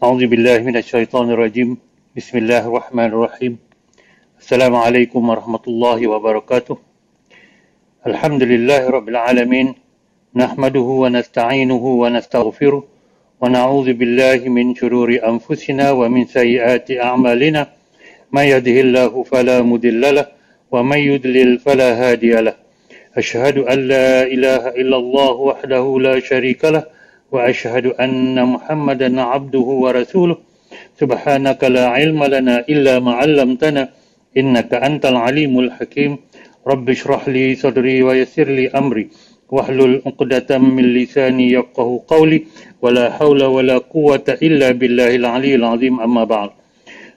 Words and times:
أعوذ 0.00 0.26
بالله 0.32 0.58
من 0.58 0.76
الشيطان 0.76 1.30
الرجيم. 1.30 1.76
بسم 2.16 2.34
الله 2.38 2.62
الرحمن 2.68 3.10
الرحيم. 3.12 3.52
السلام 4.40 4.74
عليكم 4.76 5.28
ورحمة 5.28 5.64
الله 5.68 6.00
وبركاته. 6.12 6.76
الحمد 8.06 8.42
لله 8.42 8.90
رب 8.96 9.08
العالمين. 9.08 9.74
نحمده 10.36 10.88
ونستعينه 11.02 11.84
ونستغفره 12.02 12.82
ونعوذ 13.40 13.88
بالله 13.92 14.48
من 14.48 14.74
شرور 14.74 15.10
أنفسنا 15.32 15.86
ومن 15.90 16.22
سيئات 16.24 16.90
أعمالنا. 16.90 17.62
ما 18.32 18.42
يهده 18.44 18.76
الله 18.80 19.12
فلا 19.22 19.62
مضل 19.62 20.02
له 20.16 20.26
ومن 20.72 20.98
يضلل 20.98 21.58
فلا 21.58 21.90
هادي 22.00 22.32
له. 22.40 22.54
أشهد 23.20 23.56
أن 23.58 23.78
لا 23.92 24.22
إله 24.22 24.62
إلا 24.80 24.96
الله 24.96 25.32
وحده 25.48 25.84
لا 26.00 26.20
شريك 26.20 26.64
له 26.64 26.84
وأشهد 27.31 27.85
أن 27.85 28.35
محمدا 28.53 29.09
عبده 29.21 29.67
ورسوله 29.83 30.37
سبحانك 31.01 31.61
لا 31.75 31.85
علم 31.97 32.19
لنا 32.23 32.55
إلا 32.69 32.99
ما 32.99 33.13
علمتنا 33.21 33.83
إنك 34.39 34.71
أنت 34.73 35.03
العليم 35.13 35.53
الحكيم 35.59 36.11
رب 36.67 36.85
اشرح 36.89 37.21
لي 37.35 37.55
صدري 37.55 38.03
ويسر 38.03 38.47
لي 38.57 38.65
أمري 38.69 39.05
واحلل 39.55 40.01
عقدة 40.05 40.49
من 40.57 40.85
لساني 40.97 41.45
يفقه 41.57 41.89
قولي 42.07 42.39
ولا 42.81 43.05
حول 43.17 43.41
ولا 43.55 43.77
قوة 43.77 44.27
إلا 44.47 44.71
بالله 44.71 45.11
العلي 45.21 45.55
العظيم 45.55 45.95
أما 46.07 46.23
بعد 46.23 46.51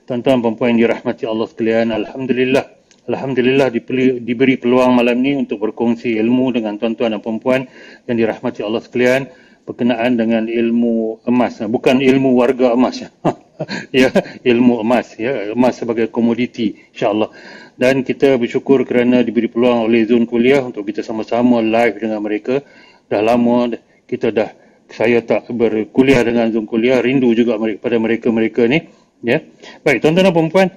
Tuan-tuan 0.09 0.41
dan 0.41 0.57
puan 0.57 0.73
yang 0.73 0.89
dirahmati 0.89 1.29
Allah 1.29 1.45
sekalian, 1.45 1.93
Alhamdulillah. 1.93 2.65
Alhamdulillah 3.13 3.69
diberi, 3.69 4.17
diberi 4.17 4.57
peluang 4.57 4.97
malam 4.97 5.21
ni 5.21 5.37
untuk 5.37 5.61
berkongsi 5.61 6.17
ilmu 6.17 6.49
dengan 6.49 6.81
tuan-tuan 6.81 7.13
dan 7.13 7.21
puan 7.21 7.69
yang 8.09 8.17
dirahmati 8.17 8.65
Allah 8.65 8.81
sekalian 8.81 9.29
berkenaan 9.64 10.16
dengan 10.16 10.44
ilmu 10.48 11.24
emas. 11.28 11.60
Bukan 11.64 12.00
ilmu 12.00 12.36
warga 12.36 12.72
emas. 12.76 13.04
ya, 13.92 14.08
ilmu 14.44 14.80
emas. 14.84 15.16
Ya, 15.16 15.52
emas 15.52 15.80
sebagai 15.80 16.08
komoditi 16.08 16.78
insyaAllah. 16.92 17.32
Dan 17.74 18.06
kita 18.06 18.38
bersyukur 18.38 18.86
kerana 18.86 19.26
diberi 19.26 19.50
peluang 19.50 19.90
oleh 19.90 20.06
Zon 20.06 20.28
Kuliah 20.30 20.62
untuk 20.62 20.86
kita 20.86 21.02
sama-sama 21.02 21.58
live 21.58 21.98
dengan 21.98 22.22
mereka. 22.22 22.62
Dah 23.10 23.20
lama 23.20 23.74
kita 24.06 24.30
dah, 24.30 24.52
saya 24.86 25.20
tak 25.24 25.50
berkuliah 25.50 26.22
dengan 26.22 26.52
Zon 26.54 26.70
Kuliah, 26.70 27.02
rindu 27.02 27.34
juga 27.34 27.58
pada 27.58 27.96
mereka-mereka 27.98 28.70
ni. 28.70 28.86
Ya. 29.24 29.42
Baik, 29.82 30.04
tuan-tuan 30.04 30.30
dan 30.30 30.48
puan 30.52 30.68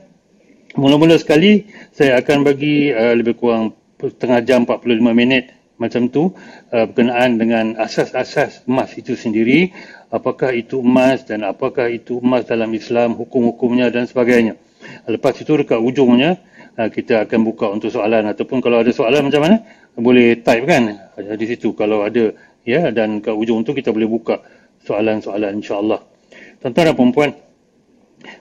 mula-mula 0.78 1.18
sekali 1.18 1.66
saya 1.90 2.22
akan 2.22 2.46
bagi 2.46 2.94
uh, 2.94 3.18
lebih 3.18 3.36
kurang 3.36 3.74
setengah 3.98 4.40
jam 4.46 4.60
45 4.64 5.02
minit 5.12 5.57
macam 5.78 6.10
tu 6.10 6.34
uh, 6.74 6.86
berkenaan 6.90 7.38
dengan 7.38 7.78
asas-asas 7.78 8.66
emas 8.66 8.94
itu 8.98 9.14
sendiri, 9.14 9.74
apakah 10.10 10.54
itu 10.54 10.82
emas 10.82 11.26
dan 11.26 11.46
apakah 11.46 11.90
itu 11.90 12.18
emas 12.22 12.46
dalam 12.50 12.74
Islam, 12.74 13.18
hukum-hukumnya 13.18 13.94
dan 13.94 14.10
sebagainya. 14.10 14.58
Lepas 15.10 15.42
itu 15.42 15.54
dekat 15.58 15.78
ujungnya 15.78 16.42
uh, 16.78 16.90
kita 16.90 17.26
akan 17.26 17.40
buka 17.46 17.70
untuk 17.70 17.94
soalan 17.94 18.26
ataupun 18.30 18.62
kalau 18.62 18.82
ada 18.82 18.92
soalan 18.94 19.30
macam 19.30 19.42
mana 19.46 19.58
boleh 19.98 20.42
type 20.42 20.66
kan 20.70 21.14
uh, 21.18 21.36
di 21.38 21.46
situ 21.50 21.74
kalau 21.74 22.06
ada 22.06 22.34
ya 22.62 22.94
dan 22.94 23.22
kat 23.22 23.34
ujung 23.34 23.66
tu 23.66 23.74
kita 23.74 23.90
boleh 23.90 24.10
buka 24.10 24.42
soalan-soalan 24.86 25.62
insya-Allah. 25.62 26.02
Tuan-tuan 26.58 26.90
dan 26.90 26.96
puan-puan, 26.98 27.30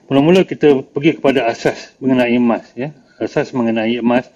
Mula-mula 0.07 0.47
kita 0.47 0.81
pergi 0.81 1.19
kepada 1.19 1.45
asas 1.47 1.93
mengenai 2.01 2.33
emas 2.35 2.65
ya. 2.73 2.95
Asas 3.17 3.53
mengenai 3.53 3.97
emas 3.99 4.29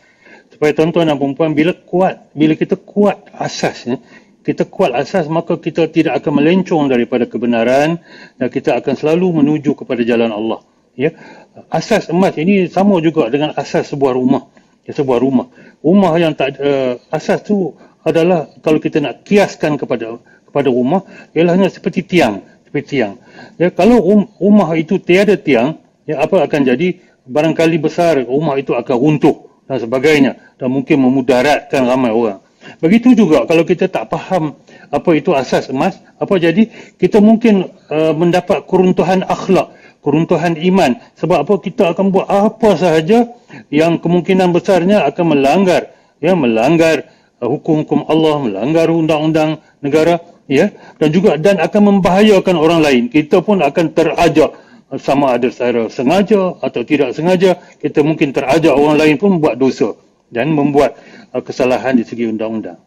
supaya 0.61 0.77
tuan-tuan 0.77 1.09
dan 1.09 1.17
puan 1.17 1.57
bila 1.57 1.73
kuat, 1.73 2.29
bila 2.37 2.53
kita 2.53 2.77
kuat 2.77 3.33
asas 3.33 3.89
ya, 3.89 3.97
kita 4.45 4.69
kuat 4.69 4.93
asas 4.93 5.25
maka 5.25 5.57
kita 5.57 5.89
tidak 5.89 6.21
akan 6.21 6.37
melencong 6.37 6.85
daripada 6.85 7.25
kebenaran 7.25 7.97
dan 8.37 8.45
kita 8.45 8.77
akan 8.77 8.93
selalu 8.93 9.41
menuju 9.41 9.73
kepada 9.73 10.05
jalan 10.05 10.29
Allah 10.29 10.61
ya. 10.93 11.17
Asas 11.65 12.13
emas 12.13 12.37
ini 12.37 12.69
sama 12.69 13.01
juga 13.01 13.25
dengan 13.33 13.57
asas 13.57 13.89
sebuah 13.89 14.13
rumah. 14.13 14.53
Ya, 14.85 14.93
sebuah 14.93 15.17
rumah. 15.17 15.49
Rumah 15.81 16.13
yang 16.21 16.37
tak 16.37 16.61
uh, 16.61 17.01
asas 17.09 17.41
tu 17.41 17.73
adalah 18.05 18.45
kalau 18.61 18.77
kita 18.77 19.01
nak 19.01 19.25
kiaskan 19.25 19.81
kepada 19.81 20.21
kepada 20.45 20.69
rumah 20.69 21.01
ialah 21.33 21.57
hanya 21.57 21.73
seperti 21.73 22.05
tiang 22.05 22.45
seperti 22.69 23.01
tiang. 23.01 23.17
Ya, 23.57 23.73
kalau 23.73 23.97
um, 23.97 24.29
rumah 24.37 24.77
itu 24.77 25.01
tiada 25.01 25.33
tiang, 25.41 25.81
ya, 26.05 26.21
apa 26.21 26.45
akan 26.45 26.69
jadi? 26.69 27.01
Barangkali 27.25 27.81
besar 27.81 28.21
rumah 28.29 28.61
itu 28.61 28.77
akan 28.77 28.97
runtuh 28.97 29.50
dan 29.71 29.79
sebagainya 29.79 30.31
dan 30.59 30.67
mungkin 30.67 30.99
memudaratkan 30.99 31.87
ramai 31.87 32.11
orang. 32.11 32.43
Begitu 32.83 33.15
juga 33.15 33.47
kalau 33.47 33.63
kita 33.63 33.87
tak 33.87 34.11
faham 34.11 34.59
apa 34.91 35.09
itu 35.15 35.31
asas 35.31 35.71
emas, 35.71 35.95
apa 36.19 36.35
jadi? 36.35 36.67
Kita 36.99 37.23
mungkin 37.23 37.71
uh, 37.87 38.11
mendapat 38.11 38.67
keruntuhan 38.67 39.23
akhlak, 39.23 39.71
keruntuhan 40.03 40.59
iman. 40.59 40.99
Sebab 41.15 41.47
apa? 41.47 41.53
Kita 41.63 41.95
akan 41.95 42.11
buat 42.11 42.27
apa 42.27 42.75
sahaja 42.75 43.31
yang 43.71 43.95
kemungkinan 43.97 44.51
besarnya 44.51 45.07
akan 45.07 45.39
melanggar, 45.39 45.95
ya, 46.19 46.35
melanggar 46.35 47.07
uh, 47.39 47.47
hukum-hukum 47.47 48.05
Allah, 48.11 48.43
melanggar 48.43 48.91
undang-undang 48.91 49.63
negara 49.79 50.19
ya 50.51 50.67
dan 50.99 51.09
juga 51.15 51.39
dan 51.39 51.63
akan 51.63 51.81
membahayakan 52.03 52.59
orang 52.59 52.83
lain 52.83 53.03
kita 53.07 53.39
pun 53.39 53.63
akan 53.63 53.95
terajak 53.95 54.51
sama 54.99 55.39
ada 55.39 55.47
secara 55.47 55.87
sengaja 55.87 56.59
atau 56.59 56.81
tidak 56.83 57.15
sengaja 57.15 57.55
kita 57.79 58.03
mungkin 58.03 58.35
terajak 58.35 58.75
orang 58.75 58.99
lain 58.99 59.15
pun 59.15 59.39
buat 59.39 59.55
dosa 59.55 59.95
dan 60.27 60.51
membuat 60.51 60.99
uh, 61.31 61.39
kesalahan 61.39 61.95
di 61.95 62.03
segi 62.03 62.27
undang-undang. 62.27 62.79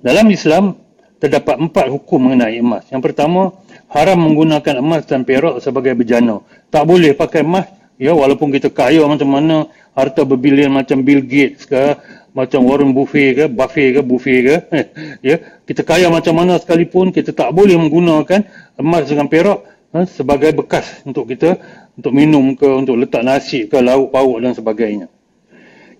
Dalam 0.00 0.28
Islam 0.32 0.76
terdapat 1.16 1.56
empat 1.56 1.88
hukum 1.88 2.28
mengenai 2.28 2.60
emas. 2.60 2.84
Yang 2.92 3.12
pertama 3.12 3.56
haram 3.88 4.20
menggunakan 4.20 4.84
emas 4.84 5.08
dan 5.08 5.24
perak 5.24 5.60
sebagai 5.64 5.96
bejana. 5.96 6.44
Tak 6.68 6.84
boleh 6.84 7.16
pakai 7.16 7.40
emas 7.44 7.68
ya 7.96 8.12
walaupun 8.12 8.52
kita 8.52 8.68
kaya 8.68 9.00
macam 9.08 9.32
mana 9.32 9.68
harta 9.96 10.24
berbilion 10.28 10.68
macam 10.68 11.00
Bill 11.00 11.24
Gates 11.24 11.64
ke 11.64 11.96
macam 12.36 12.68
Warren 12.68 12.92
Buffett 12.92 13.32
ke, 13.32 13.44
Buffett 13.48 13.96
ke, 13.96 14.00
Buffett 14.04 14.40
ke, 14.44 14.56
ya, 15.32 15.40
kita 15.64 15.80
kaya 15.80 16.12
macam 16.12 16.36
mana 16.36 16.60
sekalipun, 16.60 17.08
kita 17.08 17.32
tak 17.32 17.48
boleh 17.56 17.80
menggunakan 17.80 18.44
emas 18.76 19.08
dengan 19.08 19.24
perak 19.24 19.64
ha, 19.96 20.04
sebagai 20.04 20.52
bekas 20.52 21.00
untuk 21.08 21.32
kita, 21.32 21.56
untuk 21.96 22.12
minum 22.12 22.52
ke, 22.52 22.68
untuk 22.68 23.00
letak 23.00 23.24
nasi 23.24 23.64
ke, 23.64 23.80
lauk 23.80 24.12
pauk 24.12 24.36
dan 24.44 24.52
sebagainya. 24.52 25.08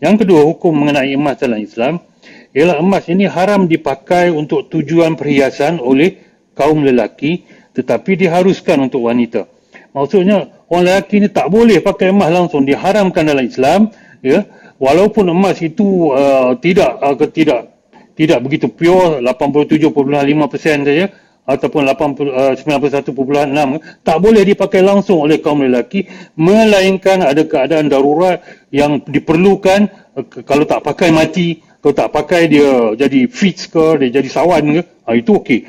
Yang 0.05 0.29
kedua, 0.29 0.45
hukum 0.45 0.77
mengenai 0.77 1.17
emas 1.17 1.41
dalam 1.41 1.57
Islam, 1.57 2.05
ialah 2.53 2.77
emas 2.77 3.09
ini 3.09 3.25
haram 3.25 3.65
dipakai 3.65 4.29
untuk 4.29 4.69
tujuan 4.69 5.17
perhiasan 5.17 5.81
oleh 5.81 6.21
kaum 6.53 6.85
lelaki, 6.85 7.49
tetapi 7.73 8.21
diharuskan 8.21 8.85
untuk 8.85 9.09
wanita. 9.09 9.49
Maksudnya, 9.97 10.69
orang 10.69 10.85
lelaki 10.85 11.25
ini 11.25 11.29
tak 11.33 11.49
boleh 11.49 11.81
pakai 11.81 12.13
emas 12.13 12.29
langsung, 12.29 12.69
diharamkan 12.69 13.25
dalam 13.25 13.49
Islam, 13.49 13.89
ya, 14.21 14.45
walaupun 14.77 15.33
emas 15.33 15.65
itu 15.65 16.13
uh, 16.13 16.53
tidak 16.61 16.91
uh, 17.01 17.17
tidak 17.33 17.73
tidak 18.17 18.39
begitu 18.41 18.73
pure 18.73 19.21
87.5% 19.21 20.89
saja 20.89 21.07
ataupun 21.47 21.87
80, 21.87 22.27
uh, 22.35 22.53
91.6 22.59 24.03
tak 24.03 24.19
boleh 24.19 24.43
dipakai 24.43 24.83
langsung 24.83 25.23
oleh 25.23 25.39
kaum 25.39 25.63
lelaki 25.63 26.11
melainkan 26.35 27.23
ada 27.23 27.47
keadaan 27.47 27.87
darurat 27.87 28.43
yang 28.75 28.99
diperlukan 29.07 29.89
uh, 30.19 30.25
kalau 30.43 30.67
tak 30.67 30.83
pakai 30.83 31.15
mati 31.15 31.63
kalau 31.81 31.95
tak 31.95 32.11
pakai 32.11 32.51
dia 32.51 32.99
jadi 32.99 33.31
fit 33.31 33.57
ke 33.57 34.03
dia 34.03 34.21
jadi 34.21 34.29
sawan 34.29 34.63
ke 34.77 34.83
uh, 35.07 35.15
itu 35.15 35.39
okey 35.39 35.61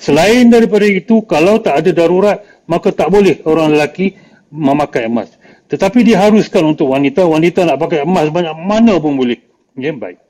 selain 0.00 0.48
daripada 0.48 0.88
itu 0.88 1.20
kalau 1.28 1.60
tak 1.60 1.84
ada 1.84 1.92
darurat 1.92 2.40
maka 2.64 2.90
tak 2.90 3.12
boleh 3.12 3.44
orang 3.44 3.76
lelaki 3.76 4.16
memakai 4.48 5.06
emas 5.06 5.36
tetapi 5.66 6.06
diharuskan 6.06 6.62
untuk 6.62 6.94
wanita, 6.94 7.26
wanita 7.26 7.66
nak 7.66 7.78
pakai 7.82 8.06
emas 8.06 8.30
banyak 8.30 8.54
mana 8.54 9.02
pun 9.02 9.18
boleh. 9.18 9.42
Ya, 9.74 9.90
baik. 9.90 10.22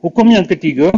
Hukum 0.00 0.26
yang 0.30 0.46
ketiga, 0.46 0.94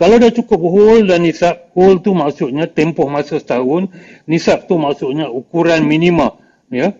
kalau 0.00 0.16
dah 0.16 0.32
cukup 0.32 0.56
hul 0.64 1.04
dan 1.04 1.20
nisab, 1.20 1.68
hul 1.76 2.00
tu 2.00 2.16
maksudnya 2.16 2.64
tempoh 2.64 3.12
masa 3.12 3.36
setahun, 3.36 3.92
nisab 4.24 4.64
tu 4.64 4.80
maksudnya 4.80 5.28
ukuran 5.28 5.84
minima. 5.84 6.40
Ya, 6.72 6.96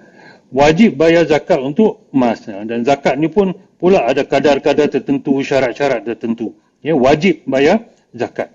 wajib 0.53 1.01
bayar 1.01 1.25
zakat 1.25 1.65
untuk 1.65 2.05
emas. 2.13 2.45
Dan 2.45 2.85
zakat 2.85 3.17
ni 3.17 3.33
pun 3.33 3.57
pula 3.81 4.05
ada 4.05 4.29
kadar-kadar 4.29 4.93
tertentu, 4.93 5.41
syarat-syarat 5.41 6.05
tertentu. 6.05 6.53
Ya, 6.85 6.93
wajib 6.93 7.49
bayar 7.49 7.89
zakat. 8.13 8.53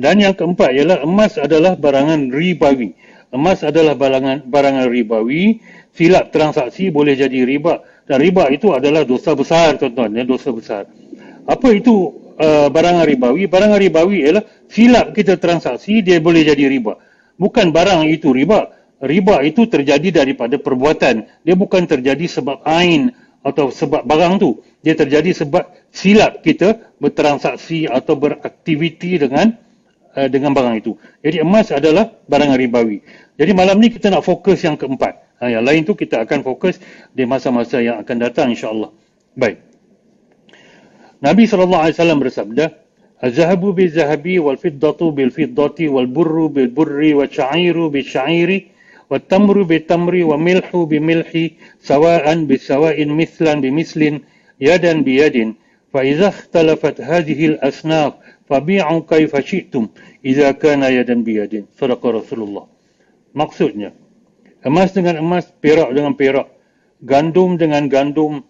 Dan 0.00 0.24
yang 0.24 0.32
keempat 0.32 0.72
ialah 0.72 1.04
emas 1.04 1.36
adalah 1.36 1.76
barangan 1.76 2.32
ribawi. 2.32 2.96
Emas 3.36 3.60
adalah 3.60 4.00
barangan, 4.00 4.48
barangan 4.48 4.88
ribawi 4.88 5.60
silap 5.94 6.30
transaksi 6.30 6.88
boleh 6.88 7.18
jadi 7.18 7.42
riba 7.42 7.82
dan 8.06 8.22
riba 8.22 8.46
itu 8.50 8.70
adalah 8.70 9.02
dosa 9.02 9.34
besar 9.34 9.78
tuan-tuan 9.78 10.14
ya 10.14 10.22
dosa 10.22 10.54
besar 10.54 10.86
apa 11.46 11.68
itu 11.74 12.14
uh, 12.40 12.66
barangan 12.72 13.04
ribawi 13.04 13.44
barangan 13.44 13.76
ribawi 13.76 14.24
ialah 14.24 14.44
silap 14.72 15.12
kita 15.12 15.36
transaksi 15.36 16.00
dia 16.00 16.16
boleh 16.18 16.42
jadi 16.42 16.64
riba 16.66 16.96
bukan 17.36 17.68
barang 17.68 18.08
itu 18.08 18.32
riba 18.32 18.72
riba 19.04 19.44
itu 19.44 19.68
terjadi 19.68 20.24
daripada 20.24 20.56
perbuatan 20.56 21.28
dia 21.44 21.54
bukan 21.54 21.84
terjadi 21.84 22.24
sebab 22.24 22.64
ain 22.64 23.12
atau 23.40 23.72
sebab 23.72 24.04
barang 24.04 24.40
tu 24.40 24.60
dia 24.84 24.96
terjadi 24.96 25.32
sebab 25.32 25.64
silap 25.92 26.40
kita 26.44 26.96
bertransaksi 27.00 27.88
atau 27.88 28.16
beraktiviti 28.16 29.16
dengan 29.16 29.56
uh, 30.16 30.28
dengan 30.28 30.52
barang 30.52 30.76
itu. 30.80 30.92
Jadi 31.24 31.40
emas 31.40 31.72
adalah 31.72 32.08
barang 32.28 32.52
ribawi. 32.56 33.00
Jadi 33.40 33.52
malam 33.56 33.80
ni 33.80 33.88
kita 33.88 34.12
nak 34.12 34.24
fokus 34.24 34.60
yang 34.64 34.76
keempat. 34.76 35.40
Ha, 35.40 35.48
yang 35.48 35.64
lain 35.64 35.88
tu 35.88 35.96
kita 35.96 36.20
akan 36.20 36.44
fokus 36.44 36.76
di 37.16 37.24
masa-masa 37.24 37.80
yang 37.80 37.96
akan 38.04 38.16
datang 38.20 38.52
insya-Allah. 38.52 38.92
Baik. 39.32 39.69
Nabi 41.21 41.47
SAW 41.47 42.19
bersabda, 42.21 42.65
"Az-zahabu 43.21 43.73
bil-zahabi 43.73 44.39
wal-fiddatu 44.39 45.15
bil-fiddati 45.15 45.89
wal-burru 45.89 46.51
bil-burri 46.51 47.15
wash-sha'iru 47.15 47.91
bil-sha'iri 47.91 48.71
wat-tamru 49.09 49.63
bil-tamri 49.65 50.21
wa 50.25 50.37
milhu 50.37 50.85
bil-milhi 50.85 51.57
sawa'an 51.81 52.45
bis-sawa'in 52.49 53.09
mithlan 53.13 53.63
bi-mithlin 53.63 54.23
yadan 54.59 55.03
bi-yadin." 55.05 55.55
فإذا 55.95 56.27
اختلفت 56.27 57.01
هذه 57.01 57.39
الأصناف 57.45 58.13
فبيعوا 58.49 59.01
كيف 59.09 59.31
شئتم 59.49 59.83
إذا 60.25 60.51
كان 60.51 60.83
يدا 60.83 61.15
بيد 61.23 61.65
صدق 61.79 62.01
رسول 62.05 62.39
الله 62.43 62.65
maksudnya 63.31 63.95
emas 64.67 64.91
dengan 64.91 65.15
emas 65.23 65.47
perak 65.63 65.95
dengan 65.95 66.19
perak 66.19 66.51
gandum 66.99 67.55
dengan 67.55 67.87
gandum 67.87 68.43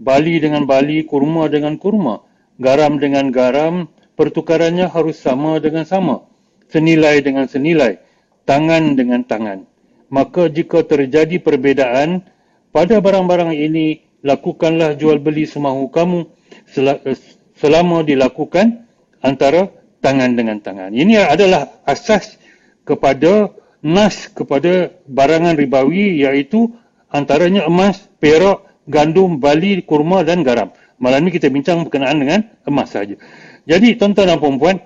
bali 0.00 0.40
dengan 0.40 0.64
bali 0.68 1.04
kurma 1.04 1.48
dengan 1.50 1.76
kurma. 1.80 2.24
Garam 2.56 2.96
dengan 2.96 3.28
garam 3.28 3.88
pertukarannya 4.16 4.88
harus 4.88 5.20
sama 5.20 5.60
dengan 5.60 5.84
sama. 5.84 6.24
Senilai 6.72 7.20
dengan 7.20 7.46
senilai 7.46 8.00
tangan 8.48 8.96
dengan 8.96 9.26
tangan. 9.26 9.66
Maka 10.08 10.48
jika 10.48 10.86
terjadi 10.86 11.42
perbezaan 11.42 12.22
pada 12.70 13.02
barang-barang 13.02 13.52
ini 13.52 14.06
lakukanlah 14.22 14.94
jual 14.94 15.18
beli 15.20 15.44
semahu 15.44 15.90
kamu. 15.90 16.30
Selama 17.56 18.04
dilakukan 18.04 18.86
antara 19.24 19.72
tangan 20.04 20.36
dengan 20.36 20.60
tangan. 20.60 20.92
Ini 20.92 21.26
adalah 21.26 21.82
asas 21.88 22.36
kepada 22.86 23.50
nas 23.82 24.30
kepada 24.30 24.94
barangan 25.06 25.56
ribawi 25.58 26.22
iaitu 26.22 26.70
antaranya 27.10 27.66
emas, 27.66 28.06
perak, 28.22 28.66
gandum, 28.86 29.38
bali, 29.38 29.82
kurma 29.82 30.22
dan 30.22 30.46
garam. 30.46 30.72
Malam 30.96 31.28
ini 31.28 31.30
kita 31.36 31.52
bincang 31.52 31.84
berkenaan 31.84 32.16
dengan 32.16 32.40
emas 32.64 32.94
saja. 32.94 33.20
Jadi 33.68 34.00
tuan-tuan 34.00 34.32
dan 34.32 34.38
puan 34.40 34.76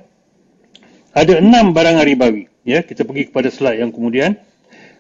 ada 1.14 1.32
enam 1.38 1.70
barangan 1.70 2.02
ribawi. 2.02 2.50
Ya, 2.67 2.82
kita 2.85 3.06
pergi 3.06 3.31
kepada 3.31 3.49
slide 3.49 3.81
yang 3.81 3.94
kemudian. 3.94 4.37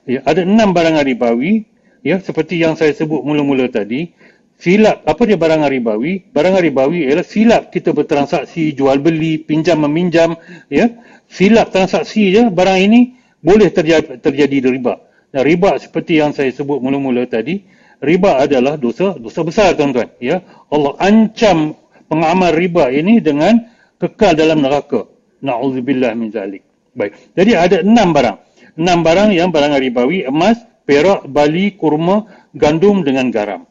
Ya, 0.06 0.24
ada 0.24 0.46
enam 0.46 0.72
barangan 0.72 1.04
ribawi 1.04 1.70
ya 2.00 2.16
seperti 2.20 2.60
yang 2.60 2.76
saya 2.76 2.96
sebut 2.96 3.20
mula-mula 3.20 3.68
tadi 3.68 4.12
silap 4.60 5.04
apa 5.08 5.22
dia 5.24 5.40
barang 5.40 5.64
ribawi 5.68 6.32
barang 6.32 6.60
ribawi 6.60 7.08
ialah 7.08 7.24
silap 7.24 7.72
kita 7.72 7.96
bertransaksi 7.96 8.76
jual 8.76 9.00
beli 9.00 9.40
pinjam 9.40 9.80
meminjam 9.80 10.36
ya 10.68 10.92
silap 11.28 11.72
transaksi 11.72 12.32
je 12.32 12.48
barang 12.48 12.78
ini 12.80 13.16
boleh 13.40 13.72
terjadi, 13.72 14.20
terjadi 14.20 14.68
riba 14.68 15.00
dan 15.32 15.42
riba 15.48 15.80
seperti 15.80 16.20
yang 16.20 16.36
saya 16.36 16.52
sebut 16.52 16.80
mula-mula 16.80 17.24
tadi 17.24 17.64
riba 18.00 18.44
adalah 18.44 18.74
dosa 18.80 19.16
dosa 19.16 19.40
besar 19.44 19.76
tuan-tuan. 19.76 20.10
Ya 20.18 20.42
Allah 20.72 20.96
ancam 21.00 21.76
pengamal 22.08 22.56
riba 22.56 22.88
ini 22.90 23.20
dengan 23.20 23.60
kekal 24.00 24.34
dalam 24.34 24.64
neraka. 24.64 25.06
Naudzubillah 25.40 26.12
min 26.16 26.28
zalik. 26.32 26.64
Baik. 26.92 27.16
Jadi 27.36 27.52
ada 27.56 27.76
enam 27.80 28.12
barang. 28.12 28.36
Enam 28.76 28.98
barang 29.04 29.28
yang 29.32 29.48
barang 29.52 29.76
ribawi 29.78 30.26
emas 30.26 30.58
perak 30.84 31.28
bali 31.30 31.78
kurma 31.78 32.26
gandum 32.56 33.06
dengan 33.06 33.30
garam. 33.30 33.62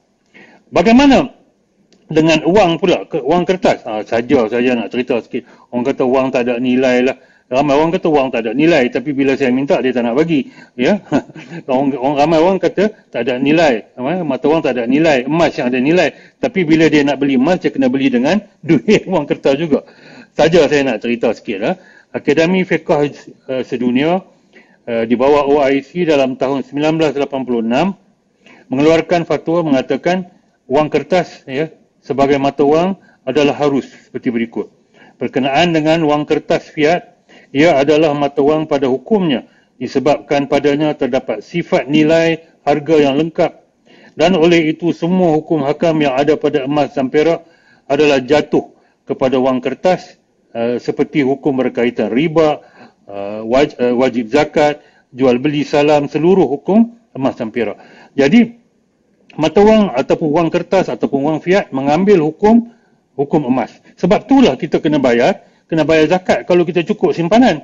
Bagaimana 0.70 1.34
dengan 2.10 2.42
wang 2.50 2.82
pula, 2.82 3.06
wang 3.22 3.46
kertas? 3.46 3.86
Ha, 3.86 4.02
saja 4.02 4.50
saja 4.50 4.74
nak 4.74 4.90
cerita 4.90 5.22
sikit. 5.22 5.46
Orang 5.70 5.86
kata 5.86 6.04
wang 6.10 6.34
tak 6.34 6.50
ada 6.50 6.58
nilai 6.58 7.06
lah. 7.06 7.18
Ramai 7.50 7.74
orang 7.74 7.90
kata 7.90 8.14
wang 8.14 8.30
tak 8.30 8.46
ada 8.46 8.54
nilai 8.54 8.94
tapi 8.94 9.10
bila 9.10 9.34
saya 9.34 9.50
minta 9.50 9.82
dia 9.82 9.90
tak 9.90 10.06
nak 10.06 10.14
bagi. 10.14 10.54
Ya. 10.78 11.02
orang, 11.66 11.98
orang 11.98 12.16
ramai 12.22 12.38
orang 12.38 12.60
kata 12.62 12.94
tak 13.10 13.26
ada 13.26 13.42
nilai. 13.42 13.90
Mata 14.22 14.46
wang 14.46 14.62
tak 14.62 14.78
ada 14.78 14.86
nilai. 14.86 15.26
Emas 15.26 15.58
yang 15.58 15.74
ada 15.74 15.82
nilai. 15.82 16.14
Tapi 16.38 16.62
bila 16.62 16.86
dia 16.94 17.02
nak 17.02 17.18
beli 17.18 17.42
emas 17.42 17.58
dia 17.58 17.74
kena 17.74 17.90
beli 17.90 18.14
dengan 18.14 18.38
duit 18.70 19.10
wang 19.10 19.26
kertas 19.26 19.58
juga. 19.58 19.82
Saja 20.38 20.70
saya 20.70 20.86
nak 20.86 21.02
cerita 21.02 21.34
sikit 21.34 21.58
lah. 21.58 21.74
Akademi 22.14 22.62
Fiqah 22.70 23.10
uh, 23.50 23.62
Sedunia 23.66 24.22
uh, 24.86 25.04
di 25.10 25.18
bawah 25.18 25.50
OIC 25.50 26.06
dalam 26.06 26.38
tahun 26.38 26.62
1986 26.70 27.18
mengeluarkan 28.70 29.26
fatwa 29.26 29.66
mengatakan 29.66 30.30
wang 30.70 30.94
kertas 30.94 31.42
ya 31.50 31.74
sebagai 32.06 32.38
mata 32.38 32.62
wang 32.62 32.94
adalah 33.26 33.58
harus 33.58 33.90
seperti 33.90 34.30
berikut. 34.30 34.70
Berkenaan 35.20 35.76
dengan 35.76 36.02
wang 36.08 36.24
kertas 36.24 36.72
fiat, 36.72 37.19
ia 37.56 37.78
adalah 37.78 38.14
mata 38.14 38.42
wang 38.42 38.70
pada 38.70 38.86
hukumnya 38.86 39.48
disebabkan 39.80 40.46
padanya 40.52 40.94
terdapat 40.94 41.42
sifat 41.42 41.88
nilai 41.88 42.44
harga 42.68 42.96
yang 43.00 43.16
lengkap 43.18 43.60
dan 44.20 44.36
oleh 44.36 44.76
itu 44.76 44.92
semua 44.92 45.32
hukum 45.40 45.64
hakam 45.64 45.96
yang 46.04 46.12
ada 46.20 46.36
pada 46.36 46.68
emas 46.68 46.92
dan 46.92 47.08
perak 47.08 47.48
adalah 47.88 48.20
jatuh 48.20 48.76
kepada 49.08 49.40
wang 49.42 49.64
kertas 49.64 50.20
uh, 50.54 50.78
seperti 50.78 51.26
hukum 51.26 51.58
berkaitan 51.58 52.14
riba, 52.14 52.62
uh, 53.10 53.42
waj, 53.48 53.74
uh, 53.80 53.96
wajib 53.98 54.30
zakat, 54.30 54.84
jual 55.16 55.40
beli 55.42 55.66
salam, 55.66 56.06
seluruh 56.12 56.46
hukum 56.46 57.00
emas 57.18 57.40
dan 57.40 57.50
perak. 57.50 57.80
Jadi 58.14 58.60
mata 59.40 59.64
wang 59.64 59.90
ataupun 59.96 60.30
wang 60.30 60.50
kertas 60.54 60.92
ataupun 60.92 61.20
wang 61.26 61.40
fiat 61.42 61.74
mengambil 61.74 62.22
hukum 62.22 62.70
hukum 63.18 63.42
emas. 63.50 63.74
Sebab 63.98 64.30
itulah 64.30 64.54
kita 64.56 64.78
kena 64.80 65.02
bayar, 65.02 65.49
kena 65.70 65.86
bayar 65.86 66.10
zakat 66.10 66.50
kalau 66.50 66.66
kita 66.66 66.82
cukup 66.82 67.14
simpanan. 67.14 67.62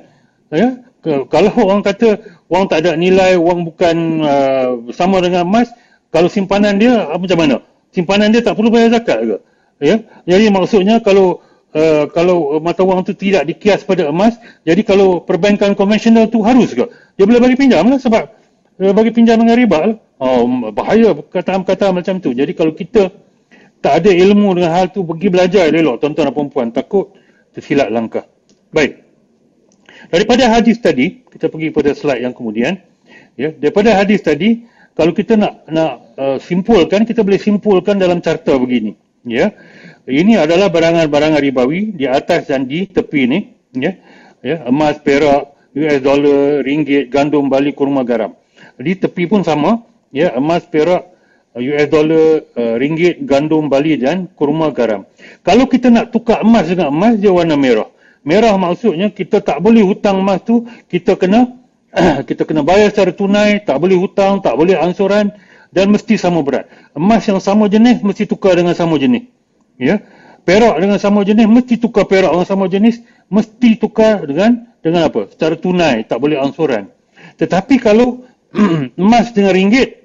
Ya? 0.54 0.78
Kalau 1.02 1.50
orang 1.66 1.82
kata 1.82 2.18
wang 2.46 2.70
tak 2.70 2.86
ada 2.86 2.94
nilai, 2.94 3.34
wang 3.38 3.66
bukan 3.66 3.96
uh, 4.22 4.68
sama 4.94 5.18
dengan 5.18 5.46
emas, 5.46 5.70
kalau 6.14 6.30
simpanan 6.30 6.78
dia 6.78 7.06
apa 7.06 7.18
macam 7.18 7.38
mana? 7.38 7.56
Simpanan 7.90 8.30
dia 8.30 8.42
tak 8.42 8.54
perlu 8.54 8.70
bayar 8.70 8.94
zakat 8.94 9.18
ke? 9.22 9.36
Ya? 9.82 9.96
Jadi 10.26 10.50
maksudnya 10.54 11.02
kalau 11.02 11.42
uh, 11.74 12.06
kalau 12.10 12.58
mata 12.62 12.86
wang 12.86 13.02
tu 13.02 13.14
tidak 13.14 13.46
dikias 13.46 13.82
pada 13.82 14.10
emas, 14.10 14.38
jadi 14.62 14.82
kalau 14.86 15.22
perbankan 15.22 15.74
konvensional 15.74 16.30
tu 16.30 16.42
harus 16.46 16.74
ke? 16.74 16.86
Dia 17.18 17.26
boleh 17.26 17.42
bagi 17.42 17.58
pinjam 17.58 17.86
lah 17.86 17.98
sebab 17.98 18.22
uh, 18.82 18.92
bagi 18.94 19.10
pinjam 19.10 19.42
dengan 19.42 19.58
riba 19.58 19.78
lah. 19.94 19.98
Oh, 20.16 20.48
bahaya 20.72 21.12
kata-kata 21.12 21.92
macam 21.92 22.16
tu. 22.24 22.32
Jadi 22.32 22.56
kalau 22.56 22.72
kita 22.72 23.12
tak 23.84 24.00
ada 24.00 24.10
ilmu 24.10 24.56
dengan 24.56 24.72
hal 24.72 24.88
tu, 24.88 25.04
pergi 25.04 25.28
belajar 25.28 25.68
elok 25.68 26.00
tuan-tuan 26.00 26.32
dan 26.32 26.34
perempuan. 26.34 26.66
Takut 26.72 27.12
tersilap 27.56 27.88
langkah. 27.88 28.28
Baik. 28.70 29.00
Daripada 30.12 30.52
hadis 30.52 30.76
tadi, 30.76 31.24
kita 31.32 31.48
pergi 31.48 31.72
pada 31.72 31.96
slide 31.96 32.20
yang 32.20 32.36
kemudian. 32.36 32.76
Ya, 33.40 33.52
daripada 33.56 33.96
hadis 33.96 34.20
tadi, 34.20 34.68
kalau 34.92 35.16
kita 35.16 35.40
nak 35.40 35.64
nak 35.72 35.92
uh, 36.20 36.38
simpulkan, 36.40 37.08
kita 37.08 37.24
boleh 37.24 37.40
simpulkan 37.40 37.96
dalam 37.96 38.20
carta 38.20 38.52
begini. 38.60 38.92
Ya, 39.24 39.56
ini 40.06 40.38
adalah 40.38 40.70
barangan-barangan 40.70 41.40
ribawi 41.40 41.96
di 41.96 42.04
atas 42.06 42.52
dan 42.52 42.68
di 42.68 42.84
tepi 42.86 43.22
ni. 43.24 43.40
Ya, 43.72 43.96
ya, 44.44 44.68
emas, 44.68 45.00
perak, 45.00 45.56
US 45.72 45.98
dollar, 46.04 46.60
ringgit, 46.62 47.08
gandum, 47.08 47.48
bali, 47.48 47.72
kurma, 47.72 48.04
garam. 48.04 48.36
Di 48.76 48.92
tepi 48.96 49.24
pun 49.24 49.40
sama 49.40 49.84
ya 50.12 50.32
emas 50.36 50.64
perak 50.68 51.15
US 51.56 51.88
dollar 51.88 52.44
uh, 52.52 52.74
ringgit 52.76 53.24
gandum 53.24 53.72
bali 53.72 53.96
dan 53.96 54.28
kurma 54.36 54.68
garam. 54.76 55.08
Kalau 55.40 55.64
kita 55.64 55.88
nak 55.88 56.12
tukar 56.12 56.44
emas 56.44 56.68
dengan 56.68 56.92
emas 56.92 57.16
dia 57.16 57.32
warna 57.32 57.56
merah. 57.56 57.88
Merah 58.26 58.52
maksudnya 58.60 59.08
kita 59.08 59.40
tak 59.40 59.64
boleh 59.64 59.80
hutang 59.80 60.20
emas 60.20 60.44
tu 60.44 60.68
kita 60.92 61.16
kena 61.16 61.56
kita 62.28 62.44
kena 62.44 62.60
bayar 62.60 62.92
secara 62.92 63.14
tunai 63.16 63.64
tak 63.64 63.80
boleh 63.80 63.96
hutang 63.96 64.44
tak 64.44 64.52
boleh 64.52 64.76
ansuran 64.76 65.32
dan 65.72 65.88
mesti 65.88 66.20
sama 66.20 66.44
berat. 66.44 66.68
Emas 66.92 67.24
yang 67.24 67.40
sama 67.40 67.72
jenis 67.72 68.04
mesti 68.04 68.28
tukar 68.28 68.52
dengan 68.52 68.76
sama 68.76 69.00
jenis. 69.00 69.24
Ya? 69.80 70.04
Perak 70.44 70.76
dengan 70.76 71.00
sama 71.00 71.24
jenis 71.24 71.48
mesti 71.48 71.80
tukar 71.80 72.04
perak 72.04 72.36
dengan 72.36 72.46
sama 72.46 72.68
jenis 72.68 73.00
mesti 73.32 73.80
tukar 73.80 74.28
dengan 74.28 74.68
dengan 74.84 75.08
apa? 75.08 75.32
Secara 75.32 75.56
tunai 75.56 76.04
tak 76.04 76.20
boleh 76.20 76.36
ansuran. 76.36 76.92
Tetapi 77.40 77.80
kalau 77.80 78.28
emas 79.00 79.32
dengan 79.32 79.56
ringgit 79.56 80.04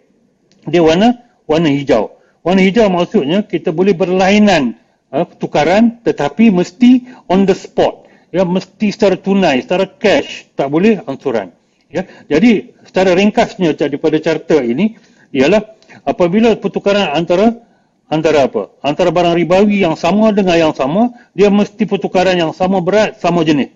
dia 0.69 0.79
warna 0.79 1.30
warna 1.51 1.67
hijau. 1.67 2.15
Warna 2.47 2.63
hijau 2.63 2.87
maksudnya 2.87 3.43
kita 3.43 3.75
boleh 3.75 3.91
berlainan 3.91 4.79
uh, 5.11 5.27
tukaran 5.35 5.99
tetapi 6.07 6.47
mesti 6.49 7.11
on 7.27 7.43
the 7.43 7.53
spot. 7.53 8.07
Ya 8.31 8.47
mesti 8.47 8.95
secara 8.95 9.19
tunai, 9.19 9.59
secara 9.59 9.83
cash, 9.83 10.47
tak 10.55 10.71
boleh 10.71 11.03
angsuran. 11.03 11.51
Ya. 11.91 12.07
Jadi 12.31 12.71
secara 12.87 13.11
ringkasnya 13.11 13.75
daripada 13.75 14.15
carta 14.23 14.63
ini 14.63 14.95
ialah 15.35 15.59
apabila 16.07 16.55
pertukaran 16.55 17.11
antara 17.11 17.59
antara 18.07 18.47
apa? 18.47 18.71
Antara 18.79 19.11
barang 19.11 19.35
ribawi 19.35 19.83
yang 19.83 19.99
sama 19.99 20.31
dengan 20.31 20.55
yang 20.55 20.73
sama, 20.75 21.11
dia 21.35 21.51
mesti 21.51 21.83
pertukaran 21.83 22.39
yang 22.39 22.55
sama 22.55 22.79
berat, 22.79 23.19
sama 23.19 23.43
jenis. 23.43 23.75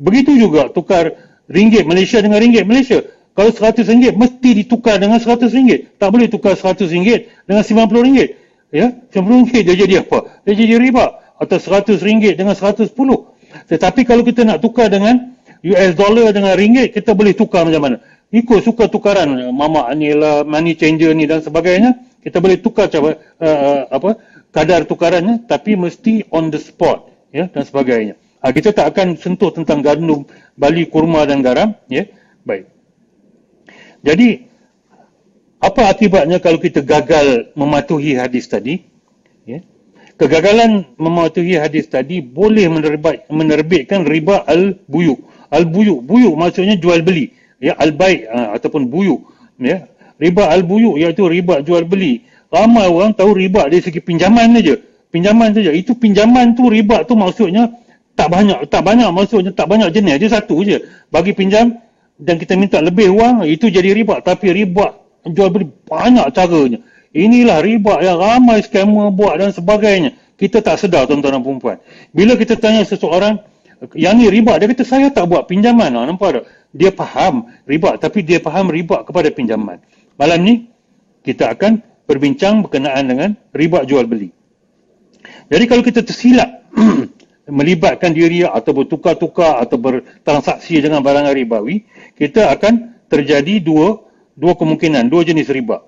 Begitu 0.00 0.36
juga 0.40 0.72
tukar 0.72 1.12
ringgit 1.48 1.84
Malaysia 1.84 2.20
dengan 2.24 2.40
ringgit 2.40 2.64
Malaysia. 2.64 3.04
Kalau 3.40 3.56
seratus 3.56 3.88
ringgit 3.88 4.12
mesti 4.20 4.50
ditukar 4.52 5.00
dengan 5.00 5.16
seratus 5.16 5.56
ringgit. 5.56 5.96
Tak 5.96 6.12
boleh 6.12 6.28
tukar 6.28 6.52
seratus 6.60 6.92
ringgit 6.92 7.32
dengan 7.48 7.64
sembilan 7.64 7.88
puluh 7.88 8.04
ringgit. 8.04 8.36
Ya, 8.68 8.92
sembilan 9.08 9.24
puluh 9.24 9.38
ringgit 9.48 9.62
dia 9.64 9.76
jadi 9.80 9.94
apa? 10.04 10.44
Dia 10.44 10.52
jadi 10.60 10.76
riba. 10.76 11.04
Atau 11.40 11.56
seratus 11.56 12.04
ringgit 12.04 12.36
dengan 12.36 12.52
seratus 12.52 12.92
puluh. 12.92 13.32
Tetapi 13.64 14.04
kalau 14.04 14.20
kita 14.28 14.44
nak 14.44 14.60
tukar 14.60 14.92
dengan 14.92 15.40
US 15.64 15.92
dollar 15.96 16.32
dengan 16.32 16.56
ringgit 16.56 16.96
kita 16.96 17.12
boleh 17.12 17.36
tukar 17.36 17.68
macam 17.68 17.82
mana 17.84 17.96
ikut 18.32 18.64
suka 18.64 18.88
tukaran 18.88 19.28
mama 19.52 19.92
ni 19.92 20.14
lah 20.16 20.46
money 20.46 20.72
changer 20.72 21.12
ni 21.12 21.28
dan 21.28 21.44
sebagainya 21.44 22.00
kita 22.24 22.40
boleh 22.40 22.56
tukar 22.60 22.88
cara 22.88 23.20
uh, 23.40 23.84
apa 23.92 24.16
kadar 24.54 24.88
tukarannya 24.88 25.44
tapi 25.44 25.76
mesti 25.76 26.24
on 26.32 26.48
the 26.48 26.60
spot 26.60 27.12
ya 27.34 27.50
dan 27.52 27.62
sebagainya 27.66 28.14
ha, 28.40 28.48
kita 28.54 28.72
tak 28.72 28.96
akan 28.96 29.20
sentuh 29.20 29.52
tentang 29.52 29.84
gandum 29.84 30.24
bali 30.56 30.88
kurma 30.88 31.28
dan 31.28 31.44
garam 31.44 31.76
ya 31.92 32.08
jadi 34.00 34.48
apa 35.60 35.92
akibatnya 35.92 36.40
kalau 36.40 36.56
kita 36.56 36.80
gagal 36.80 37.52
mematuhi 37.52 38.16
hadis 38.16 38.48
tadi? 38.48 38.80
Ya. 39.44 39.60
Kegagalan 40.16 40.88
mematuhi 40.96 41.56
hadis 41.56 41.88
tadi 41.88 42.20
boleh 42.24 42.68
menerbit, 42.68 43.28
menerbitkan 43.28 44.04
riba 44.08 44.44
al-buyuk 44.44 45.20
al-buyuk 45.50 46.00
buyuk 46.06 46.34
maksudnya 46.38 46.78
jual 46.78 47.02
beli. 47.04 47.34
Ya 47.60 47.76
al-bai 47.76 48.24
uh, 48.24 48.56
ataupun 48.56 48.88
buyu 48.88 49.20
ya. 49.60 49.84
Riba 50.16 50.48
al-buyu 50.48 50.96
iaitu 50.96 51.28
riba 51.28 51.60
jual 51.60 51.84
beli. 51.84 52.24
Ramai 52.48 52.88
orang 52.88 53.12
tahu 53.12 53.36
riba 53.36 53.68
dari 53.68 53.84
segi 53.84 54.00
pinjaman 54.00 54.56
saja. 54.56 54.80
Pinjaman 55.12 55.52
saja. 55.52 55.70
Itu 55.74 55.92
pinjaman 55.98 56.56
tu 56.56 56.72
riba 56.72 57.04
tu 57.04 57.18
maksudnya 57.18 57.68
tak 58.16 58.32
banyak 58.32 58.64
tak 58.72 58.82
banyak 58.84 59.08
maksudnya 59.12 59.52
tak 59.52 59.68
banyak 59.68 59.92
jenis. 59.92 60.16
Dia 60.16 60.40
satu 60.40 60.64
je. 60.64 60.80
Bagi 61.12 61.36
pinjam 61.36 61.76
dan 62.20 62.36
kita 62.36 62.52
minta 62.54 62.78
lebih 62.84 63.08
wang 63.16 63.48
itu 63.48 63.72
jadi 63.72 63.96
riba 63.96 64.20
tapi 64.20 64.52
riba 64.52 64.92
jual 65.24 65.48
beli 65.48 65.66
banyak 65.88 66.28
caranya. 66.36 66.78
Inilah 67.10 67.58
riba 67.64 67.98
yang 68.04 68.20
ramai 68.20 68.62
scammer 68.62 69.10
buat 69.10 69.40
dan 69.40 69.50
sebagainya. 69.50 70.14
Kita 70.38 70.62
tak 70.62 70.80
sedar 70.80 71.04
tuan-tuan 71.04 71.36
dan 71.36 71.42
puan 71.44 71.78
bila 72.16 72.32
kita 72.38 72.56
tanya 72.56 72.86
seseorang 72.86 73.44
yang 73.96 74.16
ni 74.16 74.28
riba 74.28 74.56
dia 74.60 74.68
kata 74.68 74.84
saya 74.84 75.08
tak 75.08 75.26
buat 75.28 75.48
pinjaman. 75.48 75.90
Ha, 75.96 76.06
nampak 76.06 76.28
tak? 76.40 76.44
Dia 76.70 76.94
faham 76.94 77.50
riba 77.66 77.96
tapi 77.96 78.22
dia 78.22 78.38
faham 78.38 78.68
riba 78.68 79.02
kepada 79.02 79.32
pinjaman. 79.32 79.80
Malam 80.20 80.38
ni 80.44 80.54
kita 81.24 81.52
akan 81.56 81.80
berbincang 82.04 82.64
berkenaan 82.64 83.04
dengan 83.08 83.30
riba 83.52 83.84
jual 83.84 84.04
beli. 84.04 84.32
Jadi 85.50 85.64
kalau 85.66 85.82
kita 85.82 86.00
tersilap 86.06 86.68
melibatkan 87.50 88.14
diri 88.14 88.46
atau 88.46 88.72
bertukar-tukar 88.72 89.60
atau 89.60 89.76
bertransaksi 89.76 90.80
dengan 90.80 91.04
barang 91.04 91.30
ribawi, 91.34 91.84
kita 92.14 92.48
akan 92.54 92.96
terjadi 93.10 93.60
dua 93.60 94.00
dua 94.38 94.56
kemungkinan, 94.56 95.10
dua 95.12 95.26
jenis 95.26 95.50
riba. 95.52 95.84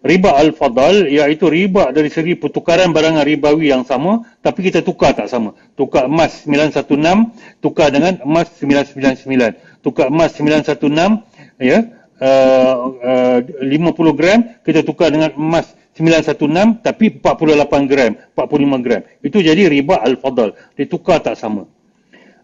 Riba 0.00 0.32
al-fadal 0.32 1.04
iaitu 1.12 1.52
riba 1.52 1.92
dari 1.92 2.08
segi 2.08 2.32
pertukaran 2.32 2.88
barang 2.88 3.20
ribawi 3.20 3.68
yang 3.68 3.84
sama 3.84 4.24
tapi 4.40 4.64
kita 4.72 4.80
tukar 4.80 5.12
tak 5.12 5.28
sama. 5.28 5.52
Tukar 5.76 6.08
emas 6.08 6.48
916 6.48 7.60
tukar 7.60 7.92
dengan 7.92 8.16
emas 8.24 8.48
999 8.56 9.84
tukar 9.84 10.08
emas 10.08 10.32
916 10.32 11.60
ya 11.60 11.84
uh, 12.16 12.74
uh, 12.96 13.38
50 13.44 14.16
gram 14.16 14.38
kita 14.64 14.80
tukar 14.88 15.12
dengan 15.12 15.36
emas 15.36 15.68
916 16.00 16.80
tapi 16.80 17.20
48 17.20 17.90
gram 17.90 18.12
45 18.34 18.84
gram. 18.84 19.02
Itu 19.20 19.44
jadi 19.44 19.68
riba 19.68 20.00
al-fadal 20.00 20.56
ditukar 20.74 21.20
tak 21.20 21.36
sama. 21.36 21.68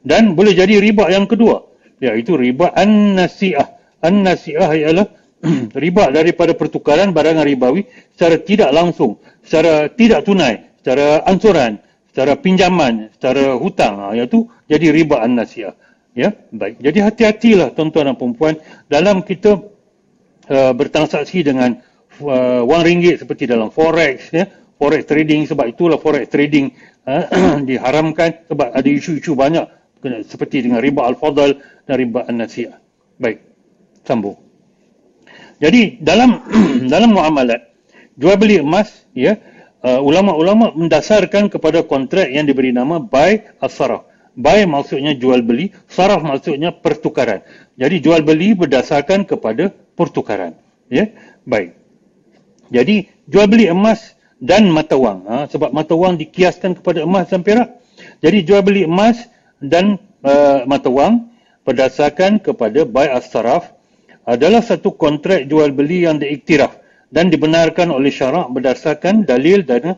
Dan 0.05 0.37
boleh 0.37 0.55
jadi 0.55 0.79
riba 0.79 1.09
yang 1.09 1.25
kedua 1.25 1.65
iaitu 1.99 2.37
riba 2.37 2.71
an-nasi'ah. 2.77 3.69
An-nasi'ah 4.05 4.71
ialah 4.77 5.07
riba 5.83 6.13
daripada 6.13 6.53
pertukaran 6.53 7.11
barang 7.17 7.41
ribawi 7.43 7.89
secara 8.15 8.37
tidak 8.41 8.71
langsung 8.73 9.19
secara 9.41 9.89
tidak 9.93 10.25
tunai 10.29 10.77
secara 10.81 11.25
ansuran 11.27 11.81
secara 12.13 12.37
pinjaman 12.37 13.11
secara 13.17 13.57
hutang. 13.57 13.95
Ha, 13.99 14.05
iaitu 14.17 14.47
jadi 14.69 14.93
riba 14.93 15.25
an-nasi'ah. 15.25 15.75
Ya, 16.17 16.33
baik. 16.33 16.81
Jadi 16.81 16.99
hati-hatilah 17.05 17.77
tuan-tuan 17.77 18.09
dan 18.09 18.17
puan 18.17 18.57
dalam 18.89 19.21
kita 19.21 19.61
uh, 20.49 20.73
bertransaksi 20.73 21.45
dengan 21.45 21.77
uh, 22.23 22.63
wang 22.65 22.83
ringgit 22.85 23.23
seperti 23.23 23.49
dalam 23.49 23.69
forex 23.73 24.33
ya. 24.33 24.47
Forex 24.77 25.09
trading 25.09 25.49
sebab 25.49 25.73
itulah 25.73 25.97
forex 25.97 26.29
trading 26.29 26.73
uh, 27.09 27.59
diharamkan 27.69 28.45
sebab 28.49 28.77
ada 28.77 28.89
isu-isu 28.89 29.33
banyak 29.33 29.65
seperti 30.29 30.69
dengan 30.69 30.85
riba 30.85 31.09
al-fadal 31.09 31.57
dan 31.89 31.95
riba 31.97 32.29
an-nasi'ah. 32.29 32.77
Baik. 33.17 33.41
Sambung. 34.05 34.37
Jadi 35.59 35.99
dalam 36.05 36.45
dalam 36.93 37.17
muamalat 37.17 37.73
jual 38.21 38.37
beli 38.37 38.61
emas 38.61 39.09
ya 39.17 39.41
uh, 39.81 40.01
ulama-ulama 40.05 40.77
mendasarkan 40.77 41.49
kepada 41.49 41.81
kontrak 41.89 42.29
yang 42.29 42.45
diberi 42.45 42.71
nama 42.71 43.01
buy 43.01 43.41
as-sarah 43.65 44.05
Buy 44.37 44.69
maksudnya 44.69 45.17
jual 45.17 45.41
beli, 45.41 45.73
saraf 45.89 46.21
maksudnya 46.21 46.69
pertukaran. 46.69 47.41
Jadi 47.81 48.05
jual 48.05 48.21
beli 48.21 48.53
berdasarkan 48.53 49.25
kepada 49.25 49.73
pertukaran. 49.97 50.53
Ya, 50.93 51.09
baik. 51.49 51.73
Jadi 52.71 53.07
jual 53.31 53.47
beli 53.47 53.71
emas 53.71 54.17
dan 54.43 54.69
mata 54.69 54.99
wang. 54.99 55.25
Ha? 55.25 55.49
sebab 55.49 55.73
mata 55.73 55.97
wang 55.97 56.21
dikiaskan 56.21 56.79
kepada 56.81 57.05
emas 57.05 57.31
dan 57.33 57.41
perak. 57.41 57.81
Jadi 58.21 58.45
jual 58.45 58.61
beli 58.61 58.85
emas 58.85 59.29
dan 59.63 59.97
uh, 60.25 60.65
mata 60.69 60.93
wang 60.93 61.33
berdasarkan 61.65 62.39
kepada 62.39 62.85
buy 62.87 63.09
as 63.09 63.27
saraf 63.33 63.73
adalah 64.27 64.61
satu 64.61 64.95
kontrak 64.95 65.47
jual 65.47 65.71
beli 65.71 66.05
yang 66.05 66.19
diiktiraf 66.19 66.75
dan 67.11 67.31
dibenarkan 67.31 67.95
oleh 67.95 68.11
syarak 68.11 68.51
berdasarkan 68.51 69.23
dalil 69.23 69.63
dan 69.63 69.95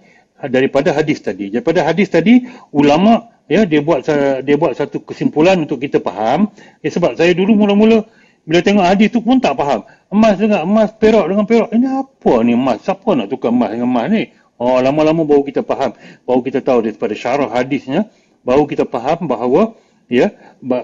daripada 0.47 0.95
hadis 0.95 1.19
tadi. 1.25 1.51
Daripada 1.51 1.83
hadis 1.83 2.13
tadi 2.13 2.47
ulama 2.71 3.27
ya 3.51 3.65
dia 3.65 3.81
buat 3.81 4.05
dia 4.45 4.57
buat 4.61 4.77
satu 4.77 5.03
kesimpulan 5.03 5.59
untuk 5.65 5.81
kita 5.81 5.99
faham 5.99 6.53
ya 6.85 6.93
sebab 6.93 7.17
saya 7.17 7.33
dulu 7.33 7.65
mula-mula 7.65 8.05
bila 8.45 8.61
tengok 8.61 8.85
hadis 8.85 9.09
tu 9.09 9.25
pun 9.25 9.41
tak 9.41 9.57
faham 9.57 9.83
emas 10.09 10.35
dengan 10.41 10.65
emas 10.65 10.91
perak 10.97 11.27
dengan 11.29 11.45
perak 11.45 11.71
ini 11.73 11.87
apa 11.89 12.33
ni 12.45 12.53
emas 12.57 12.81
siapa 12.85 13.11
nak 13.13 13.29
tukar 13.29 13.53
emas 13.53 13.73
dengan 13.73 13.89
emas 13.89 14.07
ni 14.09 14.23
oh 14.57 14.81
lama-lama 14.81 15.23
baru 15.29 15.45
kita 15.45 15.65
faham 15.65 15.93
baru 16.25 16.41
kita 16.45 16.65
tahu 16.65 16.85
daripada 16.85 17.15
syarah 17.15 17.51
hadisnya 17.53 18.09
baru 18.43 18.65
kita 18.65 18.89
faham 18.89 19.29
bahawa 19.29 19.77
ya 20.09 20.33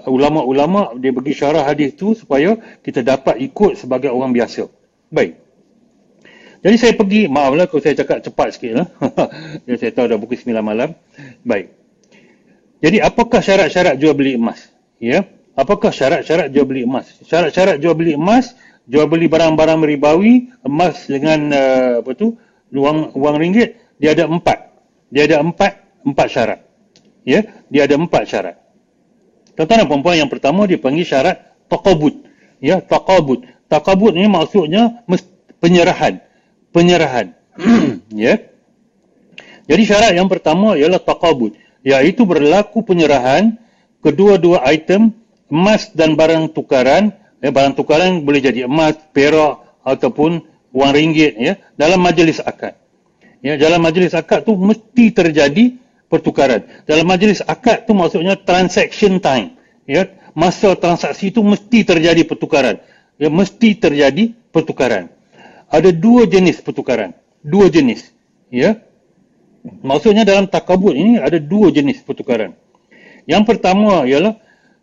ulama-ulama 0.05 0.93
dia 1.01 1.09
bagi 1.09 1.33
syarah 1.33 1.65
hadis 1.65 1.97
tu 1.97 2.13
supaya 2.13 2.55
kita 2.85 3.01
dapat 3.01 3.41
ikut 3.41 3.75
sebagai 3.81 4.13
orang 4.13 4.31
biasa 4.31 4.69
baik 5.09 5.41
jadi 6.61 6.75
saya 6.81 6.93
pergi 6.97 7.29
maaflah 7.29 7.69
kalau 7.69 7.77
saya 7.77 7.93
cakap 7.93 8.25
cepat 8.25 8.57
sikit 8.57 8.73
lah. 8.73 8.87
saya 9.81 9.91
tahu 9.93 10.09
dah 10.09 10.17
pukul 10.17 10.33
9 10.33 10.49
malam 10.65 10.97
baik 11.45 11.85
jadi 12.85 13.01
apakah 13.01 13.41
syarat-syarat 13.41 13.97
jual 13.97 14.13
beli 14.13 14.37
emas? 14.37 14.69
Ya. 15.01 15.25
Apakah 15.55 15.89
syarat-syarat 15.89 16.51
jual 16.51 16.69
beli 16.69 16.83
emas? 16.83 17.07
Syarat-syarat 17.23 17.79
jual 17.79 17.95
beli 17.95 18.13
emas, 18.13 18.53
jual 18.85 19.05
beli 19.09 19.25
barang-barang 19.25 19.81
ribawi, 19.85 20.53
emas 20.65 21.05
dengan 21.09 21.39
uh, 21.51 21.91
apa 22.01 22.11
tu? 22.13 22.37
Wang 22.75 23.13
wang 23.15 23.35
ringgit, 23.39 23.77
dia 24.01 24.11
ada 24.13 24.27
empat. 24.27 24.73
Dia 25.09 25.29
ada 25.29 25.41
empat 25.41 26.03
empat 26.05 26.27
syarat. 26.29 26.59
Ya, 27.25 27.41
dia 27.71 27.89
ada 27.89 27.97
empat 27.97 28.29
syarat. 28.29 28.55
Tuan-tuan 29.55 29.87
dan 29.87 29.87
puan 29.87 30.15
yang 30.19 30.29
pertama 30.29 30.67
dia 30.67 30.77
panggil 30.77 31.07
syarat 31.07 31.55
taqabud. 31.71 32.27
Ya, 32.59 32.83
taqabud. 32.83 33.47
Taqabud 33.71 34.13
ni 34.13 34.27
maksudnya 34.27 35.01
penyerahan. 35.57 36.21
Penyerahan. 36.69 37.33
ya. 38.13 38.37
Jadi 39.65 39.83
syarat 39.87 40.13
yang 40.13 40.29
pertama 40.29 40.77
ialah 40.77 41.01
taqabud 41.01 41.57
iaitu 41.85 42.25
berlaku 42.25 42.81
penyerahan 42.81 43.57
kedua-dua 44.01 44.65
item 44.69 45.13
emas 45.49 45.93
dan 45.93 46.17
barang 46.17 46.53
tukaran 46.53 47.13
ya, 47.45 47.49
barang 47.53 47.77
tukaran 47.77 48.25
boleh 48.25 48.41
jadi 48.41 48.65
emas, 48.65 48.97
perak 49.13 49.61
ataupun 49.85 50.41
wang 50.73 50.91
ringgit 50.91 51.37
ya 51.37 51.53
dalam 51.77 52.01
majlis 52.01 52.41
akad. 52.41 52.73
Ya 53.45 53.55
dalam 53.61 53.85
majlis 53.85 54.17
akad 54.17 54.41
tu 54.49 54.57
mesti 54.57 55.13
terjadi 55.13 55.77
pertukaran. 56.09 56.65
Dalam 56.89 57.05
majlis 57.05 57.45
akad 57.45 57.85
tu 57.85 57.93
maksudnya 57.93 58.33
transaction 58.33 59.21
time. 59.21 59.53
Ya 59.85 60.09
masa 60.33 60.73
transaksi 60.73 61.29
tu 61.29 61.45
mesti 61.45 61.85
terjadi 61.85 62.25
pertukaran. 62.25 62.81
Ya 63.21 63.29
mesti 63.29 63.77
terjadi 63.77 64.33
pertukaran. 64.49 65.13
Ada 65.69 65.93
dua 65.93 66.25
jenis 66.25 66.59
pertukaran. 66.65 67.13
Dua 67.45 67.69
jenis. 67.69 68.09
Ya 68.49 68.81
Maksudnya 69.65 70.21
dalam 70.25 70.45
takabut 70.45 70.93
ini 70.93 71.17
ada 71.17 71.41
dua 71.41 71.73
jenis 71.73 72.05
pertukaran. 72.05 72.53
Yang 73.25 73.43
pertama 73.49 74.05
ialah 74.05 74.37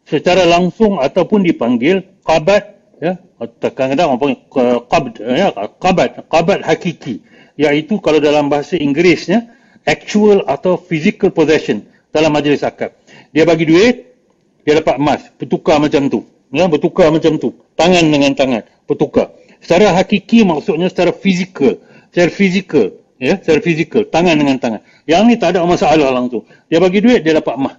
secara 0.06 0.46
langsung 0.46 0.98
ataupun 0.98 1.46
dipanggil 1.46 2.02
qabat 2.22 2.78
ya 3.02 3.18
kadang-kadang 3.58 4.14
orang 4.14 4.20
panggil 4.20 4.38
qabd 4.86 5.14
ya 5.22 5.46
qabat 5.78 6.10
qabat 6.30 6.58
hakiki 6.62 7.22
iaitu 7.58 7.98
kalau 8.00 8.22
dalam 8.22 8.48
bahasa 8.48 8.78
Inggerisnya 8.78 9.50
actual 9.84 10.46
atau 10.46 10.78
physical 10.78 11.34
possession 11.34 11.82
dalam 12.14 12.30
majlis 12.32 12.62
akad. 12.62 12.92
Dia 13.32 13.48
bagi 13.48 13.64
duit, 13.64 14.14
dia 14.62 14.78
dapat 14.78 15.00
emas, 15.00 15.20
bertukar 15.40 15.80
macam 15.80 16.06
tu. 16.12 16.28
Ya, 16.52 16.68
bertukar 16.68 17.08
macam 17.08 17.40
tu. 17.40 17.56
Tangan 17.74 18.04
dengan 18.12 18.36
tangan, 18.36 18.62
bertukar. 18.84 19.32
Secara 19.64 19.96
hakiki 19.96 20.44
maksudnya 20.44 20.92
secara 20.92 21.16
fizikal. 21.16 21.80
Secara 22.12 22.28
fizikal 22.28 22.86
ya 23.22 23.38
secara 23.38 23.62
fizikal 23.62 24.02
tangan 24.10 24.34
dengan 24.34 24.58
tangan 24.58 24.82
yang 25.06 25.22
ni 25.30 25.38
tak 25.38 25.54
ada 25.54 25.62
masalah 25.62 26.10
langsung 26.10 26.42
dia 26.66 26.82
bagi 26.82 26.98
duit 26.98 27.22
dia 27.22 27.38
dapat 27.38 27.54
mah 27.54 27.78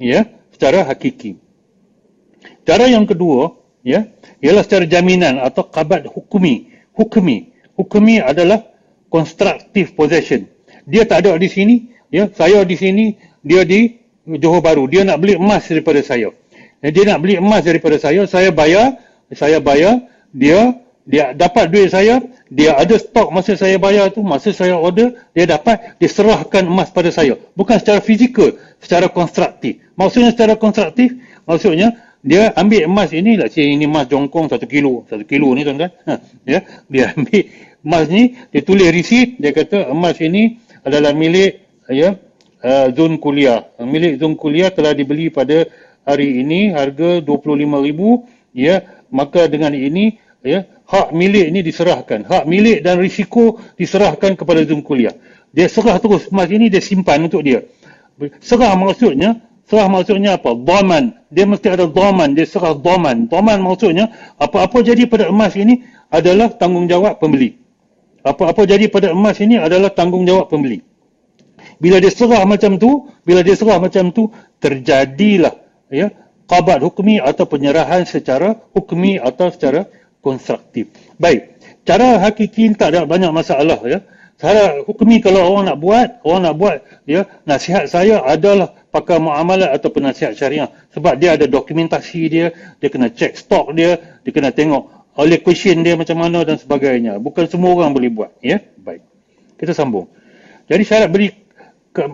ya 0.00 0.24
secara 0.56 0.88
hakiki 0.88 1.36
Cara 2.68 2.84
yang 2.84 3.08
kedua, 3.08 3.56
ya, 3.80 4.12
ialah 4.44 4.60
secara 4.60 4.84
jaminan 4.84 5.40
atau 5.40 5.64
kabat 5.64 6.04
hukumi. 6.04 6.68
Hukumi. 6.92 7.56
Hukumi 7.80 8.20
adalah 8.20 8.60
constructive 9.08 9.96
possession. 9.96 10.44
Dia 10.84 11.08
tak 11.08 11.24
ada 11.24 11.32
di 11.40 11.48
sini, 11.48 11.88
ya, 12.12 12.28
saya 12.28 12.60
di 12.68 12.76
sini, 12.76 13.16
dia 13.40 13.64
di 13.64 13.96
Johor 14.28 14.60
Bahru. 14.60 14.84
Dia 14.84 15.00
nak 15.08 15.16
beli 15.24 15.40
emas 15.40 15.64
daripada 15.64 16.04
saya. 16.04 16.28
Dia 16.84 17.04
nak 17.08 17.24
beli 17.24 17.40
emas 17.40 17.64
daripada 17.64 17.96
saya, 17.96 18.28
saya 18.28 18.52
bayar, 18.52 19.00
saya 19.32 19.64
bayar, 19.64 20.04
dia 20.36 20.76
dia 21.08 21.32
dapat 21.32 21.72
duit 21.72 21.88
saya, 21.88 22.20
dia 22.52 22.76
ada 22.76 22.92
stok 23.00 23.32
masa 23.32 23.56
saya 23.56 23.80
bayar 23.80 24.12
tu, 24.12 24.20
masa 24.20 24.52
saya 24.52 24.76
order, 24.76 25.16
dia 25.32 25.48
dapat, 25.48 25.96
dia 25.96 26.04
serahkan 26.04 26.68
emas 26.68 26.92
pada 26.92 27.08
saya. 27.08 27.40
Bukan 27.56 27.80
secara 27.80 28.04
fizikal, 28.04 28.60
secara 28.76 29.08
konstruktif. 29.08 29.80
Maksudnya 29.96 30.36
secara 30.36 30.52
konstruktif, 30.60 31.16
maksudnya 31.48 31.96
dia 32.22 32.50
ambil 32.58 32.90
emas 32.90 33.14
ini, 33.14 33.38
lah 33.38 33.46
ini 33.46 33.86
emas 33.86 34.10
jongkong 34.10 34.50
satu 34.50 34.66
kilo, 34.66 35.06
satu 35.06 35.22
kilo 35.22 35.54
ni 35.54 35.62
tuan-tuan. 35.62 35.94
Ha, 36.06 36.14
ya, 36.42 36.58
dia 36.90 37.04
ambil 37.14 37.42
emas 37.86 38.04
ni, 38.10 38.34
dia 38.50 38.62
tulis 38.66 38.90
receipt, 38.90 39.38
dia 39.38 39.54
kata 39.54 39.94
emas 39.94 40.18
ini 40.18 40.58
adalah 40.82 41.14
milik 41.14 41.62
ya, 41.86 42.18
uh, 42.62 42.86
zon 42.90 43.22
kuliah. 43.22 43.70
Milik 43.78 44.18
zon 44.18 44.34
kuliah 44.34 44.74
telah 44.74 44.98
dibeli 44.98 45.30
pada 45.30 45.70
hari 46.02 46.42
ini 46.42 46.74
harga 46.74 47.22
25,000 47.22 48.56
ya, 48.56 48.82
maka 49.14 49.46
dengan 49.46 49.70
ini 49.78 50.18
ya, 50.42 50.66
hak 50.90 51.14
milik 51.14 51.54
ini 51.54 51.62
diserahkan. 51.62 52.26
Hak 52.26 52.50
milik 52.50 52.82
dan 52.82 52.98
risiko 52.98 53.62
diserahkan 53.78 54.34
kepada 54.34 54.66
zon 54.66 54.82
kuliah. 54.82 55.14
Dia 55.54 55.70
serah 55.70 56.02
terus 56.02 56.26
emas 56.34 56.50
ini, 56.50 56.66
dia 56.66 56.82
simpan 56.82 57.30
untuk 57.30 57.46
dia. 57.46 57.62
Serah 58.42 58.74
maksudnya, 58.74 59.38
Serah 59.68 59.84
maksudnya 59.92 60.40
apa? 60.40 60.56
Dhaman. 60.56 61.28
Dia 61.28 61.44
mesti 61.44 61.68
ada 61.68 61.84
dhaman. 61.84 62.32
Dia 62.32 62.48
serah 62.48 62.72
dhaman. 62.72 63.28
Dhaman 63.28 63.60
maksudnya, 63.60 64.08
apa-apa 64.40 64.80
jadi 64.80 65.04
pada 65.04 65.28
emas 65.28 65.52
ini 65.60 65.84
adalah 66.08 66.48
tanggungjawab 66.56 67.20
pembeli. 67.20 67.60
Apa-apa 68.24 68.64
jadi 68.64 68.88
pada 68.88 69.12
emas 69.12 69.36
ini 69.44 69.60
adalah 69.60 69.92
tanggungjawab 69.92 70.48
pembeli. 70.48 70.80
Bila 71.78 72.00
dia 72.00 72.08
serah 72.08 72.48
macam 72.48 72.80
tu, 72.80 73.12
bila 73.28 73.44
dia 73.44 73.54
serah 73.54 73.76
macam 73.76 74.08
tu, 74.08 74.32
terjadilah 74.58 75.54
ya, 75.92 76.10
qabat 76.48 76.80
hukmi 76.80 77.20
atau 77.20 77.44
penyerahan 77.44 78.08
secara 78.08 78.56
hukmi 78.72 79.20
atau 79.20 79.52
secara 79.52 79.84
konstruktif. 80.24 80.90
Baik. 81.20 81.60
Cara 81.84 82.20
hakiki 82.20 82.72
tak 82.76 82.96
ada 82.96 83.04
banyak 83.04 83.32
masalah 83.32 83.80
ya. 83.84 84.00
Cara 84.38 84.86
hukmi 84.86 85.18
kalau 85.18 85.50
orang 85.50 85.74
nak 85.74 85.78
buat, 85.82 86.08
orang 86.22 86.42
nak 86.46 86.54
buat 86.56 86.76
ya, 87.10 87.26
nasihat 87.42 87.90
saya 87.90 88.22
adalah 88.22 88.77
pakar 88.88 89.20
muamalat 89.20 89.70
atau 89.76 89.92
penasihat 89.92 90.32
syariah. 90.32 90.68
Sebab 90.96 91.20
dia 91.20 91.36
ada 91.36 91.44
dokumentasi 91.44 92.20
dia 92.28 92.46
dia 92.80 92.88
kena 92.88 93.12
check 93.12 93.36
stok 93.36 93.76
dia 93.76 94.20
dia 94.24 94.32
kena 94.32 94.52
tengok 94.52 95.12
oleh 95.18 95.42
question 95.42 95.82
dia 95.82 95.98
macam 95.98 96.16
mana 96.18 96.46
dan 96.46 96.56
sebagainya. 96.56 97.18
Bukan 97.18 97.50
semua 97.50 97.74
orang 97.74 97.92
boleh 97.92 98.10
buat 98.12 98.30
ya? 98.40 98.62
Baik. 98.80 99.04
Kita 99.58 99.74
sambung. 99.74 100.08
Jadi 100.70 100.82
syarat 100.86 101.10
beri 101.10 101.34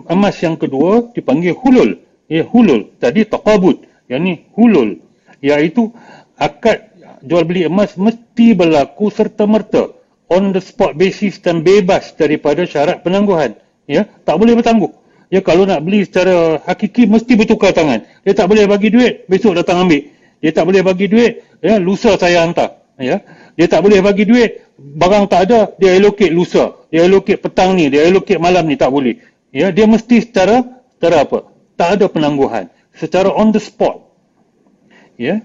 emas 0.09 0.35
yang 0.41 0.57
kedua 0.57 1.13
dipanggil 1.13 1.53
hulul. 1.53 2.01
Ya 2.25 2.41
hulul. 2.41 2.97
Tadi 2.97 3.23
taqabud 3.29 3.85
yang 4.09 4.25
ni 4.25 4.49
hulul. 4.57 4.99
Iaitu 5.39 5.93
akad 6.35 6.89
jual 7.21 7.45
beli 7.45 7.69
emas 7.69 7.93
mesti 7.93 8.57
berlaku 8.57 9.13
serta 9.13 9.45
merta 9.45 9.93
on 10.25 10.49
the 10.49 10.61
spot 10.61 10.97
basis 10.97 11.37
dan 11.37 11.61
bebas 11.61 12.17
daripada 12.17 12.65
syarat 12.65 13.05
penangguhan. 13.05 13.53
Ya 13.85 14.09
tak 14.25 14.41
boleh 14.41 14.57
bertangguh 14.57 15.04
Ya 15.33 15.41
kalau 15.41 15.65
nak 15.65 15.81
beli 15.81 16.05
secara 16.05 16.61
hakiki 16.63 17.09
mesti 17.09 17.33
bertukar 17.33 17.73
tangan. 17.73 18.05
Dia 18.21 18.33
tak 18.37 18.45
boleh 18.49 18.69
bagi 18.69 18.93
duit, 18.93 19.25
besok 19.25 19.57
datang 19.57 19.85
ambil. 19.85 20.05
Dia 20.43 20.51
tak 20.53 20.69
boleh 20.69 20.81
bagi 20.85 21.09
duit, 21.09 21.41
ya 21.65 21.81
lusa 21.81 22.13
saya 22.21 22.45
hantar. 22.45 22.85
Ya. 23.01 23.25
Dia 23.57 23.67
tak 23.67 23.81
boleh 23.81 23.99
bagi 24.03 24.27
duit, 24.27 24.61
barang 24.77 25.25
tak 25.31 25.49
ada, 25.49 25.73
dia 25.79 25.97
allocate 25.97 26.31
lusa. 26.31 26.75
Dia 26.91 27.07
allocate 27.07 27.39
petang 27.41 27.73
ni, 27.73 27.89
dia 27.89 28.05
allocate 28.05 28.39
malam 28.39 28.67
ni 28.67 28.77
tak 28.77 28.91
boleh. 28.91 29.19
Ya, 29.55 29.71
dia 29.71 29.87
mesti 29.87 30.21
secara 30.21 30.61
secara 30.95 31.23
apa? 31.23 31.47
Tak 31.79 31.99
ada 31.99 32.05
penangguhan. 32.11 32.67
Secara 32.95 33.31
on 33.31 33.51
the 33.55 33.59
spot. 33.59 34.03
Ya. 35.15 35.43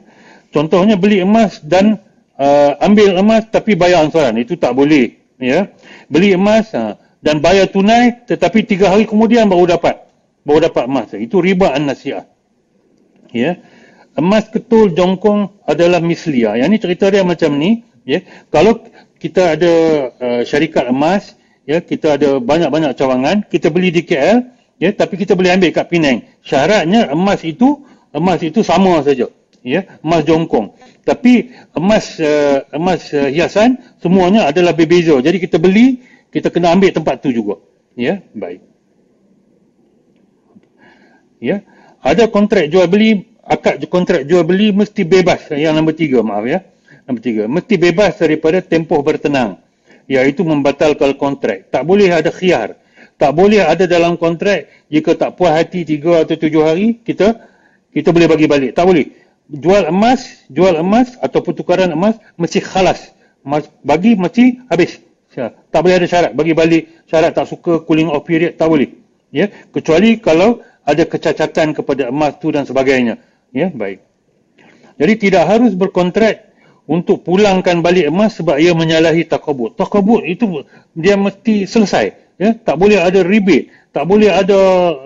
Contohnya 0.50 0.98
beli 0.98 1.22
emas 1.22 1.62
dan 1.62 2.02
uh, 2.34 2.74
ambil 2.82 3.18
emas 3.18 3.46
tapi 3.48 3.78
bayar 3.78 4.06
ansaran, 4.06 4.34
itu 4.36 4.58
tak 4.58 4.74
boleh. 4.74 5.16
Ya. 5.38 5.70
Beli 6.10 6.34
emas, 6.34 6.70
uh, 6.74 6.98
dan 7.20 7.44
bayar 7.44 7.68
tunai 7.68 8.24
tetapi 8.24 8.64
tiga 8.64 8.92
hari 8.92 9.04
kemudian 9.04 9.48
baru 9.48 9.76
dapat. 9.76 10.08
Baru 10.44 10.64
dapat 10.64 10.88
emas. 10.88 11.12
Itu 11.12 11.44
riba 11.44 11.76
an-nasiah. 11.76 12.24
Ya. 13.30 13.60
Emas 14.16 14.48
ketul 14.50 14.96
jongkong 14.96 15.62
adalah 15.68 16.02
mislia 16.02 16.58
yang 16.58 16.72
ni 16.72 16.80
cerita 16.82 17.12
dia 17.12 17.22
macam 17.22 17.54
ni 17.54 17.86
ya. 18.08 18.24
Kalau 18.48 18.82
kita 19.20 19.54
ada 19.54 19.72
uh, 20.16 20.42
syarikat 20.42 20.88
emas 20.90 21.36
ya 21.68 21.78
kita 21.84 22.16
ada 22.18 22.40
banyak-banyak 22.40 22.96
cawangan 22.96 23.44
kita 23.46 23.68
beli 23.70 23.92
di 23.94 24.02
KL 24.02 24.50
ya 24.80 24.90
tapi 24.96 25.20
kita 25.20 25.36
boleh 25.36 25.54
ambil 25.54 25.70
kat 25.70 25.86
Penang. 25.92 26.24
Syaratnya 26.42 27.12
emas 27.12 27.44
itu 27.44 27.84
emas 28.10 28.40
itu 28.40 28.64
sama 28.64 29.04
saja 29.04 29.28
ya. 29.60 29.80
Emas 30.00 30.24
jongkong. 30.24 30.72
Tapi 31.04 31.52
emas 31.76 32.16
uh, 32.16 32.64
emas 32.72 33.12
uh, 33.12 33.28
hiasan 33.28 33.78
semuanya 34.00 34.48
adalah 34.48 34.72
berbeza. 34.72 35.20
Jadi 35.20 35.36
kita 35.38 35.60
beli 35.60 36.00
kita 36.30 36.48
kena 36.50 36.74
ambil 36.74 36.94
tempat 36.94 37.18
tu 37.22 37.34
juga. 37.34 37.58
Ya, 37.98 38.22
baik. 38.34 38.62
Ya, 41.40 41.64
ada 42.04 42.28
kontrak 42.28 42.68
jual 42.68 42.86
beli, 42.86 43.32
akad 43.42 43.80
kontrak 43.88 44.28
jual 44.28 44.44
beli 44.44 44.70
mesti 44.70 45.02
bebas. 45.02 45.48
Yang 45.50 45.72
nombor 45.74 45.94
tiga, 45.96 46.20
maaf 46.22 46.44
ya. 46.46 46.60
Nombor 47.08 47.22
tiga, 47.24 47.42
mesti 47.48 47.74
bebas 47.80 48.20
daripada 48.20 48.60
tempoh 48.62 49.00
bertenang. 49.00 49.58
Iaitu 50.10 50.44
membatalkan 50.44 51.16
kontrak. 51.16 51.70
Tak 51.72 51.82
boleh 51.86 52.12
ada 52.12 52.28
khiar. 52.28 52.76
Tak 53.20 53.36
boleh 53.36 53.60
ada 53.60 53.84
dalam 53.84 54.16
kontrak, 54.16 54.68
jika 54.88 55.12
tak 55.12 55.36
puas 55.36 55.52
hati 55.52 55.84
tiga 55.84 56.24
atau 56.24 56.40
tujuh 56.40 56.64
hari, 56.64 57.04
kita 57.04 57.36
kita 57.92 58.16
boleh 58.16 58.28
bagi 58.30 58.48
balik. 58.48 58.72
Tak 58.72 58.86
boleh. 58.88 59.12
Jual 59.50 59.92
emas, 59.92 60.46
jual 60.48 60.78
emas 60.78 61.20
atau 61.20 61.44
pertukaran 61.44 61.92
emas, 61.92 62.16
mesti 62.40 62.64
khalas. 62.64 63.12
Bagi 63.84 64.16
mesti 64.16 64.64
habis. 64.72 65.02
Tak 65.30 65.80
boleh 65.80 66.02
ada 66.02 66.06
syarat. 66.10 66.32
Bagi 66.34 66.52
balik 66.58 67.06
syarat 67.06 67.30
tak 67.38 67.46
suka 67.46 67.86
cooling 67.86 68.10
off 68.10 68.26
period, 68.26 68.58
tak 68.58 68.66
boleh. 68.66 68.90
Ya, 69.30 69.46
Kecuali 69.70 70.18
kalau 70.18 70.58
ada 70.82 71.06
kecacatan 71.06 71.70
kepada 71.70 72.10
emas 72.10 72.34
tu 72.42 72.50
dan 72.50 72.66
sebagainya. 72.66 73.22
Ya, 73.54 73.70
Baik. 73.70 74.02
Jadi 74.98 75.30
tidak 75.30 75.46
harus 75.46 75.72
berkontrak 75.78 76.50
untuk 76.90 77.22
pulangkan 77.22 77.80
balik 77.80 78.10
emas 78.10 78.34
sebab 78.36 78.58
ia 78.58 78.74
menyalahi 78.74 79.22
takabut. 79.24 79.78
Takabut 79.78 80.26
itu 80.26 80.66
dia 80.98 81.14
mesti 81.14 81.64
selesai. 81.64 82.34
Ya, 82.36 82.58
Tak 82.58 82.74
boleh 82.74 82.98
ada 82.98 83.22
rebate. 83.22 83.70
Tak 83.94 84.06
boleh 84.06 84.30
ada 84.30 84.58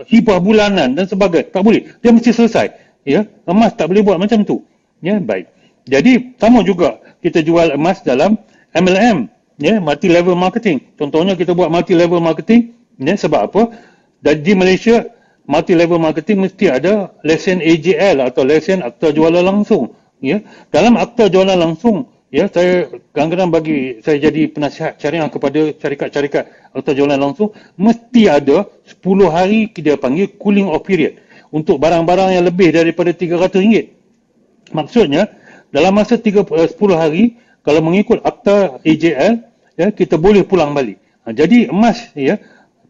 hibah 0.09 0.41
bulanan 0.41 0.97
dan 0.97 1.05
sebagainya. 1.05 1.53
Tak 1.53 1.63
boleh. 1.65 1.85
Dia 2.01 2.11
mesti 2.13 2.33
selesai. 2.33 2.67
Ya, 3.05 3.29
Emas 3.45 3.77
tak 3.77 3.93
boleh 3.93 4.01
buat 4.01 4.17
macam 4.17 4.41
tu. 4.49 4.65
Ya, 5.05 5.21
Baik. 5.21 5.53
Jadi 5.85 6.33
sama 6.41 6.65
juga 6.65 6.97
kita 7.21 7.45
jual 7.45 7.77
emas 7.77 8.01
dalam 8.01 8.41
MLM 8.73 9.34
ya 9.59 9.79
multi 9.79 10.11
level 10.11 10.35
marketing. 10.35 10.95
Contohnya 10.99 11.39
kita 11.39 11.55
buat 11.55 11.71
multi 11.71 11.95
level 11.95 12.19
marketing 12.23 12.75
ya 12.99 13.15
sebab 13.15 13.41
apa? 13.51 13.63
Dan 14.25 14.41
di 14.43 14.53
Malaysia 14.57 15.05
multi 15.45 15.77
level 15.77 16.01
marketing 16.01 16.49
mesti 16.49 16.73
ada 16.73 17.13
lesen 17.23 17.61
AJL 17.61 18.25
atau 18.25 18.43
lesen 18.43 18.81
akta 18.81 19.13
jualan 19.13 19.45
langsung 19.45 19.95
ya. 20.19 20.41
Dalam 20.73 20.99
akta 20.99 21.29
jualan 21.29 21.57
langsung 21.59 22.09
ya 22.35 22.51
saya 22.51 22.91
kadang-kadang 23.15 23.55
bagi 23.55 24.03
saya 24.03 24.19
jadi 24.27 24.51
penasihat 24.51 24.99
syariah 24.99 25.31
kepada 25.31 25.71
syarikat-syarikat 25.79 26.75
akta 26.75 26.91
jualan 26.91 27.15
langsung 27.15 27.55
mesti 27.79 28.27
ada 28.27 28.67
10 28.91 29.07
hari 29.31 29.71
dia 29.71 29.95
panggil 29.95 30.35
cooling 30.35 30.67
off 30.67 30.83
period 30.83 31.15
untuk 31.55 31.79
barang-barang 31.79 32.35
yang 32.35 32.43
lebih 32.43 32.75
daripada 32.75 33.15
RM300 33.15 33.95
maksudnya 34.75 35.31
dalam 35.71 35.95
masa 35.95 36.19
3, 36.19 36.43
10 36.43 36.75
eh, 36.75 36.99
hari 36.99 37.25
kalau 37.65 37.81
mengikut 37.81 38.21
akta 38.21 38.79
AJL 38.85 39.41
ya 39.81 39.89
kita 39.91 40.21
boleh 40.21 40.45
pulang 40.45 40.77
balik. 40.77 41.01
Ha, 41.25 41.33
jadi 41.33 41.73
emas 41.73 42.13
ya 42.13 42.37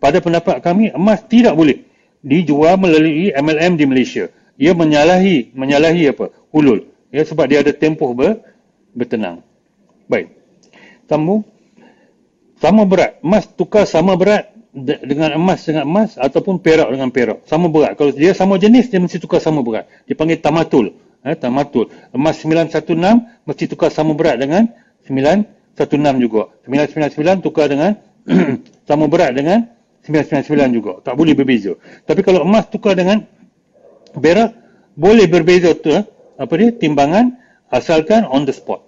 pada 0.02 0.18
pendapat 0.18 0.58
kami 0.60 0.90
emas 0.90 1.22
tidak 1.30 1.54
boleh 1.54 1.86
dijual 2.20 2.74
melalui 2.76 3.30
MLM 3.30 3.78
di 3.78 3.86
Malaysia. 3.86 4.26
Ia 4.58 4.74
menyalahi 4.74 5.54
menyalahi 5.54 6.10
apa? 6.10 6.34
Hulul 6.50 6.90
ya 7.14 7.22
sebab 7.22 7.46
dia 7.46 7.62
ada 7.62 7.70
tempoh 7.70 8.10
ber, 8.18 8.42
bertenang. 8.90 9.46
Baik. 10.10 10.34
Sambung. 11.06 11.46
Sama 12.58 12.82
berat. 12.82 13.22
Emas 13.22 13.46
tukar 13.46 13.86
sama 13.86 14.18
berat 14.18 14.50
dengan 14.74 15.38
emas 15.38 15.62
dengan 15.62 15.86
emas 15.86 16.18
ataupun 16.18 16.58
perak 16.58 16.90
dengan 16.90 17.14
perak. 17.14 17.46
Sama 17.46 17.70
berat. 17.70 17.94
Kalau 17.94 18.10
dia 18.10 18.34
sama 18.34 18.58
jenis 18.58 18.90
dia 18.90 18.98
mesti 18.98 19.22
tukar 19.22 19.38
sama 19.38 19.62
berat. 19.62 19.86
Dipanggil 20.10 20.42
tamatul 20.42 20.98
eh, 21.24 21.36
tamatul. 21.36 21.88
Emas 22.12 22.38
916 22.38 23.48
mesti 23.48 23.64
tukar 23.66 23.88
sama 23.88 24.12
berat 24.12 24.36
dengan 24.38 24.68
916 25.08 26.20
juga. 26.20 26.52
999 26.68 27.40
tukar 27.40 27.66
dengan 27.72 27.96
sama 28.88 29.08
berat 29.08 29.32
dengan 29.32 29.66
999 30.04 30.76
juga. 30.76 30.92
Tak 31.00 31.16
boleh 31.16 31.32
berbeza. 31.32 31.74
Tapi 32.04 32.20
kalau 32.20 32.44
emas 32.44 32.68
tukar 32.68 32.92
dengan 32.92 33.24
perak, 34.14 34.52
boleh 34.94 35.26
berbeza 35.26 35.72
tu, 35.74 35.90
eh? 35.90 36.04
apa 36.38 36.52
dia 36.58 36.70
timbangan 36.74 37.38
asalkan 37.70 38.26
on 38.26 38.46
the 38.46 38.54
spot 38.54 38.82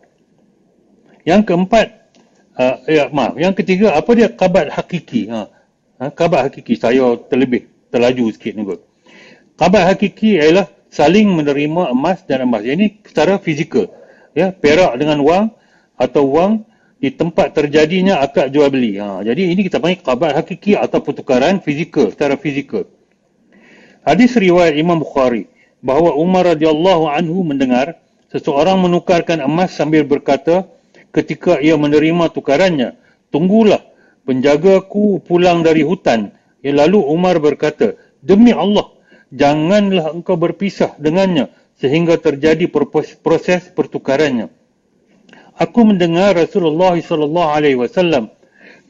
yang 1.27 1.42
keempat 1.42 2.11
uh, 2.59 2.83
ya 2.87 3.11
maaf 3.11 3.38
yang 3.38 3.55
ketiga 3.55 3.94
apa 3.94 4.11
dia 4.14 4.29
kabat 4.31 4.70
hakiki 4.70 5.31
ha, 5.31 5.51
ha 5.99 6.11
kabat 6.11 6.51
hakiki 6.51 6.79
saya 6.79 7.18
terlebih 7.31 7.70
terlaju 7.90 8.31
sikit 8.35 8.53
ni 8.55 8.62
kot 8.66 8.81
kabat 9.59 9.94
hakiki 9.94 10.38
ialah 10.38 10.66
saling 10.96 11.28
menerima 11.28 11.92
emas 11.92 12.24
dan 12.24 12.48
emas 12.48 12.64
ini 12.64 13.04
secara 13.04 13.37
fizikal 13.37 13.92
ya 14.32 14.48
perak 14.56 14.96
dengan 14.96 15.20
wang 15.20 15.44
atau 16.00 16.24
wang 16.32 16.64
di 16.96 17.12
tempat 17.12 17.52
terjadinya 17.52 18.24
akad 18.24 18.48
jual 18.48 18.72
beli. 18.72 18.96
Ha, 18.96 19.20
jadi 19.20 19.52
ini 19.52 19.68
kita 19.68 19.76
panggil 19.76 20.00
kabar 20.00 20.32
hakiki 20.32 20.72
atau 20.80 21.04
pertukaran 21.04 21.61
fizikal, 21.61 22.09
secara 22.09 22.40
fizikal. 22.40 22.88
Hadis 24.00 24.32
riwayat 24.32 24.72
Imam 24.80 25.04
Bukhari 25.04 25.52
bahawa 25.85 26.16
Umar 26.16 26.56
radhiyallahu 26.56 27.04
anhu 27.12 27.44
mendengar 27.44 28.00
seseorang 28.32 28.80
menukarkan 28.80 29.44
emas 29.44 29.76
sambil 29.76 30.09
berkata 30.09 30.64
ketika 31.12 31.61
ia 31.61 31.76
menerima 31.76 32.32
tukarannya, 32.32 32.96
tunggulah 33.28 33.85
penjagaku 34.24 35.20
pulang 35.20 35.61
dari 35.61 35.85
hutan. 35.85 36.32
Ya, 36.64 36.72
lalu 36.72 36.98
Umar 37.04 37.38
berkata, 37.38 37.94
demi 38.24 38.50
Allah, 38.56 38.95
janganlah 39.32 40.14
engkau 40.14 40.38
berpisah 40.38 40.94
dengannya 41.00 41.50
sehingga 41.76 42.16
terjadi 42.16 42.70
proses 43.20 43.68
pertukarannya. 43.72 44.48
Aku 45.56 45.88
mendengar 45.88 46.36
Rasulullah 46.36 46.92
sallallahu 46.96 47.48
alaihi 47.48 47.80
wasallam 47.80 48.28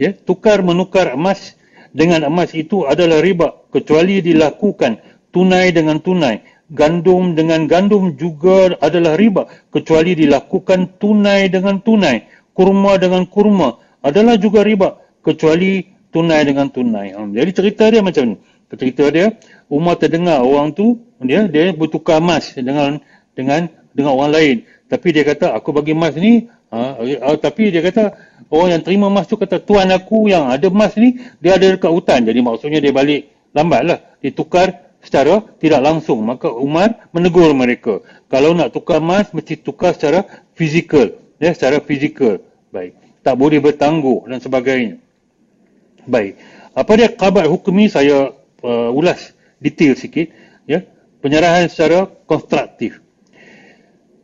ya 0.02 0.10
tukar 0.12 0.66
menukar 0.66 1.14
emas 1.14 1.54
dengan 1.94 2.26
emas 2.26 2.52
itu 2.52 2.84
adalah 2.84 3.22
riba 3.22 3.54
kecuali 3.70 4.20
dilakukan 4.20 5.00
tunai 5.30 5.70
dengan 5.72 6.02
tunai. 6.02 6.42
Gandum 6.66 7.38
dengan 7.38 7.70
gandum 7.70 8.18
juga 8.18 8.74
adalah 8.82 9.14
riba 9.14 9.46
kecuali 9.70 10.18
dilakukan 10.18 10.98
tunai 10.98 11.46
dengan 11.46 11.78
tunai. 11.78 12.26
Kurma 12.50 12.98
dengan 12.98 13.22
kurma 13.30 13.78
adalah 14.02 14.34
juga 14.34 14.66
riba 14.66 14.98
kecuali 15.22 15.86
tunai 16.10 16.42
dengan 16.42 16.66
tunai. 16.66 17.14
Ha, 17.14 17.22
jadi 17.30 17.50
cerita 17.54 17.86
dia 17.86 18.02
macam 18.02 18.34
ni 18.34 18.36
cerita 18.74 19.06
dia 19.14 19.30
Umar 19.70 19.94
terdengar 19.94 20.42
orang 20.42 20.74
tu 20.74 20.98
dia 21.22 21.46
dia 21.46 21.70
bertukar 21.70 22.18
emas 22.18 22.50
dengan 22.56 22.98
dengan 23.38 23.70
dengan 23.94 24.12
orang 24.18 24.32
lain. 24.34 24.56
Tapi 24.90 25.14
dia 25.14 25.22
kata 25.22 25.54
aku 25.54 25.70
bagi 25.70 25.94
emas 25.94 26.18
ni 26.18 26.50
Ha, 26.66 26.98
uh, 26.98 27.38
tapi 27.38 27.70
dia 27.70 27.78
kata 27.78 28.10
orang 28.50 28.78
yang 28.78 28.82
terima 28.82 29.06
emas 29.06 29.30
tu 29.30 29.38
kata 29.38 29.62
tuan 29.62 29.86
aku 29.94 30.26
yang 30.26 30.50
ada 30.50 30.66
emas 30.66 30.98
ni 30.98 31.14
dia 31.38 31.54
ada 31.54 31.70
dekat 31.70 31.90
hutan. 31.90 32.26
Jadi 32.26 32.42
maksudnya 32.42 32.82
dia 32.82 32.90
balik 32.90 33.30
lambat 33.54 33.82
lah. 33.86 33.98
Ditukar 34.18 34.98
secara 34.98 35.46
tidak 35.62 35.78
langsung. 35.78 36.26
Maka 36.26 36.50
Umar 36.50 37.06
menegur 37.14 37.54
mereka. 37.54 38.02
Kalau 38.26 38.50
nak 38.50 38.74
tukar 38.74 38.98
emas 38.98 39.30
mesti 39.30 39.54
tukar 39.62 39.94
secara 39.94 40.26
fizikal. 40.58 41.14
Ya 41.38 41.54
secara 41.54 41.78
fizikal. 41.78 42.42
Baik. 42.74 42.98
Tak 43.22 43.38
boleh 43.38 43.62
bertangguh 43.62 44.26
dan 44.26 44.42
sebagainya. 44.42 44.98
Baik. 46.02 46.38
Apa 46.74 46.92
dia 46.98 47.08
khabar 47.14 47.46
hukumi 47.46 47.86
saya 47.86 48.34
uh, 48.66 48.90
ulas 48.90 49.32
detail 49.62 49.94
sikit 49.94 50.34
ya. 50.66 50.82
Penyerahan 51.22 51.70
secara 51.70 52.10
konstruktif. 52.26 53.00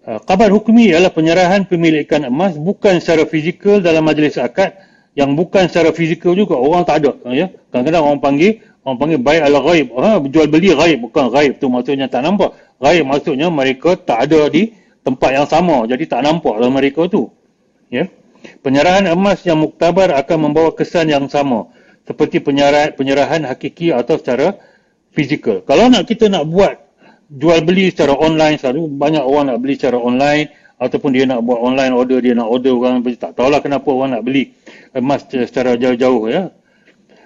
Uh, 0.03 0.19
hukmi 0.51 0.91
ialah 0.91 1.15
penyerahan 1.15 1.63
pemilikan 1.63 2.27
emas 2.27 2.59
bukan 2.59 2.99
secara 2.99 3.23
fizikal 3.23 3.79
dalam 3.79 4.03
majlis 4.03 4.35
akad 4.35 4.75
yang 5.15 5.39
bukan 5.39 5.71
secara 5.71 5.95
fizikal 5.95 6.35
juga 6.35 6.59
orang 6.59 6.83
tak 6.83 7.07
ada 7.07 7.15
ya. 7.31 7.55
Kadang-kadang 7.71 8.03
orang 8.03 8.21
panggil 8.21 8.53
orang 8.83 8.99
panggil 8.99 9.19
baik 9.23 9.41
ala 9.47 9.59
ghaib. 9.63 9.87
Ha 9.95 10.11
jual 10.27 10.47
beli 10.51 10.75
ghaib 10.75 10.99
bukan 11.07 11.31
ghaib 11.31 11.63
tu 11.63 11.71
maksudnya 11.71 12.11
tak 12.11 12.27
nampak. 12.27 12.51
Ghaib 12.83 13.07
maksudnya 13.07 13.47
mereka 13.47 13.95
tak 13.95 14.27
ada 14.27 14.51
di 14.51 14.75
tempat 15.07 15.31
yang 15.35 15.47
sama 15.47 15.87
jadi 15.87 16.03
tak 16.07 16.27
nampak 16.27 16.59
dalam 16.59 16.75
mereka 16.75 17.07
tu 17.07 17.31
ya. 17.93 18.11
Penyerahan 18.43 19.07
emas 19.07 19.39
yang 19.47 19.63
muktabar 19.63 20.11
akan 20.19 20.51
membawa 20.51 20.75
kesan 20.75 21.07
yang 21.07 21.31
sama 21.31 21.71
seperti 22.03 22.43
penyerahan 22.43 22.95
penyerahan 22.99 23.43
hakiki 23.47 23.95
atau 23.95 24.19
secara 24.19 24.59
fizikal. 25.15 25.63
Kalau 25.63 25.87
nak 25.87 26.09
kita 26.09 26.27
nak 26.27 26.49
buat 26.51 26.75
jual 27.33 27.65
beli 27.65 27.89
secara 27.89 28.13
online 28.19 28.61
selalu 28.61 28.93
banyak 28.93 29.25
orang 29.25 29.55
nak 29.55 29.59
beli 29.63 29.75
secara 29.79 29.97
online 29.97 30.53
ataupun 30.83 31.15
dia 31.15 31.25
nak 31.25 31.47
buat 31.47 31.63
online 31.63 31.95
order 31.95 32.19
dia 32.19 32.35
nak 32.35 32.51
order 32.51 32.75
orang 32.75 33.01
tak 33.15 33.39
tahulah 33.39 33.63
kenapa 33.63 33.89
orang 33.89 34.19
nak 34.19 34.23
beli 34.27 34.53
emas 34.93 35.25
secara 35.31 35.79
jauh-jauh 35.79 36.29
ya. 36.29 36.51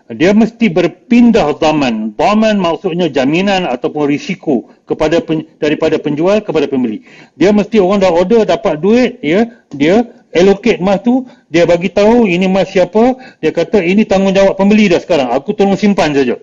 Dia 0.06 0.30
mesti 0.30 0.70
berpindah 0.70 1.58
zaman. 1.58 2.14
Zaman 2.14 2.62
maksudnya 2.62 3.10
jaminan 3.10 3.66
ataupun 3.66 4.06
risiko 4.06 4.70
kepada 4.86 5.18
pen, 5.18 5.42
daripada 5.58 5.98
penjual 5.98 6.38
kepada 6.46 6.70
pembeli. 6.70 7.02
Dia 7.34 7.50
mesti 7.50 7.82
orang 7.82 8.06
dah 8.06 8.14
order 8.14 8.46
dapat 8.46 8.78
duit 8.78 9.18
ya 9.18 9.50
dia 9.74 10.06
allocate 10.36 10.78
emas 10.84 11.00
tu 11.00 11.24
dia 11.48 11.64
bagi 11.64 11.88
tahu 11.88 12.28
ini 12.28 12.44
emas 12.44 12.68
siapa 12.68 13.16
dia 13.40 13.50
kata 13.50 13.80
ini 13.80 14.04
tanggungjawab 14.04 14.60
pembeli 14.60 14.92
dah 14.92 15.00
sekarang 15.00 15.32
aku 15.32 15.56
tolong 15.56 15.80
simpan 15.80 16.12
saja 16.12 16.36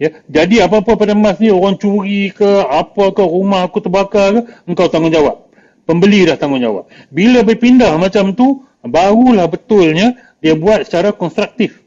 Ya, 0.00 0.24
jadi 0.32 0.64
apa-apa 0.64 0.96
pada 0.96 1.12
emas 1.12 1.36
ni 1.36 1.52
orang 1.52 1.76
curi 1.76 2.32
ke 2.32 2.48
apa 2.64 3.12
ke 3.12 3.20
rumah 3.20 3.68
aku 3.68 3.84
terbakar 3.84 4.32
ke 4.32 4.40
engkau 4.64 4.88
tanggungjawab. 4.88 5.52
Pembeli 5.84 6.24
dah 6.24 6.40
tanggungjawab. 6.40 6.88
Bila 7.12 7.44
berpindah 7.44 8.00
macam 8.00 8.32
tu 8.32 8.64
barulah 8.80 9.44
betulnya 9.44 10.16
dia 10.40 10.56
buat 10.56 10.88
secara 10.88 11.12
konstruktif. 11.12 11.84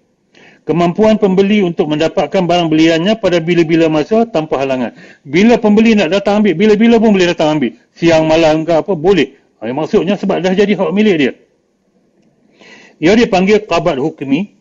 Kemampuan 0.63 1.17
pembeli 1.17 1.65
untuk 1.65 1.89
mendapatkan 1.89 2.45
barang 2.45 2.69
beliannya 2.69 3.17
pada 3.17 3.41
bila-bila 3.41 3.89
masa 3.89 4.29
tanpa 4.29 4.62
halangan. 4.62 4.93
Bila 5.25 5.57
pembeli 5.59 5.97
nak 5.97 6.13
datang 6.13 6.39
ambil, 6.39 6.53
bila-bila 6.55 7.01
pun 7.01 7.17
boleh 7.17 7.27
datang 7.33 7.59
ambil. 7.59 7.75
Siang, 7.97 8.29
malam 8.29 8.63
ke 8.63 8.71
apa, 8.71 8.95
boleh. 8.95 9.42
Ha, 9.63 9.71
maksudnya 9.71 10.19
sebab 10.19 10.43
dah 10.43 10.52
jadi 10.52 10.76
hak 10.76 10.91
milik 10.91 11.15
dia. 11.15 11.34
Ia 12.99 13.15
dipanggil 13.15 13.63
qabat 13.63 13.95
hukmi 13.95 14.60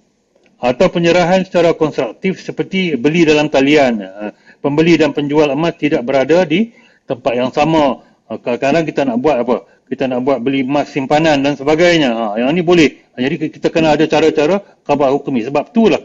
atau 0.62 0.86
penyerahan 0.86 1.42
secara 1.42 1.74
konstruktif 1.74 2.38
seperti 2.38 2.94
beli 2.94 3.26
dalam 3.26 3.50
talian. 3.50 3.98
Ha, 3.98 4.30
pembeli 4.62 4.94
dan 4.94 5.10
penjual 5.10 5.50
emas 5.50 5.74
tidak 5.74 6.06
berada 6.06 6.46
di 6.46 6.70
tempat 7.10 7.34
yang 7.34 7.50
sama. 7.50 8.06
Ha, 8.30 8.38
kadang-kadang 8.38 8.84
kita 8.86 9.00
nak 9.02 9.18
buat 9.18 9.36
apa? 9.42 9.56
Kita 9.90 10.06
nak 10.06 10.22
buat 10.22 10.38
beli 10.38 10.62
emas 10.62 10.94
simpanan 10.94 11.42
dan 11.42 11.58
sebagainya. 11.58 12.14
Ha, 12.14 12.24
yang 12.38 12.54
ini 12.54 12.62
boleh. 12.62 13.10
Jadi 13.18 13.50
kita 13.58 13.68
kena 13.68 13.98
ada 13.98 14.06
cara-cara 14.06 14.62
khabar 14.86 15.12
hukumi. 15.12 15.44
Sebab 15.44 15.74
itulah 15.74 16.00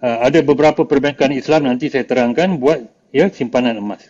ada 0.00 0.40
beberapa 0.40 0.86
perbankan 0.86 1.34
Islam 1.36 1.68
nanti 1.68 1.92
saya 1.92 2.08
terangkan 2.08 2.56
buat 2.56 2.88
ya 3.12 3.28
simpanan 3.28 3.76
emas. 3.76 4.08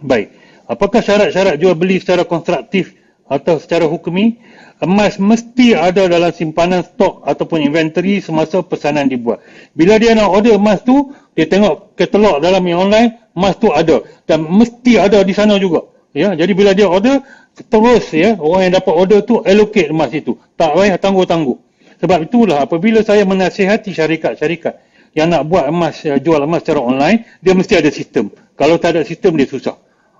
Baik. 0.00 0.32
Apakah 0.64 1.04
syarat-syarat 1.04 1.60
jual 1.60 1.76
beli 1.76 2.00
secara 2.00 2.24
konstruktif 2.24 2.95
atau 3.26 3.58
secara 3.58 3.90
hukumi? 3.90 4.38
emas 4.82 5.16
mesti 5.16 5.72
ada 5.72 6.04
dalam 6.04 6.28
simpanan 6.32 6.84
stok 6.84 7.24
ataupun 7.24 7.64
inventory 7.64 8.20
semasa 8.20 8.60
pesanan 8.60 9.08
dibuat. 9.08 9.40
Bila 9.72 9.96
dia 9.96 10.12
nak 10.12 10.28
order 10.28 10.60
emas 10.60 10.84
tu, 10.84 11.16
dia 11.32 11.48
tengok 11.48 11.96
katalog 11.96 12.44
dalam 12.44 12.60
yang 12.68 12.88
online, 12.88 13.16
emas 13.32 13.56
tu 13.56 13.72
ada 13.72 14.04
dan 14.28 14.44
mesti 14.44 15.00
ada 15.00 15.24
di 15.24 15.32
sana 15.32 15.56
juga. 15.56 15.88
Ya, 16.16 16.32
jadi 16.32 16.52
bila 16.56 16.72
dia 16.72 16.88
order 16.88 17.20
terus 17.68 18.08
ya, 18.12 18.40
orang 18.40 18.68
yang 18.68 18.74
dapat 18.80 18.94
order 18.96 19.20
tu 19.24 19.40
allocate 19.44 19.92
emas 19.92 20.12
itu. 20.12 20.36
Tak 20.56 20.76
payah 20.76 20.96
tangguh-tangguh. 20.96 21.56
Sebab 21.96 22.28
itulah 22.28 22.64
apabila 22.64 23.00
saya 23.00 23.24
menasihati 23.24 23.92
syarikat-syarikat 23.92 24.80
yang 25.16 25.32
nak 25.32 25.48
buat 25.48 25.68
emas, 25.68 26.04
jual 26.20 26.40
emas 26.44 26.60
secara 26.64 26.84
online, 26.84 27.24
dia 27.40 27.56
mesti 27.56 27.80
ada 27.80 27.88
sistem. 27.88 28.28
Kalau 28.56 28.76
tak 28.76 28.96
ada 28.96 29.04
sistem, 29.04 29.36
dia 29.36 29.48
susah. 29.48 29.76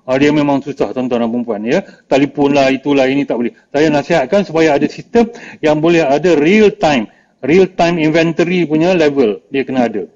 Uh, 0.07 0.17
dia 0.23 0.31
memang 0.31 0.63
susah 0.63 0.95
tuan-tuan 0.95 1.27
dan 1.27 1.29
perempuan 1.35 1.61
ya. 1.67 1.83
Telefon 2.07 2.55
lah 2.55 2.71
itulah 2.71 3.11
ini 3.11 3.27
tak 3.27 3.43
boleh. 3.43 3.53
Saya 3.75 3.91
nasihatkan 3.91 4.47
supaya 4.47 4.79
ada 4.79 4.87
sistem 4.87 5.35
yang 5.59 5.83
boleh 5.83 6.07
ada 6.07 6.39
real 6.39 6.71
time. 6.79 7.11
Real 7.43 7.67
time 7.75 7.99
inventory 7.99 8.63
punya 8.71 8.95
level 8.95 9.43
dia 9.51 9.67
kena 9.67 9.91
ada. 9.91 10.07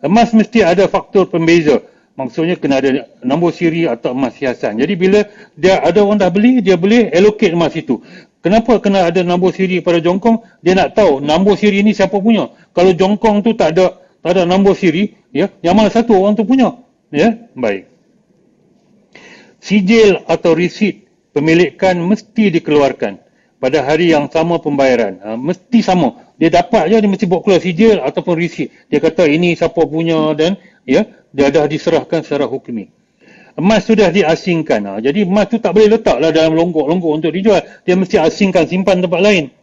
Emas 0.00 0.32
mesti 0.32 0.64
ada 0.64 0.88
faktor 0.88 1.28
pembeza. 1.28 1.84
Maksudnya 2.16 2.56
kena 2.56 2.80
ada 2.80 3.04
nombor 3.20 3.52
siri 3.52 3.84
atau 3.84 4.16
emas 4.16 4.32
hiasan. 4.40 4.80
Jadi 4.80 4.96
bila 4.96 5.28
dia 5.60 5.84
ada 5.84 6.00
orang 6.00 6.16
dah 6.16 6.32
beli, 6.32 6.64
dia 6.64 6.80
boleh 6.80 7.12
allocate 7.12 7.52
emas 7.52 7.76
itu. 7.76 8.00
Kenapa 8.40 8.80
kena 8.80 9.12
ada 9.12 9.20
nombor 9.20 9.52
siri 9.52 9.84
pada 9.84 10.00
jongkong? 10.00 10.40
Dia 10.64 10.72
nak 10.72 10.96
tahu 10.96 11.20
nombor 11.20 11.60
siri 11.60 11.84
ini 11.84 11.92
siapa 11.92 12.16
punya. 12.16 12.48
Kalau 12.72 12.96
jongkong 12.96 13.44
tu 13.44 13.52
tak 13.52 13.76
ada 13.76 14.00
tak 14.24 14.38
ada 14.38 14.42
nombor 14.46 14.72
siri, 14.78 15.18
ya, 15.34 15.50
yang 15.66 15.74
mana 15.74 15.90
satu 15.90 16.14
orang 16.14 16.38
tu 16.38 16.46
punya. 16.46 16.78
Ya, 17.12 17.34
baik 17.52 17.91
sijil 19.62 20.26
atau 20.26 20.58
risit 20.58 21.06
pemilikan 21.30 21.94
mesti 22.02 22.50
dikeluarkan 22.50 23.22
pada 23.62 23.78
hari 23.86 24.10
yang 24.10 24.26
sama 24.26 24.58
pembayaran. 24.58 25.22
Ha, 25.22 25.38
mesti 25.38 25.86
sama. 25.86 26.34
Dia 26.34 26.50
dapat 26.50 26.90
je 26.90 26.98
dia 26.98 27.06
mesti 27.06 27.30
buat 27.30 27.46
keluar 27.46 27.62
sijil 27.62 28.02
ataupun 28.02 28.34
risit. 28.34 28.74
Dia 28.90 28.98
kata 28.98 29.30
ini 29.30 29.54
siapa 29.54 29.78
punya 29.86 30.34
dan 30.34 30.58
ya 30.82 31.06
dia 31.30 31.46
dah 31.54 31.70
diserahkan 31.70 32.26
secara 32.26 32.50
hukumi. 32.50 32.90
Emas 33.54 33.86
sudah 33.86 34.10
diasingkan. 34.10 34.82
Ha, 34.82 34.92
jadi 34.98 35.22
emas 35.22 35.46
tu 35.46 35.62
tak 35.62 35.78
boleh 35.78 35.94
letaklah 35.94 36.34
dalam 36.34 36.58
longgok-longgok 36.58 37.12
untuk 37.22 37.30
dijual. 37.30 37.62
Dia 37.86 37.94
mesti 37.94 38.18
asingkan 38.18 38.66
simpan 38.66 38.98
tempat 38.98 39.22
lain. 39.22 39.54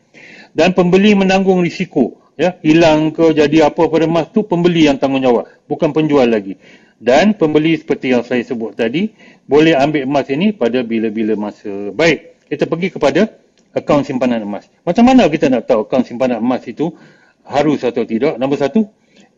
Dan 0.55 0.71
pembeli 0.71 1.13
menanggung 1.13 1.59
risiko. 1.59 2.15
Ya, 2.39 2.55
hilang 2.63 3.11
ke 3.11 3.35
jadi 3.35 3.67
apa 3.67 3.91
pada 3.91 4.07
emas 4.07 4.31
tu 4.31 4.47
pembeli 4.47 4.87
yang 4.87 4.95
tanggungjawab 4.95 5.67
bukan 5.67 5.91
penjual 5.91 6.23
lagi 6.23 6.55
dan 6.99 7.31
pembeli 7.31 7.79
seperti 7.79 8.11
yang 8.11 8.27
saya 8.27 8.43
sebut 8.43 8.75
tadi 8.75 9.15
boleh 9.49 9.73
ambil 9.73 10.05
emas 10.05 10.29
ini 10.29 10.53
pada 10.53 10.85
bila-bila 10.85 11.33
masa. 11.33 11.89
Baik, 11.89 12.37
kita 12.45 12.69
pergi 12.69 12.93
kepada 12.93 13.33
akaun 13.73 14.05
simpanan 14.05 14.45
emas. 14.45 14.69
Macam 14.85 15.09
mana 15.09 15.25
kita 15.25 15.49
nak 15.49 15.65
tahu 15.65 15.89
akaun 15.89 16.05
simpanan 16.05 16.37
emas 16.37 16.61
itu 16.69 16.93
harus 17.49 17.81
atau 17.81 18.05
tidak? 18.05 18.37
Nombor 18.37 18.61
satu, 18.61 18.85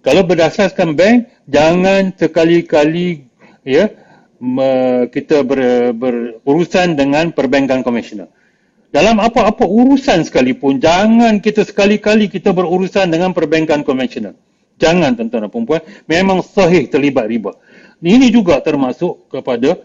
kalau 0.03 0.27
berdasarkan 0.27 0.99
bank, 0.99 1.31
jangan 1.47 2.11
sekali-kali 2.11 3.23
ya 3.63 3.87
kita 5.15 5.47
ber, 5.47 5.93
berurusan 5.95 6.99
dengan 6.99 7.31
perbankan 7.31 7.79
konvensional. 7.79 8.27
Dalam 8.91 9.23
apa-apa 9.23 9.63
urusan 9.63 10.27
sekalipun, 10.27 10.83
jangan 10.83 11.39
kita 11.39 11.63
sekali-kali 11.63 12.27
kita 12.27 12.51
berurusan 12.51 13.07
dengan 13.07 13.31
perbankan 13.31 13.87
konvensional. 13.87 14.35
Jangan 14.75 15.15
tuan-tuan 15.15 15.47
dan 15.47 15.51
perempuan, 15.53 15.81
memang 16.09 16.43
sahih 16.43 16.89
terlibat 16.91 17.29
riba. 17.31 17.55
Ini 18.01 18.33
juga 18.33 18.59
termasuk 18.59 19.29
kepada 19.31 19.77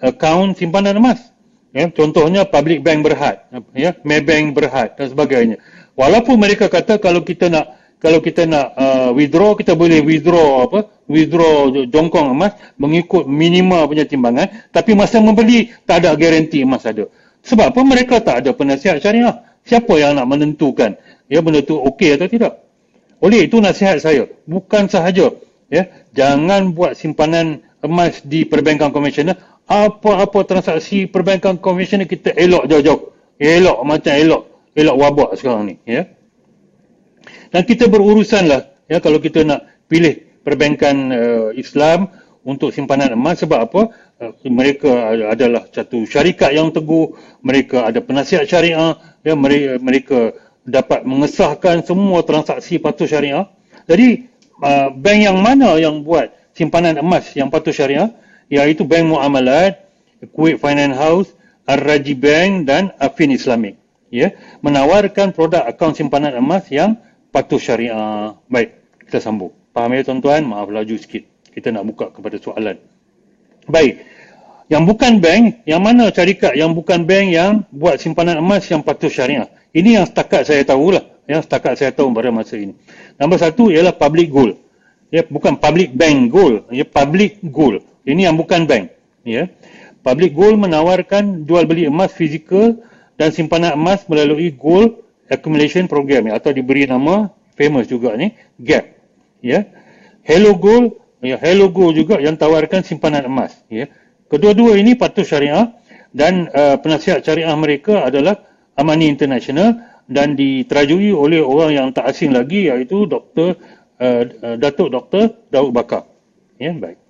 akaun 0.00 0.52
simpanan 0.56 0.96
emas. 0.98 1.32
Ya, 1.76 1.92
contohnya 1.92 2.48
public 2.48 2.80
bank 2.80 3.04
berhad, 3.04 3.36
ya, 3.76 3.92
Maybank 4.00 4.56
berhad 4.56 4.96
dan 4.96 5.12
sebagainya. 5.12 5.60
Walaupun 5.92 6.40
mereka 6.40 6.72
kata 6.72 6.96
kalau 6.96 7.20
kita 7.20 7.52
nak 7.52 7.76
kalau 8.00 8.20
kita 8.20 8.48
nak 8.48 8.72
uh, 8.76 9.10
withdraw 9.12 9.52
kita 9.52 9.76
boleh 9.76 10.00
withdraw 10.00 10.64
apa? 10.64 10.88
Withdraw 11.04 11.68
jongkong 11.88 12.32
emas 12.32 12.56
mengikut 12.80 13.28
minima 13.28 13.84
punya 13.84 14.08
timbangan, 14.08 14.68
tapi 14.72 14.96
masa 14.96 15.20
membeli 15.20 15.68
tak 15.84 16.04
ada 16.04 16.16
garanti 16.16 16.64
emas 16.64 16.84
ada. 16.88 17.12
Sebab 17.44 17.76
apa 17.76 17.80
mereka 17.84 18.24
tak 18.24 18.40
ada 18.40 18.56
penasihat 18.56 18.96
syariah? 18.96 19.44
Siapa 19.66 20.00
yang 20.00 20.16
nak 20.16 20.32
menentukan 20.32 20.96
ya 21.28 21.44
benda 21.44 21.60
tu 21.60 21.76
okey 21.76 22.16
atau 22.16 22.24
tidak? 22.24 22.56
Oleh 23.20 23.48
itu 23.48 23.60
nasihat 23.60 24.00
saya, 24.00 24.28
bukan 24.44 24.88
sahaja 24.88 25.32
ya, 25.72 25.88
jangan 26.12 26.72
buat 26.72 26.96
simpanan 26.96 27.64
emas 27.80 28.20
di 28.24 28.44
perbankan 28.44 28.92
konvensional, 28.92 29.36
apa-apa 29.66 30.46
transaksi 30.46 31.10
perbankan 31.10 31.58
konvensional 31.58 32.06
kita 32.06 32.30
elok 32.38 32.70
jauh-jauh. 32.70 33.12
Elok 33.36 33.84
macam 33.84 34.14
elok, 34.16 34.42
elok 34.72 34.96
wabak 34.96 35.30
sekarang 35.36 35.68
ni, 35.68 35.74
ya. 35.84 36.08
Dan 37.52 37.62
kita 37.68 37.90
berurusanlah 37.90 38.72
ya 38.88 38.98
kalau 39.02 39.20
kita 39.20 39.44
nak 39.44 39.66
pilih 39.90 40.24
perbankan 40.40 40.96
uh, 41.12 41.48
Islam 41.52 42.08
untuk 42.46 42.70
simpanan 42.70 43.12
emas 43.12 43.42
sebab 43.42 43.58
apa? 43.66 43.82
Uh, 44.16 44.32
mereka 44.48 45.12
adalah 45.12 45.68
satu 45.68 46.08
syarikat 46.08 46.54
yang 46.54 46.72
teguh, 46.72 47.12
mereka 47.42 47.84
ada 47.84 48.00
penasihat 48.00 48.48
syariah, 48.48 48.96
ya 49.20 49.34
mereka 49.36 49.70
mereka 49.82 50.18
dapat 50.64 51.04
mengesahkan 51.04 51.84
semua 51.84 52.24
transaksi 52.24 52.80
patuh 52.80 53.04
syariah. 53.04 53.50
Jadi 53.84 54.32
uh, 54.62 54.88
bank 54.94 55.18
yang 55.20 55.38
mana 55.38 55.76
yang 55.76 56.00
buat 56.00 56.32
simpanan 56.56 56.96
emas 56.98 57.36
yang 57.36 57.52
patuh 57.52 57.74
syariah 57.74 58.10
iaitu 58.52 58.86
Bank 58.86 59.10
Muamalat, 59.10 59.86
Kuwait 60.32 60.58
Finance 60.58 60.96
House, 60.96 61.28
Ar-Raji 61.66 62.14
Bank 62.14 62.50
dan 62.66 62.94
Afin 63.02 63.34
Islamic. 63.34 63.76
Ya, 64.06 64.32
menawarkan 64.62 65.34
produk 65.34 65.66
akaun 65.66 65.92
simpanan 65.92 66.38
emas 66.38 66.70
yang 66.70 66.94
patuh 67.34 67.58
syariah. 67.58 68.38
Baik, 68.46 68.78
kita 69.02 69.18
sambung. 69.18 69.50
Faham 69.74 69.92
ya 69.92 70.06
tuan-tuan? 70.06 70.46
Maaf 70.46 70.70
laju 70.72 70.94
sikit. 70.96 71.26
Kita 71.52 71.74
nak 71.74 71.84
buka 71.84 72.08
kepada 72.14 72.38
soalan. 72.40 72.80
Baik. 73.66 74.06
Yang 74.66 74.82
bukan 74.88 75.12
bank, 75.22 75.62
yang 75.68 75.82
mana 75.82 76.10
syarikat 76.10 76.54
yang 76.58 76.74
bukan 76.74 77.06
bank 77.06 77.26
yang 77.30 77.52
buat 77.70 78.02
simpanan 78.02 78.40
emas 78.40 78.66
yang 78.70 78.82
patuh 78.82 79.10
syariah? 79.10 79.46
Ini 79.74 80.00
yang 80.00 80.06
setakat 80.08 80.48
saya 80.48 80.62
tahulah. 80.64 81.02
Yang 81.26 81.50
setakat 81.50 81.74
saya 81.76 81.90
tahu 81.90 82.14
pada 82.14 82.30
masa 82.30 82.56
ini. 82.56 82.74
Nombor 83.18 83.42
satu 83.42 83.68
ialah 83.68 83.92
public 83.92 84.30
gold. 84.30 84.56
Ya, 85.10 85.26
bukan 85.26 85.58
public 85.58 85.92
bank 85.94 86.30
gold. 86.30 86.70
Ya, 86.70 86.86
public 86.86 87.42
gold. 87.42 87.82
Ini 88.06 88.30
yang 88.30 88.38
bukan 88.38 88.70
bank. 88.70 88.94
Ya. 89.26 89.50
Public 90.06 90.38
gold 90.38 90.62
menawarkan 90.62 91.42
jual 91.42 91.66
beli 91.66 91.90
emas 91.90 92.14
fizikal 92.14 92.78
dan 93.18 93.34
simpanan 93.34 93.74
emas 93.74 94.06
melalui 94.06 94.54
gold 94.54 95.02
accumulation 95.26 95.90
program 95.90 96.30
ya, 96.30 96.38
atau 96.38 96.54
diberi 96.54 96.86
nama 96.86 97.30
famous 97.58 97.90
juga 97.90 98.14
ni 98.14 98.36
GAP 98.60 98.84
ya 99.42 99.66
Hello 100.22 100.54
Gold 100.54 101.00
ya 101.24 101.40
Hello 101.40 101.72
Gold 101.72 101.98
juga 101.98 102.20
yang 102.22 102.38
tawarkan 102.38 102.84
simpanan 102.86 103.26
emas 103.26 103.56
ya 103.66 103.90
kedua-dua 104.30 104.78
ini 104.78 104.94
patuh 104.94 105.26
syariah 105.26 105.74
dan 106.14 106.48
uh, 106.52 106.78
penasihat 106.80 107.24
syariah 107.24 107.52
mereka 107.58 108.06
adalah 108.06 108.46
Amani 108.76 109.08
International 109.08 109.76
dan 110.06 110.38
diterajui 110.38 111.10
oleh 111.10 111.42
orang 111.42 111.70
yang 111.74 111.88
tak 111.90 112.06
asing 112.06 112.30
lagi 112.30 112.70
iaitu 112.70 113.10
Dr. 113.10 113.58
Uh, 113.96 114.22
uh, 114.44 114.56
Datuk 114.60 114.92
Dr. 114.92 115.50
Daud 115.50 115.72
Bakar 115.74 116.06
ya 116.60 116.70
baik 116.76 117.05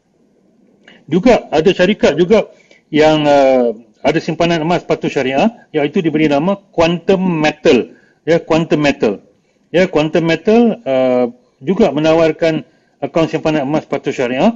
juga 1.06 1.46
ada 1.50 1.70
syarikat 1.70 2.18
juga 2.18 2.50
yang 2.90 3.26
uh, 3.26 3.74
ada 4.02 4.18
simpanan 4.22 4.62
emas 4.62 4.86
patuh 4.86 5.10
syariah 5.10 5.50
iaitu 5.74 5.98
diberi 5.98 6.30
nama 6.30 6.58
Quantum 6.70 7.18
Metal. 7.18 7.94
Ya 8.26 8.42
quantum 8.42 8.82
metal. 8.82 9.22
Ya 9.70 9.86
quantum 9.86 10.26
metal 10.26 10.82
uh, 10.82 11.30
juga 11.62 11.94
menawarkan 11.94 12.66
akaun 12.98 13.30
simpanan 13.30 13.70
emas 13.70 13.86
patuh 13.86 14.10
syariah 14.10 14.50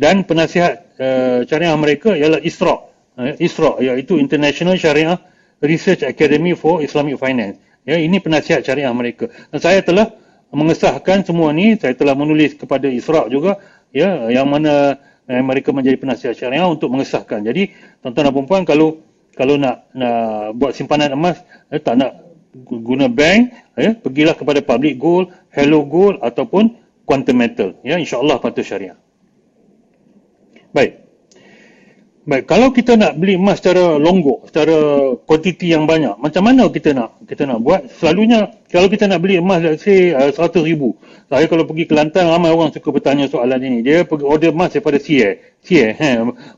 dan 0.00 0.24
penasihat 0.24 0.88
uh, 0.96 1.44
syariah 1.44 1.76
mereka 1.76 2.16
ialah 2.16 2.40
ISRA 2.40 2.88
uh, 3.20 3.36
ISRA 3.36 3.76
iaitu 3.84 4.16
International 4.16 4.80
Syariah 4.80 5.20
Research 5.60 6.00
Academy 6.00 6.56
for 6.56 6.80
Islamic 6.80 7.20
Finance. 7.20 7.60
Ya 7.84 8.00
ini 8.00 8.20
penasihat 8.24 8.64
syariah 8.64 8.92
mereka. 8.96 9.28
Dan 9.52 9.60
saya 9.60 9.84
telah 9.84 10.16
mengesahkan 10.48 11.22
semua 11.28 11.52
ni 11.52 11.76
saya 11.76 11.92
telah 11.92 12.16
menulis 12.16 12.56
kepada 12.56 12.88
ISRA 12.88 13.28
juga 13.28 13.60
ya 13.92 14.32
yang 14.32 14.48
mana 14.48 14.96
eh, 15.30 15.42
mereka 15.42 15.70
menjadi 15.70 15.94
penasihat 15.94 16.34
syariah 16.34 16.66
untuk 16.66 16.90
mengesahkan. 16.90 17.46
Jadi 17.46 17.70
tuan-tuan 18.02 18.26
dan 18.26 18.34
puan 18.44 18.62
kalau 18.66 18.98
kalau 19.38 19.54
nak 19.54 19.86
nak 19.94 20.58
buat 20.58 20.74
simpanan 20.74 21.14
emas 21.14 21.38
eh, 21.70 21.78
tak 21.78 22.02
nak 22.02 22.18
guna 22.66 23.06
bank 23.06 23.54
ya 23.78 23.94
pergilah 23.94 24.34
kepada 24.34 24.58
public 24.58 24.98
gold 24.98 25.30
hello 25.54 25.86
gold 25.86 26.18
ataupun 26.18 26.74
quantum 27.06 27.38
metal. 27.38 27.78
Ya 27.86 27.94
insyaallah 27.96 28.42
syariah. 28.42 28.98
Baik 30.74 30.99
baik 32.28 32.44
kalau 32.44 32.68
kita 32.68 33.00
nak 33.00 33.16
beli 33.16 33.40
emas 33.40 33.60
secara 33.60 33.96
longgok 33.96 34.52
secara 34.52 34.76
kuantiti 35.24 35.72
yang 35.72 35.88
banyak 35.88 36.20
macam 36.20 36.42
mana 36.44 36.68
kita 36.68 36.92
nak 36.92 37.16
kita 37.24 37.48
nak 37.48 37.64
buat 37.64 37.88
selalunya 37.96 38.52
kalau 38.68 38.92
kita 38.92 39.08
nak 39.08 39.24
beli 39.24 39.40
emas 39.40 39.64
let's 39.64 39.84
say 39.84 40.12
uh, 40.12 40.28
100 40.28 40.60
ribu 40.68 40.96
saya 41.32 41.48
kalau 41.48 41.64
pergi 41.64 41.88
Kelantan 41.88 42.28
ramai 42.28 42.52
orang 42.52 42.70
suka 42.76 42.92
bertanya 42.92 43.24
soalan 43.26 43.60
ini 43.64 43.80
dia 43.80 44.04
pergi 44.04 44.28
order 44.28 44.52
emas 44.52 44.76
daripada 44.76 45.00
Cie 45.00 45.40
Cie 45.64 45.96
he, 45.96 46.10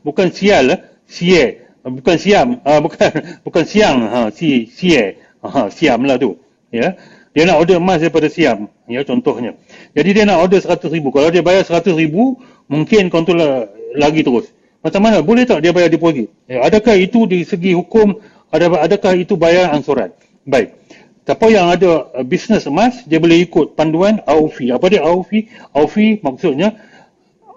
bukan 0.03 0.29
sial 0.35 0.67
Cie 1.07 1.63
bukan 1.83 2.15
siam 2.19 2.59
uh, 2.63 2.79
bukan 2.85 3.09
bukan 3.47 3.63
siang 3.63 3.97
ha 4.07 4.19
si 4.35 4.67
Cie 4.67 5.23
Aha, 5.43 5.67
Siam 5.67 6.07
lah 6.07 6.15
tu. 6.15 6.39
Ya. 6.71 6.95
Dia 7.35 7.43
nak 7.43 7.59
order 7.59 7.77
emas 7.83 7.99
daripada 7.99 8.31
Siam. 8.31 8.71
Ya, 8.87 9.03
contohnya. 9.03 9.59
Jadi 9.91 10.09
dia 10.15 10.23
nak 10.23 10.39
order 10.39 10.63
100 10.63 10.87
ribu. 10.87 11.11
Kalau 11.11 11.27
dia 11.27 11.43
bayar 11.43 11.67
100 11.67 11.91
ribu, 11.99 12.39
mungkin 12.71 13.11
kontrol 13.11 13.67
lagi 13.93 14.23
terus. 14.23 14.47
Macam 14.83 15.01
mana? 15.01 15.23
Boleh 15.23 15.47
tak 15.47 15.63
dia 15.63 15.71
bayar 15.71 15.87
deposit? 15.87 16.27
Ya, 16.45 16.59
adakah 16.61 16.99
itu 16.99 17.23
di 17.23 17.47
segi 17.47 17.71
hukum, 17.71 18.19
adakah 18.51 19.15
itu 19.15 19.39
bayar 19.39 19.71
angsuran? 19.71 20.11
Baik. 20.43 20.75
Tapi 21.23 21.55
yang 21.55 21.71
ada 21.71 22.11
uh, 22.11 22.25
bisnes 22.27 22.67
emas, 22.67 23.07
dia 23.07 23.15
boleh 23.15 23.47
ikut 23.47 23.79
panduan 23.79 24.19
AUFI. 24.27 24.75
Apa 24.75 24.91
dia 24.91 25.07
AUFI? 25.07 25.47
AUFI 25.71 26.19
maksudnya 26.19 26.75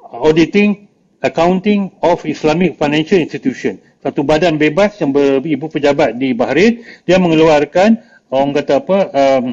Auditing 0.06 0.86
Accounting 1.18 1.98
of 1.98 2.22
Islamic 2.22 2.78
Financial 2.78 3.18
Institution 3.18 3.82
satu 4.06 4.22
badan 4.22 4.54
bebas 4.54 4.94
yang 5.02 5.10
beribu 5.10 5.66
pejabat 5.66 6.14
di 6.14 6.30
Bahrain 6.30 6.86
dia 7.02 7.18
mengeluarkan 7.18 7.98
orang 8.30 8.54
kata 8.54 8.78
apa 8.78 8.98
um, 9.10 9.44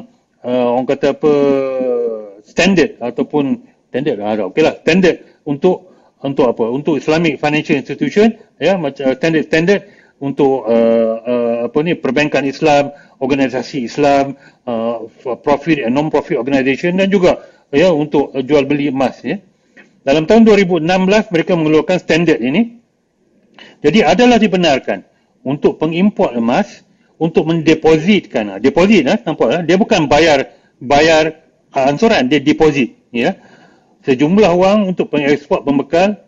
uh, 0.46 0.66
orang 0.78 0.86
kata 0.86 1.06
apa 1.18 1.32
standard 2.46 2.94
ataupun 3.02 3.66
standard 3.90 4.22
lah 4.22 4.46
okeylah 4.46 4.78
standard 4.78 5.26
untuk 5.42 5.83
untuk 6.24 6.48
apa 6.48 6.64
untuk 6.72 6.96
Islamic 6.96 7.36
financial 7.36 7.76
institution 7.76 8.32
ya 8.56 8.80
macam 8.80 9.12
standard 9.12 9.44
standard 9.44 9.80
untuk 10.24 10.64
uh, 10.64 11.14
uh, 11.20 11.56
apa 11.68 11.78
ni 11.84 11.92
perbankan 12.00 12.48
Islam 12.48 12.96
organisasi 13.20 13.84
Islam 13.84 14.32
uh, 14.64 15.04
profit 15.44 15.84
and 15.84 15.92
non 15.92 16.08
profit 16.08 16.40
organisation 16.40 16.96
dan 16.96 17.12
juga 17.12 17.44
ya 17.68 17.92
untuk 17.92 18.32
jual 18.32 18.64
beli 18.64 18.88
emas 18.88 19.20
ya 19.20 19.36
dalam 20.00 20.24
tahun 20.24 20.48
2016 20.48 20.80
mereka 21.28 21.52
mengeluarkan 21.52 21.98
standard 22.00 22.40
ini 22.40 22.80
jadi 23.84 24.16
adalah 24.16 24.40
dibenarkan 24.40 25.04
untuk 25.44 25.76
pengimport 25.76 26.32
emas 26.32 26.82
untuk 27.20 27.46
mendepositkan. 27.46 28.56
Ah, 28.56 28.58
deposit 28.58 29.04
eh, 29.06 29.18
nampak 29.22 29.48
eh? 29.60 29.62
Dia 29.68 29.76
bukan 29.78 30.08
bayar 30.10 30.56
bayar 30.80 31.44
uh, 31.70 31.84
ansuran, 31.88 32.26
dia 32.26 32.42
deposit 32.42 32.96
ya. 33.14 33.36
Sejumlah 34.04 34.52
wang 34.52 34.92
untuk 34.92 35.08
pengeksport 35.08 35.64
pembekal 35.64 36.20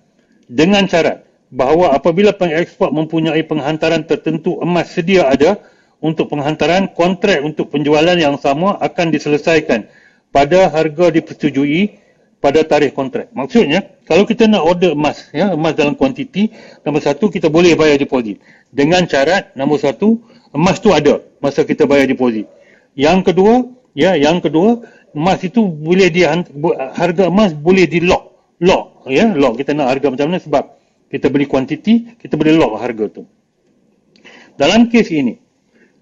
dengan 0.48 0.88
syarat 0.88 1.28
bahawa 1.52 1.92
apabila 1.92 2.32
pengeksport 2.32 2.90
mempunyai 2.90 3.44
penghantaran 3.44 4.02
tertentu 4.08 4.58
emas 4.64 4.90
sedia 4.90 5.28
ada 5.28 5.60
untuk 6.00 6.32
penghantaran 6.32 6.88
kontrak 6.92 7.44
untuk 7.44 7.68
penjualan 7.72 8.16
yang 8.16 8.40
sama 8.40 8.80
akan 8.80 9.12
diselesaikan 9.12 9.88
pada 10.32 10.72
harga 10.72 11.12
dipersetujui 11.12 12.06
pada 12.40 12.60
tarikh 12.62 12.92
kontrak. 12.92 13.32
Maksudnya, 13.32 13.96
kalau 14.04 14.28
kita 14.28 14.44
nak 14.46 14.62
order 14.62 14.92
emas, 14.92 15.32
ya, 15.32 15.50
emas 15.56 15.72
dalam 15.72 15.96
kuantiti, 15.96 16.52
nombor 16.84 17.02
satu, 17.02 17.32
kita 17.32 17.48
boleh 17.48 17.74
bayar 17.74 17.96
deposit. 17.96 18.38
Dengan 18.70 19.08
syarat, 19.08 19.56
nombor 19.56 19.80
satu, 19.80 20.20
emas 20.52 20.78
tu 20.78 20.92
ada 20.92 21.24
masa 21.40 21.64
kita 21.64 21.88
bayar 21.88 22.06
deposit. 22.06 22.46
Yang 22.92 23.32
kedua, 23.32 23.54
ya, 23.96 24.14
yang 24.14 24.38
kedua, 24.44 24.84
emas 25.16 25.40
itu 25.40 25.64
boleh 25.64 26.12
dia 26.12 26.36
harga 26.92 27.32
emas 27.32 27.56
boleh 27.56 27.88
di 27.88 28.04
lock. 28.04 28.36
Lock, 28.60 29.08
ya, 29.08 29.32
lock. 29.32 29.56
Kita 29.56 29.72
nak 29.72 29.96
harga 29.96 30.12
macam 30.12 30.26
mana 30.28 30.40
sebab 30.40 30.64
kita 31.08 31.32
beli 31.32 31.48
kuantiti, 31.48 32.20
kita 32.20 32.36
boleh 32.36 32.52
lock 32.56 32.76
harga 32.76 33.04
tu. 33.08 33.22
Dalam 34.60 34.92
kes 34.92 35.08
ini, 35.12 35.40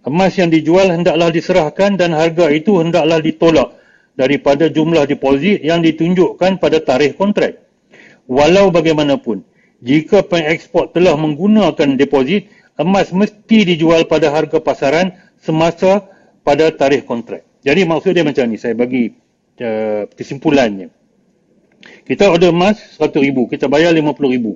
emas 0.06 0.34
yang 0.34 0.50
dijual 0.50 0.90
hendaklah 0.90 1.30
diserahkan 1.30 1.94
dan 1.94 2.14
harga 2.14 2.50
itu 2.50 2.78
hendaklah 2.82 3.18
ditolak 3.22 3.74
daripada 4.14 4.70
jumlah 4.70 5.06
deposit 5.06 5.62
yang 5.62 5.82
ditunjukkan 5.82 6.58
pada 6.62 6.78
tarikh 6.82 7.18
kontrak. 7.18 7.62
Walau 8.30 8.70
bagaimanapun, 8.70 9.42
jika 9.82 10.22
pengekspor 10.22 10.94
telah 10.94 11.18
menggunakan 11.18 11.98
deposit, 11.98 12.46
emas 12.78 13.10
mesti 13.10 13.74
dijual 13.74 14.06
pada 14.06 14.30
harga 14.30 14.62
pasaran 14.62 15.14
semasa 15.42 16.06
pada 16.46 16.70
tarikh 16.70 17.04
kontrak. 17.04 17.42
Jadi 17.64 17.80
maksud 17.88 18.12
dia 18.12 18.22
macam 18.22 18.44
ni, 18.46 18.60
saya 18.60 18.76
bagi 18.76 19.16
uh, 19.64 20.04
kesimpulannya. 20.12 20.92
Kita 22.04 22.28
order 22.28 22.52
emas 22.52 22.76
RM100,000, 23.00 23.36
kita 23.56 23.66
bayar 23.72 23.96
RM50,000. 23.96 24.46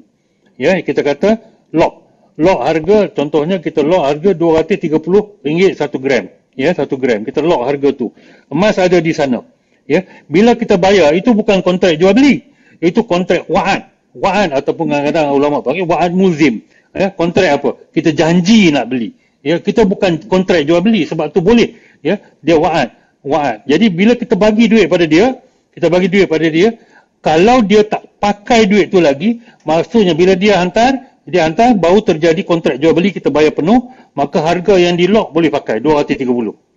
Ya, 0.61 0.77
kita 0.85 1.01
kata 1.01 1.40
lock. 1.73 2.05
Lock 2.38 2.61
harga, 2.62 3.11
contohnya 3.11 3.59
kita 3.59 3.83
lock 3.83 4.05
harga 4.07 4.31
RM230 4.37 5.75
1 5.75 6.05
gram. 6.05 6.25
Ya 6.59 6.75
satu 6.75 6.99
gram. 6.99 7.23
Kita 7.23 7.38
lock 7.38 7.71
harga 7.71 7.88
tu. 7.94 8.11
Emas 8.51 8.83
ada 8.83 8.99
di 8.99 9.14
sana. 9.14 9.47
Ya 9.87 10.03
bila 10.27 10.59
kita 10.59 10.75
bayar 10.75 11.14
itu 11.14 11.31
bukan 11.31 11.62
kontrak 11.62 11.94
jual 11.94 12.11
beli. 12.11 12.51
Itu 12.83 13.07
kontrak 13.07 13.47
wa'ad 13.47 13.87
wa'ad 14.18 14.51
ataupun 14.59 14.90
kadang-kadang 14.90 15.31
ulama 15.31 15.62
panggil 15.62 15.87
wa'ad 15.87 16.11
muzim. 16.11 16.66
Ya 16.90 17.14
kontrak 17.14 17.62
apa? 17.62 17.71
Kita 17.94 18.11
janji 18.11 18.75
nak 18.75 18.90
beli. 18.90 19.14
Ya 19.38 19.62
kita 19.62 19.87
bukan 19.87 20.27
kontrak 20.27 20.66
jual 20.66 20.83
beli 20.83 21.07
sebab 21.07 21.31
tu 21.31 21.38
boleh 21.38 21.79
ya? 22.03 22.21
Dia 22.41 22.57
wa'ad. 22.57 22.89
Wa'ad. 23.23 23.67
Jadi 23.67 23.87
bila 23.91 24.13
kita 24.15 24.35
bagi 24.39 24.71
duit 24.71 24.87
pada 24.87 25.05
dia 25.05 25.39
kita 25.75 25.87
bagi 25.91 26.11
duit 26.11 26.27
pada 26.27 26.47
dia 26.51 26.75
kalau 27.23 27.63
dia 27.63 27.87
tak 27.87 28.07
pakai 28.19 28.67
duit 28.67 28.91
tu 28.91 28.99
lagi 28.99 29.43
maksudnya 29.63 30.15
bila 30.15 30.35
dia 30.35 30.59
hantar 30.59 31.23
dia 31.29 31.47
hantar 31.47 31.77
baru 31.79 32.03
terjadi 32.03 32.41
kontrak 32.43 32.83
jual 32.83 32.91
beli 32.97 33.15
kita 33.15 33.31
bayar 33.31 33.55
penuh 33.55 33.95
maka 34.19 34.43
harga 34.43 34.75
yang 34.75 34.99
di 34.99 35.07
lock 35.07 35.31
boleh 35.31 35.53
pakai 35.55 35.79
230 35.79 36.69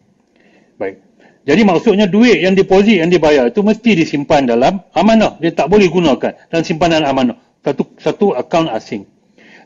baik. 0.81 0.97
Jadi 1.41 1.61
maksudnya 1.65 2.05
duit 2.05 2.37
yang 2.41 2.53
deposit 2.53 3.01
yang 3.01 3.09
dibayar 3.09 3.49
itu 3.49 3.65
mesti 3.65 3.97
disimpan 3.97 4.45
dalam 4.45 4.81
amanah. 4.93 5.41
Dia 5.41 5.49
tak 5.53 5.73
boleh 5.73 5.89
gunakan 5.89 6.37
dan 6.37 6.61
simpanan 6.61 7.01
amanah. 7.01 7.37
Satu 7.65 7.89
satu 7.97 8.37
akaun 8.37 8.69
asing. 8.69 9.09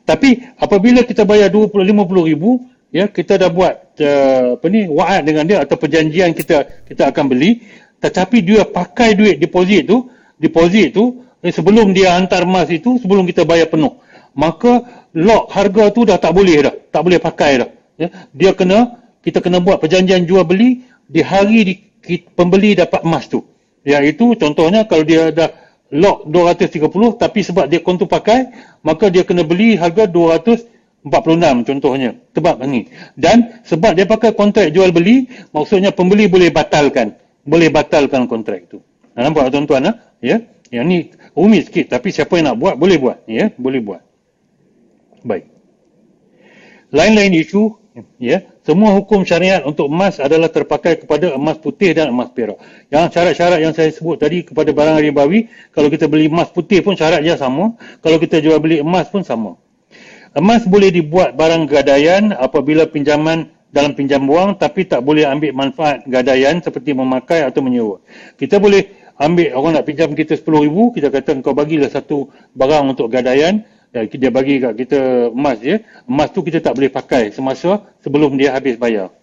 Tapi 0.07 0.55
apabila 0.55 1.03
kita 1.03 1.27
bayar 1.27 1.51
20 1.51 1.75
50 1.75 2.31
ribu 2.31 2.63
ya 2.95 3.11
kita 3.11 3.35
dah 3.35 3.51
buat 3.51 3.99
uh, 3.99 4.55
apa 4.55 4.65
ni 4.71 4.87
wa'ad 4.87 5.27
dengan 5.27 5.43
dia 5.43 5.59
atau 5.67 5.75
perjanjian 5.75 6.31
kita 6.31 6.87
kita 6.87 7.11
akan 7.11 7.27
beli. 7.27 7.59
Tetapi 7.99 8.37
dia 8.39 8.63
pakai 8.63 9.19
duit 9.19 9.35
deposit 9.35 9.83
tu 9.91 10.07
deposit 10.39 10.95
tu 10.95 11.27
eh, 11.43 11.51
sebelum 11.51 11.91
dia 11.91 12.15
hantar 12.15 12.47
emas 12.47 12.71
itu 12.71 12.95
sebelum 13.03 13.27
kita 13.27 13.43
bayar 13.43 13.67
penuh. 13.67 13.99
Maka 14.31 14.87
lock 15.11 15.51
harga 15.51 15.91
tu 15.91 16.07
dah 16.07 16.15
tak 16.15 16.31
boleh 16.31 16.71
dah 16.71 16.75
tak 16.95 17.01
boleh 17.03 17.19
pakai 17.19 17.51
dah. 17.59 17.69
Ya 17.99 18.07
dia 18.31 18.51
kena 18.55 19.03
kita 19.19 19.43
kena 19.43 19.59
buat 19.59 19.83
perjanjian 19.83 20.23
jual 20.23 20.47
beli 20.47 20.87
di 21.11 21.19
hari 21.19 21.59
di, 21.67 21.75
pembeli 22.31 22.79
dapat 22.79 23.03
emas 23.03 23.27
tu. 23.27 23.43
Iaitu 23.83 24.39
contohnya 24.39 24.87
kalau 24.87 25.03
dia 25.03 25.35
dah 25.35 25.51
lock 25.91 26.25
230 26.31 27.21
tapi 27.21 27.39
sebab 27.43 27.65
dia 27.69 27.79
kontu 27.83 28.09
pakai 28.09 28.49
maka 28.81 29.13
dia 29.13 29.21
kena 29.21 29.45
beli 29.45 29.77
harga 29.77 30.09
246 31.05 31.69
contohnya. 31.69 32.17
Sebab 32.33 32.65
ni. 32.65 32.89
Dan 33.13 33.61
sebab 33.61 33.93
dia 33.93 34.09
pakai 34.09 34.33
kontrak 34.33 34.73
jual 34.73 34.89
beli 34.89 35.29
maksudnya 35.53 35.93
pembeli 35.93 36.25
boleh 36.25 36.49
batalkan. 36.49 37.13
Boleh 37.45 37.69
batalkan 37.69 38.25
kontrak 38.25 38.65
itu. 38.65 38.81
Nampak 39.13 39.53
tuan-tuan 39.53 39.93
ya? 40.19 40.41
Yang 40.73 40.85
ni 40.89 40.97
rumit 41.37 41.69
sikit. 41.69 41.93
Tapi 41.93 42.09
siapa 42.09 42.41
yang 42.41 42.51
nak 42.53 42.57
buat 42.57 42.75
boleh 42.75 42.97
buat. 42.97 43.21
Ya 43.29 43.53
boleh 43.53 43.79
buat. 43.85 44.01
Baik. 45.21 45.45
Lain-lain 46.93 47.33
isu, 47.37 47.75
ya, 48.21 48.45
semua 48.63 48.95
hukum 48.95 49.25
syariat 49.27 49.65
untuk 49.67 49.91
emas 49.91 50.21
adalah 50.21 50.47
terpakai 50.47 51.03
kepada 51.03 51.33
emas 51.35 51.59
putih 51.59 51.91
dan 51.91 52.13
emas 52.13 52.31
perak. 52.31 52.55
Yang 52.87 53.13
syarat-syarat 53.17 53.59
yang 53.59 53.73
saya 53.75 53.89
sebut 53.91 54.15
tadi 54.15 54.47
kepada 54.47 54.71
barang 54.71 55.01
ribawi, 55.03 55.51
kalau 55.75 55.91
kita 55.91 56.07
beli 56.07 56.31
emas 56.31 56.53
putih 56.53 56.79
pun 56.85 56.95
syaratnya 56.95 57.35
sama, 57.35 57.75
kalau 57.99 58.15
kita 58.21 58.39
jual 58.39 58.61
beli 58.63 58.79
emas 58.79 59.11
pun 59.11 59.27
sama. 59.27 59.59
Emas 60.35 60.67
boleh 60.67 60.91
dibuat 60.91 61.39
barang 61.39 61.63
gadaian 61.71 62.35
apabila 62.35 62.83
pinjaman 62.91 63.55
dalam 63.71 63.95
pinjam 63.95 64.23
wang 64.27 64.59
tapi 64.59 64.83
tak 64.83 64.99
boleh 64.99 65.23
ambil 65.23 65.55
manfaat 65.55 66.03
gadaian 66.03 66.59
seperti 66.59 66.91
memakai 66.91 67.47
atau 67.47 67.63
menyewa. 67.63 68.03
Kita 68.35 68.59
boleh 68.59 69.15
ambil 69.15 69.55
orang 69.55 69.79
nak 69.79 69.87
pinjam 69.87 70.11
kita 70.11 70.35
RM10,000, 70.35 70.75
kita 70.95 71.07
kata 71.07 71.31
kau 71.39 71.55
bagilah 71.55 71.87
satu 71.87 72.27
barang 72.51 72.83
untuk 72.91 73.07
gadaian, 73.07 73.63
ya, 73.95 74.03
dia 74.03 74.27
bagi 74.27 74.59
kat 74.59 74.75
kita 74.75 75.31
emas 75.31 75.59
je, 75.63 75.79
emas 76.03 76.27
tu 76.35 76.43
kita 76.43 76.59
tak 76.59 76.75
boleh 76.75 76.91
pakai 76.91 77.31
semasa 77.31 77.83
sebelum 78.03 78.35
dia 78.35 78.51
habis 78.51 78.75
bayar. 78.75 79.15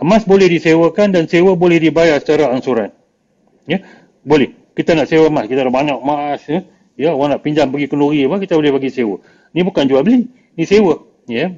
Emas 0.00 0.24
boleh 0.24 0.48
disewakan 0.48 1.12
dan 1.12 1.28
sewa 1.28 1.56
boleh 1.56 1.80
dibayar 1.80 2.16
secara 2.20 2.52
angsuran. 2.52 2.92
Ya, 3.68 3.84
boleh. 4.24 4.56
Kita 4.72 4.96
nak 4.96 5.08
sewa 5.08 5.28
emas, 5.28 5.48
kita 5.48 5.64
ada 5.64 5.72
banyak 5.72 5.96
emas 5.96 6.40
ya. 6.44 6.64
Ya, 7.00 7.16
orang 7.16 7.32
nak 7.32 7.40
pinjam 7.40 7.72
pergi 7.72 7.88
kenduri 7.88 8.28
apa, 8.28 8.36
kita 8.36 8.60
boleh 8.60 8.76
bagi 8.76 8.92
sewa. 8.92 9.16
Ni 9.56 9.64
bukan 9.64 9.88
jual 9.88 10.04
beli, 10.04 10.28
ni 10.52 10.68
sewa, 10.68 11.00
ya. 11.24 11.48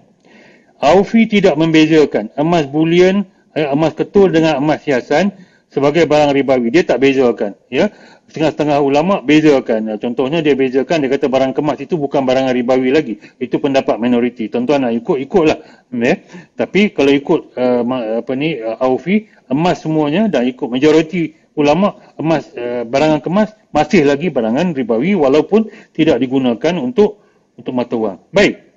Aufi 0.78 1.26
tidak 1.26 1.58
membezakan 1.58 2.30
emas 2.38 2.70
bullion, 2.70 3.26
eh, 3.58 3.66
emas 3.66 3.98
ketul 3.98 4.30
dengan 4.30 4.62
emas 4.62 4.86
hiasan 4.86 5.34
sebagai 5.66 6.06
barang 6.06 6.30
ribawi. 6.30 6.70
Dia 6.70 6.86
tak 6.86 7.02
bezakan, 7.02 7.58
ya 7.66 7.90
setengah-setengah 8.32 8.78
ulama 8.80 9.20
bezakan. 9.20 10.00
Contohnya 10.00 10.40
dia 10.40 10.56
bezakan, 10.56 11.04
dia 11.04 11.12
kata 11.12 11.28
barang 11.28 11.52
kemas 11.52 11.84
itu 11.84 12.00
bukan 12.00 12.24
barang 12.24 12.48
ribawi 12.56 12.88
lagi. 12.88 13.14
Itu 13.36 13.60
pendapat 13.60 14.00
minoriti. 14.00 14.48
Tuan-tuan 14.48 14.88
nak 14.88 14.96
ikut, 14.96 15.20
ikutlah. 15.20 15.60
Ya. 15.92 16.14
Tapi 16.56 16.96
kalau 16.96 17.12
ikut 17.12 17.52
uh, 17.60 17.84
apa 18.24 18.32
ni 18.32 18.56
uh, 18.56 18.80
Aufi, 18.80 19.28
emas 19.52 19.84
semuanya 19.84 20.32
dan 20.32 20.48
ikut 20.48 20.64
majoriti 20.64 21.36
ulama, 21.58 22.00
emas 22.16 22.48
uh, 22.54 22.84
barangan 22.88 23.20
kemas 23.20 23.52
masih 23.70 24.04
lagi 24.04 24.28
barangan 24.28 24.72
ribawi 24.72 25.16
walaupun 25.16 25.68
tidak 25.92 26.20
digunakan 26.20 26.74
untuk 26.80 27.24
untuk 27.56 27.72
mata 27.72 27.96
wang. 27.96 28.18
Baik. 28.32 28.72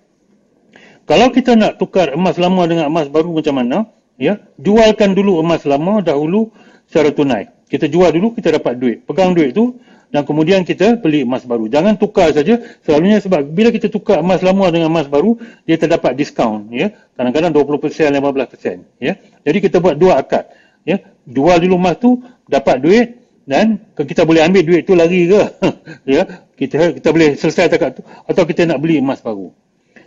Kalau 1.06 1.30
kita 1.30 1.54
nak 1.54 1.78
tukar 1.78 2.18
emas 2.18 2.36
lama 2.42 2.66
dengan 2.66 2.90
emas 2.90 3.08
baru 3.08 3.30
macam 3.30 3.56
mana? 3.62 3.78
Ya, 4.16 4.40
jualkan 4.56 5.12
dulu 5.12 5.44
emas 5.44 5.68
lama 5.68 6.00
dahulu 6.00 6.56
secara 6.88 7.12
tunai 7.12 7.56
kita 7.66 7.90
jual 7.90 8.14
dulu 8.14 8.38
kita 8.38 8.56
dapat 8.56 8.78
duit 8.78 8.98
pegang 9.04 9.34
duit 9.34 9.52
tu 9.58 9.82
dan 10.14 10.22
kemudian 10.24 10.62
kita 10.62 11.02
beli 11.02 11.26
emas 11.26 11.44
baru 11.44 11.66
jangan 11.66 11.98
tukar 11.98 12.30
saja 12.32 12.62
selalunya 12.86 13.18
sebab 13.20 13.42
bila 13.52 13.74
kita 13.74 13.90
tukar 13.90 14.22
emas 14.22 14.46
lama 14.46 14.70
dengan 14.70 14.94
emas 14.94 15.10
baru 15.10 15.36
dia 15.66 15.76
terdapat 15.76 16.14
diskaun 16.14 16.70
ya 16.70 16.94
kadang-kadang 17.18 17.52
20% 17.52 18.14
15% 18.14 19.02
ya 19.02 19.18
jadi 19.42 19.58
kita 19.60 19.82
buat 19.82 19.98
dua 19.98 20.22
akad 20.22 20.46
ya 20.86 21.02
jual 21.26 21.58
dulu 21.58 21.76
emas 21.76 21.98
tu 21.98 22.22
dapat 22.50 22.82
duit 22.82 23.08
dan 23.46 23.78
kita 23.94 24.26
boleh 24.26 24.42
ambil 24.42 24.66
duit 24.66 24.82
tu 24.86 24.98
lagi 24.98 25.30
ke? 25.30 25.42
Ya 26.18 26.46
kita 26.56 26.96
kita 26.96 27.10
boleh 27.12 27.36
selesai 27.36 27.70
akad 27.70 28.00
tu 28.00 28.02
atau 28.04 28.44
kita 28.48 28.66
nak 28.66 28.80
beli 28.82 29.02
emas 29.02 29.20
baru. 29.22 29.52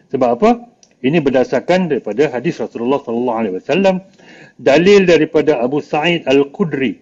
Sebab 0.08 0.30
apa? 0.40 0.50
Ini 0.98 1.22
berdasarkan 1.22 1.94
daripada 1.94 2.26
hadis 2.34 2.58
Rasulullah 2.58 2.98
sallallahu 2.98 3.38
alaihi 3.38 3.54
wasallam 3.62 4.02
dalil 4.58 5.06
daripada 5.06 5.62
Abu 5.62 5.78
Sa'id 5.78 6.26
Al-Khudri. 6.26 6.98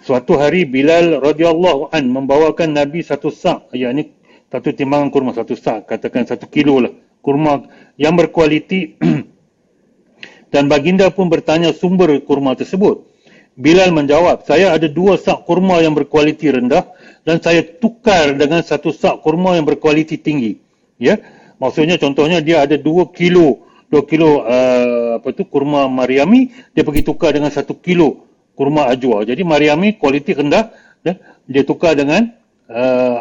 Suatu 0.00 0.40
hari 0.40 0.64
Bilal 0.64 1.20
radhiyallahu 1.20 1.92
an 1.92 2.08
membawakan 2.08 2.72
Nabi 2.72 3.04
satu 3.04 3.28
sak, 3.28 3.68
yakni 3.76 4.16
satu 4.48 4.72
timbangan 4.72 5.12
kurma 5.12 5.36
satu 5.36 5.52
sak, 5.52 5.84
katakan 5.84 6.24
satu 6.24 6.48
kilo 6.48 6.80
lah 6.80 6.92
kurma 7.20 7.68
yang 8.00 8.16
berkualiti. 8.16 8.96
Dan 10.52 10.66
baginda 10.66 11.12
pun 11.12 11.28
bertanya 11.28 11.70
sumber 11.76 12.16
kurma 12.24 12.56
tersebut. 12.56 13.09
Bilal 13.60 13.92
menjawab, 13.92 14.48
saya 14.48 14.72
ada 14.72 14.88
dua 14.88 15.20
sak 15.20 15.44
kurma 15.44 15.84
yang 15.84 15.92
berkualiti 15.92 16.48
rendah 16.48 16.96
dan 17.28 17.44
saya 17.44 17.60
tukar 17.60 18.32
dengan 18.32 18.64
satu 18.64 18.88
sak 18.88 19.20
kurma 19.20 19.52
yang 19.52 19.68
berkualiti 19.68 20.16
tinggi. 20.16 20.56
Ya, 20.96 21.20
maksudnya 21.60 22.00
contohnya 22.00 22.40
dia 22.40 22.64
ada 22.64 22.80
dua 22.80 23.12
kilo, 23.12 23.68
dua 23.92 24.08
kilo 24.08 24.48
uh, 24.48 25.20
apa 25.20 25.28
tu 25.36 25.44
kurma 25.44 25.92
Mariami, 25.92 26.72
dia 26.72 26.88
pergi 26.88 27.04
tukar 27.04 27.36
dengan 27.36 27.52
satu 27.52 27.76
kilo 27.76 28.24
kurma 28.56 28.88
ajwa. 28.88 29.28
Jadi 29.28 29.44
Mariami 29.44 30.00
kualiti 30.00 30.32
rendah 30.32 30.72
ya, 31.04 31.20
dia 31.44 31.60
tukar 31.60 31.92
dengan 31.92 32.32
uh, 32.64 33.18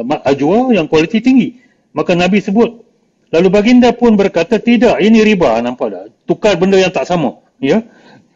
uh, 0.00 0.24
ajwa 0.24 0.72
yang 0.72 0.88
kualiti 0.88 1.20
tinggi. 1.20 1.60
Maka 1.92 2.16
Nabi 2.16 2.40
sebut 2.40 2.88
lalu 3.28 3.48
baginda 3.52 3.92
pun 3.92 4.16
berkata 4.16 4.56
tidak 4.56 4.96
ini 5.04 5.20
riba 5.20 5.60
nampak 5.60 5.92
tak? 5.92 6.04
Tukar 6.24 6.56
benda 6.56 6.80
yang 6.80 6.88
tak 6.88 7.04
sama 7.04 7.44
ya. 7.60 7.84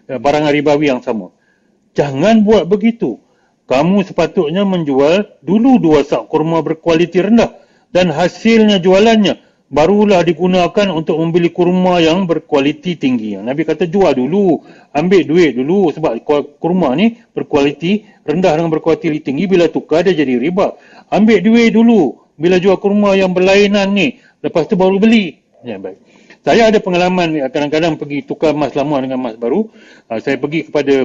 Barang 0.09 0.45
ribawi 0.49 0.93
yang 0.93 1.01
sama. 1.01 1.38
Jangan 1.99 2.47
buat 2.47 2.71
begitu. 2.71 3.19
kamu 3.69 4.01
sepatutnya 4.01 4.65
menjual 4.65 5.45
dulu 5.45 5.77
dua 5.77 6.01
sak 6.01 6.33
kurma 6.33 6.65
berkualiti 6.65 7.21
rendah 7.21 7.53
dan 7.93 8.09
hasilnya 8.09 8.81
jualannya 8.81 9.45
barulah 9.69 10.25
digunakan 10.25 10.89
untuk 10.89 11.21
membeli 11.21 11.53
kurma 11.53 12.01
yang 12.01 12.25
berkualiti 12.25 12.97
tinggi. 12.97 13.37
Nabi 13.37 13.69
kata 13.69 13.85
jual 13.85 14.17
dulu, 14.17 14.65
ambil 14.97 15.21
duit 15.29 15.53
dulu 15.53 15.93
sebab 15.93 16.17
kurma 16.57 16.97
ni 16.97 17.21
berkualiti 17.37 18.09
rendah 18.25 18.57
dengan 18.57 18.73
berkualiti 18.73 19.21
tinggi 19.21 19.45
bila 19.45 19.69
tukar 19.69 20.01
dia 20.01 20.17
jadi 20.17 20.41
riba. 20.41 20.73
Ambil 21.13 21.45
duit 21.45 21.77
dulu 21.77 22.17
bila 22.41 22.57
jual 22.57 22.81
kurma 22.81 23.21
yang 23.21 23.37
berlainan 23.37 23.93
ni, 23.93 24.17
lepas 24.41 24.65
tu 24.65 24.81
baru 24.81 24.97
beli. 24.97 25.45
Ya 25.61 25.77
baik. 25.77 26.01
Saya 26.41 26.73
ada 26.73 26.81
pengalaman 26.81 27.37
kadang-kadang 27.53 28.01
pergi 28.01 28.25
tukar 28.25 28.57
emas 28.57 28.73
lama 28.73 28.97
dengan 29.05 29.21
emas 29.21 29.37
baru. 29.37 29.69
Ah, 30.09 30.23
saya 30.23 30.41
pergi 30.41 30.73
kepada 30.73 31.05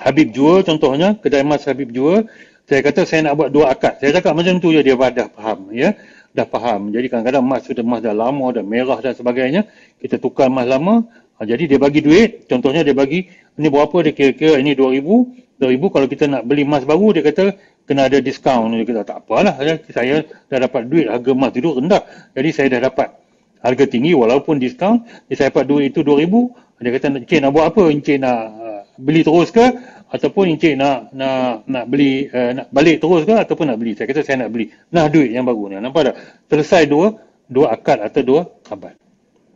Habib 0.00 0.32
Jua 0.32 0.64
contohnya, 0.64 1.18
kedai 1.20 1.44
emas 1.44 1.68
Habib 1.68 1.92
Jua. 1.92 2.24
Saya 2.64 2.80
kata 2.80 3.04
saya 3.04 3.26
nak 3.28 3.34
buat 3.36 3.50
dua 3.52 3.74
akad. 3.74 3.98
Saya 4.00 4.16
cakap 4.22 4.32
macam 4.38 4.62
tu 4.62 4.70
je 4.70 4.80
dia 4.80 4.94
dah 4.94 5.28
faham 5.34 5.68
ya 5.74 5.92
dah 6.32 6.48
faham. 6.48 6.90
Jadi 6.90 7.06
kadang-kadang 7.12 7.44
emas 7.44 7.62
sudah 7.68 7.84
emas 7.84 8.00
dah 8.00 8.16
lama, 8.16 8.50
dah 8.50 8.64
merah 8.64 8.98
dan 8.98 9.12
sebagainya. 9.12 9.68
Kita 10.00 10.16
tukar 10.16 10.48
emas 10.48 10.64
lama. 10.64 11.04
Ha, 11.36 11.44
jadi 11.44 11.76
dia 11.76 11.78
bagi 11.78 12.00
duit. 12.00 12.48
Contohnya 12.48 12.80
dia 12.82 12.96
bagi, 12.96 13.28
ini 13.60 13.68
berapa 13.68 13.92
dia 14.04 14.12
kira-kira, 14.16 14.58
ini 14.58 14.72
2000 14.72 15.60
2000 15.62 15.94
kalau 15.94 16.06
kita 16.10 16.24
nak 16.26 16.42
beli 16.42 16.66
emas 16.66 16.82
baru, 16.82 17.14
dia 17.14 17.22
kata 17.22 17.54
kena 17.86 18.10
ada 18.10 18.18
diskaun. 18.18 18.74
Dia 18.74 18.82
kata 18.88 19.00
tak 19.06 19.18
apalah, 19.22 19.54
ya. 19.62 19.78
saya 19.92 20.26
dah 20.50 20.58
dapat 20.66 20.90
duit, 20.90 21.06
harga 21.06 21.30
emas 21.30 21.52
itu 21.54 21.70
rendah. 21.70 22.02
Jadi 22.34 22.48
saya 22.50 22.66
dah 22.74 22.80
dapat 22.90 23.08
harga 23.62 23.84
tinggi 23.86 24.12
walaupun 24.16 24.58
diskaun. 24.58 25.06
Saya 25.30 25.52
dapat 25.52 25.68
duit 25.68 25.94
itu 25.94 26.02
2000 26.02 26.82
Dia 26.82 26.90
kata, 26.98 27.06
Encik 27.14 27.38
nak 27.38 27.50
buat 27.54 27.66
apa? 27.70 27.82
Encik 27.94 28.18
nak 28.18 28.40
beli 29.00 29.24
terus 29.24 29.48
ke? 29.52 29.66
ataupun 30.12 30.44
encik 30.52 30.76
nak 30.76 31.08
nak 31.16 31.64
nak 31.64 31.84
beli 31.88 32.28
uh, 32.28 32.52
nak 32.52 32.66
balik 32.68 33.00
terus 33.00 33.24
ke 33.24 33.32
ataupun 33.32 33.72
nak 33.72 33.80
beli? 33.80 33.96
Saya 33.96 34.04
kata 34.12 34.20
saya 34.20 34.44
nak 34.44 34.52
beli. 34.52 34.68
Nah 34.92 35.08
duit 35.08 35.32
yang 35.32 35.48
baru 35.48 35.72
ni. 35.72 35.80
Nampak 35.80 36.12
tak? 36.12 36.16
Selesai 36.52 36.84
dua 36.84 37.16
dua 37.48 37.72
akad 37.72 38.04
atau 38.04 38.20
dua 38.20 38.40
abad 38.68 38.92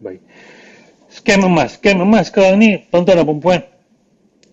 baik. 0.01 0.25
Scam 1.13 1.45
emas. 1.45 1.77
Scam 1.77 2.01
emas 2.01 2.33
sekarang 2.33 2.57
ni 2.57 2.81
tuan-tuan 2.89 3.21
dan 3.21 3.37
puan 3.37 3.61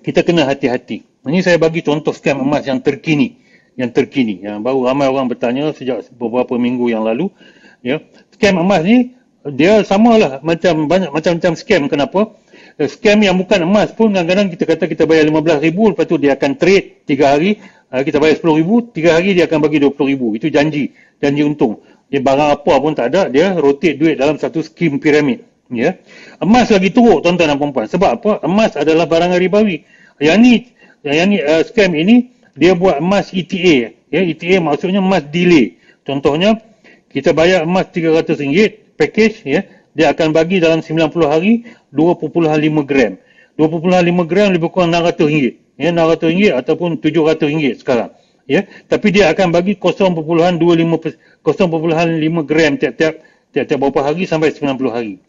kita 0.04 0.28
kena 0.28 0.44
hati-hati. 0.44 1.08
Ini 1.24 1.40
saya 1.40 1.56
bagi 1.56 1.80
contoh 1.80 2.12
scam 2.12 2.44
emas 2.44 2.68
yang 2.68 2.84
terkini. 2.84 3.40
Yang 3.80 3.96
terkini. 3.96 4.44
Yang 4.44 4.60
baru 4.60 4.92
ramai 4.92 5.08
orang 5.08 5.32
bertanya 5.32 5.72
sejak 5.72 6.04
beberapa 6.20 6.60
minggu 6.60 6.92
yang 6.92 7.08
lalu 7.08 7.32
ya. 7.80 8.04
Scam 8.36 8.60
emas 8.60 8.84
ni 8.84 9.16
dia 9.56 9.88
samalah 9.88 10.44
macam 10.44 10.92
banyak 10.92 11.16
macam-macam 11.16 11.56
scam. 11.56 11.88
Kenapa 11.88 12.36
scam 12.82 13.22
yang 13.22 13.38
bukan 13.38 13.70
emas 13.70 13.94
pun 13.94 14.10
kadang-kadang 14.10 14.50
kita 14.50 14.66
kata 14.66 14.84
kita 14.90 15.04
bayar 15.06 15.30
RM15,000 15.30 15.78
lepas 15.94 16.06
tu 16.10 16.18
dia 16.18 16.34
akan 16.34 16.52
trade 16.58 17.06
3 17.06 17.22
hari 17.22 17.62
uh, 17.94 18.02
kita 18.02 18.18
bayar 18.18 18.42
RM10,000 18.42 18.70
3 18.98 19.16
hari 19.16 19.30
dia 19.38 19.46
akan 19.46 19.60
bagi 19.62 19.78
RM20,000 19.78 20.22
itu 20.42 20.48
janji 20.50 20.84
janji 21.22 21.42
untung. 21.46 21.86
Dia 22.10 22.22
barang 22.22 22.50
apa 22.62 22.74
pun 22.82 22.94
tak 22.94 23.14
ada 23.14 23.30
dia 23.30 23.54
rotate 23.58 23.98
duit 23.98 24.18
dalam 24.18 24.38
satu 24.42 24.66
skim 24.66 24.98
piramid 24.98 25.46
ya. 25.70 25.98
Emas 26.42 26.70
lagi 26.74 26.90
teruk 26.90 27.22
tuan-tuan 27.22 27.54
dan 27.54 27.58
puan 27.58 27.86
sebab 27.86 28.10
apa? 28.22 28.32
Emas 28.46 28.74
adalah 28.74 29.06
barang 29.06 29.38
ribawi. 29.38 29.86
Yang 30.18 30.38
ni 30.42 30.54
yang 31.06 31.30
ni 31.30 31.38
uh, 31.42 31.62
scam 31.62 31.94
ini 31.94 32.34
dia 32.58 32.74
buat 32.74 33.02
emas 33.02 33.34
ETA 33.34 33.94
ya. 34.10 34.22
ETA 34.22 34.62
maksudnya 34.62 35.02
emas 35.02 35.26
delay. 35.30 35.78
Contohnya 36.06 36.58
kita 37.10 37.34
bayar 37.34 37.66
emas 37.66 37.90
RM300 37.94 38.98
package 38.98 39.46
ya 39.46 39.62
dia 39.94 40.10
akan 40.10 40.34
bagi 40.34 40.58
dalam 40.58 40.82
90 40.82 41.14
hari 41.30 41.70
2.5 41.94 42.34
gram. 42.84 43.14
2.5 43.54 44.26
gram 44.26 44.50
lebih 44.50 44.74
kurang 44.74 44.90
600 44.90 45.30
ringgit. 45.30 45.62
Ya, 45.78 45.94
600 45.94 46.34
ringgit 46.34 46.54
ataupun 46.58 46.98
700 46.98 47.50
ringgit 47.50 47.76
sekarang. 47.82 48.10
Ya, 48.44 48.68
tapi 48.92 49.16
dia 49.16 49.32
akan 49.32 49.56
bagi 49.56 49.80
0.25 49.80 50.20
0.5 50.20 52.44
gram 52.44 52.76
tiap-tiap 52.76 53.24
tiap-tiap 53.54 53.80
berapa 53.80 54.02
hari 54.02 54.26
sampai 54.26 54.50
90 54.52 54.90
hari. 54.90 55.22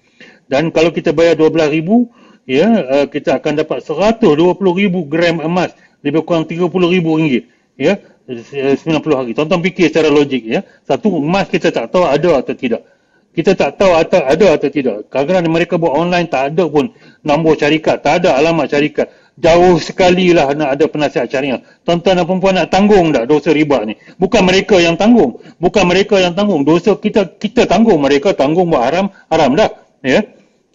Dan 0.48 0.72
kalau 0.72 0.88
kita 0.90 1.12
bayar 1.12 1.36
12,000, 1.36 2.08
ya, 2.48 2.66
uh, 2.66 3.06
kita 3.06 3.38
akan 3.38 3.52
dapat 3.60 3.84
120,000 3.84 5.04
gram 5.04 5.44
emas 5.44 5.76
lebih 6.00 6.24
kurang 6.24 6.48
30,000 6.48 7.20
ringgit. 7.20 7.44
Ya, 7.76 8.00
90 8.24 9.12
hari. 9.12 9.36
Tonton 9.36 9.60
fikir 9.60 9.92
secara 9.92 10.08
logik 10.08 10.48
ya. 10.48 10.64
Satu 10.88 11.20
emas 11.20 11.52
kita 11.52 11.68
tak 11.68 11.92
tahu 11.92 12.08
ada 12.08 12.40
atau 12.40 12.56
tidak 12.56 12.88
kita 13.34 13.58
tak 13.58 13.82
tahu 13.82 13.92
atau 13.98 14.22
ada 14.22 14.46
atau 14.54 14.70
tidak. 14.70 15.10
Kadang-kadang 15.10 15.50
mereka 15.50 15.74
buat 15.74 15.90
online 15.90 16.30
tak 16.30 16.54
ada 16.54 16.70
pun 16.70 16.94
nombor 17.26 17.58
syarikat, 17.58 17.98
tak 17.98 18.22
ada 18.22 18.38
alamat 18.38 18.70
syarikat. 18.70 19.10
Jauh 19.34 19.82
sekali 19.82 20.30
lah 20.30 20.54
nak 20.54 20.78
ada 20.78 20.86
penasihat 20.86 21.26
syariah. 21.26 21.58
Tuan-tuan 21.82 22.22
dan 22.22 22.22
perempuan 22.22 22.54
nak 22.54 22.70
tanggung 22.70 23.10
tak 23.10 23.26
dosa 23.26 23.50
riba 23.50 23.82
ni? 23.82 23.98
Bukan 24.14 24.46
mereka 24.46 24.78
yang 24.78 24.94
tanggung. 24.94 25.42
Bukan 25.58 25.82
mereka 25.90 26.22
yang 26.22 26.38
tanggung. 26.38 26.62
Dosa 26.62 26.94
kita 26.94 27.34
kita 27.34 27.66
tanggung. 27.66 27.98
Mereka 27.98 28.38
tanggung 28.38 28.70
buat 28.70 28.86
haram, 28.86 29.10
haram 29.26 29.58
dah. 29.58 29.74
Ya? 30.06 30.22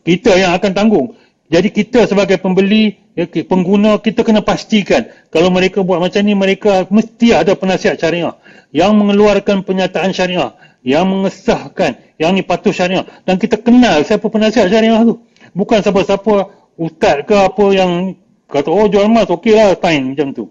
Kita 0.03 0.35
yang 0.35 0.51
akan 0.59 0.71
tanggung. 0.75 1.15
Jadi 1.49 1.71
kita 1.73 2.05
sebagai 2.05 2.37
pembeli, 2.37 2.99
ya, 3.17 3.25
pengguna, 3.25 3.97
kita 3.97 4.21
kena 4.21 4.45
pastikan 4.45 5.09
kalau 5.33 5.49
mereka 5.49 5.81
buat 5.81 5.97
macam 5.97 6.21
ni, 6.21 6.37
mereka 6.37 6.85
mesti 6.93 7.33
ada 7.33 7.57
penasihat 7.57 7.97
syariah 7.97 8.37
yang 8.69 8.93
mengeluarkan 8.93 9.65
penyataan 9.65 10.13
syariah 10.13 10.53
yang 10.83 11.07
mengesahkan 11.11 11.99
yang 12.15 12.31
ni 12.35 12.43
patuh 12.43 12.71
syariah. 12.71 13.03
Dan 13.27 13.35
kita 13.39 13.59
kenal 13.59 14.03
siapa 14.03 14.27
penasihat 14.27 14.71
syariah 14.71 15.03
tu. 15.03 15.19
Bukan 15.51 15.83
siapa-siapa 15.83 16.33
ustaz 16.79 17.27
ke 17.27 17.35
apa 17.35 17.65
yang 17.75 18.15
kata 18.47 18.69
oh 18.71 18.87
jual 18.87 19.05
emas 19.07 19.27
okey 19.27 19.55
lah 19.55 19.75
fine 19.75 20.15
macam 20.15 20.31
tu. 20.31 20.45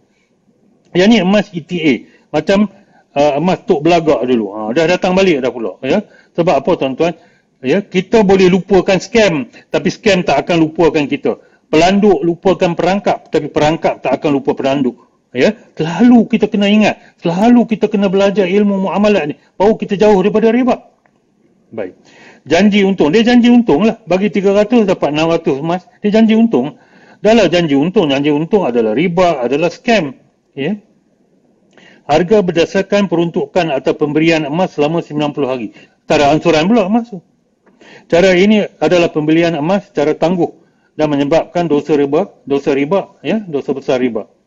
Yang 0.93 1.09
ni 1.09 1.17
emas 1.25 1.47
ETA 1.53 1.95
macam 2.29 2.69
uh, 3.17 3.33
emas 3.41 3.65
tok 3.65 3.81
belagak 3.85 4.21
dulu. 4.29 4.47
Ha, 4.53 4.59
dah 4.77 4.85
datang 4.89 5.17
balik 5.17 5.41
dah 5.41 5.51
pula 5.53 5.81
ya. 5.85 6.05
Sebab 6.37 6.55
apa 6.61 6.71
tuan-tuan? 6.77 7.13
Ya 7.59 7.83
kita 7.83 8.23
boleh 8.23 8.47
lupakan 8.47 9.03
scam 9.03 9.51
tapi 9.73 9.89
scam 9.91 10.23
tak 10.23 10.47
akan 10.47 10.69
lupakan 10.69 11.05
kita. 11.09 11.41
Pelanduk 11.69 12.25
lupakan 12.25 12.73
perangkap 12.73 13.29
tapi 13.29 13.53
perangkap 13.53 14.01
tak 14.01 14.21
akan 14.21 14.41
lupa 14.41 14.57
pelanduk 14.57 15.08
ya? 15.33 15.57
Selalu 15.77 16.29
kita 16.29 16.49
kena 16.49 16.69
ingat. 16.69 17.01
Selalu 17.21 17.69
kita 17.69 17.91
kena 17.91 18.09
belajar 18.09 18.49
ilmu 18.49 18.89
muamalat 18.89 19.23
ni. 19.33 19.35
Baru 19.59 19.77
kita 19.77 19.99
jauh 19.99 20.17
daripada 20.21 20.53
riba. 20.53 20.89
Baik. 21.69 22.01
Janji 22.49 22.81
untung. 22.85 23.13
Dia 23.13 23.27
janji 23.27 23.53
untung 23.53 23.85
lah. 23.85 24.01
Bagi 24.09 24.33
300 24.33 24.89
dapat 24.89 25.11
600 25.13 25.61
emas. 25.61 25.83
Dia 26.01 26.11
janji 26.21 26.33
untung. 26.33 26.81
Dalam 27.19 27.51
janji 27.51 27.75
untung 27.75 28.09
janji 28.09 28.31
untung 28.31 28.63
adalah 28.65 28.95
riba 28.95 29.43
adalah 29.43 29.69
scam. 29.69 30.17
Ya? 30.55 30.79
Harga 32.09 32.41
berdasarkan 32.41 33.11
peruntukan 33.11 33.69
atau 33.69 33.93
pemberian 33.93 34.49
emas 34.49 34.73
selama 34.73 35.05
90 35.05 35.45
hari. 35.45 35.77
Tak 36.09 36.25
ada 36.25 36.33
ansuran 36.33 36.65
pula 36.65 36.89
emas 36.89 37.13
tu. 37.13 37.21
Cara 38.09 38.33
ini 38.33 38.65
adalah 38.81 39.13
pembelian 39.13 39.53
emas 39.61 39.93
secara 39.93 40.17
tangguh 40.17 40.49
dan 40.97 41.13
menyebabkan 41.13 41.69
dosa 41.69 41.95
riba 41.95 42.33
dosa 42.49 42.73
riba 42.73 43.21
ya? 43.21 43.45
Dosa 43.45 43.77
besar 43.77 44.01
riba 44.01 44.38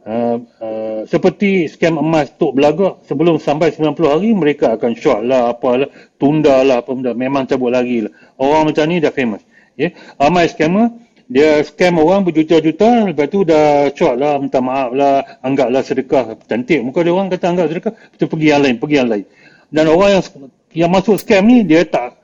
Uh, 0.00 0.40
uh, 0.64 1.04
seperti 1.04 1.68
skam 1.68 2.00
emas 2.00 2.32
Tok 2.40 2.56
Belagak 2.56 3.04
sebelum 3.04 3.36
sampai 3.36 3.68
90 3.68 4.00
hari 4.00 4.32
mereka 4.32 4.72
akan 4.72 4.96
short 4.96 5.28
lah 5.28 5.52
apalah 5.52 5.92
tunda 6.16 6.64
lah 6.64 6.80
apa 6.80 6.96
benda 6.96 7.12
memang 7.12 7.44
cabut 7.44 7.68
lagi 7.68 8.08
lah. 8.08 8.12
Orang 8.40 8.72
macam 8.72 8.88
ni 8.88 8.96
dah 8.96 9.12
famous 9.12 9.44
ya. 9.76 9.88
Yeah? 9.88 9.90
ramai 10.16 10.48
scammer 10.48 10.96
dia 11.28 11.60
scam 11.68 12.00
orang 12.00 12.24
berjuta-juta 12.24 13.12
lepas 13.12 13.28
tu 13.28 13.44
dah 13.44 13.92
short 13.92 14.16
lah 14.16 14.40
minta 14.40 14.64
maaf 14.64 14.96
lah 14.96 15.20
anggaplah 15.44 15.84
sedekah. 15.84 16.32
Cantik 16.48 16.80
muka 16.80 17.04
dia 17.04 17.12
orang 17.12 17.28
kata 17.28 17.46
anggap 17.52 17.66
sedekah 17.68 17.92
kita 18.16 18.24
pergi 18.24 18.46
yang 18.56 18.60
lain 18.64 18.76
pergi 18.80 18.96
yang 19.04 19.08
lain. 19.12 19.26
Dan 19.68 19.84
orang 19.92 20.10
yang 20.16 20.24
yang 20.72 20.90
masuk 20.90 21.20
scam 21.20 21.44
ni 21.44 21.60
dia 21.60 21.84
tak 21.84 22.16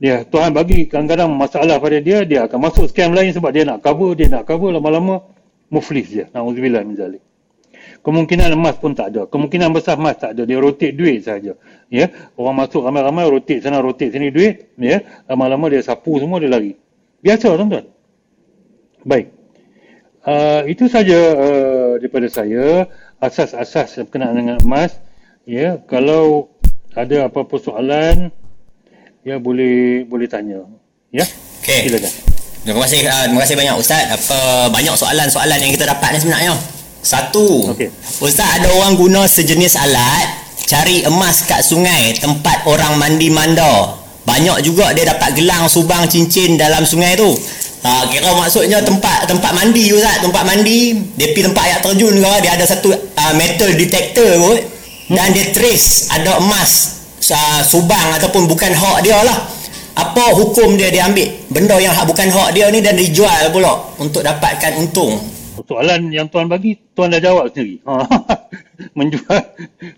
dia 0.00 0.22
Tuhan 0.24 0.56
bagi 0.56 0.88
kadang-kadang 0.88 1.28
masalah 1.34 1.76
pada 1.76 1.98
dia 2.00 2.24
dia 2.24 2.48
akan 2.48 2.72
masuk 2.72 2.88
scam 2.88 3.12
lain 3.12 3.36
sebab 3.36 3.52
dia 3.52 3.68
nak 3.68 3.84
cover 3.84 4.16
dia 4.16 4.32
nak 4.32 4.46
cover 4.46 4.72
lama-lama 4.72 5.22
muflis 5.68 6.08
je. 6.08 6.24
Nauzubillah 6.32 6.84
min 6.84 6.96
zalik. 6.96 7.22
Kemungkinan 8.04 8.54
emas 8.54 8.76
pun 8.78 8.92
tak 8.94 9.14
ada. 9.14 9.26
Kemungkinan 9.26 9.72
besar 9.72 9.96
emas 9.98 10.18
tak 10.20 10.36
ada. 10.36 10.42
Dia 10.44 10.58
rotate 10.60 10.94
duit 10.94 11.24
saja. 11.24 11.56
Ya, 11.88 12.12
orang 12.36 12.66
masuk 12.66 12.84
ramai-ramai 12.84 13.24
rotate 13.26 13.64
sana 13.64 13.80
rotate 13.80 14.12
sini 14.12 14.28
duit, 14.28 14.72
ya. 14.76 15.00
Lama-lama 15.26 15.72
dia 15.72 15.80
sapu 15.80 16.20
semua 16.20 16.38
dia 16.38 16.52
lari. 16.52 16.76
Biasa 17.24 17.56
tuan-tuan. 17.56 17.86
Baik. 19.02 19.34
Uh, 20.28 20.62
itu 20.68 20.84
saja 20.90 21.16
uh, 21.16 21.92
daripada 21.96 22.28
saya 22.28 22.84
asas-asas 23.18 24.04
berkenaan 24.06 24.36
dengan 24.36 24.56
emas. 24.60 25.00
Ya, 25.48 25.80
kalau 25.88 26.52
ada 26.92 27.30
apa-apa 27.30 27.56
soalan 27.56 28.28
ya 29.24 29.40
boleh 29.40 30.04
boleh 30.04 30.28
tanya. 30.28 30.68
Ya. 31.08 31.24
Okey. 31.64 31.88
Silakan. 31.88 32.27
Terima 32.64 32.84
kasih 32.84 33.00
uh, 33.06 33.24
terima 33.30 33.40
kasih 33.44 33.56
banyak 33.56 33.74
ustaz. 33.78 34.04
Apa 34.08 34.68
banyak 34.72 34.94
soalan-soalan 34.94 35.58
yang 35.62 35.72
kita 35.72 35.86
dapat 35.86 36.16
ni 36.16 36.18
sebenarnya. 36.22 36.54
Satu. 36.98 37.72
Okay. 37.74 37.88
Ustaz 38.18 38.58
ada 38.58 38.68
orang 38.74 38.98
guna 38.98 39.24
sejenis 39.24 39.78
alat 39.78 40.26
cari 40.68 41.06
emas 41.06 41.48
kat 41.48 41.64
sungai 41.64 42.12
tempat 42.18 42.66
orang 42.68 42.98
mandi 42.98 43.30
manda. 43.30 43.96
Banyak 44.28 44.60
juga 44.60 44.92
dia 44.92 45.08
dapat 45.08 45.32
gelang 45.32 45.64
subang 45.70 46.04
cincin 46.04 46.60
dalam 46.60 46.84
sungai 46.84 47.16
tu. 47.16 47.32
Ha, 47.78 48.10
kira 48.10 48.34
maksudnya 48.34 48.82
tempat 48.82 49.30
tempat 49.30 49.54
mandi 49.54 49.94
Ustaz, 49.94 50.18
tempat 50.18 50.42
mandi, 50.42 50.98
dia 51.14 51.30
pergi 51.30 51.46
tempat 51.46 51.62
air 51.62 51.78
terjun 51.78 52.10
ke, 52.18 52.32
dia 52.42 52.58
ada 52.58 52.66
satu 52.66 52.90
uh, 52.90 53.32
metal 53.38 53.70
detector 53.78 54.34
kot 54.34 54.58
dan 55.08 55.30
dia 55.30 55.54
trace 55.54 56.10
ada 56.10 56.42
emas 56.42 57.00
uh, 57.30 57.62
subang 57.64 58.12
ataupun 58.18 58.50
bukan 58.50 58.74
hak 58.74 58.98
dia 59.06 59.22
lah. 59.22 59.57
Apa 59.98 60.30
hukum 60.30 60.78
dia 60.78 60.94
dia 60.94 61.10
ambil 61.10 61.26
benda 61.50 61.74
yang 61.82 61.90
hak 61.90 62.06
bukan 62.06 62.30
hak 62.30 62.54
dia 62.54 62.70
ni 62.70 62.78
dan 62.78 62.94
dijual 62.94 63.50
pula 63.50 63.82
untuk 63.98 64.22
dapatkan 64.22 64.78
untung. 64.78 65.18
Soalan 65.66 66.14
yang 66.14 66.30
tuan 66.30 66.46
bagi, 66.46 66.78
tuan 66.94 67.10
dah 67.10 67.18
jawab 67.18 67.50
sendiri. 67.50 67.82
Ha. 67.82 68.06
menjual 68.98 69.40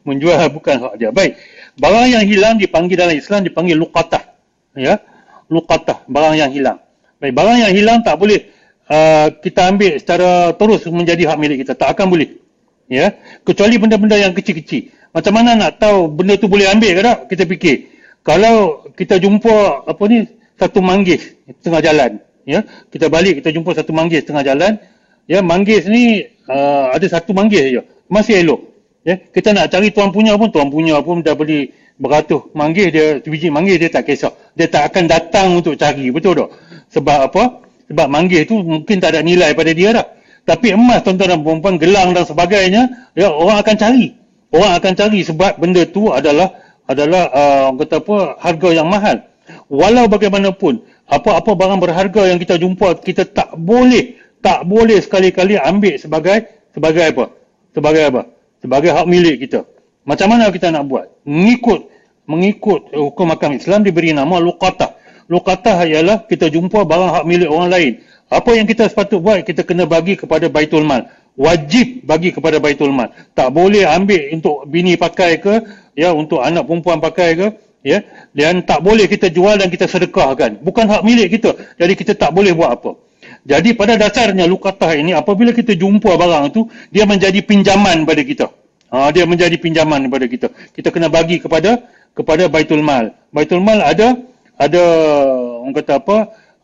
menjual 0.08 0.40
bukan 0.56 0.76
hak 0.88 0.94
dia. 0.96 1.12
Baik. 1.12 1.36
Barang 1.76 2.08
yang 2.08 2.24
hilang 2.24 2.56
dipanggil 2.56 2.96
dalam 2.96 3.12
Islam 3.12 3.44
dipanggil 3.44 3.76
luqatah. 3.76 4.24
Ya. 4.72 5.04
Luqatah, 5.52 6.08
barang 6.08 6.34
yang 6.40 6.48
hilang. 6.48 6.80
Baik, 7.20 7.36
barang 7.36 7.58
yang 7.60 7.72
hilang 7.76 8.00
tak 8.00 8.16
boleh 8.16 8.48
uh, 8.88 9.28
kita 9.36 9.68
ambil 9.68 10.00
secara 10.00 10.56
terus 10.56 10.80
menjadi 10.88 11.28
hak 11.28 11.36
milik 11.36 11.60
kita. 11.60 11.76
Tak 11.76 11.92
akan 11.92 12.08
boleh. 12.08 12.40
Ya. 12.88 13.20
Kecuali 13.44 13.76
benda-benda 13.76 14.16
yang 14.16 14.32
kecil-kecil. 14.32 15.12
Macam 15.12 15.32
mana 15.36 15.60
nak 15.60 15.76
tahu 15.76 16.08
benda 16.08 16.40
tu 16.40 16.48
boleh 16.48 16.72
ambil 16.72 16.96
ke 16.96 17.00
tak? 17.04 17.18
Kita 17.28 17.44
fikir. 17.44 17.76
Kalau 18.20 18.84
kita 18.92 19.16
jumpa 19.16 19.88
apa 19.88 20.02
ni 20.08 20.28
satu 20.60 20.84
manggis 20.84 21.40
tengah 21.64 21.80
jalan, 21.80 22.20
ya. 22.44 22.60
Kita 22.92 23.08
balik 23.08 23.40
kita 23.40 23.48
jumpa 23.52 23.72
satu 23.72 23.96
manggis 23.96 24.28
tengah 24.28 24.44
jalan, 24.44 24.76
ya 25.24 25.40
manggis 25.40 25.88
ni 25.88 26.28
uh, 26.48 26.92
ada 26.92 27.06
satu 27.08 27.32
manggis 27.32 27.64
je. 27.72 27.82
Masih 28.12 28.44
elok. 28.44 28.60
Ya, 29.00 29.16
kita 29.16 29.56
nak 29.56 29.72
cari 29.72 29.88
tuan 29.96 30.12
punya 30.12 30.36
pun 30.36 30.52
tuan 30.52 30.68
punya 30.68 31.00
pun 31.00 31.24
dah 31.24 31.32
beli 31.32 31.72
beratus 31.96 32.52
manggis 32.52 32.92
dia 32.92 33.16
biji 33.24 33.48
manggis 33.48 33.80
dia 33.80 33.88
tak 33.88 34.04
kisah. 34.04 34.36
Dia 34.52 34.68
tak 34.68 34.92
akan 34.92 35.08
datang 35.08 35.56
untuk 35.56 35.80
cari, 35.80 36.12
betul 36.12 36.36
tak? 36.36 36.50
Sebab 36.92 37.18
apa? 37.32 37.64
Sebab 37.88 38.06
manggis 38.12 38.44
tu 38.44 38.60
mungkin 38.60 39.00
tak 39.00 39.16
ada 39.16 39.24
nilai 39.24 39.56
pada 39.56 39.72
dia 39.72 39.96
dah. 39.96 40.06
Tapi 40.44 40.76
emas 40.76 41.00
tuan-tuan 41.00 41.36
dan 41.36 41.40
perempuan, 41.40 41.74
gelang 41.80 42.10
dan 42.12 42.24
sebagainya, 42.28 43.12
ya 43.16 43.32
orang 43.32 43.60
akan 43.64 43.76
cari. 43.76 44.06
Orang 44.50 44.72
akan 44.76 44.92
cari 44.98 45.20
sebab 45.22 45.62
benda 45.62 45.86
tu 45.86 46.10
adalah 46.10 46.50
adalah 46.90 47.30
uh, 47.30 47.68
kata 47.78 48.02
apa 48.02 48.16
harga 48.42 48.68
yang 48.74 48.90
mahal. 48.90 49.22
Walau 49.70 50.10
bagaimanapun, 50.10 50.82
apa-apa 51.06 51.54
barang 51.54 51.78
berharga 51.78 52.22
yang 52.34 52.38
kita 52.42 52.58
jumpa, 52.58 53.02
kita 53.02 53.26
tak 53.30 53.54
boleh 53.54 54.18
tak 54.42 54.66
boleh 54.66 54.98
sekali-kali 54.98 55.60
ambil 55.60 55.94
sebagai 56.00 56.50
sebagai 56.74 57.14
apa? 57.14 57.24
Sebagai 57.70 58.02
apa? 58.10 58.22
Sebagai 58.58 58.90
hak 58.90 59.06
milik 59.06 59.46
kita. 59.46 59.62
Macam 60.02 60.26
mana 60.32 60.50
kita 60.50 60.72
nak 60.74 60.90
buat? 60.90 61.06
Mengikut 61.22 61.86
mengikut 62.26 62.94
hukum 62.94 63.26
makam 63.30 63.54
Islam 63.58 63.86
diberi 63.86 64.10
nama 64.14 64.38
luqatah. 64.38 64.96
Luqatah 65.30 65.86
ialah 65.86 66.26
kita 66.26 66.50
jumpa 66.50 66.82
barang 66.82 67.10
hak 67.20 67.24
milik 67.26 67.48
orang 67.50 67.70
lain. 67.70 67.92
Apa 68.30 68.54
yang 68.54 68.66
kita 68.66 68.86
sepatut 68.86 69.18
buat? 69.18 69.42
Kita 69.42 69.66
kena 69.66 69.86
bagi 69.86 70.14
kepada 70.14 70.46
Baitul 70.46 70.86
Mal. 70.86 71.10
Wajib 71.34 72.06
bagi 72.06 72.30
kepada 72.30 72.62
Baitul 72.62 72.94
Mal. 72.94 73.10
Tak 73.34 73.50
boleh 73.50 73.86
ambil 73.86 74.30
untuk 74.34 74.66
bini 74.70 74.94
pakai 74.94 75.42
ke, 75.42 75.54
ya 75.94 76.14
untuk 76.14 76.42
anak 76.42 76.66
perempuan 76.66 76.98
pakai 76.98 77.28
ke, 77.36 77.46
ya. 77.86 78.02
Dan 78.34 78.62
tak 78.66 78.84
boleh 78.84 79.06
kita 79.06 79.28
jual 79.32 79.56
dan 79.56 79.68
kita 79.68 79.86
sedekahkan. 79.86 80.60
Bukan 80.60 80.84
hak 80.86 81.02
milik 81.02 81.40
kita. 81.40 81.56
Jadi 81.78 81.92
kita 81.96 82.12
tak 82.18 82.30
boleh 82.34 82.54
buat 82.54 82.70
apa. 82.74 82.96
Jadi 83.44 83.72
pada 83.72 83.96
dasarnya 83.96 84.44
luqatah 84.44 84.92
ini 84.96 85.16
apabila 85.16 85.52
kita 85.56 85.72
jumpa 85.72 86.12
barang 86.16 86.52
itu, 86.52 86.68
dia 86.92 87.08
menjadi 87.08 87.40
pinjaman 87.40 88.04
pada 88.04 88.22
kita. 88.24 88.46
Ha, 88.90 89.14
dia 89.14 89.24
menjadi 89.24 89.54
pinjaman 89.56 90.10
kepada 90.10 90.26
kita. 90.26 90.46
Kita 90.74 90.88
kena 90.90 91.06
bagi 91.06 91.38
kepada 91.38 91.78
kepada 92.12 92.50
Baitul 92.50 92.82
Mal. 92.82 93.14
Baitul 93.30 93.62
Mal 93.62 93.80
ada 93.80 94.18
ada 94.60 94.82
orang 95.62 95.72
kata 95.72 95.92
apa 96.02 96.16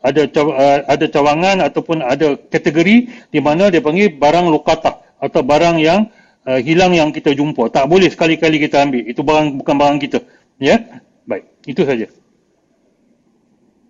ada 0.05 0.23
uh, 0.29 0.79
ada 0.85 1.05
cawangan 1.09 1.57
ataupun 1.65 2.05
ada 2.05 2.37
kategori 2.53 2.97
di 3.33 3.41
mana 3.41 3.73
dia 3.73 3.81
panggil 3.81 4.13
barang 4.13 4.53
lukata 4.53 5.01
atau 5.17 5.41
barang 5.41 5.81
yang 5.81 6.07
uh, 6.47 6.61
hilang 6.63 6.95
yang 6.95 7.11
kita 7.11 7.35
jumpa. 7.35 7.69
Tak 7.69 7.91
boleh 7.91 8.09
sekali-kali 8.09 8.63
kita 8.63 8.87
ambil. 8.87 9.03
Itu 9.03 9.21
barang 9.27 9.59
bukan 9.61 9.75
barang 9.75 9.99
kita. 10.01 10.19
Ya? 10.63 10.79
Baik. 11.27 11.45
Itu 11.67 11.83
saja. 11.83 12.07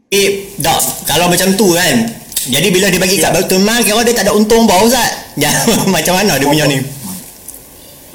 Eh 0.07 0.55
dak 0.63 0.79
kalau 1.03 1.27
macam 1.27 1.51
tu 1.59 1.75
kan 1.75 2.07
jadi 2.47 2.71
bila 2.71 2.87
dia 2.87 3.01
bagi 3.03 3.19
kat 3.19 3.35
ya. 3.35 3.35
Baitul 3.35 3.59
Mal 3.67 3.83
kira 3.83 4.07
dia 4.07 4.15
tak 4.15 4.31
ada 4.31 4.39
untung 4.39 4.65
bau 4.65 4.87
Ustaz. 4.87 5.11
Ya 5.37 5.53
macam 5.93 6.17
mana 6.17 6.41
dia 6.41 6.49
punya 6.49 6.65
ni? 6.65 6.79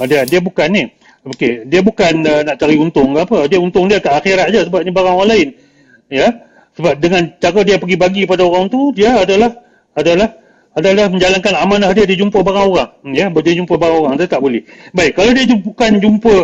Ada 0.02 0.26
dia 0.26 0.40
bukan 0.42 0.68
ni. 0.72 0.82
Okey 1.22 1.68
dia 1.68 1.78
bukan 1.84 2.26
uh, 2.26 2.40
nak 2.42 2.56
cari 2.58 2.80
untung 2.80 3.12
ke 3.14 3.20
apa. 3.22 3.38
Dia 3.46 3.58
untung 3.60 3.86
dia 3.86 4.00
kat 4.00 4.18
akhirat 4.18 4.50
aja 4.50 4.60
sebab 4.66 4.80
ni 4.82 4.90
barang 4.90 5.14
orang 5.14 5.30
lain. 5.30 5.48
Ya? 6.08 6.28
Sebab 6.80 6.96
dengan 6.96 7.28
cara 7.36 7.60
dia 7.60 7.76
pergi 7.76 7.96
bagi 8.00 8.22
pada 8.24 8.42
orang 8.48 8.72
tu 8.72 8.90
dia 8.96 9.12
adalah 9.20 9.52
adalah 9.92 10.32
adalah 10.72 11.08
menjalankan 11.12 11.52
amanah 11.56 11.90
dia 11.92 12.08
dia 12.08 12.16
jumpa 12.16 12.40
barang 12.40 12.66
orang 12.72 12.90
ya 13.12 13.28
dia 13.28 13.54
jumpa 13.60 13.74
barang 13.76 13.98
orang 14.08 14.14
dia 14.16 14.28
tak 14.28 14.40
boleh 14.40 14.64
baik 14.96 15.12
kalau 15.16 15.30
dia 15.36 15.44
bukan 15.52 15.90
jumpa 16.00 16.34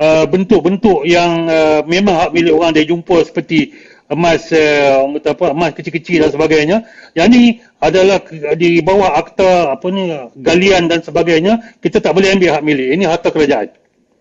uh, 0.00 0.24
bentuk-bentuk 0.28 1.04
yang 1.04 1.44
uh, 1.48 1.80
memang 1.84 2.16
hak 2.16 2.30
milik 2.32 2.52
orang 2.56 2.72
dia 2.72 2.88
jumpa 2.88 3.16
seperti 3.24 3.76
emas 4.06 4.48
uh, 4.54 5.04
orang 5.04 5.20
kata 5.20 5.28
apa 5.34 5.46
emas 5.52 5.70
kecil-kecil 5.76 6.24
dan 6.24 6.30
sebagainya 6.32 6.76
yang 7.12 7.28
ni 7.28 7.60
adalah 7.82 8.22
di 8.56 8.80
bawah 8.80 9.18
akta 9.18 9.76
apa 9.76 9.86
ni 9.92 10.08
galian 10.40 10.88
dan 10.88 11.04
sebagainya 11.04 11.76
kita 11.84 12.00
tak 12.00 12.16
boleh 12.16 12.32
ambil 12.32 12.56
hak 12.56 12.64
milik 12.64 12.88
ini 12.96 13.04
harta 13.04 13.28
kerajaan 13.28 13.68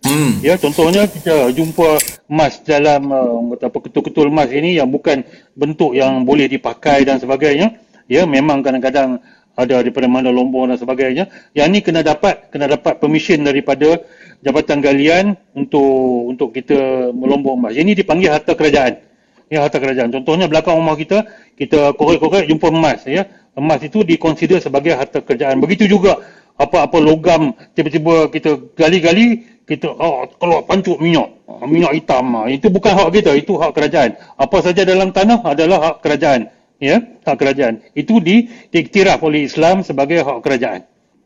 Hmm. 0.06 0.38
Ya, 0.46 0.54
contohnya 0.54 1.10
kita 1.10 1.50
jumpa 1.50 1.98
emas 2.30 2.62
dalam 2.62 3.10
uh, 3.10 3.58
apa 3.58 3.78
ketul-ketul 3.90 4.30
emas 4.30 4.54
ini 4.54 4.78
yang 4.78 4.86
bukan 4.86 5.26
bentuk 5.58 5.98
yang 5.98 6.22
boleh 6.22 6.46
dipakai 6.46 7.02
dan 7.02 7.18
sebagainya. 7.18 7.74
Ya, 8.06 8.22
memang 8.30 8.62
kadang-kadang 8.62 9.18
ada 9.56 9.82
daripada 9.82 10.08
mana 10.12 10.30
lombong 10.30 10.72
dan 10.72 10.78
sebagainya. 10.78 11.32
Yang 11.56 11.68
ni 11.72 11.80
kena 11.82 12.02
dapat 12.04 12.52
kena 12.52 12.68
dapat 12.68 13.00
permission 13.00 13.42
daripada 13.42 14.04
jabatan 14.44 14.84
galian 14.84 15.26
untuk 15.56 16.32
untuk 16.36 16.50
kita 16.52 17.10
melombong 17.16 17.60
emas. 17.60 17.74
Ini 17.74 17.96
dipanggil 17.96 18.30
harta 18.32 18.54
kerajaan. 18.54 19.00
Ya, 19.48 19.64
harta 19.64 19.78
kerajaan. 19.80 20.10
Contohnya 20.10 20.50
belakang 20.50 20.76
rumah 20.76 20.98
kita, 20.98 21.24
kita 21.56 21.94
korek-korek 21.96 22.50
jumpa 22.50 22.68
emas 22.70 23.08
ya. 23.08 23.26
Emas 23.56 23.80
itu 23.82 24.04
dikonsider 24.04 24.60
sebagai 24.60 24.98
harta 25.00 25.24
kerajaan. 25.24 25.64
Begitu 25.64 25.88
juga 25.88 26.20
apa-apa 26.56 26.98
logam 27.04 27.52
tiba-tiba 27.76 28.32
kita 28.32 28.56
gali-gali 28.80 29.44
kita 29.68 29.92
oh, 29.92 30.24
keluar 30.40 30.64
pancuk 30.64 30.96
minyak 31.04 31.28
ah, 31.52 31.68
minyak 31.68 31.92
hitam 32.00 32.32
ah, 32.32 32.48
itu 32.48 32.72
bukan 32.72 32.96
hak 32.96 33.12
kita 33.12 33.36
itu 33.36 33.60
hak 33.60 33.76
kerajaan 33.76 34.16
apa 34.40 34.58
saja 34.64 34.88
dalam 34.88 35.12
tanah 35.12 35.44
adalah 35.44 35.78
hak 35.92 35.96
kerajaan 36.00 36.48
ya 36.80 36.98
hak 37.02 37.36
kerajaan. 37.36 37.82
Itu 37.96 38.20
di 38.20 38.48
diiktiraf 38.72 39.24
oleh 39.24 39.48
Islam 39.48 39.82
sebagai 39.82 40.24
hak 40.24 40.40
kerajaan. 40.44 40.84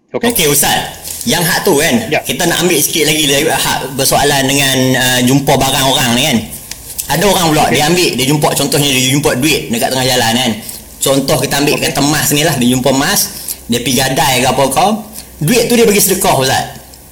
Okey. 0.10 0.34
Okay, 0.34 0.48
ustaz. 0.50 0.98
Yang 1.30 1.44
hak 1.46 1.60
tu 1.68 1.74
kan? 1.78 1.96
Ya. 2.10 2.20
kita 2.26 2.50
nak 2.50 2.66
ambil 2.66 2.80
sikit 2.82 3.06
lagi 3.06 3.30
hak 3.46 3.94
bersoalan 3.94 4.44
dengan 4.48 4.78
uh, 4.98 5.20
jumpa 5.22 5.54
barang 5.54 5.86
orang 5.86 6.10
ni 6.18 6.22
kan? 6.26 6.38
Ada 7.10 7.26
orang 7.26 7.46
pula 7.54 7.64
okay. 7.66 7.78
dia 7.78 7.84
ambil 7.90 8.10
dia 8.18 8.26
jumpa 8.30 8.48
contohnya 8.54 8.90
dia 8.90 9.10
jumpa 9.14 9.32
duit 9.42 9.62
dekat 9.70 9.90
tengah 9.94 10.08
jalan 10.08 10.32
kan? 10.34 10.52
Contoh 11.00 11.38
kita 11.42 11.56
ambil 11.62 11.76
okay. 11.78 11.92
kata 11.92 12.02
emas 12.02 12.28
ni 12.34 12.42
lah 12.42 12.56
dia 12.58 12.70
jumpa 12.74 12.90
emas 12.90 13.20
dia 13.70 13.80
pergi 13.86 13.96
gadai 14.02 14.34
ke 14.42 14.48
apa 14.50 14.64
kau 14.74 14.90
duit 15.44 15.70
tu 15.70 15.74
dia 15.78 15.86
bagi 15.86 16.02
sedekah 16.02 16.36
ustaz. 16.42 16.66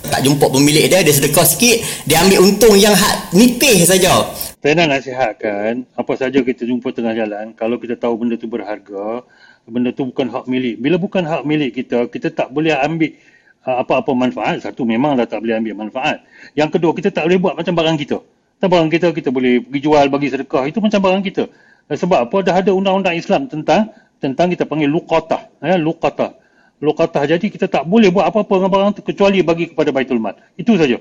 Tak 0.08 0.24
jumpa 0.24 0.46
pemilik 0.48 0.88
dia 0.88 1.04
dia 1.04 1.14
sedekah 1.14 1.46
sikit 1.46 1.78
dia 2.08 2.24
ambil 2.24 2.48
untung 2.48 2.74
yang 2.80 2.96
hak 2.96 3.36
nipih 3.36 3.84
saja 3.84 4.24
saya 4.58 4.74
nak 4.74 4.88
nasihatkan 4.98 5.86
apa 5.94 6.14
saja 6.18 6.42
kita 6.42 6.66
jumpa 6.66 6.90
tengah 6.90 7.14
jalan 7.14 7.54
kalau 7.54 7.78
kita 7.78 7.94
tahu 7.94 8.18
benda 8.18 8.42
tu 8.42 8.50
berharga 8.50 9.22
benda 9.70 9.92
tu 9.92 10.08
bukan 10.08 10.32
hak 10.32 10.46
milik. 10.48 10.76
Bila 10.80 10.96
bukan 10.98 11.24
hak 11.28 11.44
milik 11.44 11.76
kita 11.78 12.08
kita 12.08 12.32
tak 12.32 12.50
boleh 12.50 12.74
ambil 12.74 13.14
uh, 13.68 13.84
apa-apa 13.84 14.12
manfaat. 14.16 14.64
Satu 14.64 14.88
memang 14.88 15.20
dah 15.20 15.28
tak 15.28 15.44
boleh 15.44 15.60
ambil 15.60 15.86
manfaat. 15.86 16.24
Yang 16.56 16.80
kedua 16.80 16.92
kita 16.96 17.12
tak 17.12 17.28
boleh 17.28 17.38
buat 17.38 17.54
macam 17.54 17.74
barang 17.76 17.98
kita. 18.00 18.18
Tak 18.58 18.68
barang 18.74 18.90
kita 18.90 19.08
kita 19.14 19.30
boleh 19.30 19.62
pergi 19.62 19.80
jual 19.84 20.06
bagi 20.10 20.28
sedekah. 20.34 20.64
Itu 20.66 20.80
macam 20.82 21.00
barang 21.04 21.24
kita. 21.28 21.44
Sebab 21.94 22.20
apa? 22.32 22.38
Dah 22.42 22.56
ada 22.58 22.72
undang-undang 22.74 23.16
Islam 23.16 23.46
tentang 23.46 23.94
tentang 24.18 24.50
kita 24.50 24.66
panggil 24.66 24.90
luqatah 24.90 25.54
ya 25.62 25.78
luqatah. 25.78 26.34
Luqatah. 26.82 27.24
Jadi 27.30 27.54
kita 27.54 27.70
tak 27.70 27.86
boleh 27.86 28.10
buat 28.10 28.26
apa-apa 28.26 28.54
dengan 28.58 28.72
barang 28.74 28.90
tu 28.98 29.02
kecuali 29.06 29.44
bagi 29.46 29.70
kepada 29.70 29.94
Baitul 29.94 30.18
Mal. 30.18 30.34
Itu 30.58 30.80
saja. 30.80 30.98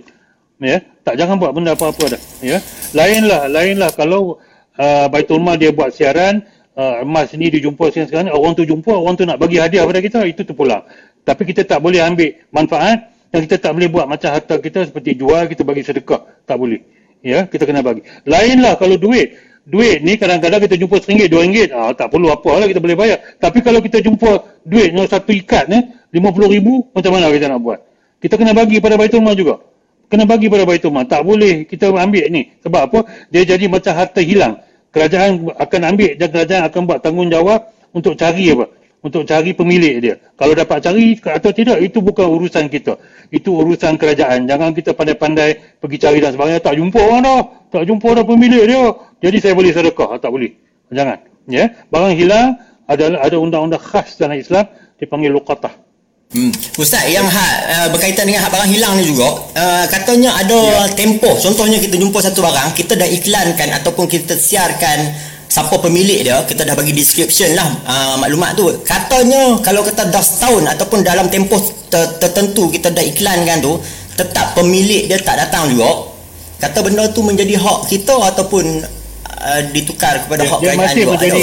Ya, 0.57 0.81
tak 1.05 1.21
jangan 1.21 1.37
buat 1.37 1.53
benda 1.53 1.77
apa-apa 1.77 2.17
dah. 2.17 2.23
Ya. 2.41 2.59
Lainlah, 2.97 3.45
lainlah 3.53 3.93
kalau 3.93 4.41
uh, 4.81 5.07
Baitul 5.13 5.45
Mal 5.45 5.61
dia 5.61 5.69
buat 5.69 5.93
siaran 5.93 6.41
uh, 6.73 7.05
emas 7.05 7.29
ni 7.37 7.53
dijumpa 7.53 7.93
sekarang 7.93 8.33
orang 8.33 8.57
tu 8.57 8.65
jumpa, 8.65 8.89
orang 8.89 9.21
tu 9.21 9.29
nak 9.29 9.37
bagi 9.37 9.61
hadiah 9.61 9.85
pada 9.85 10.01
kita, 10.01 10.25
itu 10.25 10.49
tu 10.49 10.57
pulang. 10.57 10.81
Tapi 11.29 11.45
kita 11.45 11.69
tak 11.69 11.85
boleh 11.85 12.01
ambil 12.01 12.41
manfaat 12.49 13.13
dan 13.29 13.45
kita 13.45 13.61
tak 13.61 13.77
boleh 13.77 13.89
buat 13.93 14.09
macam 14.09 14.33
harta 14.33 14.57
kita 14.57 14.89
seperti 14.89 15.21
jual 15.21 15.45
kita 15.45 15.61
bagi 15.61 15.85
sedekah. 15.85 16.25
Tak 16.49 16.57
boleh. 16.57 16.81
Ya, 17.21 17.45
kita 17.45 17.69
kena 17.69 17.85
bagi. 17.85 18.07
Lainlah 18.25 18.81
kalau 18.81 18.97
duit 18.97 19.37
duit 19.67 19.99
ni 20.07 20.15
kadang-kadang 20.15 20.63
kita 20.63 20.79
jumpa 20.79 21.03
RM1, 21.03 21.27
RM2, 21.27 21.75
ah, 21.75 21.91
tak 21.91 22.15
perlu 22.15 22.31
apa 22.31 22.51
lah 22.55 22.67
kita 22.71 22.79
boleh 22.79 22.97
bayar. 22.97 23.19
Tapi 23.43 23.59
kalau 23.61 23.83
kita 23.83 23.99
jumpa 23.99 24.63
duit 24.63 24.95
satu 25.11 25.35
ikat 25.35 25.67
ni, 25.67 25.83
RM50,000, 26.15 26.67
macam 26.95 27.11
mana 27.11 27.29
kita 27.35 27.51
nak 27.51 27.61
buat? 27.61 27.79
Kita 28.23 28.39
kena 28.39 28.55
bagi 28.55 28.79
pada 28.79 28.95
Baitul 28.95 29.27
Mal 29.27 29.35
juga. 29.35 29.59
Kena 30.07 30.23
bagi 30.23 30.47
pada 30.47 30.63
Baitul 30.63 30.95
Mal. 30.95 31.07
Tak 31.11 31.27
boleh 31.27 31.67
kita 31.67 31.91
ambil 31.91 32.31
ni. 32.31 32.55
Sebab 32.63 32.81
apa? 32.91 32.99
Dia 33.35 33.43
jadi 33.43 33.67
macam 33.67 33.93
harta 33.95 34.23
hilang. 34.23 34.63
Kerajaan 34.95 35.51
akan 35.51 35.81
ambil 35.93 36.11
dan 36.15 36.29
kerajaan 36.31 36.63
akan 36.71 36.81
buat 36.87 36.99
tanggungjawab 37.03 37.61
untuk 37.91 38.15
cari 38.15 38.55
apa? 38.55 38.71
Untuk 39.03 39.23
cari 39.27 39.55
pemilik 39.55 39.95
dia. 40.03 40.15
Kalau 40.35 40.55
dapat 40.55 40.83
cari 40.83 41.15
atau 41.21 41.51
tidak, 41.55 41.79
itu 41.79 42.03
bukan 42.03 42.27
urusan 42.27 42.67
kita. 42.67 42.99
Itu 43.31 43.55
urusan 43.55 43.99
kerajaan. 43.99 44.51
Jangan 44.51 44.75
kita 44.75 44.95
pandai-pandai 44.95 45.79
pergi 45.79 45.99
cari 46.03 46.19
dan 46.19 46.35
sebagainya. 46.35 46.63
Tak 46.63 46.75
jumpa 46.75 46.99
orang 46.99 47.23
dah. 47.23 47.43
Tak 47.71 47.83
jumpa 47.87 48.09
dah 48.19 48.25
pemilik 48.27 48.65
dia. 48.67 48.85
Jadi 49.23 49.37
saya 49.43 49.55
boleh 49.55 49.71
sedekah. 49.71 50.19
Tak 50.19 50.31
boleh. 50.31 50.51
Jangan. 50.91 51.19
Ya, 51.47 51.71
Barang 51.95 52.15
hilang, 52.19 52.59
ada 52.91 53.23
ada 53.23 53.37
undang-undang 53.39 53.79
khas 53.79 54.19
dalam 54.19 54.35
Islam, 54.35 54.67
dipanggil 54.99 55.31
luqatah. 55.31 55.86
Hmm. 56.27 56.51
Ustaz, 56.77 57.07
yang 57.07 57.25
hak 57.25 57.53
uh, 57.71 57.89
berkaitan 57.95 58.27
dengan 58.27 58.45
hak 58.45 58.51
barang 58.51 58.69
hilang 58.69 58.99
ni 58.99 59.07
juga, 59.09 59.31
uh, 59.57 59.85
katanya 59.87 60.35
ada 60.37 60.59
ya. 60.59 60.83
tempoh. 60.93 61.39
Contohnya 61.39 61.79
kita 61.79 61.97
jumpa 61.97 62.19
satu 62.19 62.43
barang, 62.43 62.75
kita 62.75 62.99
dah 62.99 63.09
iklankan 63.09 63.69
ataupun 63.81 64.11
kita 64.11 64.35
siarkan 64.35 65.15
siapa 65.47 65.79
pemilik 65.79 66.27
dia, 66.27 66.43
kita 66.43 66.67
dah 66.67 66.75
bagi 66.75 66.91
description 66.91 67.55
lah 67.55 67.71
uh, 67.87 68.15
maklumat 68.19 68.59
tu. 68.59 68.69
Katanya 68.83 69.63
kalau 69.63 69.87
kata 69.87 70.11
dah 70.11 70.21
setahun 70.21 70.67
ataupun 70.77 71.07
dalam 71.07 71.31
tempoh 71.31 71.63
ter- 71.87 72.19
tertentu 72.19 72.69
kita 72.75 72.91
dah 72.91 73.07
iklankan 73.07 73.63
tu, 73.63 73.79
tetap 74.19 74.59
pemilik 74.59 75.07
dia 75.07 75.23
tak 75.23 75.39
datang 75.41 75.71
juga. 75.73 76.11
Kata 76.59 76.83
benda 76.83 77.07
tu 77.15 77.23
menjadi 77.23 77.55
hak 77.55 77.87
kita 77.87 78.13
ataupun 78.35 78.83
uh, 79.31 79.61
ditukar 79.71 80.27
kepada 80.27 80.43
dia, 80.43 80.51
hak 80.51 80.59
dia 80.59 80.69
kerajaan 80.75 80.91
masih 80.91 81.03
juga. 81.07 81.13
Menjadi, 81.15 81.43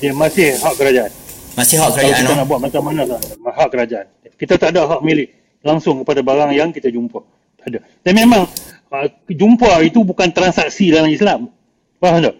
dia 0.00 0.12
masih 0.14 0.48
hak 0.62 0.74
kerajaan. 0.78 1.10
Masih 1.54 1.76
hak 1.78 1.90
kerajaan. 1.94 2.14
Kalau 2.14 2.26
kita 2.26 2.34
nak 2.38 2.46
buat 2.50 2.60
macam 2.60 2.82
mana 2.82 3.02
lah, 3.06 3.20
hak 3.54 3.68
kerajaan. 3.70 4.06
Kita 4.34 4.54
tak 4.58 4.74
ada 4.74 4.90
hak 4.90 5.00
milik 5.06 5.28
langsung 5.62 6.02
kepada 6.02 6.20
barang 6.20 6.50
yang 6.52 6.74
kita 6.74 6.90
jumpa. 6.90 7.22
Tak 7.62 7.66
ada. 7.70 7.80
Dan 8.04 8.12
memang 8.18 8.42
uh, 8.90 9.08
jumpa 9.30 9.80
itu 9.86 10.02
bukan 10.02 10.28
transaksi 10.34 10.90
dalam 10.90 11.08
Islam. 11.08 11.48
Faham 12.02 12.20
tak? 12.20 12.36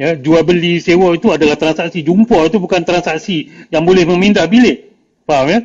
Ya, 0.00 0.16
jual 0.16 0.42
beli 0.44 0.80
sewa 0.80 1.12
itu 1.14 1.30
adalah 1.30 1.54
transaksi. 1.56 2.02
Jumpa 2.02 2.48
itu 2.50 2.58
bukan 2.58 2.82
transaksi 2.82 3.48
yang 3.70 3.86
boleh 3.86 4.04
memindah 4.04 4.44
bilik. 4.50 4.92
Faham 5.24 5.46
ya? 5.48 5.60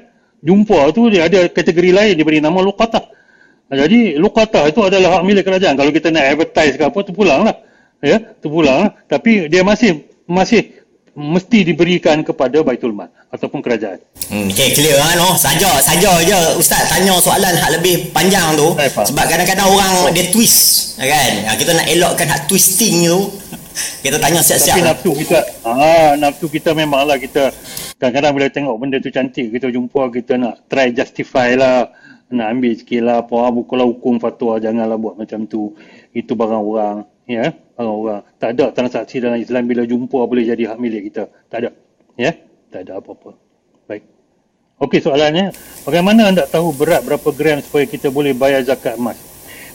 Jumpa 0.46 0.94
itu 0.94 1.02
dia 1.10 1.26
ada 1.26 1.50
kategori 1.50 1.92
lain 1.92 2.14
diberi 2.16 2.38
nama 2.38 2.62
luqatah. 2.62 3.12
Jadi 3.66 4.22
luqatah 4.22 4.70
itu 4.70 4.80
adalah 4.86 5.20
hak 5.20 5.24
milik 5.26 5.42
kerajaan. 5.42 5.74
Kalau 5.74 5.90
kita 5.90 6.14
nak 6.14 6.38
advertise 6.38 6.78
ke 6.78 6.84
apa, 6.86 7.00
terpulang 7.02 7.50
lah. 7.50 7.56
Ya, 7.98 8.22
terpulang 8.22 8.78
lah. 8.86 8.92
Tapi 9.10 9.50
dia 9.50 9.66
masih 9.66 10.06
masih 10.30 10.85
mesti 11.16 11.64
diberikan 11.64 12.20
kepada 12.28 12.60
Baitul 12.60 12.92
Mal 12.92 13.08
ataupun 13.32 13.64
kerajaan. 13.64 14.04
Hmm, 14.28 14.52
okay, 14.52 14.76
clear 14.76 15.00
kan 15.00 15.16
oh. 15.24 15.36
Saja 15.40 15.80
saja 15.80 16.12
je 16.20 16.40
ustaz 16.60 16.92
tanya 16.92 17.16
soalan 17.24 17.56
hak 17.56 17.80
lebih 17.80 18.12
panjang 18.12 18.60
tu 18.60 18.76
Hai, 18.76 18.92
sebab 18.92 19.24
kadang-kadang 19.24 19.68
orang 19.72 19.92
oh. 20.04 20.12
dia 20.12 20.28
twist 20.36 21.00
kan. 21.00 21.34
Ha, 21.48 21.56
kita 21.56 21.72
nak 21.72 21.88
elokkan 21.88 22.28
hak 22.28 22.52
twisting 22.52 23.08
tu. 23.08 23.32
kita 24.06 24.20
tanya 24.20 24.44
siap-siap. 24.44 24.76
Tapi 24.76 24.88
nafsu 24.92 25.12
kita 25.16 25.40
ah 25.64 26.12
nafsu 26.20 26.46
kita 26.52 26.70
memanglah 26.76 27.16
kita 27.16 27.48
kadang-kadang 27.96 28.32
bila 28.36 28.48
tengok 28.52 28.76
benda 28.76 28.98
tu 29.00 29.08
cantik 29.08 29.56
kita 29.56 29.72
jumpa 29.72 30.12
kita 30.12 30.36
nak 30.36 30.68
try 30.68 30.92
justify 30.92 31.56
lah 31.56 31.88
nak 32.28 32.48
ambil 32.58 32.74
sikit 32.76 33.02
lah 33.06 33.24
apa 33.24 33.56
bukulah 33.56 33.88
hukum 33.88 34.20
fatwa 34.20 34.60
janganlah 34.60 35.00
buat 35.00 35.16
macam 35.16 35.48
tu 35.48 35.72
itu 36.12 36.36
barang 36.36 36.60
orang 36.60 37.08
ya 37.26 37.54
orang-orang. 37.76 38.22
Tak 38.40 38.50
ada 38.56 38.66
transaksi 38.72 39.20
dalam 39.20 39.38
Islam 39.38 39.66
bila 39.68 39.84
jumpa 39.84 40.26
boleh 40.26 40.46
jadi 40.48 40.74
hak 40.74 40.78
milik 40.80 41.12
kita. 41.12 41.30
Tak 41.52 41.58
ada. 41.66 41.70
Ya? 42.16 42.32
Tak 42.72 42.88
ada 42.88 43.02
apa-apa. 43.02 43.36
Baik. 43.86 44.04
Okey 44.80 45.00
soalannya, 45.04 45.52
bagaimana 45.84 46.32
anda 46.32 46.44
tahu 46.48 46.76
berat 46.76 47.04
berapa 47.04 47.30
gram 47.32 47.60
supaya 47.64 47.88
kita 47.88 48.12
boleh 48.12 48.36
bayar 48.36 48.64
zakat 48.64 49.00
emas? 49.00 49.20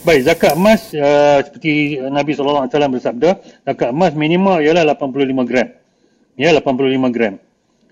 Baik, 0.01 0.25
zakat 0.25 0.57
emas 0.57 0.89
uh, 0.97 1.45
seperti 1.45 2.01
Nabi 2.01 2.33
SAW 2.33 2.65
bersabda, 2.65 3.37
zakat 3.69 3.93
emas 3.93 4.17
minimum 4.17 4.57
ialah 4.57 4.97
85 4.97 5.45
gram. 5.45 5.67
Ya, 6.33 6.49
85 6.57 7.13
gram. 7.13 7.37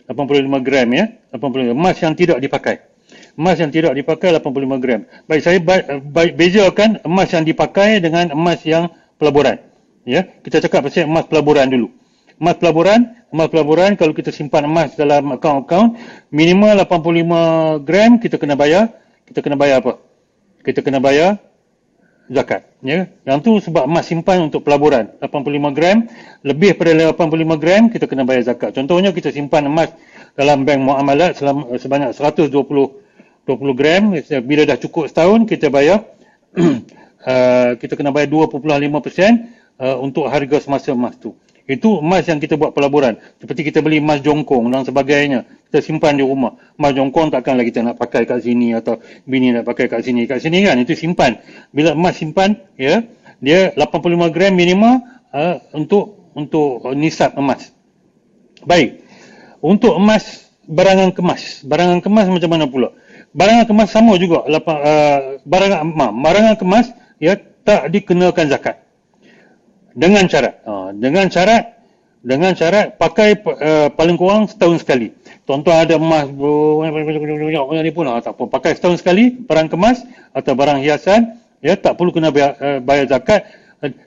85 0.10 0.66
gram 0.66 0.88
ya. 0.90 1.06
85 1.30 1.78
emas 1.78 1.96
yang 2.02 2.14
tidak 2.18 2.42
dipakai. 2.42 2.82
Emas 3.38 3.62
yang 3.62 3.70
tidak 3.70 3.94
dipakai 3.94 4.34
85 4.42 4.82
gram. 4.82 5.02
Baik, 5.30 5.42
saya 5.46 5.58
bezakan 6.34 6.98
emas 7.06 7.30
yang 7.30 7.46
dipakai 7.46 8.02
dengan 8.02 8.34
emas 8.34 8.60
yang 8.66 8.90
pelaburan. 9.20 9.60
Ya, 10.08 10.26
kita 10.42 10.64
cakap 10.64 10.88
pasal 10.88 11.06
emas 11.06 11.28
pelaburan 11.28 11.68
dulu. 11.70 11.92
Emas 12.40 12.56
pelaburan, 12.56 13.20
emas 13.30 13.52
pelaburan 13.52 14.00
kalau 14.00 14.16
kita 14.16 14.32
simpan 14.32 14.64
emas 14.64 14.96
dalam 14.96 15.36
akaun-akaun 15.36 16.00
minimal 16.32 16.72
85 16.88 17.84
gram 17.84 18.16
kita 18.18 18.40
kena 18.40 18.56
bayar, 18.56 18.96
kita 19.28 19.44
kena 19.44 19.60
bayar 19.60 19.84
apa? 19.84 20.00
Kita 20.64 20.80
kena 20.80 21.04
bayar 21.04 21.38
zakat, 22.32 22.64
ya. 22.80 23.12
Yang 23.28 23.38
tu 23.44 23.52
sebab 23.70 23.84
emas 23.86 24.08
simpan 24.08 24.48
untuk 24.48 24.64
pelaburan 24.64 25.12
85 25.20 25.76
gram, 25.76 26.08
lebih 26.48 26.80
pada 26.80 26.96
85 27.12 27.60
gram 27.60 27.82
kita 27.92 28.08
kena 28.08 28.24
bayar 28.24 28.48
zakat. 28.48 28.72
Contohnya 28.72 29.12
kita 29.12 29.36
simpan 29.36 29.68
emas 29.68 29.92
dalam 30.40 30.64
bank 30.64 30.80
muamalat 30.80 31.36
selama, 31.36 31.76
sebanyak 31.76 32.16
120 32.16 32.56
20 33.50 33.74
gram, 33.74 34.14
bila 34.46 34.62
dah 34.62 34.78
cukup 34.78 35.10
setahun 35.10 35.50
kita 35.50 35.74
bayar 35.74 36.06
uh, 37.30 37.70
kita 37.78 37.94
kena 37.94 38.10
bayar 38.10 38.34
2.5% 38.34 38.66
uh, 38.66 39.98
untuk 40.02 40.26
harga 40.26 40.58
semasa 40.58 40.92
emas 40.98 41.14
tu. 41.22 41.38
Itu 41.70 42.02
emas 42.02 42.26
yang 42.26 42.42
kita 42.42 42.58
buat 42.58 42.74
pelaburan. 42.74 43.22
Seperti 43.38 43.70
kita 43.70 43.86
beli 43.86 44.02
emas 44.02 44.26
jongkong 44.26 44.74
dan 44.74 44.82
sebagainya. 44.90 45.46
Kita 45.70 45.86
simpan 45.86 46.18
di 46.18 46.26
rumah. 46.26 46.58
Emas 46.82 46.98
jongkong 46.98 47.30
takkanlah 47.30 47.62
kita 47.62 47.86
nak 47.86 48.02
pakai 48.02 48.26
kat 48.26 48.42
sini 48.42 48.74
atau 48.74 48.98
bini 49.30 49.54
nak 49.54 49.70
pakai 49.70 49.86
kat 49.86 50.02
sini. 50.02 50.26
Kat 50.26 50.42
sini 50.42 50.66
kan 50.66 50.82
itu 50.82 50.98
simpan. 50.98 51.38
Bila 51.70 51.94
emas 51.94 52.18
simpan, 52.18 52.58
ya, 52.74 53.06
dia 53.38 53.70
85 53.78 54.34
gram 54.34 54.50
minimum 54.58 55.06
uh, 55.30 55.62
untuk 55.78 56.34
untuk 56.34 56.90
nisab 56.98 57.38
emas. 57.38 57.70
Baik. 58.66 59.06
Untuk 59.62 59.94
emas 59.94 60.50
barangan 60.66 61.14
kemas. 61.14 61.62
Barangan 61.62 62.02
kemas 62.02 62.34
macam 62.34 62.50
mana 62.50 62.66
pula? 62.66 62.98
Barangan 63.30 63.70
kemas 63.70 63.94
sama 63.94 64.18
juga. 64.18 64.42
Lapa, 64.50 64.74
uh, 64.74 65.20
barangan, 65.46 65.86
ma, 65.86 66.10
barangan 66.10 66.58
kemas 66.58 66.90
ya 67.22 67.38
tak 67.68 67.92
dikenakan 67.94 68.50
zakat. 68.50 68.82
Dengan 69.94 70.26
syarat. 70.26 70.64
Ha, 70.64 70.96
dengan 70.96 71.28
syarat 71.28 71.80
dengan 72.20 72.52
syarat 72.52 73.00
pakai 73.00 73.40
uh, 73.40 73.88
paling 73.96 74.20
kurang 74.20 74.48
setahun 74.48 74.84
sekali. 74.84 75.16
Tuan-tuan 75.48 75.88
ada 75.88 75.96
emas 75.96 76.28
ni 76.28 77.92
pun 77.96 78.06
ha, 78.12 78.20
tak 78.20 78.36
apa. 78.36 78.44
Pakai 78.52 78.76
setahun 78.76 79.00
sekali 79.00 79.40
barang 79.40 79.72
kemas 79.72 80.04
atau 80.36 80.52
barang 80.52 80.84
hiasan 80.84 81.40
ya 81.64 81.80
tak 81.80 81.96
perlu 81.96 82.12
kena 82.12 82.32
bayar, 82.32 82.60
uh, 82.60 82.80
bayar 82.84 83.08
zakat. 83.08 83.48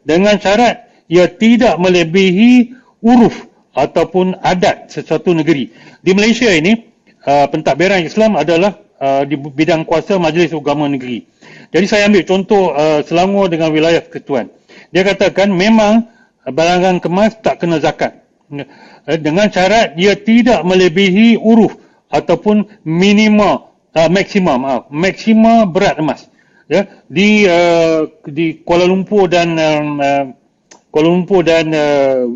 Dengan 0.04 0.36
syarat 0.36 0.88
ia 1.08 1.24
tidak 1.28 1.80
melebihi 1.80 2.76
uruf 3.00 3.48
ataupun 3.72 4.36
adat 4.44 4.92
sesuatu 4.92 5.32
negeri. 5.32 5.72
Di 6.04 6.12
Malaysia 6.12 6.52
ini 6.52 6.92
uh, 7.24 7.48
pentadbiran 7.48 8.04
Islam 8.04 8.36
adalah 8.36 8.76
uh, 9.02 9.22
di 9.26 9.34
bidang 9.34 9.82
kuasa 9.82 10.22
Majlis 10.22 10.54
Agama 10.54 10.86
Negeri. 10.86 11.26
Jadi 11.74 11.86
saya 11.90 12.06
ambil 12.06 12.22
contoh 12.22 12.70
uh, 12.70 13.02
Selangor 13.02 13.50
dengan 13.50 13.74
wilayah 13.74 14.00
Ketuan. 14.06 14.46
Dia 14.94 15.02
katakan 15.02 15.50
memang 15.50 16.06
barangan 16.46 17.02
kemas 17.02 17.34
tak 17.42 17.58
kena 17.58 17.82
zakat. 17.82 18.22
Eh, 18.52 19.18
dengan 19.18 19.48
syarat 19.48 19.96
dia 19.96 20.12
tidak 20.14 20.60
melebihi 20.62 21.40
uruf 21.40 21.74
ataupun 22.12 22.68
minima 22.84 23.72
uh, 23.96 24.08
maksima 24.12 24.60
maaf 24.60 24.92
maksima 24.92 25.64
berat 25.64 25.96
emas. 25.98 26.28
Ya 26.68 26.86
di 27.08 27.48
uh, 27.48 28.06
di 28.28 28.60
Kuala 28.62 28.84
Lumpur 28.84 29.26
dan 29.26 29.56
uh, 29.56 30.24
Kuala 30.92 31.08
Lumpur 31.08 31.40
dan 31.42 31.72
uh, 31.72 32.28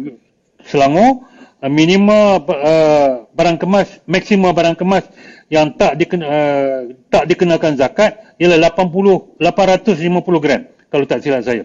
Selangor 0.65 1.29
uh, 1.61 1.71
minima 1.71 2.41
uh, 2.41 3.29
barang 3.37 3.61
kemas 3.61 4.01
maksima 4.09 4.57
barang 4.57 4.81
kemas 4.81 5.05
yang 5.47 5.79
tak 5.79 5.95
dikena, 5.95 6.25
uh, 6.27 6.79
tak 7.11 7.31
dikenakan 7.31 7.79
zakat 7.79 8.19
ialah 8.43 8.75
80 8.75 9.39
850 9.39 10.43
gram 10.43 10.63
kalau 10.91 11.05
tak 11.07 11.23
silap 11.23 11.43
saya 11.47 11.65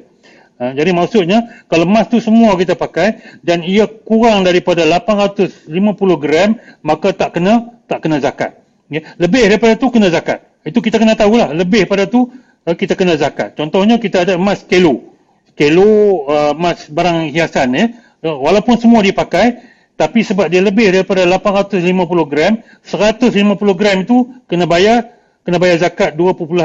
Ha, 0.61 0.77
jadi 0.77 0.93
maksudnya 0.93 1.65
kalau 1.65 1.89
emas 1.89 2.05
tu 2.05 2.21
semua 2.21 2.53
kita 2.53 2.77
pakai 2.77 3.17
dan 3.41 3.65
ia 3.65 3.89
kurang 3.89 4.45
daripada 4.45 4.85
850 4.85 5.73
gram 6.21 6.53
maka 6.85 7.17
tak 7.17 7.33
kena 7.33 7.81
tak 7.89 8.05
kena 8.05 8.21
zakat. 8.21 8.61
Ya, 8.85 9.01
lebih 9.17 9.49
daripada 9.49 9.73
tu 9.73 9.89
kena 9.89 10.13
zakat. 10.13 10.45
Itu 10.61 10.77
kita 10.85 11.01
kena 11.01 11.17
tahulah 11.17 11.49
lebih 11.57 11.89
pada 11.89 12.05
tu 12.05 12.29
uh, 12.69 12.75
kita 12.77 12.93
kena 12.93 13.17
zakat. 13.17 13.57
Contohnya 13.57 13.97
kita 13.97 14.21
ada 14.21 14.37
emas 14.37 14.61
kilo. 14.61 15.17
Kilo 15.57 16.29
uh, 16.29 16.53
emas 16.53 16.85
barang 16.93 17.33
hiasan 17.33 17.69
ya. 17.73 17.85
Walaupun 18.21 18.77
semua 18.77 19.01
dipakai 19.01 19.70
tapi 20.01 20.25
sebab 20.25 20.49
dia 20.49 20.65
lebih 20.65 20.89
daripada 20.89 21.21
850 21.29 21.85
gram, 22.25 22.57
150 22.81 23.77
gram 23.77 23.97
itu 24.01 24.33
kena 24.49 24.65
bayar 24.65 25.21
kena 25.45 25.61
bayar 25.61 25.77
zakat 25.77 26.17
2.5% 26.17 26.57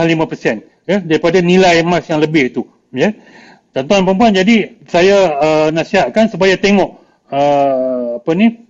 ya 0.88 1.04
daripada 1.04 1.44
nilai 1.44 1.84
emas 1.84 2.08
yang 2.08 2.24
lebih 2.24 2.48
itu 2.48 2.64
ya. 2.96 3.12
Tuan-tuan 3.76 4.08
perempuan 4.08 4.32
jadi 4.32 4.80
saya 4.88 5.36
uh, 5.36 5.68
nasihatkan 5.68 6.32
supaya 6.32 6.56
tengok 6.56 6.96
uh, 7.28 8.24
apa 8.24 8.30
ni 8.32 8.64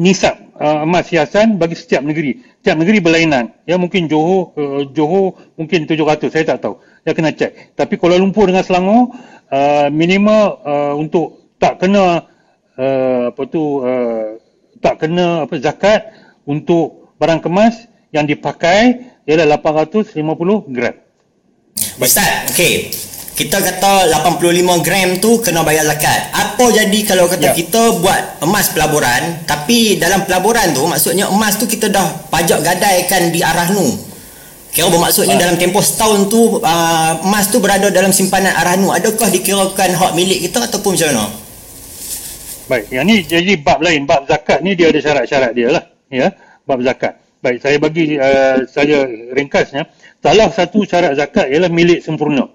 nisab 0.00 0.40
uh, 0.56 0.88
emas 0.88 1.12
hiasan 1.12 1.60
bagi 1.60 1.76
setiap 1.76 2.00
negeri. 2.00 2.40
Setiap 2.64 2.80
negeri 2.80 3.04
berlainan. 3.04 3.52
Ya 3.68 3.76
mungkin 3.76 4.08
Johor 4.08 4.56
uh, 4.56 4.88
Johor 4.88 5.36
mungkin 5.60 5.84
700 5.84 6.32
saya 6.32 6.56
tak 6.56 6.64
tahu. 6.64 6.80
Saya 7.04 7.12
kena 7.12 7.36
cek. 7.36 7.76
Tapi 7.76 8.00
Kuala 8.00 8.16
Lumpur 8.16 8.48
dengan 8.48 8.64
Selangor 8.64 9.12
uh, 9.52 9.92
minimal 9.92 10.64
uh, 10.64 10.94
untuk 10.96 11.52
tak 11.60 11.76
kena 11.84 12.31
uh, 12.78 13.32
apa 13.32 13.42
tu 13.48 13.82
uh, 13.82 14.36
tak 14.82 15.04
kena 15.04 15.46
apa 15.46 15.54
zakat 15.62 16.00
untuk 16.46 17.14
barang 17.16 17.40
kemas 17.44 17.86
yang 18.10 18.26
dipakai 18.26 19.12
ialah 19.24 19.58
850 19.62 20.18
gram. 20.74 20.94
Ustaz, 22.02 22.52
okey. 22.52 22.90
Kita 23.32 23.64
kata 23.64 24.12
85 24.12 24.84
gram 24.84 25.08
tu 25.16 25.40
kena 25.40 25.64
bayar 25.64 25.88
zakat. 25.88 26.28
Apa 26.36 26.68
jadi 26.68 26.98
kalau 27.08 27.24
kata 27.32 27.50
ya. 27.50 27.56
kita 27.56 27.96
buat 28.04 28.44
emas 28.44 28.68
pelaburan 28.76 29.40
tapi 29.48 29.96
dalam 29.96 30.28
pelaburan 30.28 30.76
tu 30.76 30.84
maksudnya 30.84 31.32
emas 31.32 31.56
tu 31.56 31.64
kita 31.64 31.88
dah 31.88 32.28
pajak 32.28 32.60
gadaikan 32.60 33.32
di 33.32 33.40
arah 33.40 33.72
nu. 33.72 33.88
Kira 34.72 34.88
bermaksudnya 34.88 35.36
uh. 35.36 35.40
dalam 35.40 35.56
tempoh 35.56 35.80
setahun 35.80 36.28
tu 36.28 36.60
uh, 36.60 37.12
emas 37.24 37.48
tu 37.48 37.56
berada 37.56 37.88
dalam 37.88 38.12
simpanan 38.12 38.52
arah 38.52 38.76
nu. 38.76 38.92
Adakah 38.92 39.32
dikirakan 39.32 39.96
hak 39.96 40.12
milik 40.12 40.44
kita 40.48 40.68
ataupun 40.68 40.92
macam 40.92 41.08
mana? 41.16 41.24
Baik, 42.72 42.88
yang 42.88 43.04
ni 43.04 43.20
jadi 43.20 43.52
bab 43.60 43.84
lain. 43.84 44.08
Bab 44.08 44.24
zakat 44.24 44.64
ni 44.64 44.72
dia 44.72 44.88
ada 44.88 44.96
syarat-syarat 44.96 45.52
dia 45.52 45.68
lah. 45.68 45.84
Ya, 46.08 46.32
bab 46.64 46.80
zakat. 46.80 47.20
Baik, 47.44 47.60
saya 47.60 47.76
bagi 47.76 48.16
uh, 48.16 48.64
saya 48.64 49.04
ringkasnya. 49.36 49.92
Salah 50.24 50.48
satu 50.48 50.80
syarat 50.88 51.20
zakat 51.20 51.52
ialah 51.52 51.68
milik 51.68 52.00
sempurna. 52.00 52.48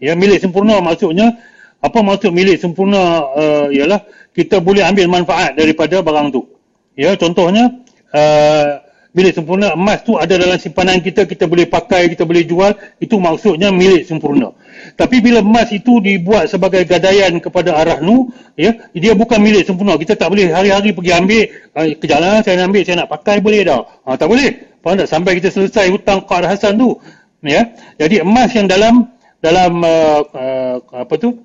Ya, 0.00 0.16
milik 0.16 0.40
sempurna 0.40 0.80
maksudnya, 0.80 1.36
apa 1.76 2.00
maksud 2.00 2.32
milik 2.32 2.56
sempurna 2.56 3.28
uh, 3.36 3.68
ialah 3.68 4.00
kita 4.32 4.64
boleh 4.64 4.80
ambil 4.80 5.12
manfaat 5.12 5.52
daripada 5.52 6.00
barang 6.00 6.32
tu. 6.32 6.40
Ya, 6.96 7.12
contohnya, 7.20 7.84
uh, 8.16 8.79
milik 9.10 9.34
sempurna 9.34 9.74
emas 9.74 10.06
tu 10.06 10.14
ada 10.14 10.34
dalam 10.38 10.58
simpanan 10.58 11.02
kita, 11.02 11.26
kita 11.26 11.50
boleh 11.50 11.66
pakai, 11.66 12.06
kita 12.10 12.22
boleh 12.22 12.46
jual, 12.46 12.72
itu 13.02 13.18
maksudnya 13.18 13.74
milik 13.74 14.06
sempurna. 14.06 14.54
Tapi 14.94 15.18
bila 15.20 15.42
emas 15.42 15.68
itu 15.74 15.98
dibuat 15.98 16.48
sebagai 16.48 16.86
gadaian 16.86 17.36
kepada 17.42 17.74
arah 17.76 17.98
nu, 17.98 18.30
ya, 18.54 18.72
dia 18.94 19.12
bukan 19.12 19.42
milik 19.42 19.66
sempurna. 19.66 19.98
Kita 19.98 20.14
tak 20.14 20.30
boleh 20.30 20.54
hari-hari 20.54 20.94
pergi 20.94 21.12
ambil, 21.12 21.44
uh, 21.74 21.86
kejalan 21.98 22.40
saya 22.46 22.54
nak 22.62 22.66
ambil, 22.70 22.82
saya 22.86 22.96
nak 23.04 23.10
pakai 23.10 23.36
boleh 23.42 23.60
dah. 23.66 23.82
Ha, 24.06 24.16
tak 24.16 24.28
boleh. 24.30 24.70
Faham 24.80 24.96
tak? 24.96 25.08
Sampai 25.12 25.36
kita 25.36 25.52
selesai 25.52 25.92
hutang 25.92 26.24
Qad 26.24 26.48
Hasan 26.48 26.80
tu. 26.80 26.96
Ya. 27.44 27.72
Jadi 28.00 28.24
emas 28.24 28.52
yang 28.52 28.68
dalam 28.68 29.12
dalam 29.40 29.80
uh, 29.84 30.20
uh, 30.32 30.76
apa 31.04 31.14
tu? 31.20 31.36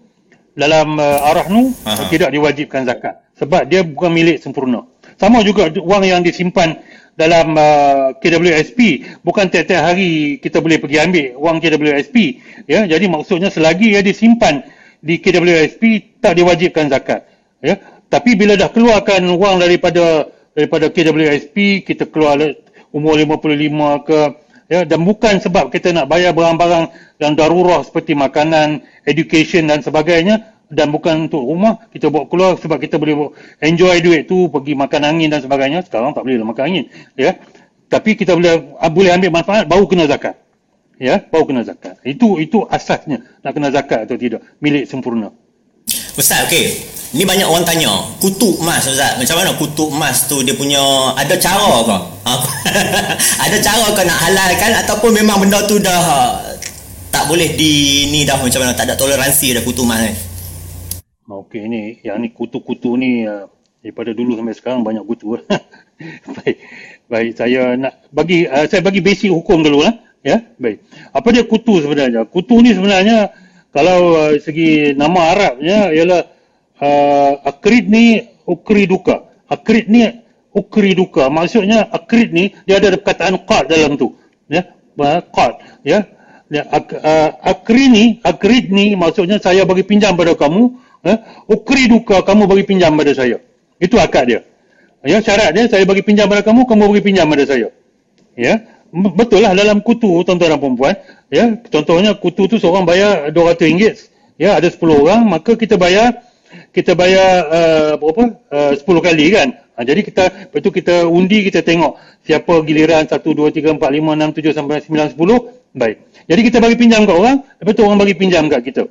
Dalam 0.56 0.96
uh, 0.96 1.30
arah 1.36 1.52
nu 1.52 1.76
uh, 1.84 2.06
tidak 2.08 2.32
diwajibkan 2.32 2.88
zakat 2.88 3.20
sebab 3.36 3.68
dia 3.68 3.84
bukan 3.84 4.12
milik 4.12 4.40
sempurna. 4.40 4.88
Sama 5.16 5.42
juga 5.48 5.72
wang 5.80 6.04
yang 6.04 6.22
disimpan 6.22 6.76
dalam 7.16 7.56
uh, 7.56 8.12
KWSP 8.20 9.08
bukan 9.24 9.48
tiap-tiap 9.48 9.88
hari 9.88 10.36
kita 10.44 10.60
boleh 10.60 10.84
pergi 10.84 11.00
ambil 11.00 11.26
wang 11.40 11.64
KWSP 11.64 12.16
ya 12.68 12.84
jadi 12.84 13.08
maksudnya 13.08 13.48
selagi 13.48 13.96
ia 13.96 14.04
disimpan 14.04 14.68
di 15.00 15.24
KWSP 15.24 16.16
tak 16.20 16.36
diwajibkan 16.36 16.92
zakat. 16.92 17.24
Ya 17.64 17.80
tapi 18.12 18.36
bila 18.36 18.60
dah 18.60 18.68
keluarkan 18.68 19.24
wang 19.40 19.64
daripada 19.64 20.28
daripada 20.52 20.92
KWSP 20.92 21.88
kita 21.88 22.08
keluar 22.12 22.40
umur 22.92 23.16
55 23.20 24.08
ke 24.08 24.20
ya 24.72 24.82
dan 24.88 25.00
bukan 25.04 25.40
sebab 25.40 25.70
kita 25.70 25.92
nak 25.92 26.08
bayar 26.08 26.32
barang-barang 26.32 26.90
yang 27.20 27.34
darurah 27.36 27.84
seperti 27.84 28.16
makanan, 28.18 28.84
education 29.08 29.68
dan 29.68 29.80
sebagainya 29.84 30.55
dan 30.70 30.90
bukan 30.90 31.30
untuk 31.30 31.44
rumah 31.46 31.78
kita 31.94 32.10
bawa 32.10 32.26
keluar 32.26 32.52
sebab 32.58 32.78
kita 32.82 32.98
boleh 32.98 33.34
enjoy 33.62 34.02
duit 34.02 34.26
tu 34.26 34.50
pergi 34.50 34.74
makan 34.74 35.02
angin 35.06 35.30
dan 35.30 35.42
sebagainya. 35.42 35.86
Sekarang 35.86 36.14
tak 36.14 36.26
boleh 36.26 36.42
lah 36.42 36.48
makan 36.48 36.64
angin 36.66 36.86
ya. 37.14 37.38
Tapi 37.86 38.18
kita 38.18 38.34
boleh 38.34 38.78
boleh 38.90 39.12
ambil 39.14 39.30
manfaat 39.30 39.70
baru 39.70 39.86
kena 39.86 40.10
zakat 40.10 40.36
ya. 40.98 41.22
Baru 41.30 41.46
kena 41.46 41.62
zakat. 41.62 42.02
Itu 42.02 42.42
itu 42.42 42.66
asasnya 42.66 43.22
nak 43.46 43.52
kena 43.54 43.70
zakat 43.70 44.10
atau 44.10 44.18
tidak. 44.18 44.42
Milik 44.60 44.90
sempurna. 44.90 45.30
Ustaz 46.18 46.50
okey. 46.50 46.96
Ni 47.16 47.24
banyak 47.24 47.48
orang 47.48 47.64
tanya, 47.64 48.12
kutu 48.20 48.60
emas 48.60 48.84
Ustaz. 48.92 49.16
Macam 49.16 49.40
mana 49.40 49.56
kutu 49.56 49.88
emas 49.88 50.28
tu? 50.28 50.44
Dia 50.44 50.52
punya 50.52 50.82
ada 51.16 51.32
cara 51.40 51.86
ke? 51.88 51.98
Ha? 52.28 52.34
ada 53.48 53.58
cara 53.64 53.86
ke 53.96 54.02
nak 54.04 54.20
halalkan 54.20 54.72
ataupun 54.84 55.16
memang 55.16 55.40
benda 55.40 55.64
tu 55.64 55.80
dah 55.80 56.36
tak 57.08 57.32
boleh 57.32 57.56
di 57.56 58.12
ni 58.12 58.28
dah? 58.28 58.36
Macam 58.36 58.60
mana? 58.60 58.76
Tak 58.76 58.92
ada 58.92 58.96
toleransi 59.00 59.56
dah 59.56 59.64
kutu 59.64 59.88
emas 59.88 60.04
ni. 60.04 60.35
Okey 61.26 61.66
ni 61.66 61.98
yang 62.06 62.22
ni 62.22 62.30
kutu-kutu 62.30 62.94
ni 63.02 63.26
uh, 63.26 63.50
daripada 63.82 64.14
dulu 64.14 64.38
sampai 64.38 64.54
sekarang 64.54 64.86
banyak 64.86 65.02
kutu. 65.10 65.42
baik. 66.38 66.58
Baik 67.10 67.32
saya 67.34 67.74
nak 67.74 68.06
bagi 68.14 68.46
uh, 68.46 68.70
saya 68.70 68.86
bagi 68.86 69.02
basic 69.02 69.34
hukum 69.34 69.66
dulu 69.66 69.82
lah 69.82 69.98
ya. 70.22 70.38
Baik. 70.62 70.86
Apa 71.10 71.34
dia 71.34 71.42
kutu 71.50 71.82
sebenarnya? 71.82 72.30
Kutu 72.30 72.62
ni 72.62 72.78
sebenarnya 72.78 73.34
kalau 73.74 74.14
uh, 74.14 74.38
segi 74.38 74.94
nama 74.94 75.34
Arabnya 75.34 75.90
ialah 75.98 76.22
uh, 76.78 77.34
akrid 77.42 77.90
ni 77.90 78.22
ukri 78.46 78.86
duka. 78.86 79.26
Akrid 79.50 79.90
ni 79.90 80.06
ukri 80.54 80.94
duka. 80.94 81.26
Maksudnya 81.34 81.90
akrid 81.90 82.38
ni 82.38 82.54
dia 82.70 82.78
ada 82.78 82.94
perkataan 83.02 83.42
qad 83.50 83.66
dalam 83.74 83.98
tu. 83.98 84.14
Ya, 84.46 84.62
qad. 85.34 85.58
Ya. 85.82 86.06
Ya, 86.46 86.62
ak, 86.70 86.94
uh, 86.94 87.30
akri 87.42 87.90
ni, 87.90 88.04
akrid 88.22 88.70
ni 88.70 88.94
maksudnya 88.94 89.42
saya 89.42 89.66
bagi 89.66 89.82
pinjam 89.82 90.14
pada 90.14 90.38
kamu, 90.38 90.78
eh, 91.06 91.18
ukri 91.48 91.86
duka 91.88 92.26
kamu 92.26 92.50
bagi 92.50 92.64
pinjam 92.66 92.92
pada 92.98 93.14
saya. 93.14 93.38
Itu 93.78 94.02
akad 94.02 94.26
dia. 94.28 94.42
Ya, 95.06 95.22
syarat 95.22 95.54
dia 95.54 95.70
saya 95.70 95.86
bagi 95.86 96.02
pinjam 96.02 96.26
pada 96.26 96.42
kamu, 96.42 96.66
kamu 96.66 96.90
bagi 96.90 97.04
pinjam 97.14 97.30
pada 97.30 97.46
saya. 97.46 97.70
Ya. 98.34 98.66
Betul 98.96 99.44
lah 99.44 99.52
dalam 99.52 99.84
kutu 99.84 100.24
tuan-tuan 100.24 100.56
dan 100.56 100.60
puan 100.62 100.96
Ya, 101.28 101.52
contohnya 101.68 102.16
kutu 102.16 102.48
tu 102.48 102.58
seorang 102.58 102.88
bayar 102.88 103.30
RM200. 103.30 104.10
Ya, 104.40 104.56
ada 104.58 104.68
10 104.68 104.82
orang, 105.04 105.22
maka 105.28 105.54
kita 105.56 105.76
bayar 105.80 106.26
kita 106.72 106.96
bayar 106.96 107.30
uh, 107.52 107.92
berapa? 108.00 108.24
Uh, 108.52 108.72
10 108.76 109.08
kali 109.08 109.26
kan. 109.36 109.48
Ha, 109.76 109.84
jadi 109.84 110.08
kita 110.08 110.24
lepas 110.48 110.60
tu 110.64 110.72
kita 110.72 111.04
undi 111.04 111.44
kita 111.44 111.60
tengok 111.60 112.00
siapa 112.24 112.64
giliran 112.64 113.04
1 113.04 113.12
2 113.12 113.52
3 113.52 113.76
4 113.76 113.76
5 113.76 114.40
6 114.40 114.40
7 114.40 114.56
sampai 114.56 114.80
9 114.80 115.20
10. 115.20 115.76
Baik. 115.76 115.98
Jadi 116.32 116.42
kita 116.48 116.58
bagi 116.64 116.80
pinjam 116.80 117.04
kat 117.04 117.16
orang, 117.20 117.38
lepas 117.60 117.74
tu 117.76 117.84
orang 117.84 118.00
bagi 118.00 118.16
pinjam 118.16 118.48
kat 118.48 118.64
kita. 118.64 118.88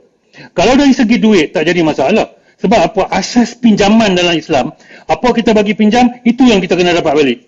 Kalau 0.55 0.75
dari 0.75 0.93
segi 0.95 1.17
duit 1.19 1.55
tak 1.55 1.67
jadi 1.69 1.81
masalah. 1.83 2.35
Sebab 2.55 2.81
apa? 2.81 3.03
Asas 3.13 3.59
pinjaman 3.59 4.15
dalam 4.17 4.39
Islam, 4.39 4.73
apa 5.05 5.29
kita 5.35 5.53
bagi 5.53 5.77
pinjam, 5.77 6.09
itu 6.25 6.49
yang 6.49 6.63
kita 6.63 6.79
kena 6.79 6.97
dapat 6.97 7.13
balik. 7.13 7.39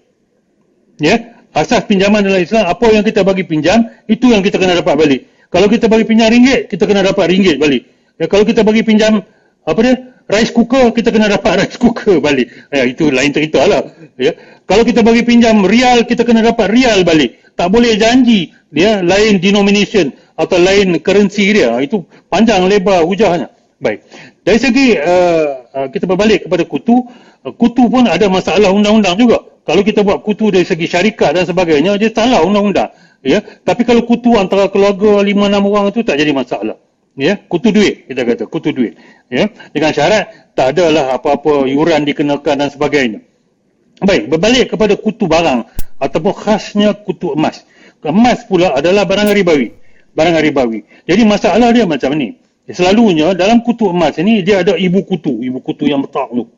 Ya? 1.01 1.41
Asas 1.57 1.89
pinjaman 1.89 2.21
dalam 2.21 2.43
Islam, 2.43 2.69
apa 2.69 2.85
yang 2.93 3.01
kita 3.01 3.25
bagi 3.25 3.47
pinjam, 3.47 3.87
itu 4.11 4.29
yang 4.29 4.45
kita 4.45 4.61
kena 4.61 4.77
dapat 4.77 4.95
balik. 4.99 5.21
Kalau 5.49 5.71
kita 5.73 5.89
bagi 5.89 6.05
pinjam 6.05 6.29
ringgit, 6.29 6.69
kita 6.69 6.85
kena 6.85 7.01
dapat 7.07 7.33
ringgit 7.33 7.57
balik. 7.57 7.87
Ya, 8.21 8.27
kalau 8.29 8.45
kita 8.45 8.61
bagi 8.61 8.83
pinjam 8.85 9.25
apa 9.67 9.79
dia 9.83 9.95
rice 10.31 10.55
cooker 10.55 10.95
kita 10.95 11.11
kena 11.11 11.27
dapat 11.27 11.53
rice 11.67 11.79
cooker 11.79 12.23
balik 12.23 12.49
ya 12.71 12.87
itu 12.87 13.11
lain 13.11 13.35
cerita 13.35 13.67
lah 13.67 13.83
ya 14.15 14.33
kalau 14.65 14.87
kita 14.87 15.03
bagi 15.03 15.27
pinjam 15.27 15.67
rial 15.67 16.07
kita 16.07 16.23
kena 16.23 16.43
dapat 16.43 16.71
rial 16.71 17.03
balik 17.03 17.43
tak 17.59 17.69
boleh 17.75 17.99
janji 17.99 18.55
dia 18.71 19.03
lain 19.03 19.43
denomination 19.43 20.15
atau 20.37 20.57
lain 20.61 21.01
currency 21.01 21.49
dia 21.51 21.73
itu 21.81 22.05
panjang 22.29 22.69
lebar 22.69 23.03
hujahnya 23.09 23.57
baik. 23.81 24.05
Dari 24.45 24.59
segi 24.61 24.87
uh, 24.97 25.89
kita 25.91 26.05
berbalik 26.09 26.49
kepada 26.49 26.65
kutu 26.65 27.05
uh, 27.45 27.53
kutu 27.57 27.89
pun 27.89 28.09
ada 28.09 28.27
masalah 28.31 28.73
undang-undang 28.73 29.17
juga. 29.19 29.43
Kalau 29.67 29.83
kita 29.83 30.07
buat 30.07 30.23
kutu 30.23 30.55
dari 30.55 30.63
segi 30.63 30.87
syarikat 30.87 31.35
dan 31.35 31.43
sebagainya 31.43 31.99
dia 31.99 32.11
salah 32.15 32.41
undang-undang 32.47 32.93
ya. 33.21 33.43
Tapi 33.43 33.83
kalau 33.83 34.07
kutu 34.07 34.39
antara 34.39 34.71
keluarga 34.71 35.21
5 35.21 35.27
6 35.27 35.59
orang 35.59 35.85
itu 35.91 36.01
tak 36.07 36.17
jadi 36.17 36.33
masalah 36.33 36.79
ya. 37.19 37.37
Kutu 37.51 37.75
duit 37.75 38.07
kita 38.07 38.23
kata 38.23 38.45
kutu 38.47 38.71
duit 38.71 38.95
ya. 39.29 39.51
Dengan 39.75 39.91
syarat 39.93 40.55
tak 40.55 40.77
adalah 40.77 41.19
apa-apa 41.19 41.67
yuran 41.69 42.07
dikenakan 42.07 42.55
dan 42.65 42.69
sebagainya. 42.71 43.21
Baik 44.01 44.29
berbalik 44.29 44.77
kepada 44.77 44.95
kutu 44.95 45.27
barang 45.27 45.67
ataupun 45.99 46.33
khasnya 46.37 46.95
kutu 47.03 47.35
emas. 47.35 47.67
Emas 48.07 48.47
pula 48.47 48.71
adalah 48.71 49.03
barang 49.03 49.35
ribawi 49.35 49.75
barang 50.17 50.41
ribawi 50.41 50.83
jadi 51.05 51.23
masalah 51.23 51.71
dia 51.71 51.85
macam 51.85 52.17
ni. 52.17 52.41
Selalunya 52.67 53.31
dalam 53.31 53.63
kutu 53.63 53.95
emas 53.95 54.19
ini 54.19 54.43
dia 54.43 54.67
ada 54.67 54.75
ibu 54.75 54.99
kutu. 55.07 55.39
Ibu 55.39 55.63
kutu 55.63 55.87
yang 55.87 56.03
betak 56.03 56.27
tu. 56.35 56.51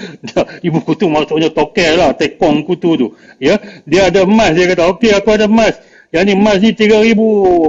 Ibu 0.66 0.78
kutu 0.80 1.04
maksudnya 1.04 1.52
tokel 1.52 2.00
lah 2.00 2.16
tekong 2.16 2.64
kutu 2.64 2.96
tu. 2.96 3.06
Ya 3.36 3.60
dia 3.84 4.08
ada 4.08 4.24
emas. 4.24 4.56
Dia 4.56 4.72
kata 4.72 4.88
okey 4.96 5.12
aku 5.12 5.36
ada 5.36 5.44
emas. 5.44 5.76
Yang 6.16 6.24
ni 6.24 6.32
emas 6.32 6.56
ni 6.64 6.72
3000 6.72 7.12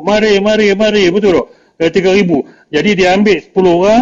mari 0.07 0.39
mari 0.39 0.71
mari. 0.71 1.03
Betul 1.11 1.43
tak? 1.43 1.47
Eh, 1.83 1.91
3000 1.91 2.71
jadi 2.71 2.89
dia 2.95 3.07
ambil 3.11 3.37
10 3.43 3.51
orang 3.59 4.01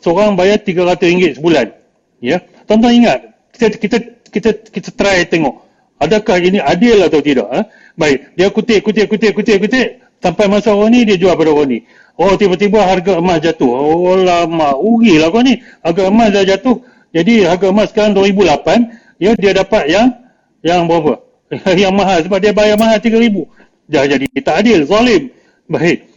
seorang 0.00 0.32
bayar 0.32 0.56
300 0.64 0.96
ringgit 1.04 1.32
sebulan. 1.36 1.76
Ya 2.24 2.40
tuan-tuan 2.64 2.96
ingat 2.96 3.36
kita 3.52 3.66
kita 3.76 3.96
kita 4.32 4.50
kita 4.68 4.88
try 4.92 5.24
tengok 5.28 5.64
adakah 5.96 6.36
ini 6.40 6.60
adil 6.60 7.00
atau 7.04 7.20
tidak 7.24 7.48
ha? 7.48 7.64
baik 7.96 8.36
dia 8.36 8.52
kutip 8.52 8.80
kutip 8.84 9.06
kutip 9.08 9.32
kutip 9.32 9.56
kutip 9.64 9.88
sampai 10.20 10.46
masa 10.48 10.72
orang 10.72 10.92
ni 10.92 11.00
dia 11.04 11.16
jual 11.18 11.34
pada 11.36 11.50
orang 11.52 11.68
ni. 11.68 11.78
Oh 12.16 12.32
tiba-tiba 12.32 12.80
harga 12.80 13.20
emas 13.20 13.38
jatuh. 13.44 13.68
Oh 13.68 14.16
lama. 14.16 14.72
Ugi 14.76 15.20
lah 15.20 15.28
kau 15.28 15.44
ni. 15.44 15.60
Harga 15.84 16.08
emas 16.08 16.32
dah 16.32 16.44
jatuh. 16.44 16.80
Jadi 17.12 17.44
harga 17.44 17.68
emas 17.68 17.92
sekarang 17.92 18.16
2008 18.16 19.20
ya 19.20 19.32
dia 19.36 19.52
dapat 19.52 19.84
yang 19.88 20.06
yang 20.64 20.88
berapa? 20.88 21.22
Yang 21.78 21.94
mahal. 21.94 22.18
Sebab 22.26 22.38
dia 22.42 22.50
bayar 22.50 22.74
mahal 22.74 22.98
3000 22.98 23.22
dah 23.86 24.02
jadi 24.02 24.26
tak 24.42 24.56
adil. 24.66 24.82
Zalim. 24.82 25.30
Baik. 25.70 26.10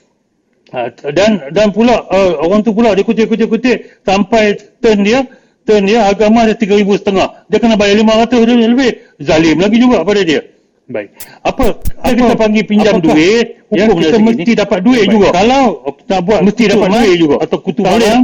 Ha, 0.70 0.90
dan 1.14 1.50
dan 1.54 1.74
pula 1.74 2.06
uh, 2.10 2.46
orang 2.46 2.62
tu 2.62 2.74
pula 2.74 2.94
dia 2.94 3.02
kutip 3.02 3.26
kutip 3.26 3.50
kutip 3.50 3.78
sampai 4.06 4.54
turn 4.78 5.02
dia 5.02 5.26
turn 5.66 5.86
dia 5.86 6.06
agama 6.10 6.50
dia 6.50 6.58
3000 6.58 6.82
setengah. 6.98 7.28
Dia 7.46 7.58
kena 7.62 7.78
bayar 7.78 8.02
500 8.02 8.48
dia 8.48 8.70
lebih. 8.70 8.92
Zalim 9.22 9.58
lagi 9.62 9.78
juga 9.78 10.02
pada 10.02 10.22
dia 10.26 10.42
baik. 10.90 11.10
Apa? 11.46 11.66
Apa? 12.02 12.10
kita 12.18 12.34
panggil 12.36 12.64
pinjam 12.66 12.98
apakah 12.98 13.14
duit 13.14 13.46
ya 13.70 13.86
kita 13.86 14.18
mesti 14.18 14.52
ni? 14.52 14.58
dapat 14.58 14.80
duit 14.82 15.06
baik. 15.06 15.14
juga? 15.14 15.28
Kalau 15.38 15.64
nak 16.10 16.22
buat 16.26 16.40
mesti 16.42 16.64
dapat 16.66 16.90
duit 16.90 17.16
juga? 17.22 17.36
Atau 17.46 17.58
kutu 17.62 17.82
barang 17.86 18.22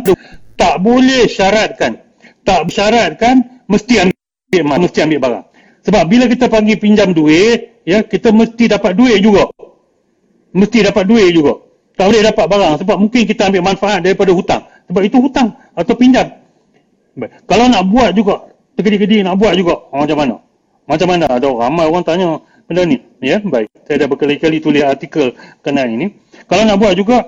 tak 0.57 0.75
boleh 0.81 1.23
syaratkan. 1.29 1.91
Tak 2.41 2.59
syaratkan 2.73 3.35
mesti 3.69 3.93
ambil 4.01 4.59
emas 4.59 4.77
mesti 4.89 4.99
ambil 5.05 5.19
barang. 5.21 5.43
Sebab 5.85 6.03
bila 6.09 6.25
kita 6.25 6.45
panggil 6.49 6.77
pinjam 6.81 7.13
duit 7.13 7.85
ya 7.85 8.01
kita 8.01 8.33
mesti 8.33 8.65
dapat 8.65 8.97
duit 8.97 9.21
juga. 9.21 9.45
Mesti 10.51 10.77
dapat 10.81 11.05
duit 11.05 11.29
juga. 11.31 11.61
Tak 11.95 12.11
boleh 12.11 12.21
dapat 12.27 12.45
barang 12.49 12.73
sebab 12.83 12.97
mungkin 12.99 13.21
kita 13.23 13.47
ambil 13.47 13.61
manfaat 13.61 14.03
daripada 14.03 14.33
hutang. 14.33 14.65
Sebab 14.89 15.01
itu 15.05 15.17
hutang 15.21 15.53
atau 15.77 15.93
pinjam. 15.95 16.27
Baik. 17.15 17.47
Kalau 17.47 17.71
nak 17.71 17.87
buat 17.87 18.11
juga, 18.11 18.43
tergedi-gedi 18.75 19.23
nak 19.23 19.39
buat 19.39 19.55
juga, 19.55 19.87
oh, 19.87 20.03
macam 20.03 20.19
mana? 20.19 20.35
Macam 20.85 21.07
mana? 21.07 21.25
Ada 21.31 21.47
ramai 21.47 21.85
orang 21.87 22.03
tanya 22.03 22.29
benda 22.67 22.83
ni. 22.85 22.97
Ya, 23.21 23.41
baik. 23.41 23.69
Saya 23.85 24.05
dah 24.05 24.07
berkali-kali 24.09 24.61
tulis 24.61 24.81
artikel 24.85 25.33
kena 25.61 25.85
ini. 25.85 26.13
Kalau 26.45 26.65
nak 26.65 26.77
buat 26.77 26.93
juga, 26.93 27.25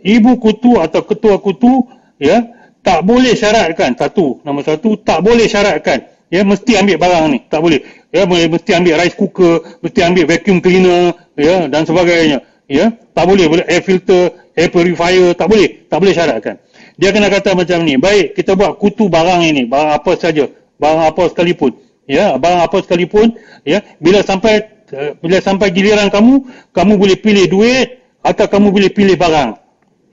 ibu 0.00 0.36
kutu 0.40 0.80
atau 0.80 1.04
ketua 1.04 1.40
kutu, 1.40 1.84
ya, 2.16 2.44
tak 2.80 3.04
boleh 3.04 3.34
syaratkan. 3.36 3.96
Satu, 3.98 4.40
nombor 4.44 4.64
satu, 4.64 4.96
tak 5.00 5.20
boleh 5.24 5.48
syaratkan. 5.48 6.06
Ya, 6.32 6.42
mesti 6.42 6.74
ambil 6.76 6.96
barang 6.98 7.24
ni. 7.32 7.38
Tak 7.46 7.60
boleh. 7.62 7.80
Ya, 8.10 8.24
mesti 8.26 8.70
ambil 8.74 8.98
rice 8.98 9.16
cooker, 9.16 9.62
mesti 9.84 10.00
ambil 10.02 10.24
vacuum 10.26 10.58
cleaner, 10.62 11.14
ya, 11.36 11.68
dan 11.68 11.82
sebagainya. 11.84 12.42
Ya, 12.66 12.90
tak 13.14 13.24
boleh. 13.28 13.46
Boleh 13.46 13.64
air 13.68 13.82
filter, 13.84 14.34
air 14.56 14.68
purifier, 14.72 15.36
tak 15.38 15.46
boleh. 15.46 15.86
Tak 15.86 15.98
boleh 16.02 16.14
syaratkan. 16.16 16.58
Dia 16.96 17.12
kena 17.12 17.28
kata 17.28 17.52
macam 17.52 17.84
ni, 17.84 18.00
baik 18.00 18.32
kita 18.32 18.56
buat 18.56 18.80
kutu 18.80 19.12
barang 19.12 19.44
ini, 19.44 19.68
barang 19.68 20.00
apa 20.00 20.16
saja, 20.16 20.48
barang 20.80 21.12
apa 21.12 21.28
sekalipun. 21.28 21.76
Ya, 22.06 22.38
barang 22.38 22.62
apa 22.70 22.76
sekalipun, 22.86 23.34
ya, 23.66 23.82
bila 23.98 24.22
sampai 24.22 24.62
uh, 24.94 25.18
bila 25.18 25.42
sampai 25.42 25.74
giliran 25.74 26.06
kamu, 26.06 26.46
kamu 26.70 26.92
boleh 26.94 27.18
pilih 27.18 27.50
duit 27.50 27.98
atau 28.22 28.46
kamu 28.46 28.70
boleh 28.70 28.90
pilih 28.94 29.18
barang. 29.18 29.58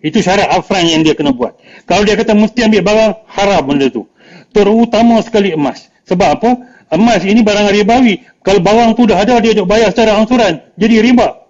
Itu 0.03 0.19
syarat 0.19 0.51
upfront 0.51 0.89
yang 0.89 1.05
dia 1.05 1.13
kena 1.13 1.31
buat. 1.31 1.55
Kalau 1.85 2.03
dia 2.03 2.17
kata 2.17 2.33
mesti 2.35 2.65
ambil 2.65 2.81
barang, 2.81 3.11
haram 3.29 3.61
benda 3.63 3.87
tu. 3.87 4.09
Terutama 4.51 5.21
sekali 5.23 5.55
emas. 5.55 5.87
Sebab 6.09 6.29
apa? 6.41 6.49
Emas 6.91 7.23
ini 7.23 7.39
barang 7.39 7.71
ribawi. 7.71 8.19
Kalau 8.43 8.59
barang 8.59 8.99
tu 8.99 9.07
dah 9.07 9.17
ada, 9.23 9.39
dia 9.39 9.55
nak 9.55 9.65
bayar 9.69 9.89
secara 9.95 10.19
angsuran. 10.19 10.59
Jadi 10.75 10.95
riba. 10.99 11.47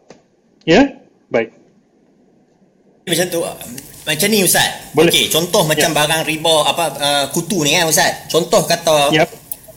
Ya? 0.64 1.02
Baik. 1.34 1.50
Macam 3.04 3.26
tu, 3.28 3.40
macam 4.04 4.28
ni 4.32 4.40
Ustaz. 4.44 4.70
Boleh. 4.96 5.12
Okey, 5.12 5.28
contoh 5.32 5.64
macam 5.68 5.90
yep. 5.92 5.98
barang 5.98 6.22
riba 6.28 6.56
apa 6.68 6.86
uh, 7.00 7.26
kutu 7.32 7.64
ni 7.64 7.76
kan 7.76 7.88
Ustaz. 7.88 8.30
Contoh 8.32 8.64
kata 8.64 9.12
yep. 9.12 9.28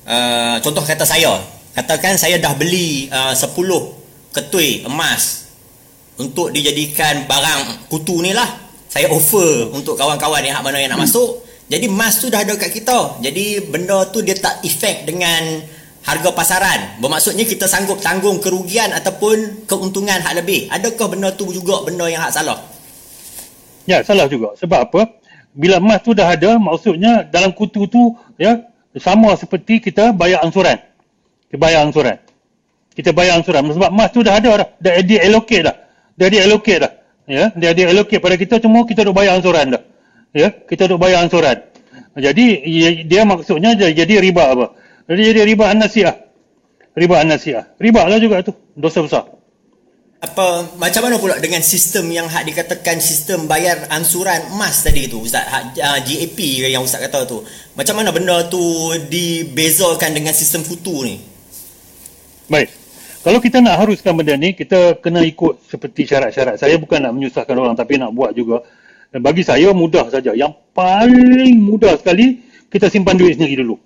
Uh, 0.06 0.56
contoh 0.62 0.82
kata 0.86 1.04
saya. 1.04 1.36
Katakan 1.76 2.16
saya 2.16 2.40
dah 2.40 2.56
beli 2.56 3.12
uh, 3.12 3.36
10 3.36 3.52
ketui 4.32 4.86
emas 4.88 5.52
untuk 6.16 6.48
dijadikan 6.48 7.28
barang 7.28 7.90
kutu 7.92 8.24
ni 8.24 8.32
lah. 8.32 8.48
Saya 8.88 9.12
offer 9.12 9.68
untuk 9.76 9.98
kawan-kawan 10.00 10.40
yang 10.40 10.64
mana 10.64 10.80
yang 10.80 10.96
nak 10.96 11.04
masuk. 11.04 11.44
Jadi 11.68 11.90
emas 11.90 12.16
tu 12.22 12.32
dah 12.32 12.40
ada 12.40 12.56
kat 12.56 12.72
kita. 12.72 13.20
Jadi 13.20 13.68
benda 13.68 14.08
tu 14.08 14.24
dia 14.24 14.32
tak 14.38 14.64
efek 14.64 15.04
dengan 15.04 15.60
harga 16.06 16.30
pasaran. 16.32 17.02
Bermaksudnya 17.02 17.44
kita 17.44 17.66
sanggup 17.66 17.98
tanggung 18.00 18.38
kerugian 18.38 18.94
ataupun 18.94 19.66
keuntungan 19.68 20.22
hak 20.22 20.40
lebih. 20.40 20.70
Adakah 20.70 21.12
benda 21.12 21.28
tu 21.34 21.50
juga 21.50 21.82
benda 21.82 22.06
yang 22.06 22.22
hak 22.22 22.32
salah? 22.32 22.62
Ya, 23.84 24.00
salah 24.06 24.30
juga. 24.30 24.54
Sebab 24.56 24.80
apa? 24.88 25.02
Bila 25.52 25.82
emas 25.82 26.00
tu 26.00 26.14
dah 26.14 26.30
ada, 26.30 26.56
maksudnya 26.56 27.26
dalam 27.26 27.50
kutu 27.52 27.84
tu 27.90 28.14
ya 28.38 28.62
sama 29.00 29.36
seperti 29.36 29.80
kita 29.80 30.12
bayar 30.16 30.42
ansuran. 30.42 30.80
Kita 31.48 31.56
bayar 31.60 31.86
ansuran. 31.86 32.16
Kita 32.96 33.10
bayar 33.12 33.40
ansuran. 33.40 33.62
Sebab 33.70 33.90
emas 33.92 34.08
tu 34.10 34.20
dah 34.24 34.40
ada 34.40 34.64
dah. 34.64 34.68
Dah 34.80 34.92
di 35.04 35.16
allocate 35.20 35.62
dah. 35.64 35.76
Dah 36.16 36.28
di 36.28 36.38
allocate 36.40 36.80
dah. 36.80 36.92
Ya, 37.26 37.50
dia 37.58 37.74
di 37.74 37.82
allocate 37.82 38.22
pada 38.22 38.38
kita 38.38 38.62
cuma 38.62 38.86
kita 38.86 39.02
duk 39.02 39.14
bayar 39.14 39.38
ansuran 39.38 39.74
dah. 39.74 39.82
Ya, 40.32 40.48
kita 40.52 40.88
duk 40.88 41.00
bayar 41.00 41.24
ansuran. 41.26 41.60
Jadi 42.16 42.64
dia 43.04 43.22
maksudnya 43.28 43.76
jadi 43.76 44.14
riba 44.20 44.44
apa? 44.56 44.66
Jadi 45.06 45.20
jadi 45.32 45.40
riba 45.44 45.64
an-nasiah. 45.68 46.16
Riba 46.96 47.20
an-nasiah. 47.20 47.68
Riba 47.76 48.08
lah 48.08 48.16
juga 48.16 48.40
tu. 48.40 48.56
Dosa 48.72 49.04
besar 49.04 49.36
apa 50.16 50.72
macam 50.80 51.04
mana 51.04 51.20
pula 51.20 51.36
dengan 51.36 51.60
sistem 51.60 52.08
yang 52.08 52.24
hak 52.24 52.48
dikatakan 52.48 52.96
sistem 53.04 53.44
bayar 53.44 53.84
ansuran 53.92 54.48
emas 54.48 54.80
tadi 54.80 55.12
tu 55.12 55.20
Ustaz? 55.20 55.44
Hak, 55.44 55.76
uh, 55.76 55.98
GAP 56.00 56.38
yang 56.72 56.80
Ustaz 56.80 57.04
kata 57.04 57.28
tu. 57.28 57.44
Macam 57.76 58.00
mana 58.00 58.16
benda 58.16 58.48
tu 58.48 58.60
dibezakan 59.12 60.16
dengan 60.16 60.32
sistem 60.32 60.64
kutu 60.64 61.04
ni? 61.04 61.20
Baik. 62.48 62.72
Kalau 63.20 63.42
kita 63.44 63.60
nak 63.60 63.84
haruskan 63.84 64.16
benda 64.16 64.32
ni 64.40 64.56
kita 64.56 64.96
kena 65.04 65.20
ikut 65.20 65.68
seperti 65.68 66.08
syarat-syarat. 66.08 66.56
Saya 66.56 66.80
bukan 66.80 67.04
nak 67.04 67.12
menyusahkan 67.12 67.52
orang 67.52 67.76
tapi 67.76 68.00
nak 68.00 68.16
buat 68.16 68.32
juga. 68.32 68.64
Bagi 69.12 69.44
saya 69.44 69.68
mudah 69.76 70.08
saja. 70.08 70.32
Yang 70.32 70.56
paling 70.72 71.60
mudah 71.60 71.92
sekali 72.00 72.40
kita 72.72 72.88
simpan 72.88 73.20
duit 73.20 73.36
sendiri 73.36 73.60
dulu. 73.60 73.76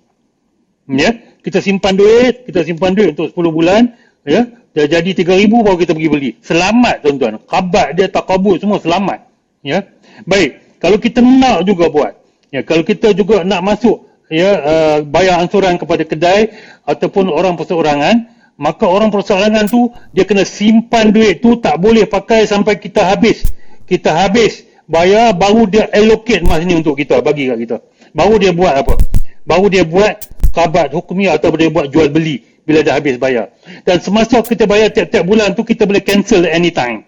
Ya? 0.95 1.11
Kita 1.43 1.59
simpan 1.59 1.99
duit 1.99 2.47
kita 2.47 2.63
simpan 2.63 2.95
duit 2.95 3.19
untuk 3.19 3.35
10 3.35 3.51
bulan 3.51 3.91
ya 4.23 4.60
Dah 4.71 4.87
jadi 4.87 5.11
3000 5.11 5.51
baru 5.51 5.75
kita 5.75 5.91
pergi 5.91 6.09
beli. 6.09 6.29
Selamat 6.39 7.03
tuan-tuan. 7.03 7.43
Khabar 7.43 7.91
dia 7.91 8.07
tak 8.07 8.23
kabul 8.23 8.55
semua 8.55 8.79
selamat. 8.79 9.27
Ya. 9.67 9.83
Baik, 10.23 10.79
kalau 10.79 10.95
kita 10.95 11.19
nak 11.19 11.67
juga 11.67 11.91
buat. 11.91 12.15
Ya, 12.55 12.63
kalau 12.63 12.83
kita 12.83 13.11
juga 13.11 13.43
nak 13.43 13.63
masuk 13.63 14.07
ya 14.31 14.49
uh, 14.63 14.97
bayar 15.03 15.43
ansuran 15.43 15.75
kepada 15.75 16.07
kedai 16.07 16.55
ataupun 16.87 17.27
orang 17.27 17.59
perseorangan, 17.59 18.31
maka 18.55 18.87
orang 18.87 19.11
perseorangan 19.11 19.67
tu 19.67 19.91
dia 20.15 20.23
kena 20.23 20.47
simpan 20.47 21.11
duit 21.11 21.43
tu 21.43 21.59
tak 21.59 21.75
boleh 21.75 22.07
pakai 22.07 22.47
sampai 22.47 22.79
kita 22.79 23.03
habis. 23.03 23.43
Kita 23.83 24.15
habis 24.15 24.63
bayar 24.87 25.35
baru 25.35 25.67
dia 25.67 25.91
allocate 25.91 26.47
mas 26.47 26.63
ni 26.63 26.79
untuk 26.79 26.95
kita 26.95 27.19
bagi 27.19 27.51
kat 27.51 27.59
kita. 27.59 27.77
Baru 28.15 28.39
dia 28.39 28.55
buat 28.55 28.71
apa? 28.71 28.95
Baru 29.43 29.67
dia 29.67 29.83
buat 29.83 30.15
kabat 30.55 30.95
hukumnya 30.95 31.35
atau 31.35 31.51
dia 31.59 31.67
buat 31.67 31.91
jual 31.91 32.07
beli 32.07 32.50
bila 32.71 32.87
dah 32.87 32.95
habis 32.95 33.19
bayar. 33.19 33.51
Dan 33.83 33.99
semasa 33.99 34.39
kita 34.39 34.63
bayar 34.63 34.95
tiap-tiap 34.95 35.27
bulan 35.27 35.51
tu 35.51 35.67
kita 35.67 35.83
boleh 35.83 35.99
cancel 35.99 36.47
anytime. 36.47 37.03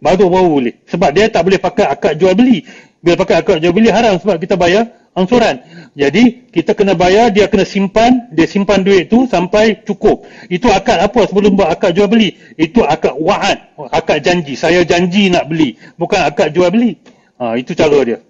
Baru 0.00 0.32
baru 0.32 0.48
boleh. 0.48 0.74
Sebab 0.88 1.12
dia 1.12 1.28
tak 1.28 1.44
boleh 1.44 1.60
pakai 1.60 1.84
akad 1.84 2.16
jual 2.16 2.32
beli. 2.32 2.64
Bila 3.04 3.20
pakai 3.20 3.44
akad 3.44 3.60
jual 3.60 3.76
beli 3.76 3.92
haram 3.92 4.16
sebab 4.16 4.40
kita 4.40 4.56
bayar 4.56 4.88
angsuran. 5.12 5.60
Jadi 5.96 6.52
kita 6.52 6.76
kena 6.76 6.92
bayar, 6.92 7.32
dia 7.32 7.48
kena 7.48 7.64
simpan, 7.64 8.28
dia 8.32 8.44
simpan 8.44 8.84
duit 8.84 9.08
tu 9.08 9.24
sampai 9.24 9.80
cukup. 9.84 10.28
Itu 10.52 10.68
akad 10.68 11.00
apa 11.00 11.24
sebelum 11.24 11.56
buat 11.56 11.72
akad 11.72 11.96
jual 11.96 12.08
beli? 12.08 12.36
Itu 12.56 12.84
akad 12.84 13.16
wa'ad, 13.16 13.80
akad 13.92 14.20
janji. 14.20 14.56
Saya 14.56 14.84
janji 14.84 15.32
nak 15.32 15.48
beli, 15.48 15.80
bukan 15.96 16.20
akad 16.20 16.52
jual 16.52 16.68
beli. 16.68 17.00
Ha, 17.40 17.56
itu 17.56 17.72
cara 17.72 18.00
dia. 18.04 18.20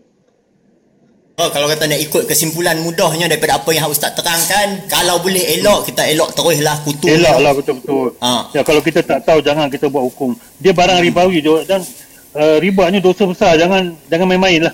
Oh, 1.37 1.53
kalau 1.53 1.68
kata 1.68 1.84
nak 1.84 2.01
ikut 2.01 2.24
kesimpulan 2.24 2.80
mudahnya 2.80 3.28
daripada 3.28 3.61
apa 3.61 3.68
yang 3.68 3.93
Ustaz 3.93 4.16
terangkan, 4.16 4.89
kalau 4.89 5.20
boleh 5.20 5.61
elok, 5.61 5.84
kita 5.84 6.09
elok 6.09 6.32
teruslah 6.32 6.80
kutu. 6.80 7.12
Elok 7.12 7.37
lah 7.45 7.53
betul-betul. 7.53 8.16
Ha. 8.24 8.57
Ya, 8.57 8.64
kalau 8.64 8.80
kita 8.80 9.05
tak 9.05 9.20
tahu, 9.28 9.45
jangan 9.45 9.68
kita 9.68 9.93
buat 9.93 10.01
hukum. 10.09 10.32
Dia 10.57 10.72
barang 10.72 10.97
ribawi 11.05 11.45
je 11.45 11.61
dan 11.68 11.84
uh, 12.32 12.57
riba 12.57 12.89
ni 12.89 13.05
dosa 13.05 13.28
besar. 13.28 13.53
Jangan 13.61 13.93
jangan 14.09 14.32
main-main 14.32 14.64
lah. 14.64 14.72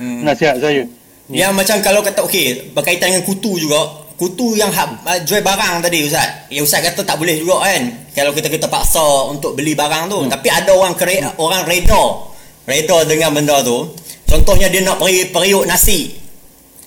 hmm. 0.00 0.24
Nasihat 0.32 0.64
saya. 0.64 0.88
Ya, 1.28 1.52
macam 1.52 1.76
kalau 1.84 2.00
kata, 2.00 2.24
okey, 2.24 2.72
berkaitan 2.72 3.12
dengan 3.12 3.28
kutu 3.28 3.60
juga, 3.60 4.08
kutu 4.16 4.56
yang 4.56 4.72
ha, 4.72 4.96
jual 5.28 5.44
barang 5.44 5.84
tadi 5.84 6.08
Ustaz. 6.08 6.48
Ya, 6.48 6.64
Ustaz 6.64 6.88
kata 6.88 7.04
tak 7.04 7.20
boleh 7.20 7.36
juga 7.36 7.68
kan. 7.68 8.08
Kalau 8.16 8.32
kita 8.32 8.48
kita 8.48 8.64
paksa 8.64 9.28
untuk 9.28 9.60
beli 9.60 9.76
barang 9.76 10.08
tu. 10.08 10.24
Hmm. 10.24 10.32
Tapi 10.32 10.48
ada 10.48 10.72
orang 10.72 10.96
kere, 10.96 11.20
hmm. 11.20 11.36
orang 11.36 11.68
reda. 11.68 12.32
Reda 12.64 13.04
dengan 13.04 13.36
benda 13.36 13.60
tu. 13.60 13.92
Contohnya 14.26 14.68
dia 14.72 14.80
nak 14.84 14.98
pergi 14.98 15.28
periuk 15.28 15.64
nasi. 15.68 16.12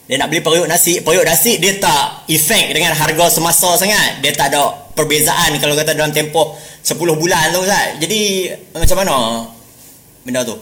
Dia 0.06 0.22
nak 0.22 0.30
beli 0.30 0.42
periuk 0.46 0.70
nasi. 0.70 1.02
Periuk 1.02 1.26
nasi 1.26 1.58
dia 1.58 1.74
tak 1.82 2.30
efek 2.30 2.74
dengan 2.74 2.94
harga 2.94 3.26
semasa 3.30 3.74
sangat. 3.78 4.22
Dia 4.22 4.32
tak 4.34 4.54
ada 4.54 4.70
perbezaan 4.94 5.58
kalau 5.58 5.74
kata 5.74 5.98
dalam 5.98 6.14
tempoh 6.14 6.54
10 6.86 6.98
bulan 7.18 7.50
tu 7.50 7.66
Ustaz. 7.66 7.98
Jadi 7.98 8.50
macam 8.74 8.98
mana 9.02 9.16
benda 10.22 10.46
tu? 10.46 10.58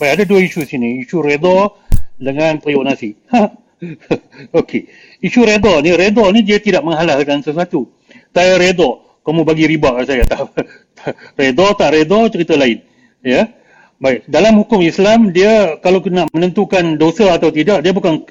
Baik, 0.00 0.10
ada 0.18 0.22
dua 0.26 0.40
isu 0.42 0.64
sini. 0.66 1.04
Isu 1.04 1.22
reda 1.22 1.70
dengan 2.18 2.58
periuk 2.58 2.82
nasi. 2.82 3.14
Okey. 4.58 4.88
Isu 5.20 5.44
reda 5.44 5.84
ni, 5.84 5.92
reda 5.94 6.24
ni 6.32 6.40
dia 6.42 6.58
tidak 6.58 6.82
menghalalkan 6.82 7.44
sesuatu. 7.44 7.86
Saya 8.34 8.58
reda, 8.58 9.00
kamu 9.22 9.40
bagi 9.46 9.64
riba 9.70 10.02
saya. 10.02 10.24
Tak. 10.26 10.50
reda 11.40 11.66
tak 11.78 11.88
reda, 11.94 12.18
cerita 12.32 12.58
lain. 12.58 12.82
Ya. 13.22 13.48
Baik, 14.02 14.26
dalam 14.26 14.58
hukum 14.58 14.82
Islam 14.82 15.30
dia 15.30 15.78
kalau 15.78 16.02
nak 16.10 16.28
menentukan 16.34 16.98
dosa 16.98 17.30
atau 17.30 17.54
tidak 17.54 17.80
dia 17.80 17.94
bukan 17.94 18.26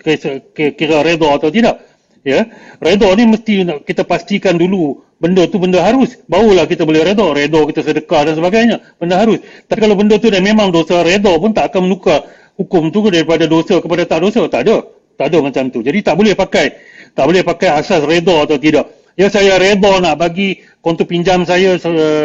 kira 0.55 1.01
redha 1.01 1.29
atau 1.31 1.47
tidak. 1.47 1.79
Ya. 2.23 2.47
Redha 2.79 3.07
ni 3.15 3.23
mesti 3.27 3.67
kita 3.83 4.03
pastikan 4.03 4.55
dulu 4.59 5.03
benda 5.23 5.47
tu 5.47 5.59
benda 5.59 5.79
harus 5.79 6.19
barulah 6.27 6.67
kita 6.67 6.83
boleh 6.83 7.03
redha, 7.03 7.31
redha 7.31 7.59
kita 7.67 7.79
sedekah 7.79 8.27
dan 8.27 8.33
sebagainya. 8.35 8.83
Benda 8.99 9.19
harus. 9.19 9.39
Tapi 9.67 9.79
kalau 9.79 9.95
benda 9.95 10.19
tu 10.19 10.27
dah 10.27 10.43
memang 10.43 10.71
dosa 10.71 10.99
redha 11.03 11.31
pun 11.39 11.55
tak 11.55 11.71
akan 11.71 11.87
menukar 11.87 12.27
hukum 12.59 12.91
tu 12.91 13.07
daripada 13.07 13.47
dosa 13.47 13.79
kepada 13.79 14.03
tak 14.03 14.19
dosa, 14.23 14.45
tak 14.51 14.67
ada. 14.67 14.83
Tak 15.13 15.29
ada 15.29 15.37
macam 15.45 15.63
tu. 15.69 15.79
Jadi 15.79 15.99
tak 16.01 16.15
boleh 16.17 16.33
pakai. 16.33 16.67
Tak 17.13 17.25
boleh 17.29 17.45
pakai 17.45 17.69
asas 17.77 18.01
reda 18.01 18.33
atau 18.41 18.57
tidak. 18.57 18.89
Ya 19.13 19.29
saya 19.29 19.61
reda 19.61 20.01
nak 20.01 20.17
bagi 20.17 20.65
kontu 20.81 21.05
pinjam 21.05 21.45
saya 21.45 21.77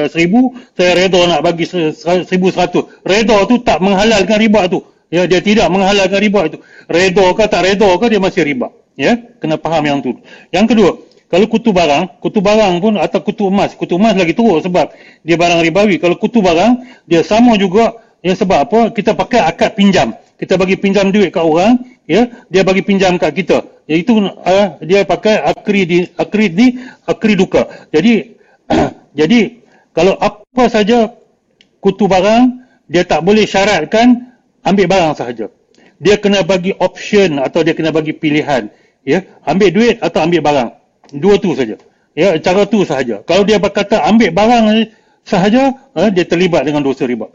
seribu, 0.09 0.57
saya 0.73 0.97
reda 0.97 1.21
nak 1.29 1.41
bagi 1.45 1.69
seribu 1.69 2.49
seratus. 2.49 2.89
Reda 3.05 3.45
tu 3.45 3.61
tak 3.61 3.85
menghalalkan 3.85 4.41
riba 4.41 4.67
tu. 4.73 4.81
Ya 5.09 5.25
dia 5.25 5.41
tidak 5.41 5.69
menghalalkan 5.73 6.21
riba 6.21 6.41
itu. 6.49 6.59
Reda 6.89 7.25
ke 7.37 7.45
tak 7.49 7.65
reda 7.65 7.89
ke 7.97 8.07
dia 8.09 8.21
masih 8.21 8.45
riba. 8.45 8.73
Ya, 8.99 9.15
kena 9.39 9.55
faham 9.63 9.87
yang 9.87 10.03
tu. 10.03 10.19
Yang 10.51 10.75
kedua, 10.75 10.91
kalau 11.31 11.47
kutu 11.47 11.71
barang, 11.71 12.19
kutu 12.25 12.43
barang 12.43 12.83
pun 12.83 12.99
atau 12.99 13.21
kutu 13.23 13.47
emas, 13.47 13.77
kutu 13.77 13.95
emas 13.95 14.17
lagi 14.17 14.35
teruk 14.35 14.65
sebab 14.65 14.91
dia 15.23 15.37
barang 15.39 15.61
ribawi. 15.61 16.01
Kalau 16.01 16.17
kutu 16.17 16.41
barang, 16.41 16.83
dia 17.05 17.21
sama 17.23 17.55
juga 17.61 17.95
ya 18.25 18.35
sebab 18.35 18.59
apa? 18.65 18.81
Kita 18.91 19.15
pakai 19.15 19.45
akad 19.45 19.77
pinjam. 19.77 20.17
Kita 20.39 20.55
bagi 20.55 20.79
pinjam 20.79 21.11
duit 21.11 21.35
kat 21.35 21.43
orang, 21.43 21.83
ya, 22.07 22.31
dia 22.47 22.63
bagi 22.63 22.87
pinjam 22.87 23.19
kat 23.19 23.35
kita. 23.35 23.67
Iaitu 23.91 24.23
uh, 24.23 24.79
dia 24.87 25.03
pakai 25.03 25.43
akri 25.43 25.83
di 25.83 25.99
akri 26.15 26.47
di 26.47 26.79
akri 27.11 27.35
duka. 27.35 27.67
Jadi 27.91 28.39
jadi 29.19 29.59
kalau 29.91 30.15
apa 30.15 30.71
saja 30.71 31.11
kutu 31.83 32.07
barang 32.07 32.63
dia 32.87 33.03
tak 33.03 33.27
boleh 33.27 33.45
syaratkan 33.51 34.31
ambil 34.63 34.87
barang 34.87 35.13
sahaja. 35.19 35.51
Dia 35.99 36.15
kena 36.23 36.47
bagi 36.47 36.71
option 36.79 37.43
atau 37.43 37.67
dia 37.67 37.75
kena 37.75 37.91
bagi 37.91 38.15
pilihan, 38.15 38.71
ya, 39.03 39.27
ambil 39.43 39.75
duit 39.75 39.99
atau 39.99 40.23
ambil 40.23 40.41
barang. 40.47 40.69
Dua 41.19 41.35
tu 41.43 41.59
saja. 41.59 41.75
Ya, 42.15 42.39
cara 42.39 42.63
tu 42.71 42.87
sahaja. 42.87 43.27
Kalau 43.27 43.43
dia 43.43 43.59
berkata 43.59 44.07
ambil 44.07 44.31
barang 44.31 44.87
sahaja, 45.27 45.75
uh, 45.99 46.09
dia 46.15 46.23
terlibat 46.23 46.63
dengan 46.63 46.87
dosa 46.87 47.03
riba. 47.03 47.27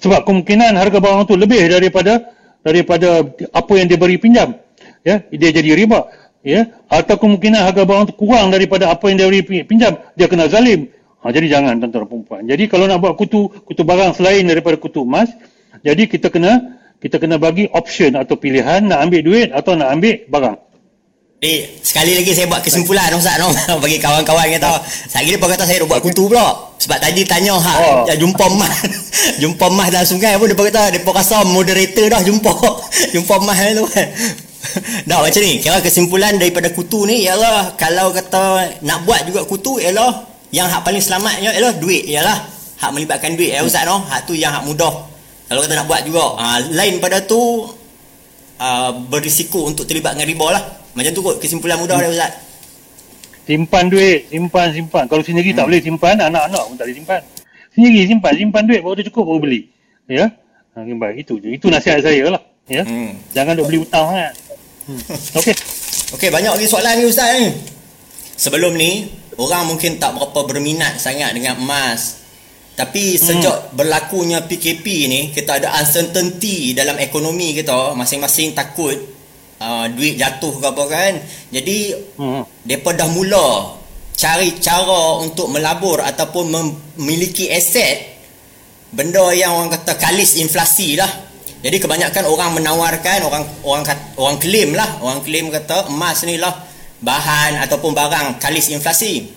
Sebab 0.00 0.24
kemungkinan 0.24 0.76
harga 0.80 0.98
barang 0.98 1.28
tu 1.28 1.36
lebih 1.36 1.60
daripada 1.68 2.32
daripada 2.64 3.24
apa 3.52 3.72
yang 3.76 3.86
dia 3.88 3.98
beri 4.00 4.16
pinjam. 4.16 4.56
Ya 5.04 5.24
dia 5.28 5.50
jadi 5.52 5.76
riba. 5.76 6.08
Ya 6.40 6.72
atau 6.88 7.20
kemungkinan 7.20 7.60
harga 7.68 7.84
barang 7.84 8.12
tu 8.12 8.14
kurang 8.16 8.48
daripada 8.48 8.88
apa 8.88 9.04
yang 9.12 9.16
dia 9.20 9.28
beri 9.28 9.64
pinjam 9.64 10.00
dia 10.16 10.26
kena 10.26 10.48
zalim. 10.48 10.88
Ha, 11.20 11.28
jadi 11.28 11.52
jangan 11.52 11.84
tuan-tuan 11.84 12.08
perempuan 12.08 12.42
jadi 12.48 12.64
kalau 12.64 12.88
nak 12.88 13.04
buat 13.04 13.12
kutu 13.12 13.52
kutu 13.68 13.84
barang 13.84 14.16
selain 14.16 14.40
daripada 14.40 14.80
kutu 14.80 15.04
emas 15.04 15.28
jadi 15.84 16.08
kita 16.08 16.32
kena 16.32 16.80
kita 16.96 17.20
kena 17.20 17.36
bagi 17.36 17.68
option 17.76 18.16
atau 18.16 18.40
pilihan 18.40 18.88
nak 18.88 19.04
ambil 19.04 19.20
duit 19.28 19.52
atau 19.52 19.76
nak 19.76 20.00
ambil 20.00 20.16
barang 20.32 20.56
Eh, 21.40 21.80
sekali 21.80 22.12
lagi 22.12 22.36
saya 22.36 22.52
buat 22.52 22.60
kesimpulan 22.60 23.08
Ustaz 23.16 23.40
no? 23.40 23.48
bagi 23.80 23.96
kawan-kawan 23.96 24.44
yang 24.52 24.60
tahu. 24.60 24.76
Saya 25.08 25.24
kira 25.24 25.40
kata 25.40 25.64
saya 25.64 25.80
buat 25.88 26.04
kutu 26.04 26.28
pula. 26.28 26.68
Sebab 26.76 27.00
tadi 27.00 27.24
tanya 27.24 27.56
ha 27.56 28.04
oh. 28.04 28.04
jumpa 28.12 28.44
mah. 28.60 28.68
jumpa 29.40 29.72
mah 29.72 29.88
dalam 29.88 30.04
sungai 30.04 30.36
pun 30.36 30.52
depa 30.52 30.68
kata 30.68 31.00
depa 31.00 31.08
rasa 31.16 31.40
moderator 31.48 32.12
dah 32.12 32.20
jumpa. 32.20 32.52
jumpa 33.16 33.34
mah 33.40 33.56
tu 33.56 33.88
kan. 33.88 34.08
dah 35.08 35.24
macam 35.24 35.40
ni 35.40 35.64
kira 35.64 35.80
kesimpulan 35.80 36.36
daripada 36.36 36.68
kutu 36.76 37.08
ni 37.08 37.24
ialah 37.24 37.72
kalau 37.80 38.12
kata 38.12 38.76
nak 38.84 39.08
buat 39.08 39.24
juga 39.24 39.48
kutu 39.48 39.80
ialah 39.80 40.28
yang 40.52 40.68
hak 40.68 40.84
paling 40.84 41.00
selamatnya 41.00 41.56
ialah 41.56 41.72
duit 41.80 42.04
ialah 42.04 42.36
hak 42.76 42.90
melibatkan 42.92 43.40
duit 43.40 43.56
ya 43.56 43.64
ustaz 43.64 43.88
no 43.88 44.04
hak 44.04 44.28
tu 44.28 44.36
yang 44.36 44.52
hak 44.52 44.68
mudah 44.68 44.92
kalau 45.48 45.64
kata 45.64 45.72
nak 45.80 45.88
buat 45.88 46.04
juga 46.04 46.36
ha, 46.36 46.60
lain 46.76 47.00
pada 47.00 47.24
tu 47.24 47.40
uh, 48.60 48.90
berisiko 49.08 49.64
untuk 49.64 49.88
terlibat 49.88 50.12
dengan 50.12 50.28
riba 50.28 50.46
lah 50.52 50.64
macam 50.96 51.10
tu 51.14 51.20
kot 51.22 51.36
kesimpulan 51.38 51.76
mudah 51.78 51.96
hmm. 51.98 52.04
dia 52.06 52.14
ustaz 52.14 52.32
simpan 53.46 53.84
duit 53.90 54.30
simpan 54.30 54.68
simpan 54.70 55.04
kalau 55.10 55.22
sendiri 55.24 55.50
hmm. 55.50 55.58
tak 55.58 55.64
boleh 55.66 55.80
simpan 55.82 56.14
anak-anak 56.18 56.62
pun 56.66 56.74
tak 56.78 56.84
boleh 56.86 56.96
simpan 56.98 57.20
sendiri 57.74 58.00
simpan 58.06 58.32
simpan 58.36 58.62
duit 58.66 58.80
baru 58.82 59.02
cukup 59.10 59.24
baru 59.26 59.38
beli 59.42 59.60
ya 60.10 60.26
ha, 60.74 60.82
itu 61.14 61.38
je 61.38 61.48
itu 61.54 61.66
nasihat 61.70 62.02
saya 62.02 62.34
lah 62.34 62.42
ya 62.66 62.82
hmm. 62.82 63.34
jangan 63.34 63.58
duk 63.58 63.66
beli 63.70 63.82
hutang 63.82 64.06
kan 64.10 64.34
Hmm. 64.90 65.38
Okey. 65.38 65.54
Okey, 66.18 66.28
banyak 66.34 66.52
lagi 66.58 66.66
soalan 66.66 66.98
ni 66.98 67.04
ustaz 67.06 67.30
ni. 67.38 67.54
Sebelum 68.34 68.74
ni, 68.74 69.06
orang 69.38 69.70
mungkin 69.70 70.02
tak 70.02 70.16
berapa 70.18 70.42
berminat 70.48 70.98
sangat 70.98 71.30
dengan 71.36 71.60
emas. 71.62 72.26
Tapi 72.74 73.14
hmm. 73.14 73.20
sejak 73.22 73.56
hmm. 73.60 73.70
berlakunya 73.78 74.38
PKP 74.42 74.86
ni, 75.06 75.20
kita 75.30 75.62
ada 75.62 75.78
uncertainty 75.78 76.74
dalam 76.74 76.98
ekonomi 76.98 77.54
kita, 77.54 77.94
masing-masing 77.94 78.56
takut 78.56 78.96
uh, 79.60 79.86
duit 79.92 80.16
jatuh 80.16 80.56
ke 80.58 80.66
apa 80.66 80.84
kan. 80.88 81.12
Jadi, 81.52 81.78
hmm. 82.16 82.66
depa 82.66 82.96
dah 82.96 83.08
mula 83.12 83.78
cari 84.20 84.56
cara 84.60 85.22
untuk 85.24 85.48
melabur 85.48 86.04
ataupun 86.04 86.44
memiliki 86.96 87.48
aset 87.48 88.20
benda 88.92 89.32
yang 89.32 89.54
orang 89.54 89.72
kata 89.72 89.96
kalis 89.96 90.36
inflasi 90.36 90.98
lah. 90.98 91.08
Jadi 91.60 91.76
kebanyakan 91.76 92.24
orang 92.28 92.56
menawarkan 92.56 93.20
orang 93.24 93.44
orang 93.64 93.84
orang 94.16 94.36
claim 94.40 94.72
lah, 94.76 95.00
orang 95.00 95.20
claim 95.24 95.48
kata 95.48 95.88
emas 95.88 96.24
ni 96.24 96.36
lah 96.40 96.52
bahan 97.00 97.64
ataupun 97.64 97.96
barang 97.96 98.40
kalis 98.40 98.68
inflasi. 98.72 99.28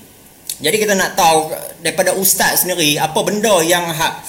Jadi 0.59 0.75
kita 0.79 0.95
nak 0.95 1.15
tahu 1.15 1.51
daripada 1.83 2.15
ustaz 2.15 2.63
sendiri 2.63 2.95
apa 2.99 3.19
benda 3.23 3.59
yang 3.63 3.87
hak 3.87 4.23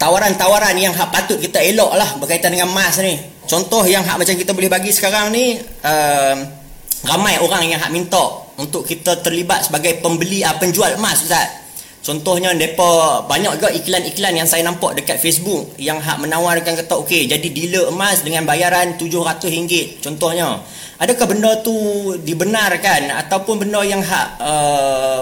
tawaran-tawaran 0.00 0.76
yang 0.76 0.92
hak 0.96 1.12
patut 1.12 1.36
kita 1.40 1.60
elok 1.60 1.92
lah 1.96 2.08
berkaitan 2.20 2.52
dengan 2.52 2.72
emas 2.72 2.96
ni. 3.00 3.16
Contoh 3.44 3.84
yang 3.84 4.00
hak 4.00 4.16
macam 4.16 4.34
kita 4.34 4.56
boleh 4.56 4.72
bagi 4.72 4.88
sekarang 4.88 5.28
ni 5.28 5.60
uh, 5.60 6.36
ramai 7.04 7.36
orang 7.44 7.68
yang 7.68 7.80
hak 7.80 7.92
minta 7.92 8.24
untuk 8.56 8.88
kita 8.88 9.20
terlibat 9.20 9.68
sebagai 9.68 10.00
pembeli 10.00 10.40
uh, 10.40 10.56
penjual 10.56 10.96
emas 10.96 11.20
ustaz. 11.24 11.64
Contohnya 12.04 12.52
depa 12.52 13.24
banyak 13.24 13.56
juga 13.56 13.72
iklan-iklan 13.72 14.36
yang 14.36 14.44
saya 14.44 14.60
nampak 14.60 14.92
dekat 14.92 15.16
Facebook 15.24 15.72
yang 15.80 15.96
hak 15.96 16.20
menawarkan 16.20 16.76
kata 16.76 17.00
okey 17.00 17.24
jadi 17.24 17.48
dealer 17.48 17.88
emas 17.88 18.20
dengan 18.20 18.44
bayaran 18.44 19.00
RM700 19.00 20.04
contohnya. 20.04 20.60
Adakah 21.00 21.26
benda 21.26 21.56
tu 21.64 21.72
dibenarkan 22.20 23.08
ataupun 23.24 23.64
benda 23.64 23.80
yang 23.88 24.04
hak 24.04 24.28
uh, 24.36 25.20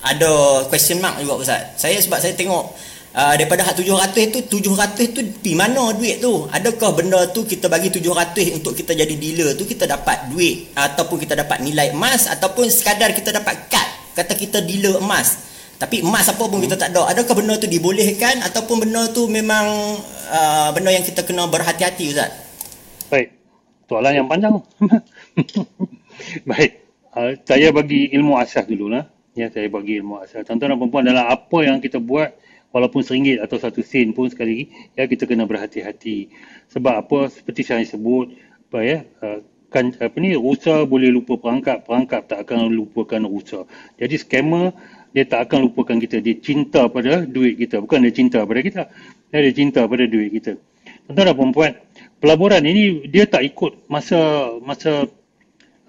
ada 0.00 0.64
question 0.72 1.04
mark 1.04 1.20
juga 1.20 1.36
Ustaz? 1.36 1.76
Saya 1.76 2.00
sebab 2.00 2.16
saya 2.16 2.32
tengok 2.32 2.72
uh, 3.14 3.34
daripada 3.34 3.66
hak 3.66 3.82
700 3.82 4.50
tu 4.50 4.58
700 4.62 5.16
tu 5.16 5.20
di 5.42 5.52
mana 5.54 5.90
duit 5.94 6.22
tu? 6.22 6.46
Adakah 6.50 6.90
benda 6.94 7.26
tu 7.30 7.42
kita 7.46 7.66
bagi 7.66 7.90
700 7.90 8.62
untuk 8.62 8.72
kita 8.76 8.94
jadi 8.94 9.14
dealer 9.14 9.54
tu 9.58 9.66
kita 9.66 9.86
dapat 9.86 10.30
duit 10.30 10.70
ataupun 10.74 11.16
kita 11.18 11.34
dapat 11.38 11.62
nilai 11.62 11.94
emas 11.94 12.30
ataupun 12.30 12.70
sekadar 12.70 13.10
kita 13.14 13.34
dapat 13.34 13.70
kad 13.70 13.88
kata 14.14 14.34
kita 14.34 14.58
dealer 14.62 14.98
emas? 14.98 15.50
Tapi 15.80 16.04
emas 16.04 16.28
apa 16.28 16.44
pun 16.44 16.60
hmm. 16.60 16.66
kita 16.68 16.76
tak 16.76 16.92
ada. 16.92 17.08
Adakah 17.08 17.40
benda 17.40 17.56
tu 17.56 17.64
dibolehkan 17.64 18.44
ataupun 18.44 18.84
benda 18.84 19.08
tu 19.16 19.24
memang 19.32 19.96
uh, 20.28 20.68
benda 20.76 20.92
yang 20.92 21.00
kita 21.00 21.24
kena 21.24 21.48
berhati-hati 21.48 22.12
Ustaz? 22.12 22.30
Baik. 23.08 23.32
Soalan 23.88 24.12
yang 24.12 24.28
panjang. 24.28 24.60
Baik. 26.50 26.84
Uh, 27.16 27.32
saya 27.48 27.72
bagi 27.72 28.12
ilmu 28.12 28.36
asas 28.36 28.68
dulu 28.68 28.92
lah. 28.92 29.08
Ya, 29.32 29.48
saya 29.48 29.72
bagi 29.72 30.04
ilmu 30.04 30.20
asas. 30.20 30.44
Tuan-tuan 30.44 30.76
dan 30.76 30.78
perempuan 30.78 31.04
dalam 31.08 31.24
apa 31.24 31.58
yang 31.64 31.80
kita 31.80 31.96
buat 31.96 32.36
walaupun 32.70 33.02
seringgit 33.02 33.42
atau 33.42 33.58
satu 33.58 33.82
sen 33.82 34.14
pun 34.14 34.30
sekali 34.30 34.50
lagi 34.50 34.64
ya 34.98 35.02
kita 35.06 35.24
kena 35.26 35.46
berhati-hati. 35.46 36.30
Sebab 36.70 36.94
apa 37.06 37.18
seperti 37.30 37.62
saya 37.66 37.82
sebut 37.86 38.34
apa 38.70 38.78
ya 38.82 38.98
uh, 39.22 39.42
kan 39.70 39.94
apa 40.02 40.16
ni 40.18 40.34
rusa 40.34 40.82
boleh 40.82 41.14
lupa 41.14 41.38
perangkap, 41.38 41.86
perangkap 41.86 42.26
tak 42.26 42.46
akan 42.46 42.74
lupakan 42.74 43.22
rusa. 43.26 43.66
Jadi 43.98 44.18
scammer 44.18 44.74
dia 45.10 45.26
tak 45.26 45.50
akan 45.50 45.70
lupakan 45.70 45.98
kita. 45.98 46.22
Dia 46.22 46.38
cinta 46.38 46.86
pada 46.86 47.26
duit 47.26 47.58
kita. 47.58 47.82
Bukan 47.82 48.02
dia 48.06 48.14
cinta 48.14 48.46
pada 48.46 48.60
kita. 48.62 48.82
Dia, 49.30 49.50
cinta 49.54 49.86
pada 49.86 50.06
duit 50.06 50.30
kita. 50.30 50.54
Tuan-tuan 51.06 51.26
dan 51.26 51.34
perempuan, 51.34 51.72
pelaburan 52.22 52.62
ini 52.62 53.10
dia 53.10 53.26
tak 53.26 53.42
ikut 53.42 53.90
masa 53.90 54.50
masa 54.62 55.10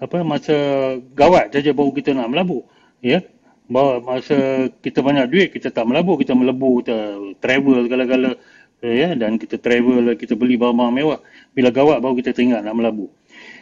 apa 0.02 0.26
masa 0.26 0.56
gawat 1.14 1.54
saja 1.54 1.70
baru 1.70 1.94
kita 1.94 2.10
nak 2.14 2.30
melabur. 2.30 2.66
Ya. 2.98 3.22
Bahawa 3.70 4.02
masa 4.02 4.68
kita 4.82 5.00
banyak 5.00 5.26
duit, 5.30 5.48
kita 5.54 5.70
tak 5.70 5.86
melabur, 5.86 6.18
kita 6.18 6.34
melebur, 6.34 6.82
kita 6.82 6.96
travel 7.38 7.86
segala-gala. 7.86 8.32
Ya, 8.82 9.14
dan 9.14 9.38
kita 9.38 9.62
travel, 9.62 10.18
kita 10.18 10.34
beli 10.34 10.58
barang-barang 10.58 10.94
mewah. 10.98 11.20
Bila 11.54 11.70
gawat 11.70 12.02
baru 12.02 12.18
kita 12.18 12.34
teringat 12.34 12.66
nak 12.66 12.74
melabur. 12.74 13.14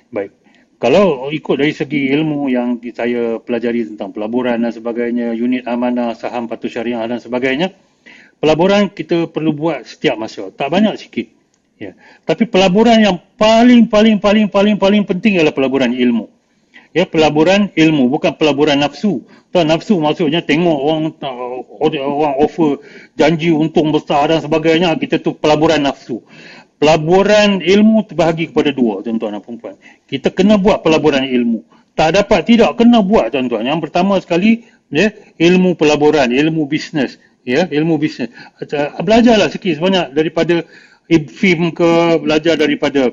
Baik 0.08 0.40
kalau 0.80 1.28
ikut 1.28 1.60
dari 1.60 1.76
segi 1.76 2.08
ilmu 2.08 2.48
yang 2.48 2.80
saya 2.96 3.36
pelajari 3.36 3.84
tentang 3.84 4.16
pelaburan 4.16 4.64
dan 4.64 4.72
sebagainya, 4.72 5.36
unit 5.36 5.68
amanah, 5.68 6.16
saham 6.16 6.48
patuh 6.48 6.72
syariah 6.72 7.04
dan 7.04 7.20
sebagainya, 7.20 7.76
pelaburan 8.40 8.88
kita 8.88 9.28
perlu 9.28 9.52
buat 9.52 9.84
setiap 9.84 10.16
masa. 10.16 10.48
Tak 10.48 10.72
banyak 10.72 10.96
sikit. 10.96 11.28
Ya. 11.76 11.92
Tapi 12.24 12.48
pelaburan 12.48 12.96
yang 12.96 13.20
paling 13.36 13.92
paling 13.92 14.16
paling 14.24 14.48
paling 14.48 14.80
paling 14.80 15.04
penting 15.04 15.36
adalah 15.36 15.52
pelaburan 15.52 15.92
ilmu. 15.92 16.32
Ya, 16.90 17.06
pelaburan 17.06 17.70
ilmu 17.78 18.10
bukan 18.10 18.34
pelaburan 18.34 18.82
nafsu. 18.82 19.22
Tak 19.54 19.66
nafsu 19.66 19.98
maksudnya 19.98 20.42
tengok 20.42 20.78
orang 20.78 21.14
orang 22.02 22.34
offer 22.38 22.82
janji 23.14 23.50
untung 23.54 23.90
besar 23.94 24.30
dan 24.30 24.42
sebagainya, 24.42 24.94
kita 24.98 25.22
tu 25.22 25.34
pelaburan 25.34 25.82
nafsu. 25.82 26.22
Pelaburan 26.80 27.60
ilmu 27.60 28.08
terbahagi 28.08 28.50
kepada 28.50 28.72
dua 28.72 29.04
tuan-tuan 29.04 29.36
dan 29.36 29.44
puan 29.44 29.76
kita 30.08 30.32
kena 30.32 30.56
buat 30.56 30.80
pelaburan 30.80 31.28
ilmu. 31.28 31.60
Tak 31.92 32.16
dapat 32.16 32.40
tidak 32.48 32.72
kena 32.80 33.04
buat 33.04 33.28
tuan-tuan. 33.28 33.68
Yang 33.68 33.90
pertama 33.90 34.16
sekali 34.16 34.64
ya 34.88 35.12
ilmu 35.36 35.76
pelaburan 35.76 36.32
ilmu 36.32 36.64
bisnes 36.64 37.20
ya 37.44 37.68
ilmu 37.68 38.00
bisnes. 38.00 38.32
Belajarlah 38.96 39.52
sikit 39.52 39.76
sebanyak 39.76 40.16
daripada 40.16 40.64
film 41.10 41.74
ke 41.74 41.90
belajar 42.22 42.54
daripada 42.54 43.10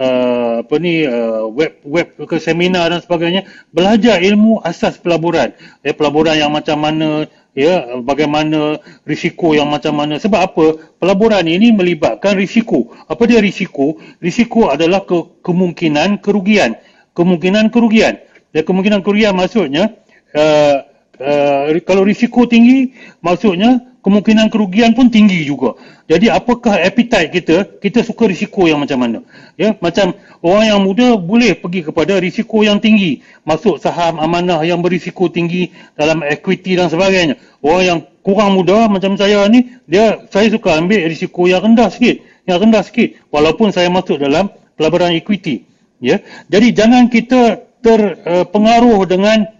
uh, 0.00 0.62
apa 0.64 0.74
ni 0.80 1.04
uh, 1.04 1.48
web 1.48 1.80
web 1.84 2.08
ke 2.28 2.36
seminar 2.40 2.92
dan 2.92 3.00
sebagainya 3.00 3.48
belajar 3.72 4.20
ilmu 4.20 4.60
asas 4.64 5.00
pelaburan. 5.00 5.52
Ya 5.84 5.92
pelaburan 5.96 6.36
yang 6.36 6.52
macam 6.52 6.80
mana 6.80 7.28
ya 7.56 7.96
bagaimana 8.04 8.80
risiko 9.08 9.56
yang 9.56 9.68
macam 9.68 9.96
mana. 9.96 10.20
Sebab 10.20 10.40
apa? 10.40 10.66
Pelaburan 11.00 11.44
ini 11.48 11.72
melibatkan 11.72 12.36
risiko. 12.36 12.92
Apa 13.08 13.24
dia 13.24 13.40
risiko? 13.40 13.96
Risiko 14.20 14.68
adalah 14.68 15.04
ke, 15.08 15.40
kemungkinan 15.40 16.20
kerugian. 16.20 16.76
Kemungkinan 17.16 17.72
kerugian. 17.72 18.20
Ya 18.52 18.64
kemungkinan 18.64 19.04
kerugian 19.04 19.36
maksudnya 19.36 19.96
uh, 20.32 20.76
uh, 21.20 21.72
kalau 21.84 22.04
risiko 22.04 22.44
tinggi 22.48 22.92
maksudnya 23.20 23.95
kemungkinan 24.06 24.54
kerugian 24.54 24.94
pun 24.94 25.10
tinggi 25.10 25.42
juga. 25.42 25.74
Jadi 26.06 26.30
apakah 26.30 26.78
appetite 26.78 27.34
kita? 27.34 27.56
Kita 27.82 28.06
suka 28.06 28.30
risiko 28.30 28.70
yang 28.70 28.78
macam 28.78 29.02
mana? 29.02 29.18
Ya, 29.58 29.74
macam 29.82 30.14
orang 30.46 30.64
yang 30.70 30.80
muda 30.86 31.18
boleh 31.18 31.58
pergi 31.58 31.82
kepada 31.82 32.22
risiko 32.22 32.62
yang 32.62 32.78
tinggi, 32.78 33.26
masuk 33.42 33.82
saham 33.82 34.22
amanah 34.22 34.62
yang 34.62 34.78
berisiko 34.78 35.26
tinggi 35.26 35.74
dalam 35.98 36.22
equity 36.22 36.78
dan 36.78 36.86
sebagainya. 36.86 37.34
Orang 37.58 37.82
yang 37.82 37.98
kurang 38.22 38.54
muda 38.54 38.86
macam 38.86 39.18
saya 39.18 39.42
ni, 39.50 39.74
dia 39.90 40.22
saya 40.30 40.46
suka 40.54 40.78
ambil 40.78 41.02
risiko 41.10 41.50
yang 41.50 41.66
rendah 41.66 41.90
sikit, 41.90 42.22
yang 42.46 42.62
rendah 42.62 42.86
sikit 42.86 43.18
walaupun 43.34 43.74
saya 43.74 43.90
masuk 43.90 44.22
dalam 44.22 44.54
pelaburan 44.78 45.18
equity. 45.18 45.66
Ya. 45.98 46.22
Jadi 46.46 46.70
jangan 46.70 47.10
kita 47.10 47.58
terpengaruh 47.82 49.02
uh, 49.02 49.08
dengan 49.10 49.50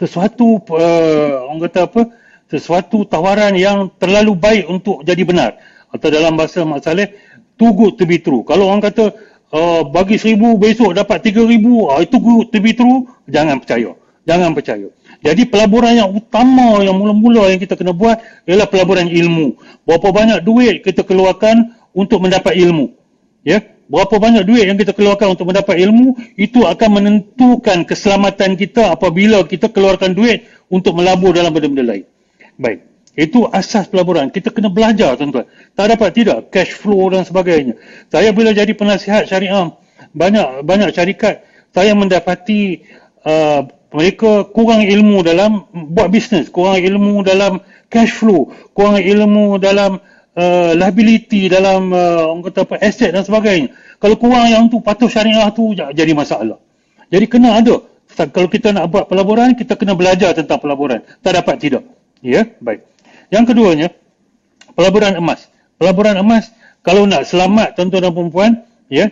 sesuatu 0.00 0.64
uh, 0.72 1.44
orang 1.44 1.60
kata 1.68 1.80
apa? 1.84 2.02
Sesuatu 2.50 3.06
tawaran 3.06 3.54
yang 3.54 3.86
terlalu 3.94 4.34
baik 4.34 4.64
untuk 4.66 5.06
jadi 5.06 5.22
benar. 5.22 5.50
Atau 5.94 6.10
dalam 6.10 6.34
bahasa 6.34 6.66
Mak 6.66 6.82
Saleh 6.82 7.14
too 7.54 7.70
good 7.78 7.94
to 7.94 8.04
be 8.04 8.18
true. 8.18 8.42
Kalau 8.42 8.66
orang 8.66 8.82
kata 8.82 9.14
uh, 9.54 9.86
bagi 9.86 10.18
seribu 10.18 10.58
besok 10.58 10.98
dapat 10.98 11.22
tiga 11.22 11.46
ribu 11.46 11.86
uh, 11.86 12.02
itu 12.02 12.18
good 12.18 12.50
to 12.50 12.58
be 12.58 12.74
true 12.74 13.06
jangan 13.30 13.62
percaya. 13.62 13.94
Jangan 14.26 14.50
percaya. 14.52 14.88
Jadi 15.20 15.48
pelaburan 15.48 15.96
yang 15.96 16.10
utama 16.12 16.82
yang 16.84 16.96
mula-mula 16.98 17.48
yang 17.50 17.60
kita 17.62 17.78
kena 17.78 17.94
buat 17.94 18.20
ialah 18.44 18.68
pelaburan 18.68 19.08
ilmu. 19.08 19.56
Berapa 19.86 20.10
banyak 20.10 20.38
duit 20.44 20.82
kita 20.82 21.06
keluarkan 21.06 21.72
untuk 21.96 22.20
mendapat 22.20 22.56
ilmu? 22.58 22.92
Ya? 23.46 23.64
Berapa 23.90 24.22
banyak 24.22 24.46
duit 24.46 24.70
yang 24.70 24.78
kita 24.78 24.94
keluarkan 24.94 25.34
untuk 25.34 25.50
mendapat 25.50 25.82
ilmu 25.82 26.14
itu 26.38 26.62
akan 26.62 26.88
menentukan 27.00 27.82
keselamatan 27.82 28.54
kita 28.54 28.94
apabila 28.94 29.42
kita 29.42 29.66
keluarkan 29.66 30.14
duit 30.14 30.46
untuk 30.70 30.94
melabur 30.94 31.34
dalam 31.34 31.50
benda-benda 31.50 31.96
lain 31.96 32.06
Baik. 32.60 32.84
Itu 33.16 33.48
asas 33.48 33.88
pelaburan. 33.88 34.28
Kita 34.28 34.52
kena 34.52 34.68
belajar 34.68 35.16
tuan-tuan. 35.16 35.48
Tak 35.74 35.86
dapat 35.96 36.08
tidak 36.12 36.38
cash 36.52 36.76
flow 36.76 37.08
dan 37.10 37.24
sebagainya. 37.24 37.74
Saya 38.12 38.30
bila 38.36 38.52
jadi 38.52 38.70
penasihat 38.76 39.26
syariah 39.26 39.72
banyak 40.12 40.64
banyak 40.64 40.90
syarikat 40.92 41.44
saya 41.70 41.94
mendapati 41.94 42.82
uh, 43.22 43.66
mereka 43.90 44.46
kurang 44.54 44.86
ilmu 44.86 45.22
dalam 45.26 45.66
buat 45.90 46.10
bisnes, 46.14 46.46
kurang 46.50 46.78
ilmu 46.78 47.26
dalam 47.26 47.58
cash 47.90 48.14
flow, 48.14 48.54
kurang 48.70 49.02
ilmu 49.02 49.58
dalam 49.58 49.98
uh, 50.38 50.70
liability 50.78 51.50
dalam 51.50 51.90
uh, 51.90 52.30
orang 52.30 52.46
kata 52.46 52.60
apa 52.66 52.74
aset 52.78 53.10
dan 53.10 53.26
sebagainya. 53.26 53.74
Kalau 53.98 54.14
kurang 54.18 54.46
yang 54.46 54.70
tu 54.70 54.78
patuh 54.78 55.10
syariah 55.10 55.50
tu 55.50 55.74
jadi 55.74 56.12
masalah. 56.14 56.58
Jadi 57.10 57.26
kena 57.26 57.58
ada. 57.58 57.82
Kalau 58.10 58.50
kita 58.50 58.74
nak 58.74 58.90
buat 58.90 59.06
pelaburan, 59.06 59.54
kita 59.54 59.78
kena 59.78 59.94
belajar 59.94 60.34
tentang 60.34 60.58
pelaburan. 60.58 61.02
Tak 61.22 61.40
dapat 61.42 61.56
tidak. 61.62 61.82
Ya, 62.20 62.44
baik. 62.60 62.84
Yang 63.32 63.44
keduanya, 63.52 63.88
pelaburan 64.76 65.16
emas. 65.16 65.48
Pelaburan 65.80 66.20
emas, 66.20 66.52
kalau 66.84 67.08
nak 67.08 67.24
selamat 67.24 67.76
tuan-tuan 67.76 68.04
dan 68.04 68.12
perempuan, 68.12 68.50
ya, 68.92 69.08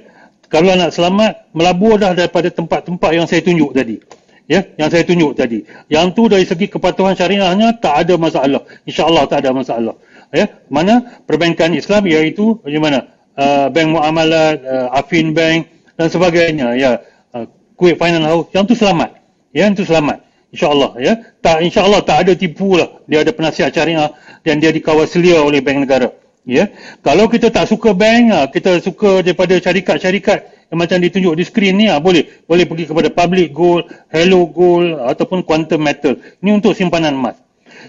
kalau 0.49 0.73
nak 0.77 0.93
selamat, 0.93 1.49
melabur 1.53 2.01
dah 2.01 2.17
daripada 2.17 2.49
tempat-tempat 2.49 3.11
yang 3.13 3.29
saya 3.29 3.45
tunjuk 3.45 3.73
tadi. 3.77 4.01
Ya, 4.49 4.65
yang 4.81 4.89
saya 4.89 5.05
tunjuk 5.05 5.37
tadi. 5.37 5.69
Yang 5.93 6.07
tu 6.17 6.23
dari 6.25 6.49
segi 6.49 6.73
kepatuhan 6.73 7.13
syariahnya 7.13 7.77
tak 7.77 8.09
ada 8.09 8.17
masalah. 8.17 8.65
InsyaAllah 8.89 9.29
tak 9.29 9.45
ada 9.45 9.53
masalah. 9.53 9.95
Ya, 10.33 10.49
mana 10.73 11.21
perbankan 11.29 11.77
Islam 11.77 12.09
iaitu 12.09 12.61
bagaimana? 12.65 13.13
Uh, 13.39 13.71
bank 13.71 13.95
muamalat, 13.95 14.59
uh, 14.67 14.89
Afin 14.99 15.37
Bank 15.37 15.69
dan 16.01 16.09
sebagainya. 16.09 16.75
Ya, 16.81 17.05
uh, 17.37 17.45
Kuwait 17.77 18.01
Finance 18.01 18.25
House, 18.25 18.49
yang 18.57 18.65
tu 18.65 18.73
selamat. 18.73 19.21
Ya, 19.53 19.69
yang 19.69 19.77
tu 19.77 19.85
selamat. 19.85 20.28
InsyaAllah 20.53 20.91
ya. 21.01 21.13
Tak 21.45 21.61
insyaAllah 21.61 22.01
tak 22.05 22.25
ada 22.25 22.33
tipu 22.33 22.81
lah. 22.81 22.89
Dia 23.05 23.21
ada 23.25 23.33
penasihat 23.37 23.71
syariah 23.73 24.13
dan 24.45 24.61
dia 24.63 24.73
dikawal 24.73 25.05
selia 25.05 25.41
oleh 25.45 25.61
bank 25.61 25.85
negara. 25.85 26.09
Ya. 26.49 26.73
Kalau 27.05 27.29
kita 27.29 27.53
tak 27.53 27.69
suka 27.69 27.93
bank, 27.93 28.23
ah, 28.33 28.47
kita 28.49 28.81
suka 28.81 29.21
daripada 29.21 29.53
syarikat-syarikat 29.61 30.73
yang 30.73 30.79
macam 30.81 30.97
ditunjuk 30.97 31.37
di 31.37 31.45
skrin 31.45 31.77
ni, 31.77 31.93
ah, 31.93 32.01
boleh. 32.01 32.25
Boleh 32.49 32.65
pergi 32.65 32.89
kepada 32.89 33.13
public 33.13 33.53
gold, 33.53 33.85
hello 34.09 34.49
gold 34.49 34.97
ataupun 35.13 35.45
quantum 35.45 35.85
metal. 35.85 36.17
Ini 36.41 36.57
untuk 36.57 36.73
simpanan 36.73 37.13
emas. 37.21 37.37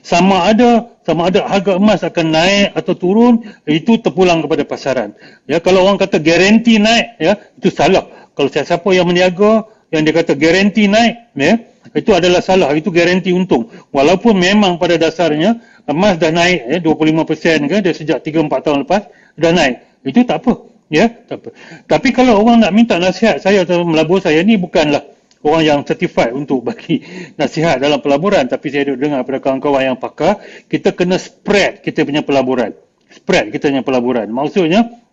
Sama 0.04 0.52
ada 0.52 0.92
sama 1.08 1.32
ada 1.32 1.48
harga 1.48 1.80
emas 1.80 2.04
akan 2.04 2.36
naik 2.36 2.68
atau 2.76 2.94
turun, 2.94 3.48
itu 3.64 3.96
terpulang 4.04 4.44
kepada 4.44 4.68
pasaran. 4.68 5.16
Ya, 5.48 5.64
kalau 5.64 5.88
orang 5.88 5.98
kata 5.98 6.20
garanti 6.20 6.78
naik, 6.78 7.16
ya, 7.18 7.40
itu 7.56 7.72
salah. 7.72 8.06
Kalau 8.36 8.52
siapa 8.52 8.86
yang 8.92 9.08
meniaga, 9.08 9.66
yang 9.90 10.04
dia 10.04 10.14
kata 10.14 10.36
garanti 10.38 10.86
naik, 10.86 11.16
ya, 11.34 11.64
itu 11.96 12.12
adalah 12.14 12.42
salah 12.44 12.70
itu 12.78 12.94
garanti 12.94 13.34
untung. 13.34 13.70
Walaupun 13.90 14.38
memang 14.38 14.78
pada 14.78 14.96
dasarnya 15.00 15.58
emas 15.90 16.22
dah 16.22 16.30
naik 16.30 16.60
eh 16.70 16.80
25% 16.82 17.66
kan 17.66 17.80
dari 17.82 17.96
sejak 17.98 18.22
3 18.22 18.46
4 18.46 18.66
tahun 18.66 18.78
lepas 18.86 19.10
dah 19.38 19.52
naik. 19.54 20.06
Itu 20.06 20.22
tak 20.26 20.46
apa 20.46 20.54
ya 20.90 21.10
tak 21.10 21.38
apa. 21.42 21.50
Tapi 21.90 22.10
kalau 22.14 22.42
orang 22.46 22.62
nak 22.62 22.72
minta 22.74 22.96
nasihat 23.02 23.42
saya 23.42 23.66
atau 23.66 23.82
melabur 23.86 24.22
saya 24.22 24.42
ni 24.46 24.58
bukanlah 24.58 25.02
orang 25.42 25.64
yang 25.64 25.80
certified 25.88 26.36
untuk 26.36 26.62
bagi 26.62 27.02
nasihat 27.40 27.82
dalam 27.82 28.04
pelaburan. 28.04 28.46
Tapi 28.46 28.68
saya 28.70 28.94
duduk 28.94 29.10
dengar 29.10 29.26
pada 29.26 29.40
kawan-kawan 29.42 29.96
yang 29.96 29.98
pakar 29.98 30.38
kita 30.70 30.94
kena 30.94 31.18
spread 31.18 31.82
kita 31.82 32.06
punya 32.06 32.22
pelaburan. 32.22 32.76
Spread 33.10 33.50
kita 33.50 33.74
punya 33.74 33.82
pelaburan. 33.82 34.30
Maksudnya 34.30 35.09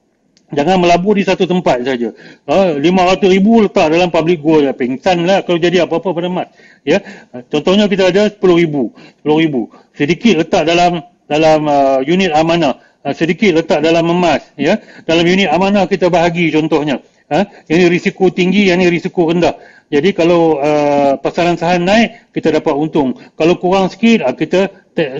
Jangan 0.54 0.78
melabur 0.78 1.18
di 1.18 1.26
satu 1.26 1.42
tempat 1.42 1.82
saja. 1.82 2.14
Ha, 2.46 2.78
500 2.78 3.34
ribu 3.34 3.66
letak 3.66 3.90
dalam 3.90 4.14
public 4.14 4.38
goal. 4.38 4.62
Ya. 4.62 4.70
Pengsan 4.70 5.26
lah 5.26 5.42
kalau 5.42 5.58
jadi 5.58 5.82
apa-apa 5.82 6.14
pada 6.14 6.30
mat. 6.30 6.54
Ya. 6.86 7.02
Ha, 7.34 7.42
contohnya 7.50 7.90
kita 7.90 8.14
ada 8.14 8.30
10 8.30 8.38
ribu. 8.54 8.94
10 9.26 9.42
ribu. 9.42 9.74
Sedikit 9.98 10.38
letak 10.38 10.62
dalam 10.70 11.02
dalam 11.26 11.60
uh, 11.66 11.98
unit 12.06 12.30
amanah. 12.30 12.78
Uh, 13.02 13.10
sedikit 13.10 13.58
letak 13.58 13.82
dalam 13.82 14.06
emas. 14.06 14.46
Ya. 14.54 14.78
Dalam 15.02 15.26
unit 15.26 15.50
amanah 15.50 15.90
kita 15.90 16.06
bahagi 16.06 16.54
contohnya. 16.54 17.02
Ha? 17.26 17.66
Yang 17.66 17.78
ini 17.82 17.86
risiko 17.90 18.30
tinggi, 18.30 18.70
yang 18.70 18.78
ini 18.78 18.86
risiko 18.86 19.26
rendah. 19.26 19.58
Jadi 19.90 20.14
kalau 20.14 20.62
uh, 20.62 21.18
pasaran 21.18 21.58
saham 21.58 21.82
naik, 21.82 22.30
kita 22.30 22.54
dapat 22.54 22.70
untung. 22.70 23.18
Kalau 23.34 23.58
kurang 23.58 23.90
sikit, 23.90 24.22
uh, 24.22 24.30
kita 24.30 24.70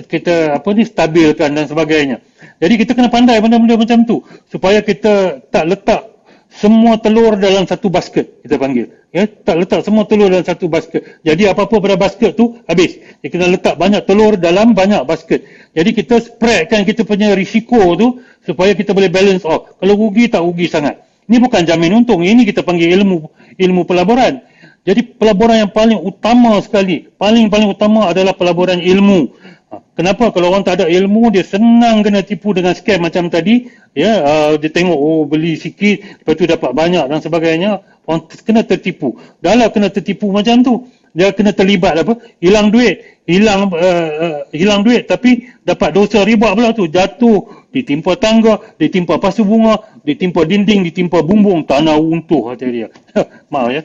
kita 0.07 0.55
apa 0.55 0.67
ni 0.71 0.87
stabilkan 0.87 1.51
dan 1.51 1.67
sebagainya. 1.67 2.23
Jadi 2.57 2.73
kita 2.81 2.91
kena 2.97 3.09
pandai 3.13 3.37
benda-benda 3.37 3.77
macam 3.77 4.01
tu 4.03 4.25
supaya 4.49 4.81
kita 4.81 5.45
tak 5.53 5.65
letak 5.69 6.01
semua 6.47 6.97
telur 6.97 7.37
dalam 7.37 7.69
satu 7.69 7.91
basket 7.91 8.41
kita 8.41 8.57
panggil. 8.57 8.89
Ya, 9.13 9.29
tak 9.29 9.61
letak 9.61 9.85
semua 9.85 10.03
telur 10.09 10.27
dalam 10.27 10.43
satu 10.43 10.65
basket. 10.67 11.21
Jadi 11.21 11.45
apa-apa 11.47 11.77
pada 11.77 11.95
basket 11.95 12.33
tu 12.33 12.57
habis. 12.65 12.97
Kita 13.21 13.37
kena 13.37 13.53
letak 13.53 13.75
banyak 13.77 14.03
telur 14.09 14.35
dalam 14.35 14.73
banyak 14.73 15.05
basket. 15.05 15.45
Jadi 15.77 15.89
kita 15.93 16.17
spreadkan 16.17 16.81
kita 16.83 17.05
punya 17.05 17.37
risiko 17.37 17.93
tu 17.93 18.19
supaya 18.43 18.73
kita 18.73 18.91
boleh 18.91 19.11
balance 19.11 19.45
off. 19.45 19.77
Kalau 19.77 19.93
rugi 19.93 20.27
tak 20.27 20.41
rugi 20.41 20.65
sangat. 20.65 21.03
Ini 21.27 21.37
bukan 21.43 21.61
jamin 21.67 22.03
untung. 22.03 22.23
Ini 22.23 22.47
kita 22.47 22.63
panggil 22.63 22.89
ilmu 22.95 23.27
ilmu 23.57 23.81
pelaburan. 23.83 24.39
Jadi 24.87 25.03
pelaburan 25.19 25.67
yang 25.67 25.71
paling 25.75 25.99
utama 25.99 26.55
sekali, 26.63 27.11
paling-paling 27.19 27.67
utama 27.67 28.07
adalah 28.07 28.31
pelaburan 28.31 28.79
ilmu. 28.79 29.35
Kenapa? 29.67 30.31
Kalau 30.31 30.53
orang 30.53 30.63
tak 30.63 30.79
ada 30.79 30.85
ilmu 30.87 31.27
dia 31.27 31.43
senang 31.43 31.99
kena 31.99 32.23
tipu 32.23 32.55
dengan 32.55 32.71
scam 32.71 33.03
macam 33.03 33.27
tadi. 33.27 33.67
Ya 33.97 34.21
uh, 34.23 34.51
dia 34.55 34.69
tengok 34.71 34.95
oh 34.95 35.25
beli 35.25 35.57
sikit 35.57 36.21
lepas 36.21 36.37
tu 36.37 36.47
dapat 36.47 36.71
banyak 36.71 37.03
dan 37.09 37.19
sebagainya. 37.19 37.83
Orang 38.07 38.31
kena 38.31 38.63
tertipu. 38.63 39.19
Dalam 39.43 39.67
kena 39.73 39.91
tertipu 39.91 40.31
macam 40.31 40.63
tu 40.63 40.87
dia 41.11 41.33
kena 41.35 41.51
terlibat 41.51 41.99
apa? 41.99 42.15
Hilang 42.39 42.71
duit. 42.71 43.19
Hilang 43.27 43.67
uh, 43.73 44.09
uh, 44.15 44.39
hilang 44.55 44.87
duit 44.87 45.09
tapi 45.09 45.51
dapat 45.67 45.91
dosa 45.91 46.23
riba 46.23 46.55
pula 46.55 46.71
tu. 46.71 46.87
Jatuh 46.87 47.67
ditimpa 47.75 48.15
tangga 48.15 48.63
ditimpa 48.79 49.19
pasu 49.19 49.43
bunga 49.43 49.83
ditimpa 50.07 50.47
dinding 50.47 50.87
ditimpa 50.87 51.19
bumbung. 51.25 51.67
Tanah 51.67 51.99
runtuh 51.99 52.55
kata 52.55 52.65
dia. 52.71 52.87
Maaf 53.51 53.73
ya 53.75 53.83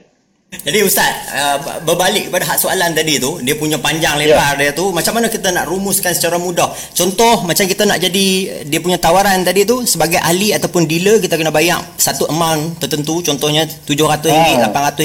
jadi 0.53 0.85
Ustaz, 0.85 1.33
uh, 1.33 1.57
berbalik 1.81 2.29
kepada 2.29 2.45
hak 2.45 2.61
soalan 2.61 2.93
tadi 2.93 3.16
tu, 3.16 3.41
dia 3.41 3.57
punya 3.57 3.81
panjang 3.81 4.20
ya. 4.20 4.37
lebar 4.37 4.61
yeah. 4.61 4.69
dia 4.69 4.70
tu, 4.77 4.93
macam 4.93 5.16
mana 5.16 5.33
kita 5.33 5.49
nak 5.49 5.65
rumuskan 5.65 6.12
secara 6.12 6.37
mudah? 6.37 6.69
Contoh, 6.93 7.49
macam 7.49 7.65
kita 7.65 7.89
nak 7.89 7.97
jadi, 7.97 8.61
dia 8.69 8.79
punya 8.85 9.01
tawaran 9.01 9.41
tadi 9.49 9.65
tu, 9.65 9.83
sebagai 9.89 10.20
ahli 10.20 10.53
ataupun 10.53 10.85
dealer, 10.85 11.24
kita 11.24 11.41
kena 11.41 11.49
bayar 11.49 11.81
satu 11.97 12.29
amount 12.29 12.79
tertentu, 12.79 13.24
contohnya 13.24 13.65
RM700, 13.65 14.29
ah. 14.29 14.69
RM800. 14.70 15.03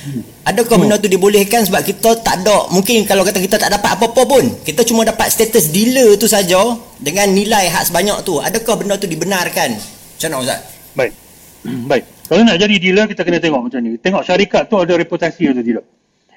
Hmm. 0.00 0.22
Adakah 0.50 0.74
hmm. 0.74 0.82
benda 0.84 0.96
tu 0.98 1.08
dibolehkan 1.08 1.62
sebab 1.64 1.80
kita 1.86 2.10
tak 2.26 2.42
ada, 2.44 2.66
mungkin 2.74 3.06
kalau 3.06 3.22
kata 3.22 3.38
kita 3.38 3.62
tak 3.62 3.70
dapat 3.70 3.94
apa-apa 3.94 4.22
pun, 4.26 4.44
kita 4.66 4.82
cuma 4.82 5.06
dapat 5.06 5.30
status 5.30 5.70
dealer 5.72 6.18
tu 6.18 6.26
saja 6.26 6.60
dengan 6.98 7.30
nilai 7.30 7.70
hak 7.72 7.88
sebanyak 7.88 8.20
tu. 8.26 8.42
Adakah 8.42 8.74
benda 8.74 8.98
tu 8.98 9.06
dibenarkan? 9.06 9.70
Macam 9.78 10.28
mana 10.28 10.42
Ustaz? 10.44 10.60
Baik. 10.98 11.12
Baik. 11.88 12.19
Kalau 12.30 12.46
nak 12.46 12.62
jadi 12.62 12.78
dealer 12.78 13.10
kita 13.10 13.26
kena 13.26 13.42
tengok 13.42 13.66
macam 13.66 13.82
ni. 13.82 13.98
Tengok 13.98 14.22
syarikat 14.22 14.70
tu 14.70 14.78
ada 14.78 14.94
reputasi 14.94 15.50
atau 15.50 15.66
tidak. 15.66 15.82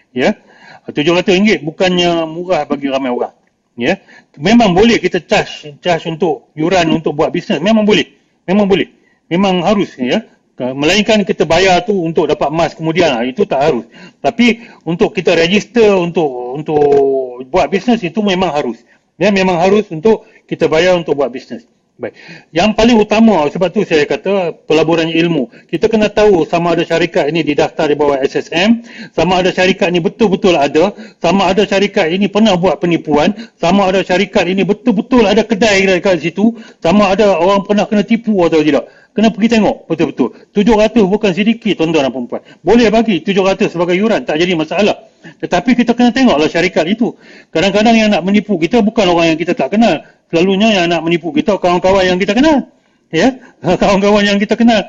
Ya. 0.10 0.42
RM700 0.90 1.62
bukannya 1.62 2.26
murah 2.26 2.66
bagi 2.66 2.90
ramai 2.90 3.14
orang. 3.14 3.38
Ya. 3.78 4.02
Memang 4.42 4.74
boleh 4.74 4.98
kita 4.98 5.22
charge 5.22 5.78
charge 5.86 6.10
untuk 6.10 6.50
yuran 6.58 6.90
untuk 6.90 7.14
buat 7.14 7.30
bisnes. 7.30 7.62
Memang 7.62 7.86
boleh. 7.86 8.10
Memang 8.50 8.66
boleh. 8.66 8.90
Memang 9.30 9.62
harus 9.62 9.94
ya. 10.02 10.26
Melainkan 10.58 11.22
kita 11.22 11.46
bayar 11.46 11.86
tu 11.86 11.94
untuk 11.94 12.26
dapat 12.26 12.50
emas 12.50 12.74
kemudian 12.74 13.14
lah. 13.14 13.22
itu 13.22 13.46
tak 13.46 13.62
harus. 13.62 13.86
Tapi 14.18 14.66
untuk 14.90 15.14
kita 15.14 15.38
register 15.38 15.94
untuk 15.94 16.58
untuk 16.58 16.82
buat 17.54 17.70
bisnes 17.70 18.02
itu 18.02 18.18
memang 18.26 18.50
harus. 18.50 18.82
Ya 19.22 19.30
memang 19.30 19.62
harus 19.62 19.86
untuk 19.94 20.26
kita 20.50 20.66
bayar 20.66 20.98
untuk 20.98 21.22
buat 21.22 21.30
bisnes. 21.30 21.70
Baik. 21.94 22.18
Yang 22.50 22.70
paling 22.74 22.98
utama 22.98 23.46
sebab 23.54 23.70
tu 23.70 23.86
saya 23.86 24.10
kata 24.10 24.66
pelaburan 24.66 25.14
ilmu. 25.14 25.54
Kita 25.70 25.86
kena 25.86 26.10
tahu 26.10 26.42
sama 26.42 26.74
ada 26.74 26.82
syarikat 26.82 27.30
ini 27.30 27.46
didaftar 27.46 27.86
di 27.86 27.94
bawah 27.94 28.18
SSM, 28.18 28.82
sama 29.14 29.46
ada 29.46 29.54
syarikat 29.54 29.94
ini 29.94 30.02
betul-betul 30.02 30.58
ada, 30.58 30.90
sama 31.22 31.54
ada 31.54 31.62
syarikat 31.70 32.10
ini 32.10 32.26
pernah 32.34 32.58
buat 32.58 32.82
penipuan, 32.82 33.38
sama 33.62 33.94
ada 33.94 34.02
syarikat 34.02 34.50
ini 34.50 34.66
betul-betul 34.66 35.30
ada 35.30 35.46
kedai 35.46 35.86
dekat 35.86 36.18
situ, 36.18 36.58
sama 36.82 37.14
ada 37.14 37.38
orang 37.38 37.62
pernah 37.62 37.86
kena 37.86 38.02
tipu 38.02 38.42
atau 38.42 38.66
tidak. 38.66 38.90
Kena 39.14 39.30
pergi 39.30 39.62
tengok 39.62 39.86
betul-betul. 39.86 40.34
700 40.50 40.98
bukan 41.06 41.32
sedikit 41.38 41.78
tuan-tuan 41.78 42.10
dan 42.10 42.26
puan 42.26 42.42
Boleh 42.66 42.90
bagi 42.90 43.22
700 43.22 43.70
sebagai 43.70 43.94
yuran, 43.94 44.26
tak 44.26 44.42
jadi 44.42 44.58
masalah. 44.58 44.98
Tetapi 45.38 45.78
kita 45.78 45.94
kena 45.94 46.10
tengoklah 46.10 46.50
syarikat 46.50 46.90
itu. 46.90 47.14
Kadang-kadang 47.54 47.94
yang 47.94 48.10
nak 48.10 48.26
menipu 48.26 48.58
kita 48.58 48.82
bukan 48.82 49.14
orang 49.14 49.34
yang 49.34 49.38
kita 49.38 49.54
tak 49.54 49.70
kenal. 49.78 50.02
Selalunya 50.34 50.82
yang 50.82 50.90
nak 50.90 51.06
menipu 51.06 51.30
kita 51.30 51.62
kawan-kawan 51.62 52.10
yang 52.10 52.18
kita 52.18 52.34
kenal. 52.34 52.74
Ya, 53.14 53.38
kawan-kawan 53.82 54.26
yang 54.26 54.42
kita 54.42 54.58
kenal. 54.58 54.82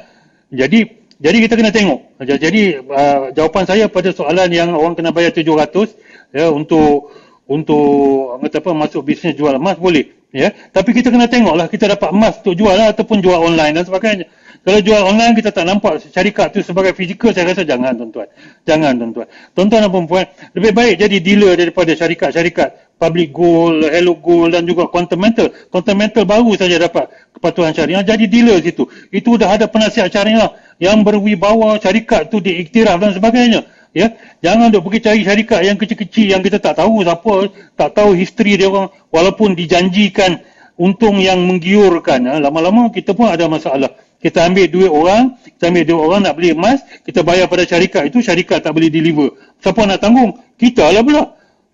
Jadi 0.48 1.04
jadi 1.20 1.36
kita 1.44 1.60
kena 1.60 1.68
tengok. 1.68 2.00
Jadi 2.24 2.80
uh, 2.80 3.28
jawapan 3.36 3.68
saya 3.68 3.84
pada 3.92 4.08
soalan 4.16 4.48
yang 4.48 4.72
orang 4.72 4.96
kena 4.96 5.12
bayar 5.12 5.36
700 5.36 5.92
ya 6.32 6.48
untuk 6.48 7.12
untuk 7.44 8.40
kata 8.40 8.64
apa 8.64 8.70
masuk 8.72 9.04
bisnes 9.04 9.36
jual 9.36 9.52
emas 9.52 9.76
boleh 9.76 10.08
ya 10.32 10.50
tapi 10.72 10.96
kita 10.96 11.12
kena 11.12 11.28
tengoklah 11.28 11.68
kita 11.68 11.92
dapat 11.92 12.10
emas 12.10 12.40
untuk 12.40 12.56
jual 12.56 12.72
lah, 12.72 12.90
ataupun 12.90 13.20
jual 13.20 13.36
online 13.36 13.76
dan 13.76 13.84
sebagainya 13.84 14.26
kalau 14.64 14.80
jual 14.80 14.98
online 15.04 15.36
kita 15.36 15.52
tak 15.52 15.68
nampak 15.68 16.00
syarikat 16.08 16.56
tu 16.56 16.64
sebagai 16.64 16.96
fizikal 16.96 17.36
saya 17.36 17.52
rasa 17.52 17.62
jangan 17.62 17.92
tuan-tuan 17.94 18.28
jangan 18.64 18.96
tuan-tuan 18.96 19.26
tuan-tuan 19.52 19.80
dan 19.84 19.90
puan 20.08 20.26
lebih 20.56 20.72
baik 20.72 20.94
jadi 20.98 21.16
dealer 21.20 21.52
daripada 21.54 21.92
syarikat-syarikat 21.92 22.84
public 22.98 23.34
gold 23.34 23.84
hello 23.90 24.14
gold 24.16 24.54
dan 24.54 24.64
juga 24.64 24.86
quantum 24.88 25.18
metal. 25.18 25.50
Quantum 25.68 25.96
metal 25.98 26.22
baru 26.24 26.54
saja 26.54 26.78
dapat 26.78 27.10
kepatuhan 27.34 27.74
syariah 27.74 28.02
jadi 28.06 28.24
dealer 28.24 28.58
situ. 28.62 28.86
Itu 29.10 29.36
dah 29.36 29.54
ada 29.58 29.66
penasihat 29.66 30.08
syariah 30.08 30.50
yang 30.78 31.02
berwibawa 31.02 31.78
syarikat 31.82 32.30
tu 32.30 32.38
diiktiraf 32.40 32.98
dan 32.98 33.12
sebagainya 33.14 33.66
ya. 33.94 34.12
Jangan 34.42 34.74
duk 34.74 34.90
pergi 34.90 35.00
cari 35.06 35.20
syarikat 35.22 35.60
yang 35.64 35.76
kecil-kecil 35.78 36.26
yang 36.34 36.42
kita 36.42 36.58
tak 36.58 36.76
tahu 36.76 37.06
siapa 37.06 37.48
tak 37.78 37.90
tahu 37.94 38.12
history 38.12 38.58
dia 38.58 38.68
orang 38.68 38.90
walaupun 39.08 39.54
dijanjikan 39.54 40.42
untung 40.74 41.22
yang 41.22 41.38
menggiurkan. 41.38 42.26
Ya. 42.26 42.42
lama-lama 42.42 42.90
kita 42.90 43.14
pun 43.14 43.30
ada 43.30 43.46
masalah. 43.46 43.94
Kita 44.18 44.48
ambil 44.48 44.66
duit 44.72 44.88
orang 44.88 45.36
kita 45.44 45.68
ambil 45.70 45.84
duit 45.84 46.00
orang 46.00 46.20
nak 46.24 46.34
beli 46.40 46.56
emas 46.56 46.80
kita 47.04 47.20
bayar 47.20 47.44
pada 47.44 47.68
syarikat 47.68 48.08
itu 48.08 48.24
syarikat 48.24 48.60
tak 48.64 48.74
boleh 48.74 48.90
deliver. 48.90 49.36
Siapa 49.62 49.84
nak 49.86 50.02
tanggung? 50.02 50.34
Kita 50.56 50.90
lah 50.90 51.04
pula 51.04 51.22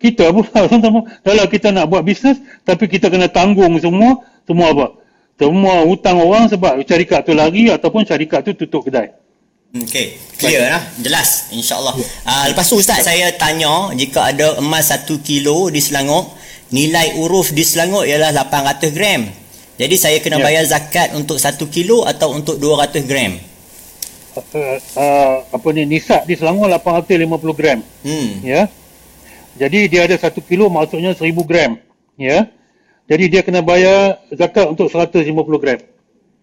kita 0.01 0.32
pula 0.32 0.48
kalau 1.27 1.44
kita 1.47 1.68
nak 1.70 1.86
buat 1.93 2.01
bisnes 2.01 2.40
tapi 2.64 2.89
kita 2.89 3.12
kena 3.12 3.28
tanggung 3.28 3.77
semua 3.77 4.24
semua 4.48 4.72
apa 4.72 4.86
semua 5.36 5.85
hutang 5.85 6.20
orang 6.20 6.48
sebab 6.48 6.81
syarikat 6.89 7.28
tu 7.28 7.36
lari 7.36 7.68
ataupun 7.68 8.09
syarikat 8.09 8.40
tu 8.48 8.56
tutup 8.56 8.89
kedai 8.89 9.12
Okey, 9.70 10.18
clear 10.35 10.66
lah. 10.66 10.82
Jelas, 10.98 11.47
insyaAllah. 11.55 11.94
Yeah. 11.94 12.10
Uh, 12.27 12.44
lepas 12.51 12.66
tu 12.66 12.74
Ustaz, 12.74 13.06
saya 13.06 13.31
tanya, 13.39 13.94
jika 13.94 14.35
ada 14.35 14.59
emas 14.59 14.90
1 14.90 15.06
kilo 15.22 15.70
di 15.70 15.78
Selangor, 15.78 16.27
nilai 16.74 17.14
uruf 17.22 17.55
di 17.55 17.62
Selangor 17.62 18.02
ialah 18.02 18.35
800 18.35 18.90
gram. 18.90 19.31
Jadi 19.78 19.94
saya 19.94 20.18
kena 20.18 20.43
yeah. 20.43 20.47
bayar 20.51 20.64
zakat 20.66 21.14
untuk 21.14 21.39
1 21.39 21.55
kilo 21.70 22.02
atau 22.02 22.35
untuk 22.35 22.59
200 22.59 23.06
gram? 23.06 23.39
Uh, 24.35 24.74
uh, 24.98 25.35
apa 25.55 25.66
ni, 25.70 25.86
nisab 25.86 26.27
di 26.27 26.35
Selangor 26.35 26.66
850 26.66 27.55
gram. 27.55 27.78
Hmm. 28.02 28.43
Ya. 28.43 28.66
Jadi 29.59 29.90
dia 29.90 30.06
ada 30.06 30.14
1 30.14 30.31
kilo 30.47 30.70
maksudnya 30.70 31.16
1000 31.16 31.35
gram. 31.43 31.78
Ya. 32.14 32.47
Jadi 33.10 33.24
dia 33.27 33.43
kena 33.43 33.59
bayar 33.64 34.22
zakat 34.31 34.70
untuk 34.70 34.86
150 34.86 35.27
gram. 35.59 35.81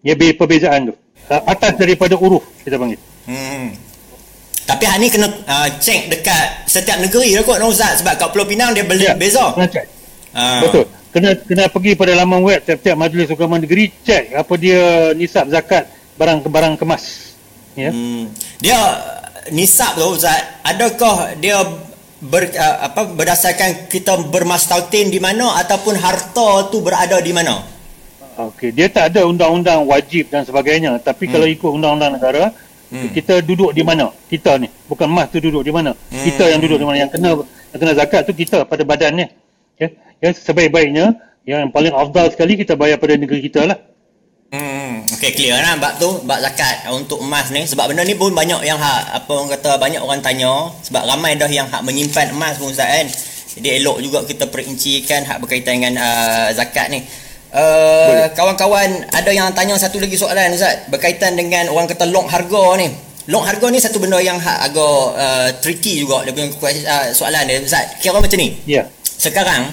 Ya, 0.04 0.14
perbezaan 0.14 0.92
tu. 0.92 0.94
Uh, 1.28 1.42
atas 1.48 1.76
daripada 1.76 2.14
uruf, 2.16 2.44
kita 2.64 2.76
panggil. 2.76 3.00
Hmm. 3.28 3.72
Tapi 4.68 4.84
hal 4.84 5.00
ni 5.00 5.08
kena 5.08 5.32
uh, 5.48 5.68
cek 5.80 6.12
dekat 6.12 6.68
setiap 6.68 7.00
negeri 7.00 7.32
lah 7.32 7.40
kot 7.40 7.56
Ustaz 7.64 8.04
sebab 8.04 8.20
kat 8.20 8.28
Pulau 8.36 8.44
Pinang 8.44 8.76
dia 8.76 8.84
beli 8.84 9.08
ya, 9.08 9.16
beza. 9.16 9.48
Kena 9.56 9.68
cek. 9.68 9.86
Uh. 10.36 10.60
Betul. 10.68 10.84
Kena 11.08 11.30
kena 11.40 11.64
pergi 11.72 11.96
pada 11.96 12.12
laman 12.12 12.44
web 12.44 12.60
setiap 12.60 12.96
majlis 13.00 13.32
hukuman 13.32 13.64
negeri 13.64 13.88
cek 14.04 14.36
apa 14.36 14.52
dia 14.60 15.12
nisab 15.16 15.48
zakat 15.48 15.88
barang-barang 16.20 16.76
kemas. 16.76 17.32
Ya. 17.72 17.88
Hmm. 17.88 18.28
Dia 18.60 18.76
nisab 19.56 19.96
tu 19.96 20.04
Ustaz, 20.04 20.60
adakah 20.68 21.32
dia 21.40 21.64
ber, 22.22 22.50
uh, 22.50 22.76
apa 22.90 23.08
berdasarkan 23.14 23.90
kita 23.90 24.18
bermastautin 24.30 25.10
di 25.10 25.18
mana 25.22 25.58
ataupun 25.62 25.94
harta 25.98 26.68
tu 26.70 26.82
berada 26.82 27.18
di 27.22 27.32
mana? 27.34 27.62
Okey, 28.38 28.70
dia 28.70 28.86
tak 28.86 29.14
ada 29.14 29.26
undang-undang 29.26 29.82
wajib 29.86 30.30
dan 30.30 30.46
sebagainya, 30.46 31.02
tapi 31.02 31.26
hmm. 31.26 31.32
kalau 31.34 31.46
ikut 31.50 31.70
undang-undang 31.74 32.14
negara, 32.14 32.54
Hmm. 32.88 33.12
Kita 33.12 33.44
duduk 33.44 33.76
di 33.76 33.84
mana? 33.84 34.08
Kita 34.32 34.56
ni. 34.56 34.68
Bukan 34.88 35.12
emas 35.12 35.28
tu 35.28 35.38
duduk 35.44 35.60
di 35.60 35.68
mana? 35.68 35.92
Hmm. 35.92 36.24
Kita 36.24 36.48
yang 36.48 36.60
duduk 36.64 36.80
di 36.80 36.86
mana? 36.88 36.96
Yang 37.04 37.10
kena 37.20 37.30
yang 37.44 37.80
kena 37.84 37.92
zakat 37.92 38.24
tu 38.24 38.32
kita 38.32 38.64
pada 38.64 38.80
badannya. 38.80 39.28
Ya. 39.76 39.92
Ya 40.18 40.30
sebaik-baiknya 40.32 41.14
yang 41.44 41.68
paling 41.68 41.92
afdal 41.92 42.32
sekali 42.32 42.56
kita 42.56 42.74
bayar 42.74 42.96
pada 42.96 43.14
negeri 43.14 43.44
kita 43.44 43.68
lah. 43.68 43.76
Hmm. 44.48 45.04
Okey 45.12 45.36
clear 45.36 45.60
lah 45.60 45.76
bab 45.76 46.00
tu 46.00 46.08
bab 46.24 46.40
zakat 46.40 46.88
untuk 46.88 47.20
emas 47.20 47.52
ni 47.52 47.68
sebab 47.68 47.92
benda 47.92 48.00
ni 48.00 48.16
pun 48.16 48.32
banyak 48.32 48.64
yang 48.64 48.80
hak 48.80 49.20
apa 49.20 49.28
orang 49.28 49.52
kata 49.52 49.76
banyak 49.76 50.00
orang 50.00 50.24
tanya 50.24 50.72
sebab 50.80 51.04
ramai 51.04 51.36
dah 51.36 51.52
yang 51.52 51.68
hak 51.68 51.84
menyimpan 51.84 52.32
emas 52.32 52.56
pun 52.56 52.72
Ustaz 52.72 52.88
kan. 52.88 53.06
Jadi 53.60 53.68
elok 53.76 54.00
juga 54.00 54.24
kita 54.24 54.48
perincikan 54.48 55.28
hak 55.28 55.44
berkaitan 55.44 55.84
dengan 55.84 56.00
uh, 56.00 56.48
zakat 56.56 56.88
ni. 56.88 57.04
Uh, 57.52 58.28
kawan-kawan 58.32 58.88
ada 59.12 59.28
yang 59.32 59.52
tanya 59.52 59.76
satu 59.76 60.00
lagi 60.00 60.16
soalan 60.16 60.56
Ustaz 60.56 60.88
berkaitan 60.88 61.36
dengan 61.36 61.68
orang 61.68 61.84
kata 61.84 62.08
long 62.08 62.24
harga 62.24 62.80
ni. 62.80 62.88
Long 63.28 63.44
harga 63.44 63.68
ni 63.68 63.76
satu 63.76 64.00
benda 64.00 64.16
yang 64.24 64.40
ha, 64.40 64.64
agak 64.64 65.00
uh, 65.12 65.48
tricky 65.60 66.00
juga 66.00 66.24
dia 66.24 66.32
punya 66.32 66.48
uh, 66.48 67.12
soalan 67.12 67.44
dia 67.44 67.60
Ustaz. 67.60 68.00
Kira 68.00 68.16
macam 68.16 68.40
ni. 68.40 68.56
Ya. 68.64 68.80
Yeah. 68.80 68.84
Sekarang 69.04 69.68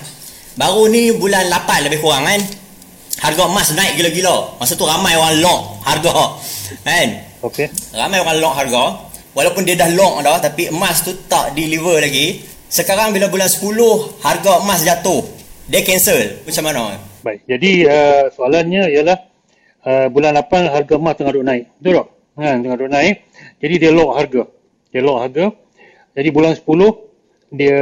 baru 0.60 0.92
ni 0.92 1.16
bulan 1.16 1.48
8 1.48 1.88
lebih 1.88 2.04
kurang 2.04 2.28
kan. 2.28 2.65
Harga 3.24 3.44
emas 3.48 3.72
naik 3.72 3.96
gila-gila. 4.00 4.60
Masa 4.60 4.76
tu 4.76 4.84
ramai 4.84 5.16
orang 5.16 5.40
long 5.40 5.62
harga. 5.88 6.36
Kan? 6.84 7.08
Okey. 7.46 7.68
Ramai 7.96 8.20
orang 8.20 8.38
long 8.44 8.56
harga. 8.56 8.84
Walaupun 9.36 9.68
dia 9.68 9.76
dah 9.76 9.92
long 9.92 10.20
dah 10.24 10.40
tapi 10.40 10.72
emas 10.72 11.04
tu 11.04 11.16
tak 11.28 11.56
deliver 11.56 12.00
lagi. 12.00 12.44
Sekarang 12.68 13.16
bila 13.16 13.32
bulan 13.32 13.48
10 13.48 13.64
harga 14.20 14.52
emas 14.60 14.84
jatuh. 14.84 15.24
Dia 15.72 15.82
cancel. 15.82 16.44
Macam 16.44 16.64
mana? 16.68 17.00
Baik. 17.24 17.40
Jadi 17.48 17.72
uh, 17.88 18.24
soalannya 18.36 18.92
ialah 18.92 19.18
uh, 19.88 20.08
bulan 20.12 20.36
8 20.36 20.76
harga 20.76 20.94
emas 21.00 21.14
tengah 21.16 21.34
duk 21.34 21.46
naik. 21.48 21.64
Betul 21.80 21.94
tak? 22.04 22.08
Ha, 22.36 22.46
tengah 22.60 22.78
duk 22.78 22.92
naik. 22.92 23.16
Jadi 23.64 23.76
dia 23.80 23.92
lock 23.96 24.12
harga. 24.20 24.44
Dia 24.92 25.02
lock 25.02 25.18
harga. 25.24 25.46
Jadi 26.16 26.30
bulan 26.32 26.54
10 26.56 27.56
dia 27.56 27.80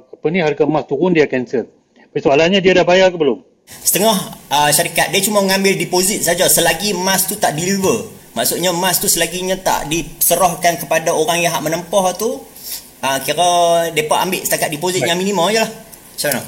apa 0.00 0.26
ni 0.32 0.38
harga 0.40 0.62
emas 0.64 0.84
turun 0.88 1.12
dia 1.12 1.28
cancel. 1.28 1.68
Soalannya 2.14 2.62
dia 2.62 2.72
dah 2.78 2.86
bayar 2.86 3.10
ke 3.10 3.18
belum? 3.18 3.42
Setengah 3.64 4.16
uh, 4.52 4.70
syarikat 4.72 5.08
dia 5.12 5.20
cuma 5.24 5.40
mengambil 5.40 5.76
deposit 5.76 6.20
saja 6.20 6.48
selagi 6.48 6.92
emas 6.92 7.24
tu 7.28 7.36
tak 7.36 7.56
deliver. 7.56 8.10
Maksudnya 8.34 8.74
emas 8.74 8.98
tu 8.98 9.06
selaginya 9.06 9.54
tak 9.60 9.86
diserahkan 9.88 10.80
kepada 10.80 11.14
orang 11.14 11.40
yang 11.40 11.54
hak 11.54 11.62
menempah 11.62 12.16
tu 12.18 12.42
uh, 13.00 13.18
kira 13.22 13.88
depa 13.94 14.24
ambil 14.26 14.42
setakat 14.42 14.68
deposit 14.72 15.00
baik. 15.04 15.08
yang 15.12 15.18
minimum 15.20 15.48
ajalah. 15.48 15.70
Macam 15.70 16.28
mana? 16.30 16.42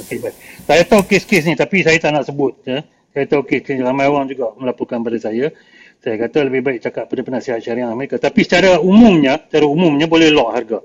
Okey 0.00 0.18
baik 0.18 0.36
saya 0.70 0.86
tahu 0.86 1.02
kes-kes 1.02 1.50
ni 1.50 1.58
tapi 1.58 1.82
saya 1.82 1.98
tak 1.98 2.14
nak 2.14 2.24
sebut 2.30 2.54
ya. 2.62 2.78
Saya 3.10 3.26
tahu 3.26 3.42
kes-kes 3.42 3.82
ramai 3.82 4.06
orang 4.06 4.30
juga 4.30 4.54
melaporkan 4.54 5.02
pada 5.02 5.18
saya. 5.18 5.50
Saya 5.98 6.14
kata 6.14 6.46
lebih 6.46 6.62
baik 6.62 6.78
cakap 6.78 7.10
pada 7.10 7.26
penasihat 7.26 7.58
syariah 7.58 7.90
mereka. 7.90 8.22
Tapi 8.22 8.46
secara 8.46 8.78
umumnya, 8.78 9.42
secara 9.50 9.66
umumnya 9.66 10.06
boleh 10.06 10.30
lock 10.30 10.50
harga. 10.54 10.78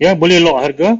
Ya, 0.00 0.16
boleh 0.16 0.40
lock 0.40 0.58
harga. 0.64 0.96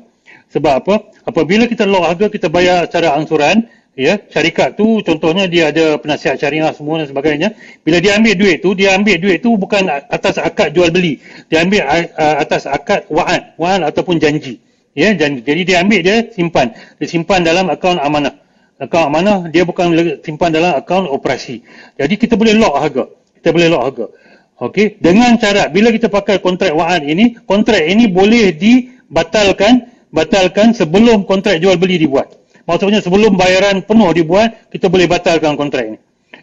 Sebab 0.53 0.75
apa? 0.85 0.95
Apabila 1.25 1.65
kita 1.65 1.89
lock 1.89 2.05
harga, 2.13 2.27
kita 2.29 2.53
bayar 2.53 2.85
secara 2.87 3.17
angsuran. 3.17 3.65
Ya, 3.99 4.17
syarikat 4.31 4.79
tu 4.79 5.03
contohnya 5.03 5.51
dia 5.51 5.75
ada 5.75 5.99
penasihat 5.99 6.39
syariah 6.39 6.71
semua 6.73 7.03
dan 7.03 7.11
sebagainya. 7.11 7.53
Bila 7.83 7.99
dia 7.99 8.17
ambil 8.17 8.39
duit 8.39 8.63
tu, 8.63 8.73
dia 8.73 8.95
ambil 8.95 9.19
duit 9.19 9.43
tu 9.43 9.59
bukan 9.59 9.91
atas 9.91 10.39
akad 10.39 10.73
jual 10.73 10.89
beli. 10.95 11.19
Dia 11.51 11.67
ambil 11.67 11.85
atas 12.17 12.71
akad 12.71 13.05
wa'ad. 13.11 13.59
Wa'ad 13.59 13.91
ataupun 13.91 14.23
janji. 14.23 14.63
Ya, 14.95 15.11
dan 15.15 15.43
jadi 15.43 15.63
dia 15.67 15.77
ambil 15.83 16.01
dia 16.07 16.17
simpan. 16.31 16.71
Dia 17.03 17.07
simpan 17.11 17.43
dalam 17.43 17.67
akaun 17.67 17.99
amanah. 17.99 18.35
Akaun 18.79 19.11
amanah 19.11 19.51
dia 19.51 19.67
bukan 19.67 19.93
simpan 20.23 20.55
dalam 20.55 20.79
akaun 20.79 21.11
operasi. 21.11 21.61
Jadi 21.99 22.15
kita 22.15 22.39
boleh 22.39 22.57
lock 22.57 22.75
harga. 22.79 23.05
kita 23.41 23.57
boleh 23.57 23.69
lock 23.73 23.83
harga. 23.89 24.07
Okey, 24.61 25.01
dengan 25.01 25.41
cara 25.41 25.73
bila 25.73 25.89
kita 25.89 26.13
pakai 26.13 26.37
kontrak 26.45 26.77
wa'ad 26.77 27.01
ini, 27.09 27.33
kontrak 27.49 27.81
ini 27.81 28.13
boleh 28.13 28.53
dibatalkan, 28.53 29.89
batalkan 30.13 30.77
sebelum 30.77 31.25
kontrak 31.25 31.65
jual 31.65 31.81
beli 31.81 31.97
dibuat. 31.97 32.29
Maksudnya 32.69 33.01
sebelum 33.01 33.37
bayaran 33.37 33.85
penuh 33.85 34.11
dibuat, 34.13 34.71
kita 34.73 34.89
boleh 34.93 35.07
batalkan 35.09 35.57
kontrak 35.57 35.85
ini. 35.95 35.99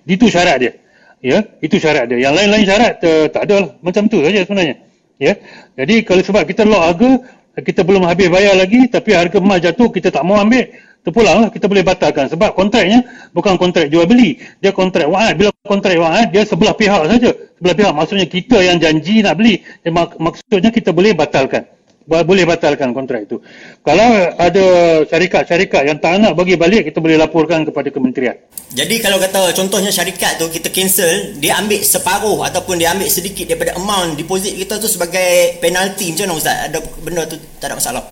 Itu 0.08 0.32
syarat 0.32 0.58
dia. 0.62 0.74
Ya, 1.22 1.44
itu 1.62 1.82
syarat 1.82 2.10
dia. 2.10 2.18
Yang 2.22 2.34
lain-lain 2.42 2.66
syarat 2.66 2.94
uh, 3.02 3.26
tak 3.30 3.50
ada 3.50 3.56
lah. 3.66 3.70
Macam 3.82 4.06
tu 4.10 4.22
saja 4.22 4.40
sebenarnya. 4.46 4.76
Ya. 5.18 5.34
Jadi 5.78 6.06
kalau 6.06 6.22
sebab 6.22 6.44
kita 6.46 6.62
lock 6.62 6.84
harga, 6.84 7.12
kita 7.58 7.82
belum 7.82 8.06
habis 8.06 8.30
bayar 8.30 8.54
lagi 8.54 8.86
tapi 8.86 9.18
harga 9.18 9.42
emas 9.42 9.60
jatuh 9.66 9.90
kita 9.90 10.14
tak 10.14 10.22
mau 10.22 10.38
ambil, 10.38 10.70
terpulanglah 11.08 11.48
kita 11.48 11.72
boleh 11.72 11.88
batalkan 11.88 12.28
sebab 12.28 12.52
kontraknya 12.52 13.00
bukan 13.32 13.56
kontrak 13.56 13.88
jual 13.88 14.04
beli 14.04 14.44
dia 14.60 14.76
kontrak 14.76 15.08
wa'ad 15.08 15.40
bila 15.40 15.56
kontrak 15.64 15.96
wa'ad 15.96 16.36
dia 16.36 16.44
sebelah 16.44 16.76
pihak 16.76 17.08
saja 17.08 17.32
sebelah 17.32 17.76
pihak 17.80 17.94
maksudnya 17.96 18.28
kita 18.28 18.60
yang 18.60 18.76
janji 18.76 19.24
nak 19.24 19.40
beli 19.40 19.64
mak- 19.88 20.20
maksudnya 20.20 20.68
kita 20.68 20.92
boleh 20.92 21.16
batalkan 21.16 21.64
boleh 22.08 22.48
batalkan 22.48 22.96
kontrak 22.96 23.28
itu. 23.28 23.44
Kalau 23.84 24.32
ada 24.40 24.66
syarikat-syarikat 25.04 25.84
yang 25.92 26.00
tak 26.00 26.24
nak 26.24 26.40
bagi 26.40 26.56
balik 26.56 26.88
kita 26.88 27.04
boleh 27.04 27.20
laporkan 27.20 27.68
kepada 27.68 27.92
kementerian. 27.92 28.40
Jadi 28.72 29.04
kalau 29.04 29.20
kata 29.20 29.52
contohnya 29.52 29.92
syarikat 29.92 30.40
tu 30.40 30.48
kita 30.48 30.72
cancel 30.72 31.36
dia 31.36 31.60
ambil 31.60 31.84
separuh 31.84 32.48
ataupun 32.48 32.80
dia 32.80 32.96
ambil 32.96 33.12
sedikit 33.12 33.52
daripada 33.52 33.76
amount 33.76 34.16
deposit 34.16 34.56
kita 34.56 34.80
tu 34.80 34.88
sebagai 34.88 35.60
penalti. 35.60 36.16
Macam 36.16 36.32
mana 36.32 36.40
Ustaz? 36.40 36.58
Ada 36.72 36.78
benda 37.04 37.22
tu 37.28 37.36
tak 37.60 37.68
ada 37.72 37.76
masalah? 37.76 38.04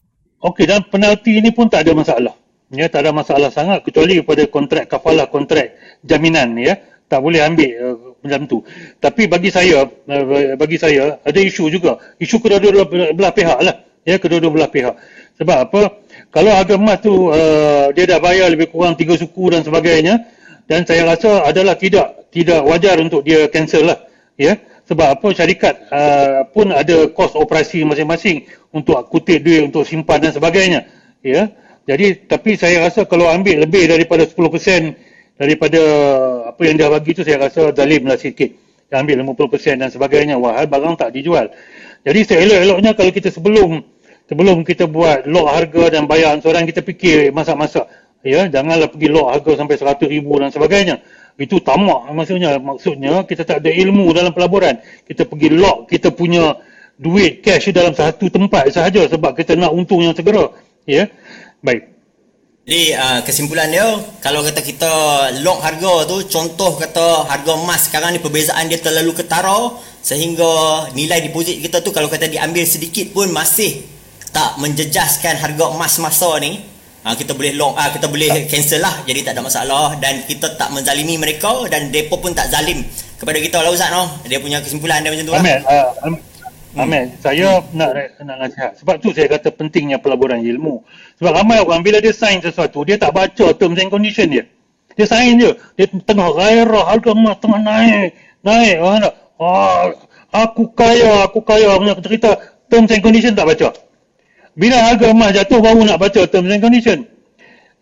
Okey 0.44 0.68
dan 0.68 0.84
penalti 0.92 1.40
ini 1.40 1.50
pun 1.56 1.72
tak 1.72 1.88
ada 1.88 1.96
masalah. 1.96 2.36
Ya 2.76 2.92
tak 2.92 3.08
ada 3.08 3.16
masalah 3.16 3.48
sangat 3.48 3.80
kecuali 3.88 4.20
kepada 4.20 4.44
kontrak 4.52 4.92
kafalah 4.92 5.32
kontrak 5.32 5.80
jaminan 6.04 6.52
ya. 6.60 6.76
Tak 7.06 7.22
boleh 7.22 7.40
ambil 7.46 7.70
uh, 7.80 8.15
macam 8.26 8.50
tu. 8.50 8.60
Tapi 8.98 9.30
bagi 9.30 9.54
saya 9.54 9.86
uh, 9.86 10.56
bagi 10.58 10.78
saya 10.82 11.22
ada 11.22 11.40
isu 11.40 11.70
juga. 11.70 12.02
Isu 12.18 12.42
kedua-dua 12.42 12.86
belah 13.14 13.34
pihak 13.34 13.60
lah. 13.62 13.86
Ya 14.06 14.18
kedua-dua 14.18 14.52
belah 14.54 14.70
pihak. 14.70 14.94
Sebab 15.38 15.58
apa? 15.70 15.82
Kalau 16.34 16.52
harga 16.52 16.76
emas 16.76 17.00
tu 17.00 17.30
uh, 17.32 17.94
dia 17.94 18.06
dah 18.10 18.20
bayar 18.20 18.52
lebih 18.52 18.74
kurang 18.74 18.98
tiga 18.98 19.16
suku 19.16 19.54
dan 19.54 19.62
sebagainya 19.64 20.26
dan 20.66 20.84
saya 20.84 21.06
rasa 21.06 21.46
adalah 21.46 21.78
tidak 21.78 22.28
tidak 22.34 22.66
wajar 22.66 22.98
untuk 23.00 23.22
dia 23.22 23.48
cancel 23.48 23.88
lah. 23.88 24.00
Ya 24.36 24.58
sebab 24.86 25.22
apa? 25.22 25.28
Syarikat 25.32 25.76
uh, 25.90 26.46
pun 26.50 26.70
ada 26.74 27.10
kos 27.14 27.34
operasi 27.38 27.86
masing-masing 27.88 28.46
untuk 28.76 28.98
kutip 29.08 29.42
duit 29.42 29.70
untuk 29.70 29.86
simpan 29.88 30.20
dan 30.22 30.34
sebagainya. 30.36 30.86
Ya 31.26 31.50
jadi 31.86 32.26
tapi 32.26 32.58
saya 32.58 32.82
rasa 32.90 33.06
kalau 33.06 33.30
ambil 33.30 33.62
lebih 33.62 33.86
daripada 33.86 34.26
10% 34.26 34.38
daripada 35.38 35.82
apa 36.46 36.62
yang 36.62 36.76
dia 36.78 36.88
bagi 36.94 37.12
tu 37.18 37.26
saya 37.26 37.50
rasa 37.50 37.74
zalim 37.74 38.06
lah 38.06 38.18
sikit. 38.22 38.54
Dia 38.86 39.02
ambil 39.02 39.26
50% 39.26 39.82
dan 39.82 39.90
sebagainya. 39.90 40.38
Wah, 40.38 40.62
barang 40.62 40.96
tak 40.96 41.10
dijual. 41.18 41.50
Jadi 42.06 42.20
seelok-eloknya 42.22 42.94
kalau 42.94 43.10
kita 43.10 43.34
sebelum 43.34 43.82
sebelum 44.30 44.62
kita 44.62 44.86
buat 44.86 45.26
lock 45.26 45.48
harga 45.50 45.98
dan 45.98 46.06
bayar 46.06 46.38
ansuran 46.38 46.70
kita 46.70 46.86
fikir 46.86 47.34
masak-masak. 47.34 47.90
Ya, 48.26 48.46
janganlah 48.50 48.90
pergi 48.90 49.10
lock 49.10 49.28
harga 49.34 49.52
sampai 49.66 49.76
100 49.78 50.06
ribu 50.06 50.38
dan 50.38 50.54
sebagainya. 50.54 51.02
Itu 51.38 51.62
tamak 51.66 52.14
maksudnya. 52.14 52.62
Maksudnya 52.62 53.26
kita 53.26 53.42
tak 53.42 53.66
ada 53.66 53.72
ilmu 53.74 54.14
dalam 54.14 54.30
pelaburan. 54.30 54.78
Kita 55.06 55.26
pergi 55.26 55.50
lock 55.50 55.90
kita 55.90 56.14
punya 56.14 56.54
duit 56.96 57.42
cash 57.42 57.74
dalam 57.74 57.92
satu 57.92 58.30
tempat 58.30 58.70
sahaja 58.72 59.04
sebab 59.10 59.34
kita 59.34 59.58
nak 59.58 59.74
untung 59.74 60.06
yang 60.06 60.14
segera. 60.14 60.54
Ya. 60.86 61.10
Baik. 61.66 61.95
Jadi 62.66 62.98
uh, 62.98 63.22
kesimpulan 63.22 63.70
dia 63.70 63.86
kalau 64.26 64.42
kata 64.42 64.58
kita 64.66 64.90
lock 65.46 65.62
harga 65.62 66.10
tu 66.10 66.18
contoh 66.26 66.74
kata 66.82 67.30
harga 67.30 67.54
emas 67.62 67.86
sekarang 67.86 68.18
ni 68.18 68.20
perbezaan 68.20 68.66
dia 68.66 68.82
terlalu 68.82 69.14
ketara 69.14 69.70
sehingga 70.02 70.90
nilai 70.98 71.22
deposit 71.30 71.62
kita 71.62 71.86
tu 71.86 71.94
kalau 71.94 72.10
kata 72.10 72.26
diambil 72.26 72.66
sedikit 72.66 73.14
pun 73.14 73.30
masih 73.30 73.86
tak 74.34 74.58
menjejaskan 74.58 75.38
harga 75.46 75.78
emas 75.78 76.02
masa 76.02 76.42
ni 76.42 76.58
uh, 77.06 77.14
kita 77.14 77.38
boleh 77.38 77.54
lock 77.54 77.78
uh, 77.78 77.90
kita 77.94 78.10
boleh 78.10 78.50
cancel 78.50 78.82
lah 78.82 78.98
jadi 79.06 79.30
tak 79.30 79.38
ada 79.38 79.46
masalah 79.46 79.94
dan 80.02 80.26
kita 80.26 80.58
tak 80.58 80.74
menzalimi 80.74 81.22
mereka 81.22 81.70
dan 81.70 81.94
depo 81.94 82.18
pun 82.18 82.34
tak 82.34 82.50
zalim 82.50 82.82
kepada 83.22 83.38
kita 83.46 83.62
lah 83.62 83.70
Ustaz 83.70 83.94
no? 83.94 84.10
dia 84.26 84.42
punya 84.42 84.58
kesimpulan 84.66 85.06
dia 85.06 85.14
macam 85.14 85.26
tu 85.30 85.34
lah. 85.38 85.46
Amin. 85.46 85.62
Uh, 85.70 86.18
Amin. 86.76 87.08
Hmm. 87.08 87.24
Saya 87.24 87.64
nak 87.72 87.90
nak 88.20 88.38
nasihat. 88.44 88.72
Sebab 88.84 89.00
tu 89.00 89.16
saya 89.16 89.32
kata 89.32 89.48
pentingnya 89.56 89.96
pelaburan 89.96 90.44
ilmu. 90.44 90.84
Sebab 91.16 91.32
ramai 91.32 91.64
orang 91.64 91.80
bila 91.80 92.04
dia 92.04 92.12
sign 92.12 92.44
sesuatu, 92.44 92.84
dia 92.84 93.00
tak 93.00 93.16
baca 93.16 93.56
terms 93.56 93.80
and 93.80 93.88
condition 93.88 94.28
dia. 94.28 94.44
Dia 95.00 95.08
sign 95.08 95.40
je. 95.40 95.52
Dia 95.80 95.88
tengah 95.88 96.32
gairah, 96.36 96.86
harga 96.92 97.12
emas 97.16 97.40
tengah 97.40 97.62
naik. 97.64 98.16
Naik. 98.44 98.76
Nak, 98.80 99.14
oh, 99.40 99.96
aku 100.32 100.72
kaya, 100.76 101.28
aku 101.28 101.40
kaya. 101.44 101.76
Punya 101.80 101.96
cerita 102.04 102.36
terms 102.68 102.92
and 102.92 103.04
condition 103.04 103.32
tak 103.32 103.48
baca. 103.48 103.72
Bila 104.56 104.78
harga 104.80 105.12
emas 105.12 105.32
jatuh, 105.36 105.60
baru 105.60 105.84
nak 105.84 106.00
baca 106.00 106.22
terms 106.28 106.52
and 106.52 106.64
condition. 106.64 107.08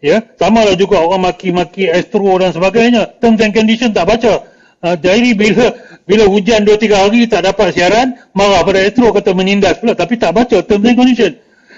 Ya, 0.04 0.20
sama 0.36 0.68
lah 0.68 0.76
juga 0.76 1.00
orang 1.00 1.32
maki-maki 1.32 1.88
Astro 1.88 2.36
dan 2.38 2.52
sebagainya. 2.52 3.18
Terms 3.24 3.40
and 3.40 3.54
condition 3.56 3.96
tak 3.96 4.10
baca. 4.10 4.46
Uh, 4.84 5.00
jadi 5.00 5.32
bila 5.32 5.72
bila 6.04 6.28
hujan 6.28 6.68
2 6.68 6.76
3 6.76 6.92
hari 7.08 7.24
tak 7.24 7.48
dapat 7.48 7.72
siaran, 7.72 8.20
marah 8.36 8.68
pada 8.68 8.84
Astro 8.84 9.16
kata 9.16 9.32
menindas 9.32 9.80
pula 9.80 9.96
tapi 9.96 10.20
tak 10.20 10.36
baca 10.36 10.60
terms 10.60 10.86
and 10.86 10.98
condition. 11.00 11.32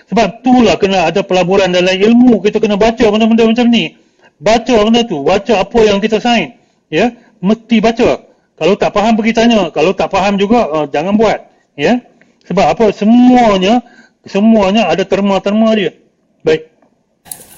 Sebab 0.05 0.41
itulah 0.41 0.75
kena 0.77 1.09
ada 1.09 1.25
pelaburan 1.25 1.73
dalam 1.73 1.93
ilmu, 1.93 2.41
kita 2.45 2.61
kena 2.61 2.77
baca 2.77 3.05
benda-benda 3.09 3.49
macam 3.49 3.65
ni. 3.73 3.97
Baca 4.37 4.75
benda 4.85 5.01
tu, 5.07 5.25
baca 5.25 5.53
apa 5.65 5.79
yang 5.81 5.97
kita 5.97 6.21
sign. 6.21 6.53
Ya, 6.93 7.09
mesti 7.41 7.81
baca. 7.81 8.21
Kalau 8.55 8.73
tak 8.77 8.93
faham 8.93 9.17
pergi 9.17 9.33
tanya, 9.33 9.73
kalau 9.73 9.91
tak 9.91 10.13
faham 10.13 10.37
juga 10.37 10.69
uh, 10.69 10.85
jangan 10.87 11.17
buat, 11.17 11.39
ya. 11.73 11.97
Sebab 12.45 12.65
apa? 12.77 12.85
Semuanya 12.93 13.81
semuanya 14.25 14.89
ada 14.89 15.01
terma-terma 15.05 15.73
dia. 15.73 15.91
Baik. 16.45 16.69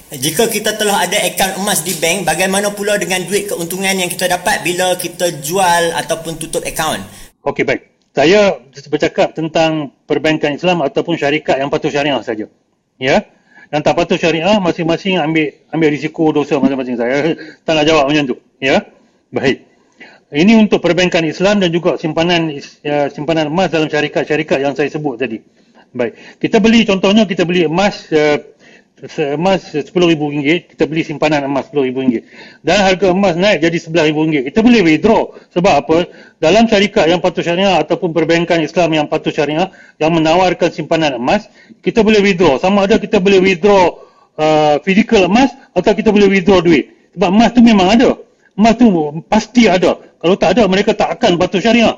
Jika 0.08 0.48
kita 0.48 0.72
telah 0.80 1.04
ada 1.04 1.20
akaun 1.20 1.60
emas 1.60 1.84
di 1.84 1.92
bank, 2.00 2.24
bagaimana 2.24 2.72
pula 2.72 2.96
dengan 2.96 3.20
duit 3.28 3.44
keuntungan 3.44 3.92
yang 3.92 4.08
kita 4.08 4.24
dapat 4.24 4.64
bila 4.64 4.96
kita 4.96 5.28
jual 5.44 5.92
ataupun 5.92 6.40
tutup 6.40 6.64
akaun? 6.64 7.04
Okey, 7.44 7.68
baik. 7.68 7.97
Saya 8.16 8.58
bercakap 8.90 9.36
tentang 9.36 9.94
perbankan 10.08 10.56
Islam 10.56 10.82
ataupun 10.82 11.14
syarikat 11.14 11.60
yang 11.60 11.70
patuh 11.70 11.92
syariah 11.92 12.18
saja. 12.24 12.50
Ya. 12.98 13.24
Yang 13.68 13.82
tak 13.84 13.94
patuh 13.94 14.18
syariah 14.18 14.56
masing-masing 14.58 15.20
ambil 15.20 15.54
ambil 15.70 15.88
risiko 15.92 16.32
dosa 16.32 16.58
masing-masing 16.58 16.96
saya. 16.98 17.36
Tak 17.62 17.72
nak 17.78 17.84
jawab 17.86 18.10
macam 18.10 18.24
tu. 18.26 18.36
Ya. 18.58 18.82
Baik. 19.30 19.68
Ini 20.28 20.60
untuk 20.60 20.84
perbankan 20.84 21.24
Islam 21.24 21.64
dan 21.64 21.72
juga 21.72 21.96
simpanan 21.96 22.52
ya, 22.84 23.08
simpanan 23.08 23.48
emas 23.48 23.72
dalam 23.72 23.88
syarikat-syarikat 23.88 24.60
yang 24.60 24.76
saya 24.76 24.92
sebut 24.92 25.16
tadi. 25.16 25.40
Baik. 25.88 26.36
Kita 26.36 26.60
beli 26.60 26.84
contohnya 26.84 27.24
kita 27.24 27.48
beli 27.48 27.64
emas 27.64 28.12
uh, 28.12 28.36
emas 29.38 29.62
RM10,000 29.70 30.74
kita 30.74 30.84
beli 30.90 31.06
simpanan 31.06 31.46
emas 31.46 31.70
RM10,000 31.70 32.26
dan 32.66 32.82
harga 32.82 33.14
emas 33.14 33.38
naik 33.38 33.62
jadi 33.62 33.76
RM11,000 33.78 34.50
kita 34.50 34.58
boleh 34.62 34.80
withdraw. 34.82 35.22
Sebab 35.54 35.74
apa? 35.86 35.96
Dalam 36.42 36.66
syarikat 36.66 37.06
yang 37.06 37.22
patuh 37.22 37.42
syariah 37.42 37.78
ataupun 37.78 38.10
perbankan 38.10 38.58
Islam 38.62 38.94
yang 38.94 39.06
patuh 39.06 39.30
syariah 39.30 39.70
yang 40.02 40.10
menawarkan 40.10 40.70
simpanan 40.74 41.18
emas 41.18 41.46
kita 41.82 42.02
boleh 42.02 42.18
withdraw. 42.22 42.58
Sama 42.58 42.86
ada 42.90 42.98
kita 42.98 43.22
boleh 43.22 43.38
withdraw 43.38 44.02
uh, 44.38 44.76
physical 44.82 45.30
emas 45.30 45.54
atau 45.74 45.94
kita 45.94 46.10
boleh 46.10 46.26
withdraw 46.26 46.58
duit. 46.58 46.90
Sebab 47.14 47.28
emas 47.30 47.50
tu 47.54 47.62
memang 47.62 47.94
ada. 47.94 48.18
Emas 48.58 48.74
tu 48.74 48.90
pasti 49.30 49.70
ada. 49.70 49.98
Kalau 50.18 50.34
tak 50.34 50.58
ada 50.58 50.66
mereka 50.66 50.90
tak 50.94 51.14
akan 51.14 51.38
patuh 51.38 51.62
syariah. 51.62 51.94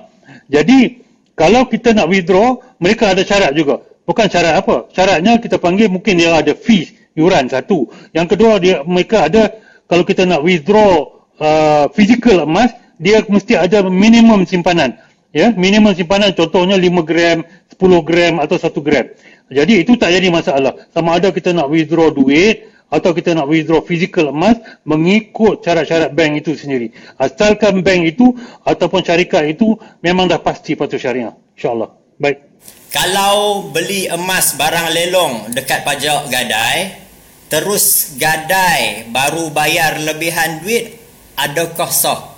Jadi 0.52 1.00
kalau 1.32 1.64
kita 1.64 1.96
nak 1.96 2.12
withdraw 2.12 2.60
mereka 2.76 3.08
ada 3.08 3.24
syarat 3.24 3.56
juga 3.56 3.89
Bukan 4.04 4.26
syarat 4.26 4.60
apa. 4.60 4.90
Syaratnya 4.90 5.38
kita 5.38 5.60
panggil 5.60 5.90
mungkin 5.92 6.18
dia 6.18 6.34
ada 6.34 6.52
fees, 6.56 6.92
yuran 7.14 7.46
satu. 7.46 7.88
Yang 8.16 8.26
kedua 8.36 8.58
dia 8.58 8.82
mereka 8.82 9.28
ada 9.28 9.54
kalau 9.90 10.06
kita 10.06 10.22
nak 10.22 10.46
withdraw 10.46 11.20
uh, 11.42 11.90
physical 11.90 12.46
emas, 12.46 12.70
dia 13.00 13.24
mesti 13.26 13.58
ada 13.58 13.82
minimum 13.88 14.46
simpanan. 14.46 14.94
Ya, 15.30 15.54
minimum 15.54 15.94
simpanan 15.94 16.34
contohnya 16.34 16.74
5 16.74 17.06
gram, 17.06 17.46
10 17.70 17.78
gram 18.02 18.34
atau 18.42 18.58
1 18.58 18.66
gram. 18.82 19.06
Jadi 19.50 19.82
itu 19.82 19.94
tak 19.94 20.10
jadi 20.10 20.26
masalah. 20.30 20.74
Sama 20.90 21.18
ada 21.18 21.30
kita 21.30 21.54
nak 21.54 21.70
withdraw 21.70 22.10
duit 22.10 22.66
atau 22.90 23.14
kita 23.14 23.38
nak 23.38 23.46
withdraw 23.46 23.78
physical 23.82 24.34
emas 24.34 24.58
mengikut 24.82 25.62
syarat-syarat 25.62 26.10
bank 26.14 26.42
itu 26.42 26.58
sendiri. 26.58 26.90
Asalkan 27.14 27.86
bank 27.86 28.10
itu 28.10 28.34
ataupun 28.66 29.06
syarikat 29.06 29.54
itu 29.54 29.78
memang 30.02 30.26
dah 30.26 30.42
pasti 30.42 30.74
patuh 30.74 30.98
syariah. 30.98 31.34
InsyaAllah. 31.54 31.94
Baik. 32.18 32.49
Kalau 32.90 33.70
beli 33.70 34.10
emas 34.10 34.58
barang 34.58 34.90
lelong 34.90 35.54
dekat 35.54 35.86
pajak 35.86 36.26
gadai, 36.26 36.98
terus 37.46 38.18
gadai 38.18 39.06
baru 39.14 39.46
bayar 39.54 40.02
lebihan 40.02 40.58
duit, 40.58 40.98
adakah 41.38 41.86
sah? 41.86 42.34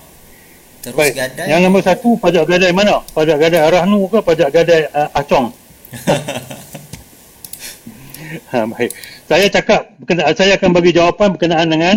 Terus 0.84 0.92
baik. 0.92 1.16
gadai. 1.16 1.48
Yang 1.48 1.60
nombor 1.64 1.80
satu, 1.80 2.20
pajak 2.20 2.44
gadai 2.44 2.68
mana? 2.68 3.00
Pajak 3.16 3.40
gadai 3.40 3.64
Arahnu 3.64 4.04
ke 4.12 4.20
pajak 4.20 4.52
gadai 4.52 4.92
uh, 4.92 5.08
Acong? 5.16 5.56
ha, 8.52 8.68
baik. 8.68 8.92
Saya 9.24 9.48
cakap, 9.48 9.88
saya 10.36 10.60
akan 10.60 10.70
bagi 10.76 10.92
jawapan 10.92 11.32
berkenaan 11.32 11.68
dengan 11.72 11.96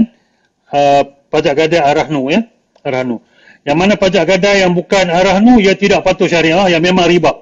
uh, 0.71 1.03
pajak 1.27 1.59
gadai 1.59 1.83
Arahnu 1.83 2.31
ya. 2.31 2.39
Arahnu. 2.87 3.19
Yang 3.67 3.77
mana 3.83 3.93
pajak 3.99 4.23
gadai 4.29 4.63
yang 4.63 4.71
bukan 4.71 5.09
arahnu 5.09 5.57
ia 5.57 5.73
tidak 5.75 6.05
patuh 6.05 6.29
syariah 6.29 6.69
yang 6.71 6.79
memang 6.79 7.09
riba. 7.09 7.33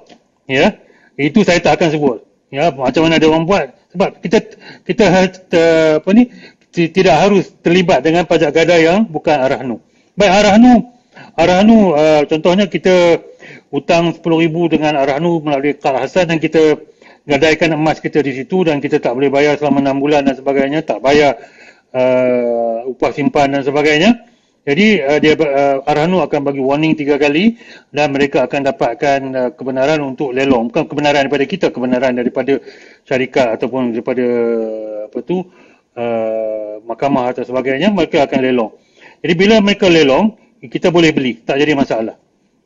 Ya. 0.47 0.82
Itu 1.17 1.45
saya 1.45 1.61
tak 1.61 1.81
akan 1.81 1.89
sebut. 1.93 2.17
Ya, 2.53 2.69
macam 2.69 3.09
mana 3.09 3.17
ada 3.17 3.27
orang 3.29 3.45
buat 3.49 3.65
sebab 3.93 4.21
kita 4.21 4.37
kita 4.85 5.03
uh, 5.09 5.91
apa 6.01 6.09
ni 6.13 6.29
tidak 6.73 7.15
harus 7.17 7.53
terlibat 7.61 8.01
dengan 8.01 8.25
pajak 8.25 8.53
gadai 8.53 8.85
yang 8.85 9.05
bukan 9.05 9.37
arahnu. 9.37 9.81
Baik 10.13 10.33
arahnu 10.41 10.93
arahnu 11.37 11.93
uh, 11.93 12.21
contohnya 12.29 12.65
kita 12.69 13.21
hutang 13.73 14.13
10,000 14.13 14.73
dengan 14.73 14.93
arahnu 15.01 15.41
melalui 15.41 15.77
kad 15.77 15.97
hasan 15.97 16.29
dan 16.29 16.37
kita 16.37 16.77
gadaikan 17.25 17.73
emas 17.73 17.97
kita 18.03 18.19
di 18.19 18.35
situ 18.35 18.67
dan 18.67 18.83
kita 18.83 18.99
tak 18.99 19.15
boleh 19.15 19.31
bayar 19.31 19.55
selama 19.57 19.81
6 19.81 20.03
bulan 20.03 20.21
dan 20.27 20.35
sebagainya, 20.37 20.79
tak 20.83 20.99
bayar 20.99 21.39
uh, 21.95 22.89
upah 22.89 23.11
simpan 23.15 23.49
dan 23.49 23.63
sebagainya. 23.63 24.32
Jadi 24.63 25.03
uh, 25.03 25.19
dia 25.19 25.35
uh, 25.35 25.83
Arhanu 25.83 26.23
akan 26.23 26.39
bagi 26.39 26.63
warning 26.63 26.95
tiga 26.95 27.19
kali 27.19 27.59
dan 27.91 28.15
mereka 28.15 28.47
akan 28.47 28.63
dapatkan 28.63 29.19
uh, 29.35 29.49
kebenaran 29.59 29.99
untuk 29.99 30.31
lelong. 30.31 30.71
Bukan 30.71 30.87
kebenaran 30.87 31.27
daripada 31.27 31.43
kita, 31.43 31.67
kebenaran 31.67 32.15
daripada 32.15 32.63
syarikat 33.03 33.59
ataupun 33.59 33.91
daripada 33.91 34.23
apa 35.11 35.19
tu 35.19 35.43
uh, 35.99 36.79
mahkamah 36.87 37.35
atau 37.35 37.43
sebagainya, 37.43 37.91
mereka 37.91 38.23
akan 38.23 38.39
lelong. 38.39 38.71
Jadi 39.19 39.33
bila 39.35 39.59
mereka 39.59 39.91
lelong, 39.91 40.35
kita 40.63 40.91
boleh 40.95 41.11
beli, 41.11 41.43
tak 41.43 41.59
jadi 41.59 41.75
masalah. 41.75 42.15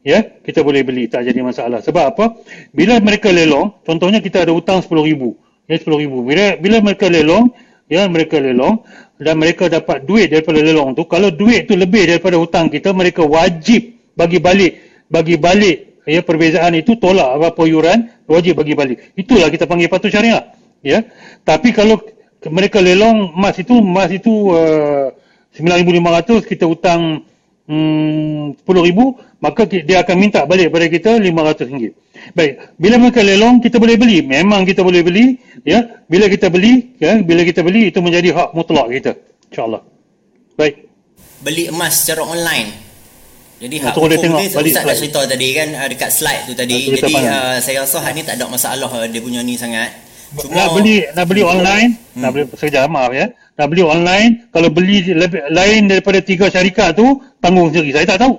Ya, 0.06 0.22
kita 0.22 0.62
boleh 0.62 0.86
beli, 0.86 1.10
tak 1.10 1.26
jadi 1.26 1.42
masalah. 1.42 1.82
Sebab 1.82 2.06
apa? 2.14 2.26
Bila 2.72 3.02
mereka 3.02 3.34
lelong, 3.34 3.74
contohnya 3.84 4.22
kita 4.22 4.46
ada 4.46 4.54
hutang 4.54 4.80
10,000. 4.80 5.34
Ya, 5.66 5.76
10,000. 5.82 6.24
Bila 6.24 6.46
bila 6.62 6.78
mereka 6.80 7.10
lelong, 7.10 7.52
ya 7.92 8.08
mereka 8.08 8.40
lelong, 8.40 8.88
dan 9.18 9.36
mereka 9.42 9.66
dapat 9.66 10.06
duit 10.06 10.30
daripada 10.30 10.62
lelong 10.62 10.94
tu. 10.94 11.04
Kalau 11.10 11.34
duit 11.34 11.66
tu 11.66 11.74
lebih 11.74 12.06
daripada 12.06 12.38
hutang 12.38 12.70
kita 12.70 12.94
mereka 12.94 13.26
wajib 13.26 13.98
bagi 14.14 14.38
balik 14.38 14.74
bagi 15.10 15.36
balik. 15.38 15.78
Ya 16.08 16.24
perbezaan 16.24 16.72
itu 16.80 16.96
tolak 16.96 17.36
apa 17.36 17.64
yuran 17.68 18.08
wajib 18.30 18.62
bagi 18.62 18.78
balik. 18.78 19.12
Itulah 19.20 19.52
kita 19.52 19.68
panggil 19.68 19.92
patuh 19.92 20.08
syariah. 20.08 20.56
Ya. 20.80 21.04
Tapi 21.44 21.76
kalau 21.76 22.00
mereka 22.48 22.80
lelong 22.80 23.34
emas 23.36 23.58
itu 23.60 23.76
emas 23.82 24.08
itu 24.14 24.54
uh, 24.54 25.12
9500 25.58 26.46
kita 26.46 26.70
hutang 26.70 27.26
hmm, 27.66 28.62
10000 28.62 29.42
maka 29.42 29.66
dia 29.66 30.06
akan 30.06 30.16
minta 30.16 30.46
balik 30.46 30.70
pada 30.70 30.86
kita 30.86 31.18
500 31.18 31.70
ringgit 31.70 31.94
Baik, 32.36 32.76
bila 32.76 32.96
mereka 33.00 33.22
lelong 33.24 33.64
kita 33.64 33.78
boleh 33.80 33.96
beli. 33.96 34.20
Memang 34.26 34.66
kita 34.68 34.82
boleh 34.84 35.06
beli, 35.06 35.40
ya. 35.64 35.84
Bila 36.10 36.28
kita 36.28 36.52
beli, 36.52 36.98
ya, 37.00 37.22
bila 37.24 37.46
kita 37.48 37.64
beli 37.64 37.94
itu 37.94 38.00
menjadi 38.04 38.36
hak 38.36 38.50
mutlak 38.58 38.88
kita. 38.92 39.12
Insya-Allah. 39.52 39.82
Baik. 40.58 40.76
Beli 41.46 41.70
emas 41.70 41.94
secara 41.94 42.26
online. 42.26 42.88
Jadi 43.58 43.76
hak 43.82 43.94
hukum 43.98 44.14
tengok, 44.14 44.38
ni 44.38 44.70
Ustaz 44.70 44.86
dah 44.86 44.94
cerita 44.94 45.22
tadi 45.26 45.48
kan 45.58 45.68
uh, 45.74 45.90
dekat 45.90 46.10
slide 46.14 46.46
tu 46.46 46.54
tadi. 46.54 46.94
Jadi 46.94 47.14
uh, 47.18 47.58
saya 47.58 47.82
rasa 47.82 47.98
hak 48.06 48.14
ni 48.14 48.22
tak 48.22 48.38
ada 48.38 48.46
masalah 48.46 48.86
uh, 48.86 49.06
dia 49.10 49.18
punya 49.18 49.42
ni 49.42 49.58
sangat. 49.58 49.90
Cuma 50.38 50.54
nak 50.54 50.78
beli 50.78 51.02
nak 51.10 51.26
beli 51.26 51.42
online, 51.42 51.90
hmm. 51.98 52.22
nak 52.22 52.30
beli 52.38 52.44
sekejap 52.54 52.86
maaf 52.86 53.10
ya. 53.18 53.26
Nak 53.58 53.68
beli 53.74 53.82
online, 53.82 54.32
kalau 54.54 54.70
beli 54.70 55.10
lebih, 55.10 55.42
lain 55.50 55.90
daripada 55.90 56.22
tiga 56.22 56.46
syarikat 56.54 56.94
tu 56.94 57.18
tanggung 57.42 57.74
sendiri. 57.74 57.98
Saya 57.98 58.06
tak 58.14 58.30
tahu. 58.30 58.38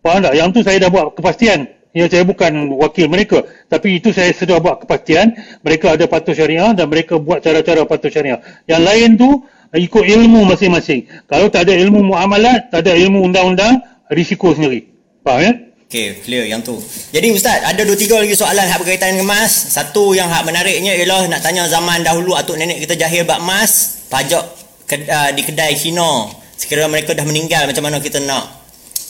Faham 0.00 0.24
tak? 0.24 0.32
Yang 0.32 0.48
tu 0.56 0.60
saya 0.64 0.76
dah 0.80 0.88
buat 0.88 1.12
kepastian 1.12 1.68
Ya, 1.94 2.10
saya 2.10 2.26
bukan 2.26 2.74
wakil 2.74 3.06
mereka. 3.06 3.46
Tapi 3.70 4.02
itu 4.02 4.10
saya 4.10 4.34
sudah 4.34 4.58
buat 4.58 4.82
kepastian. 4.82 5.30
Mereka 5.62 5.94
ada 5.94 6.10
patuh 6.10 6.34
syariah 6.34 6.74
dan 6.74 6.90
mereka 6.90 7.22
buat 7.22 7.38
cara-cara 7.38 7.86
patuh 7.86 8.10
syariah. 8.10 8.42
Yang 8.66 8.82
lain 8.82 9.08
tu 9.14 9.30
ikut 9.70 10.02
ilmu 10.02 10.42
masing-masing. 10.42 11.06
Kalau 11.30 11.46
tak 11.54 11.70
ada 11.70 11.78
ilmu 11.78 12.02
muamalat, 12.02 12.74
tak 12.74 12.82
ada 12.82 12.98
ilmu 12.98 13.22
undang-undang, 13.30 13.78
risiko 14.10 14.50
sendiri. 14.50 14.90
Faham 15.22 15.40
ya? 15.46 15.52
Okay, 15.86 16.18
clear 16.26 16.50
yang 16.50 16.58
tu. 16.58 16.74
Jadi 17.14 17.30
Ustaz, 17.30 17.62
ada 17.62 17.78
dua 17.86 17.94
tiga 17.94 18.18
lagi 18.18 18.34
soalan 18.34 18.66
yang 18.66 18.82
berkaitan 18.82 19.14
dengan 19.14 19.30
emas. 19.30 19.54
Satu 19.54 20.10
yang 20.18 20.26
hak 20.26 20.42
menariknya 20.42 20.98
ialah 20.98 21.30
nak 21.30 21.46
tanya 21.46 21.70
zaman 21.70 22.02
dahulu 22.02 22.34
atuk 22.34 22.58
nenek 22.58 22.82
kita 22.82 22.98
jahil 23.06 23.22
bab 23.22 23.38
emas, 23.38 24.02
pajak 24.10 24.42
uh, 24.90 25.30
di 25.30 25.42
kedai 25.46 25.78
Cina. 25.78 26.26
Sekiranya 26.58 26.90
mereka 26.90 27.14
dah 27.14 27.22
meninggal, 27.22 27.70
macam 27.70 27.86
mana 27.86 28.02
kita 28.02 28.18
nak 28.26 28.63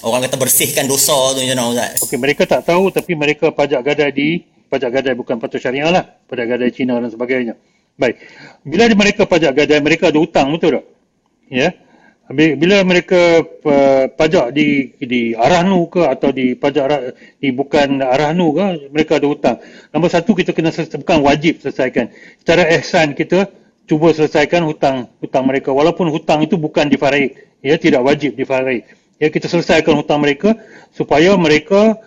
orang 0.04 0.28
kata 0.28 0.36
bersihkan 0.36 0.84
dosa 0.84 1.32
tu 1.32 1.40
macam 1.40 1.56
mana 1.56 1.72
Ustaz? 1.72 2.04
Okey, 2.04 2.18
mereka 2.20 2.42
tak 2.44 2.62
tahu 2.68 2.92
tapi 2.92 3.16
mereka 3.16 3.48
pajak 3.50 3.80
gadai 3.80 4.12
di 4.12 4.28
pajak 4.68 4.90
gadai 5.00 5.14
bukan 5.16 5.40
patuh 5.40 5.56
syariah 5.56 5.88
lah, 5.88 6.04
pajak 6.28 6.46
gadai 6.46 6.70
Cina 6.70 7.00
dan 7.00 7.08
sebagainya. 7.08 7.56
Baik. 7.94 8.18
Bila 8.66 8.90
mereka 8.92 9.22
pajak 9.24 9.54
gadai, 9.54 9.78
mereka 9.78 10.10
ada 10.10 10.18
hutang 10.18 10.50
betul 10.50 10.82
tak? 10.82 10.84
Ya. 11.46 11.70
Bila 12.32 12.80
mereka 12.82 13.44
uh, 13.44 14.04
pajak 14.08 14.56
di 14.56 14.96
di 14.96 15.36
Arahnu 15.36 15.92
ke 15.92 16.08
atau 16.08 16.32
di 16.32 16.56
pajak 16.56 17.14
di 17.36 17.52
bukan 17.52 18.00
Arahnu 18.00 18.46
ke, 18.56 18.64
mereka 18.90 19.20
ada 19.20 19.28
hutang. 19.28 19.56
Nombor 19.92 20.08
satu 20.08 20.32
kita 20.32 20.56
kena 20.56 20.72
selesai, 20.72 21.04
bukan 21.04 21.20
wajib 21.20 21.60
selesaikan. 21.60 22.10
Secara 22.40 22.66
ihsan 22.80 23.12
kita 23.12 23.46
cuba 23.84 24.10
selesaikan 24.16 24.64
hutang 24.64 25.12
hutang 25.20 25.44
mereka 25.44 25.68
walaupun 25.70 26.08
hutang 26.08 26.40
itu 26.42 26.56
bukan 26.56 26.88
difarai, 26.88 27.36
ya 27.60 27.76
tidak 27.76 28.00
wajib 28.02 28.34
difarai 28.34 28.88
ya 29.18 29.28
kita 29.30 29.46
selesaikan 29.46 29.94
hutang 29.94 30.22
mereka 30.22 30.58
supaya 30.90 31.34
mereka 31.38 31.98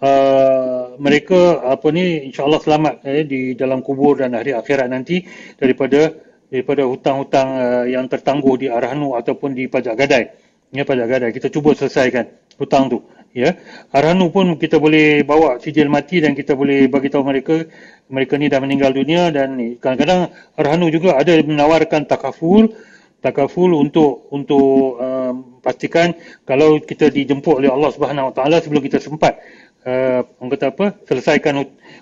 uh, 0.00 0.96
mereka 0.98 1.62
apa 1.66 1.86
ni 1.92 2.30
insyaallah 2.30 2.60
selamat 2.62 2.94
eh, 3.06 3.24
di 3.24 3.40
dalam 3.54 3.84
kubur 3.84 4.18
dan 4.18 4.34
hari 4.34 4.56
akhirat 4.56 4.88
nanti 4.90 5.24
daripada 5.60 6.12
daripada 6.46 6.86
hutang-hutang 6.86 7.48
uh, 7.58 7.84
yang 7.90 8.06
tertangguh 8.06 8.54
di 8.54 8.66
Arhanu 8.70 9.18
ataupun 9.18 9.50
di 9.54 9.66
pajak 9.66 9.94
gadai. 9.98 10.30
Ya 10.70 10.86
pajak 10.86 11.06
gadai. 11.10 11.30
Kita 11.34 11.50
cuba 11.50 11.74
selesaikan 11.74 12.26
hutang 12.58 12.86
tu 12.86 13.02
ya. 13.34 13.54
Arhanu 13.90 14.30
pun 14.30 14.54
kita 14.56 14.78
boleh 14.78 15.26
bawa 15.26 15.58
sijil 15.58 15.90
mati 15.90 16.22
dan 16.22 16.32
kita 16.38 16.54
boleh 16.54 16.86
bagi 16.86 17.10
tahu 17.10 17.26
mereka 17.26 17.66
mereka 18.08 18.38
ni 18.38 18.46
dah 18.46 18.62
meninggal 18.62 18.94
dunia 18.94 19.34
dan 19.34 19.58
kadang-kadang 19.82 20.30
Arhanu 20.54 20.86
juga 20.88 21.18
ada 21.18 21.34
menawarkan 21.36 22.06
takaful 22.06 22.70
takaful 23.24 23.72
untuk 23.74 24.28
untuk 24.30 25.00
um, 25.00 25.58
pastikan 25.64 26.14
kalau 26.46 26.78
kita 26.78 27.10
dijemput 27.10 27.58
oleh 27.58 27.70
Allah 27.72 27.90
Subhanahu 27.90 28.30
Wa 28.30 28.34
Taala 28.38 28.56
sebelum 28.62 28.82
kita 28.84 29.02
sempat 29.02 29.40
uh, 29.86 30.20
orang 30.42 30.50
kata 30.52 30.66
apa? 30.74 30.86
Selesaikan 31.06 31.54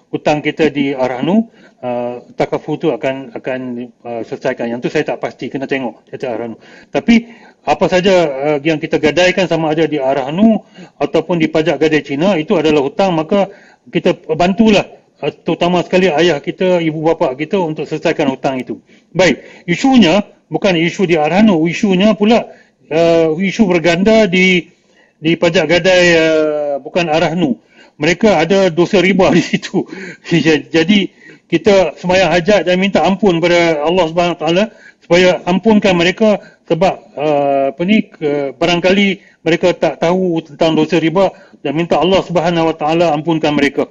hutang 0.08 0.40
kita 0.40 0.72
di 0.72 0.96
Arhanu 0.96 1.48
uh, 1.84 2.24
takaful 2.34 2.80
tu 2.80 2.90
akan 2.90 3.36
akan 3.36 3.60
uh, 4.02 4.22
selesaikan. 4.24 4.68
Yang 4.72 4.80
tu 4.84 4.88
saya 4.90 5.04
tak 5.14 5.18
pasti 5.20 5.52
kena 5.52 5.68
tengok 5.68 6.08
kata 6.08 6.26
Arhanu 6.28 6.56
tapi 6.90 7.28
apa 7.64 7.84
saja 7.88 8.14
uh, 8.28 8.58
yang 8.60 8.80
kita 8.80 9.00
gadaikan 9.00 9.48
sama 9.48 9.72
ada 9.72 9.88
di 9.88 10.00
Arhanu 10.00 10.60
ataupun 11.00 11.40
di 11.40 11.48
pajak 11.48 11.80
gadai 11.80 12.04
Cina 12.04 12.36
itu 12.36 12.56
adalah 12.56 12.84
hutang 12.84 13.16
maka 13.16 13.48
kita 13.88 14.16
bantulah 14.36 14.84
uh, 15.24 15.32
terutama 15.44 15.80
sekali 15.84 16.12
ayah 16.12 16.40
kita 16.40 16.80
ibu 16.84 17.00
bapa 17.00 17.32
kita 17.36 17.60
untuk 17.60 17.88
selesaikan 17.88 18.32
hutang 18.32 18.60
itu. 18.60 18.80
Baik 19.12 19.64
isunya 19.64 20.20
bukan 20.54 20.78
isu 20.78 21.10
di 21.10 21.18
Arhanu, 21.18 21.66
isunya 21.66 22.14
pula 22.14 22.46
uh, 22.86 23.34
isu 23.34 23.66
berganda 23.66 24.30
di 24.30 24.70
di 25.18 25.34
pajak 25.34 25.66
gadai 25.66 26.06
uh, 26.14 26.74
bukan 26.78 27.10
Arhanu. 27.10 27.58
Mereka 27.98 28.38
ada 28.38 28.70
dosa 28.70 29.02
riba 29.02 29.30
di 29.36 29.42
situ. 29.42 29.82
Jadi 30.74 31.10
kita 31.50 31.98
sembahyang 31.98 32.30
hajat 32.30 32.60
dan 32.66 32.78
minta 32.78 33.02
ampun 33.02 33.42
kepada 33.42 33.82
Allah 33.82 34.04
Subhanahu 34.06 34.38
taala 34.38 34.64
supaya 35.02 35.42
ampunkan 35.44 35.92
mereka 35.92 36.40
sebab 36.64 36.94
uh, 37.12 37.64
apa 37.76 37.82
ni 37.84 38.08
ke, 38.08 38.56
barangkali 38.56 39.20
mereka 39.44 39.76
tak 39.76 40.00
tahu 40.00 40.40
tentang 40.40 40.72
dosa 40.72 40.96
riba 40.96 41.28
dan 41.60 41.76
minta 41.76 42.00
Allah 42.00 42.24
Subhanahu 42.24 42.72
taala 42.78 43.12
ampunkan 43.12 43.52
mereka. 43.52 43.90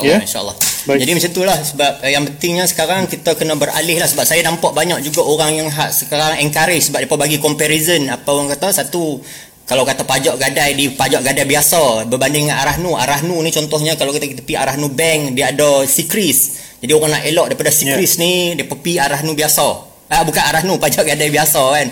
Ya, 0.00 0.18
yeah? 0.18 0.20
insyaallah. 0.24 0.73
Baik. 0.84 0.98
Jadi 1.00 1.10
macam 1.16 1.30
itulah 1.32 1.58
sebab 1.64 1.92
uh, 2.04 2.10
yang 2.12 2.24
pentingnya 2.28 2.64
sekarang 2.68 3.08
kita 3.08 3.32
kena 3.34 3.56
beralih 3.56 3.96
lah 3.96 4.08
sebab 4.08 4.24
saya 4.28 4.44
nampak 4.44 4.76
banyak 4.76 5.00
juga 5.00 5.24
orang 5.24 5.56
yang 5.56 5.68
hak 5.72 5.90
sekarang 5.90 6.44
encourage 6.44 6.92
sebab 6.92 7.04
mereka 7.04 7.16
bagi 7.16 7.36
comparison. 7.40 8.12
Apa 8.12 8.28
orang 8.36 8.52
kata? 8.52 8.84
Satu 8.84 9.20
kalau 9.64 9.88
kata 9.88 10.04
pajak 10.04 10.36
gadai 10.36 10.76
di 10.76 10.92
pajak 10.92 11.24
gadai 11.24 11.48
biasa. 11.48 12.04
Berbanding 12.04 12.52
dengan 12.52 12.60
Arahnu. 12.60 13.00
Arahnu 13.00 13.40
ni 13.40 13.48
contohnya 13.48 13.96
kalau 13.96 14.12
kita, 14.12 14.28
kita 14.28 14.42
pergi 14.44 14.60
Arahnu 14.60 14.92
Bank 14.92 15.32
dia 15.32 15.50
ada 15.50 15.88
sikris 15.88 16.64
jadi 16.84 16.92
orang 16.92 17.16
nak 17.16 17.24
elok 17.24 17.46
daripada 17.48 17.72
sikris 17.72 18.20
yeah. 18.20 18.20
ni 18.20 18.32
dia 18.60 18.68
pergi 18.68 19.00
Arahnu 19.00 19.32
biasa. 19.32 19.66
Ah, 20.12 20.20
bukan 20.20 20.44
Arahnu 20.44 20.76
pajak 20.84 21.08
gadai 21.08 21.32
biasa 21.32 21.60
kan. 21.72 21.88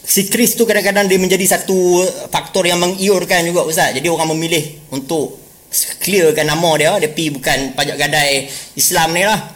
Sikris 0.00 0.56
tu 0.56 0.64
kadang-kadang 0.64 1.04
dia 1.12 1.20
menjadi 1.20 1.44
satu 1.44 2.00
faktor 2.32 2.64
yang 2.64 2.80
mengiurkan 2.80 3.44
juga 3.44 3.68
Ustaz. 3.68 3.92
Jadi 3.92 4.08
orang 4.08 4.32
memilih 4.32 4.80
untuk 4.88 5.43
clearkan 5.98 6.46
nama 6.46 6.70
dia 6.78 6.92
dia 7.02 7.10
pi 7.10 7.34
bukan 7.34 7.74
pajak 7.74 7.96
gadai 7.98 8.46
Islam 8.78 9.10
ni 9.14 9.26
lah. 9.26 9.54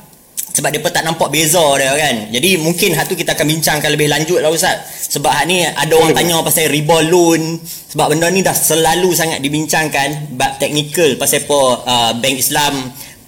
Sebab 0.49 0.75
pun 0.83 0.91
tak 0.91 1.07
nampak 1.07 1.31
beza 1.31 1.63
dia 1.79 1.95
kan. 1.95 2.35
Jadi 2.35 2.59
mungkin 2.59 2.91
hatu 2.99 3.15
kita 3.15 3.39
akan 3.39 3.47
bincangkan 3.47 3.95
lebih 3.95 4.11
lanjut 4.11 4.43
lah 4.43 4.51
Ustaz. 4.51 5.07
Sebab 5.15 5.31
hak 5.31 5.45
ni 5.47 5.63
ada 5.63 5.95
orang 5.95 6.11
tanya 6.11 6.43
pasal 6.43 6.67
riba 6.67 6.99
loan. 7.07 7.63
Sebab 7.63 8.11
benda 8.11 8.27
ni 8.27 8.43
dah 8.43 8.57
selalu 8.57 9.15
sangat 9.15 9.39
dibincangkan. 9.39 10.35
Bab 10.35 10.59
teknikal 10.59 11.15
pasal 11.15 11.47
apa 11.47 11.61
uh, 11.87 12.11
bank 12.19 12.37
Islam 12.43 12.75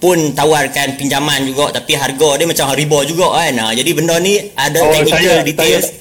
pun 0.03 0.35
tawarkan 0.35 0.99
pinjaman 0.99 1.47
juga. 1.47 1.71
Tapi 1.79 1.95
harga 1.95 2.43
dia 2.43 2.47
macam 2.51 2.67
riba 2.75 2.99
juga 3.07 3.27
kan. 3.39 3.55
Uh, 3.63 3.73
jadi 3.79 3.91
benda 3.95 4.19
ni 4.19 4.35
ada 4.59 4.83
oh, 4.83 4.91
technical 4.91 5.23
saya, 5.39 5.47
details. 5.47 5.87
saya, 5.87 6.01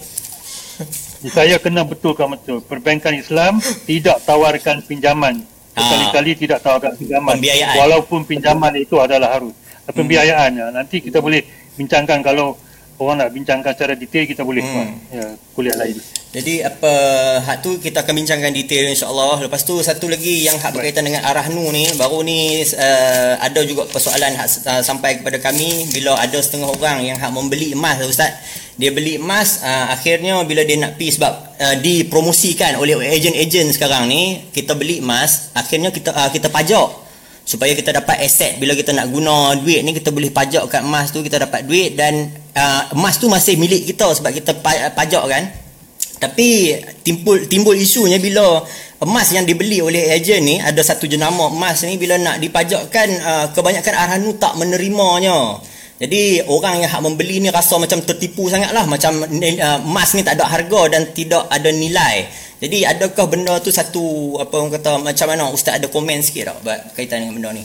Saya 1.30 1.56
kena 1.60 1.84
betulkan 1.84 2.32
betul. 2.32 2.64
Perbankan 2.64 3.12
Islam 3.12 3.60
tidak 3.84 4.24
tawarkan 4.24 4.82
pinjaman. 4.88 5.46
Sekali-kali 5.76 6.32
tidak 6.36 6.60
tawarkan 6.66 6.94
pinjaman. 6.98 7.38
Pembiayaan. 7.38 7.76
Walaupun 7.78 8.20
pinjaman 8.26 8.74
itu 8.78 8.96
adalah 8.98 9.38
harus. 9.38 9.54
Pembiayaan. 9.90 10.52
Hmm. 10.54 10.74
Nanti 10.76 11.02
kita 11.02 11.18
boleh 11.18 11.42
bincangkan 11.78 12.22
kalau 12.22 12.58
orang 13.00 13.24
nak 13.24 13.32
bincangkan 13.32 13.72
secara 13.74 13.96
detail 13.96 14.28
kita 14.28 14.44
boleh 14.44 14.62
hmm. 14.62 14.88
ya, 15.16 15.26
kuliah 15.56 15.76
lain. 15.80 15.98
Jadi 16.30 16.62
apa 16.62 16.94
hak 17.42 17.66
tu 17.66 17.82
kita 17.82 18.06
akan 18.06 18.14
bincangkan 18.22 18.54
detail 18.54 18.86
insya-Allah. 18.86 19.50
Lepas 19.50 19.66
tu 19.66 19.82
satu 19.82 20.06
lagi 20.06 20.46
yang 20.46 20.62
hak 20.62 20.78
berkaitan 20.78 21.02
dengan 21.02 21.26
arah 21.26 21.50
nu 21.50 21.66
ni 21.74 21.90
baru 21.98 22.22
ni 22.22 22.62
uh, 22.62 23.34
ada 23.42 23.66
juga 23.66 23.90
persoalan 23.90 24.38
hak 24.38 24.48
uh, 24.70 24.82
sampai 24.86 25.18
kepada 25.18 25.42
kami 25.42 25.90
bila 25.90 26.22
ada 26.22 26.38
setengah 26.38 26.70
orang 26.70 27.02
yang 27.02 27.18
hak 27.18 27.34
membeli 27.34 27.74
emas 27.74 27.98
ustaz. 28.06 28.30
Dia 28.78 28.94
beli 28.94 29.18
emas 29.18 29.66
uh, 29.66 29.90
akhirnya 29.90 30.46
bila 30.46 30.62
dia 30.62 30.78
nak 30.78 31.02
pi 31.02 31.10
sebab 31.10 31.34
uh, 31.58 31.76
dipromosikan 31.82 32.78
oleh 32.78 32.94
ejen-ejen 33.10 33.74
sekarang 33.74 34.06
ni 34.06 34.54
kita 34.54 34.78
beli 34.78 35.02
emas 35.02 35.50
akhirnya 35.58 35.90
kita 35.90 36.14
uh, 36.14 36.30
kita 36.30 36.54
pajak 36.54 37.09
supaya 37.50 37.74
kita 37.74 37.90
dapat 37.90 38.22
aset 38.22 38.62
bila 38.62 38.78
kita 38.78 38.94
nak 38.94 39.10
guna 39.10 39.58
duit 39.58 39.82
ni 39.82 39.98
kita 39.98 40.14
boleh 40.14 40.30
pajak 40.30 40.70
kat 40.70 40.86
emas 40.86 41.10
tu 41.10 41.26
kita 41.26 41.42
dapat 41.42 41.66
duit 41.66 41.98
dan 41.98 42.30
uh, 42.54 42.94
emas 42.94 43.18
tu 43.18 43.26
masih 43.26 43.58
milik 43.58 43.90
kita 43.90 44.06
sebab 44.14 44.30
kita 44.30 44.54
pajak 44.94 45.26
kan. 45.26 45.50
Tapi 46.22 46.78
timbul 47.02 47.50
timbul 47.50 47.74
isunya 47.74 48.22
bila 48.22 48.62
emas 49.02 49.34
yang 49.34 49.50
dibeli 49.50 49.82
oleh 49.82 50.14
ejen 50.14 50.46
ni 50.46 50.62
ada 50.62 50.78
satu 50.86 51.10
jenama 51.10 51.50
emas 51.50 51.82
ni 51.90 51.98
bila 51.98 52.22
nak 52.22 52.38
dipajakkan 52.38 53.08
uh, 53.18 53.46
kebanyakan 53.50 53.94
Arhanu 53.98 54.38
tak 54.38 54.54
menerimanya. 54.54 55.58
Jadi 55.98 56.46
orang 56.46 56.86
yang 56.86 56.92
hak 56.94 57.02
membeli 57.02 57.42
ni 57.42 57.50
rasa 57.50 57.82
macam 57.82 57.98
tertipu 58.06 58.46
sangat 58.46 58.70
lah 58.78 58.86
macam 58.86 59.26
uh, 59.26 59.78
emas 59.82 60.14
ni 60.14 60.22
tak 60.22 60.38
ada 60.38 60.46
harga 60.46 60.82
dan 60.94 61.02
tidak 61.18 61.50
ada 61.50 61.74
nilai 61.74 62.30
jadi 62.60 62.92
adakah 62.92 63.32
benda 63.32 63.56
tu 63.64 63.72
satu 63.72 64.36
apa 64.36 64.52
orang 64.60 64.76
kata 64.76 65.00
macam 65.00 65.28
mana 65.32 65.48
ustaz 65.48 65.80
ada 65.80 65.88
komen 65.88 66.20
sikit 66.20 66.52
tak 66.52 66.58
berkaitan 66.92 67.24
dengan 67.24 67.36
benda 67.40 67.50
ni? 67.56 67.64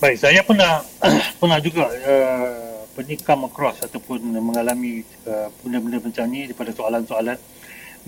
Baik, 0.00 0.16
saya 0.16 0.40
pernah 0.40 0.80
pernah 1.40 1.60
juga 1.60 1.92
uh, 1.92 2.88
pernah 2.96 3.20
come 3.20 3.44
across 3.52 3.84
ataupun 3.84 4.32
mengalami 4.40 5.04
uh, 5.28 5.52
benda-benda 5.60 6.00
macam 6.00 6.24
ni 6.32 6.48
daripada 6.48 6.72
soalan-soalan. 6.72 7.36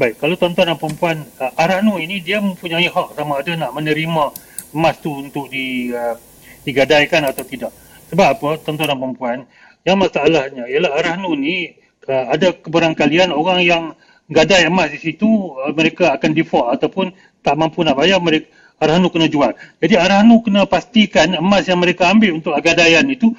Baik, 0.00 0.16
kalau 0.16 0.40
tuan-tuan 0.40 0.72
dan 0.72 0.80
puan 0.80 1.20
uh, 1.36 1.52
Aranu 1.60 2.00
ini 2.00 2.24
dia 2.24 2.40
mempunyai 2.40 2.88
hak 2.88 3.12
sama 3.12 3.44
ada 3.44 3.52
nak 3.52 3.76
menerima 3.76 4.24
emas 4.72 4.96
tu 5.04 5.12
untuk 5.12 5.52
di 5.52 5.92
uh, 5.92 6.16
digadaikan 6.64 7.28
atau 7.28 7.44
tidak. 7.44 7.76
Sebab 8.08 8.40
apa 8.40 8.48
tuan-tuan 8.64 8.88
dan 8.88 9.12
puan 9.12 9.38
yang 9.84 10.00
masalahnya 10.00 10.64
ialah 10.64 10.96
Aranu 10.96 11.36
ni 11.36 11.76
uh, 12.08 12.32
ada 12.32 12.56
keberangkalian 12.56 13.36
orang 13.36 13.60
yang 13.60 13.92
gadai 14.30 14.68
emas 14.68 14.92
di 14.92 14.98
situ 15.00 15.26
uh, 15.26 15.72
mereka 15.74 16.14
akan 16.14 16.30
default 16.36 16.78
ataupun 16.78 17.10
tak 17.42 17.54
mampu 17.58 17.82
nak 17.82 17.98
bayar 17.98 18.22
mereka 18.22 18.50
Arhanu 18.82 19.14
kena 19.14 19.30
jual. 19.30 19.54
Jadi 19.78 19.94
Arhanu 19.94 20.42
kena 20.42 20.66
pastikan 20.66 21.38
emas 21.38 21.70
yang 21.70 21.78
mereka 21.78 22.10
ambil 22.10 22.34
untuk 22.34 22.50
agadaian 22.50 23.06
itu 23.06 23.30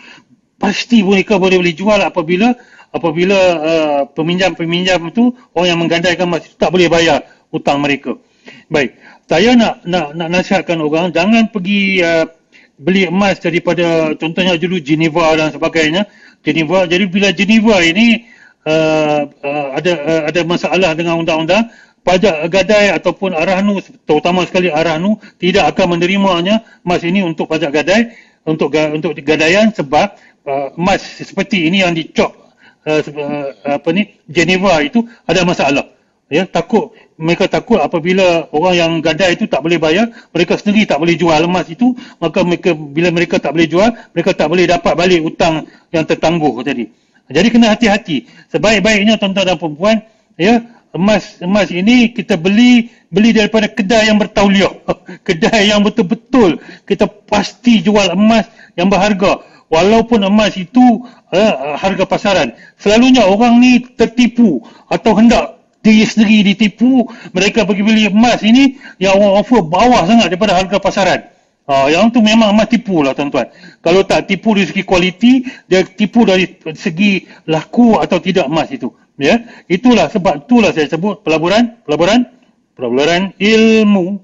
pasti 0.56 1.04
mereka 1.04 1.36
boleh 1.36 1.60
boleh 1.60 1.76
jual 1.76 2.00
apabila 2.00 2.56
apabila 2.96 3.40
uh, 3.60 4.02
peminjam-peminjam 4.16 5.12
itu 5.12 5.36
orang 5.52 5.68
yang 5.68 5.80
menggadaikan 5.84 6.32
emas 6.32 6.48
itu 6.48 6.56
tak 6.56 6.72
boleh 6.72 6.88
bayar 6.88 7.28
hutang 7.52 7.84
mereka. 7.84 8.16
Baik, 8.72 8.96
saya 9.28 9.52
nak 9.60 9.84
nak 9.84 10.16
nak 10.16 10.30
nasihatkan 10.32 10.80
orang 10.80 11.12
jangan 11.12 11.52
pergi 11.52 12.00
uh, 12.00 12.24
beli 12.80 13.12
emas 13.12 13.44
daripada 13.44 14.16
contohnya 14.16 14.56
dulu 14.56 14.80
Geneva 14.80 15.36
dan 15.36 15.52
sebagainya. 15.52 16.08
Geneva 16.44 16.88
jadi 16.88 17.04
bila 17.08 17.36
Geneva 17.36 17.84
ini 17.84 18.24
uh, 18.68 19.22
uh, 19.28 19.68
ada 19.78 19.92
uh, 20.00 20.22
ada 20.30 20.42
masalah 20.44 20.92
dengan 20.96 21.20
undang-undang 21.20 21.72
pajak 22.04 22.52
gadai 22.52 22.92
ataupun 22.92 23.32
arahnu 23.32 23.80
terutama 24.04 24.44
sekali 24.44 24.68
arahnu 24.68 25.20
tidak 25.40 25.72
akan 25.72 25.98
menerimanya 25.98 26.64
emas 26.84 27.02
ini 27.04 27.24
untuk 27.24 27.48
pajak 27.48 27.72
gadai 27.72 28.12
untuk 28.44 28.76
untuk 28.76 29.16
gadaian 29.24 29.72
sebab 29.72 30.20
uh, 30.44 30.76
emas 30.76 31.00
seperti 31.00 31.72
ini 31.72 31.84
yang 31.84 31.96
dicop 31.96 32.36
uh, 32.84 33.02
apa 33.64 33.90
ni 33.96 34.20
Geneva 34.28 34.84
itu 34.84 35.08
ada 35.24 35.48
masalah. 35.48 35.88
Ya 36.32 36.50
takut 36.50 36.96
mereka 37.20 37.46
takut 37.46 37.78
apabila 37.78 38.50
orang 38.50 38.74
yang 38.74 38.92
gadai 39.06 39.38
itu 39.38 39.46
tak 39.46 39.62
boleh 39.62 39.78
bayar 39.78 40.10
mereka 40.34 40.58
sendiri 40.58 40.90
tak 40.90 40.98
boleh 40.98 41.14
jual 41.14 41.38
emas 41.46 41.70
itu 41.70 41.94
maka 42.18 42.42
mereka 42.42 42.74
bila 42.74 43.14
mereka 43.14 43.38
tak 43.38 43.54
boleh 43.54 43.70
jual 43.70 43.94
mereka 44.18 44.34
tak 44.34 44.50
boleh 44.50 44.66
dapat 44.66 44.98
balik 44.98 45.22
hutang 45.22 45.70
yang 45.94 46.10
tertangguh 46.10 46.66
tadi 46.66 46.90
jadi 47.32 47.48
kena 47.48 47.72
hati-hati. 47.72 48.28
Sebaik-baiknya 48.52 49.16
tuan-tuan 49.16 49.48
dan 49.48 49.58
puan 49.60 49.98
ya, 50.36 50.60
emas 50.92 51.40
emas 51.40 51.72
ini 51.72 52.12
kita 52.12 52.36
beli 52.36 52.92
beli 53.08 53.32
daripada 53.32 53.72
kedai 53.72 54.12
yang 54.12 54.20
bertauliah. 54.20 54.74
kedai 55.28 55.72
yang 55.72 55.80
betul-betul 55.82 56.60
kita 56.84 57.08
pasti 57.08 57.80
jual 57.80 58.12
emas 58.12 58.48
yang 58.76 58.92
berharga. 58.92 59.40
Walaupun 59.72 60.22
emas 60.30 60.54
itu 60.54 61.02
uh, 61.34 61.74
harga 61.80 62.06
pasaran. 62.06 62.54
Selalunya 62.78 63.26
orang 63.26 63.58
ni 63.58 63.82
tertipu 63.98 64.62
atau 64.86 65.18
hendak 65.18 65.58
diri 65.82 66.06
sendiri 66.06 66.54
ditipu, 66.54 67.10
mereka 67.34 67.66
pergi 67.66 67.82
beli 67.82 68.04
emas 68.08 68.40
ini 68.46 68.78
yang 69.02 69.18
orang 69.18 69.42
offer 69.42 69.66
bawah 69.66 70.06
sangat 70.06 70.30
daripada 70.30 70.54
harga 70.56 70.78
pasaran. 70.78 71.33
Uh, 71.64 71.88
yang 71.88 72.12
tu 72.12 72.20
memang 72.20 72.52
emas 72.52 72.68
tipu 72.68 73.00
lah 73.00 73.16
tuan-tuan. 73.16 73.48
Kalau 73.80 74.04
tak 74.04 74.28
tipu 74.28 74.52
dari 74.52 74.68
segi 74.68 74.84
kualiti, 74.84 75.48
dia 75.64 75.88
tipu 75.88 76.28
dari 76.28 76.60
segi 76.76 77.24
laku 77.48 77.96
atau 78.04 78.20
tidak 78.20 78.52
emas 78.52 78.68
itu. 78.68 78.92
Ya, 79.16 79.40
itulah 79.72 80.10
sebab 80.12 80.44
itulah 80.44 80.76
saya 80.76 80.90
sebut 80.90 81.24
pelaburan, 81.24 81.80
pelaburan, 81.88 82.28
pelaburan 82.76 83.32
ilmu, 83.40 84.20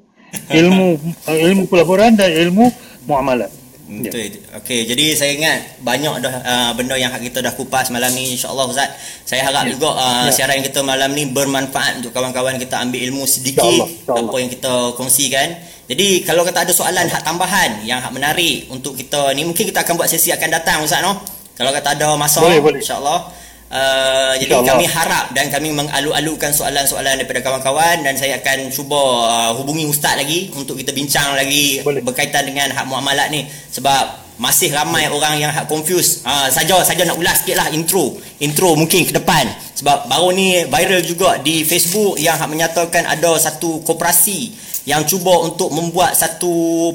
ilmu, 0.52 0.90
ilmu 1.48 1.64
pelaburan 1.70 2.18
dan 2.20 2.28
ilmu 2.34 2.74
muamalat. 3.08 3.48
Ya. 3.90 4.06
Betul. 4.06 4.22
Yeah. 4.30 4.58
Okey, 4.62 4.80
jadi 4.86 5.06
saya 5.18 5.32
ingat 5.34 5.58
banyak 5.82 6.14
dah 6.22 6.34
uh, 6.46 6.72
benda 6.78 6.94
yang 6.94 7.10
kita 7.10 7.42
dah 7.42 7.50
kupas 7.58 7.90
malam 7.90 8.14
ni 8.14 8.38
insya-Allah 8.38 8.70
Ustaz. 8.70 8.90
Saya 9.26 9.50
harap 9.50 9.66
yeah. 9.66 9.74
juga 9.74 9.98
uh, 9.98 10.30
yeah. 10.30 10.30
siaran 10.30 10.62
kita 10.62 10.86
malam 10.86 11.10
ni 11.18 11.26
bermanfaat 11.26 12.04
untuk 12.04 12.14
kawan-kawan 12.14 12.62
kita 12.62 12.86
ambil 12.86 13.02
ilmu 13.02 13.26
sedikit 13.26 13.66
insya 13.66 13.74
Allah. 13.74 13.88
Insya 13.90 14.12
Allah. 14.14 14.30
apa 14.30 14.36
yang 14.38 14.50
kita 14.54 14.74
kongsikan. 14.94 15.50
Jadi 15.90 16.22
kalau 16.22 16.46
kita 16.46 16.62
ada 16.62 16.70
soalan 16.70 17.10
hak 17.10 17.26
tambahan 17.26 17.82
yang 17.82 17.98
hak 17.98 18.14
menarik 18.14 18.70
untuk 18.70 18.94
kita 18.94 19.34
ni 19.34 19.42
mungkin 19.42 19.66
kita 19.66 19.82
akan 19.82 19.98
buat 19.98 20.06
sesi 20.06 20.30
akan 20.30 20.50
datang 20.54 20.86
Ustaz 20.86 21.02
no. 21.02 21.18
Kalau 21.58 21.74
kata 21.74 21.98
ada 21.98 22.14
masa 22.16 22.46
insya-Allah 22.46 23.40
Uh, 23.70 24.34
jadi 24.42 24.66
kami 24.66 24.90
harap 24.90 25.30
dan 25.38 25.46
kami 25.54 25.70
mengalu-alukan 25.70 26.50
soalan-soalan 26.50 27.22
daripada 27.22 27.46
kawan-kawan 27.46 28.02
dan 28.02 28.18
saya 28.18 28.42
akan 28.42 28.74
cuba 28.74 28.98
uh, 29.30 29.52
hubungi 29.62 29.86
ustaz 29.86 30.18
lagi 30.18 30.50
untuk 30.58 30.74
kita 30.74 30.90
bincang 30.90 31.38
lagi 31.38 31.78
Boleh. 31.86 32.02
berkaitan 32.02 32.50
dengan 32.50 32.74
hak 32.74 32.90
muamalat 32.90 33.30
ni 33.30 33.46
sebab 33.46 34.26
masih 34.42 34.74
ramai 34.74 35.06
Boleh. 35.06 35.22
orang 35.22 35.34
yang 35.38 35.52
hak 35.54 35.70
confuse. 35.70 36.26
Uh, 36.26 36.50
saja 36.50 36.82
saja 36.82 37.06
nak 37.06 37.22
ulas 37.22 37.46
sikitlah 37.46 37.70
intro. 37.70 38.18
Intro 38.42 38.74
mungkin 38.74 39.06
ke 39.06 39.14
depan 39.14 39.46
sebab 39.78 40.10
baru 40.10 40.34
ni 40.34 40.66
viral 40.66 41.06
juga 41.06 41.38
di 41.38 41.62
Facebook 41.62 42.18
yang 42.18 42.42
hak 42.42 42.50
menyatakan 42.50 43.06
ada 43.06 43.38
satu 43.38 43.86
koperasi 43.86 44.69
yang 44.90 45.06
cuba 45.06 45.46
untuk 45.46 45.70
membuat 45.70 46.18
satu 46.18 46.90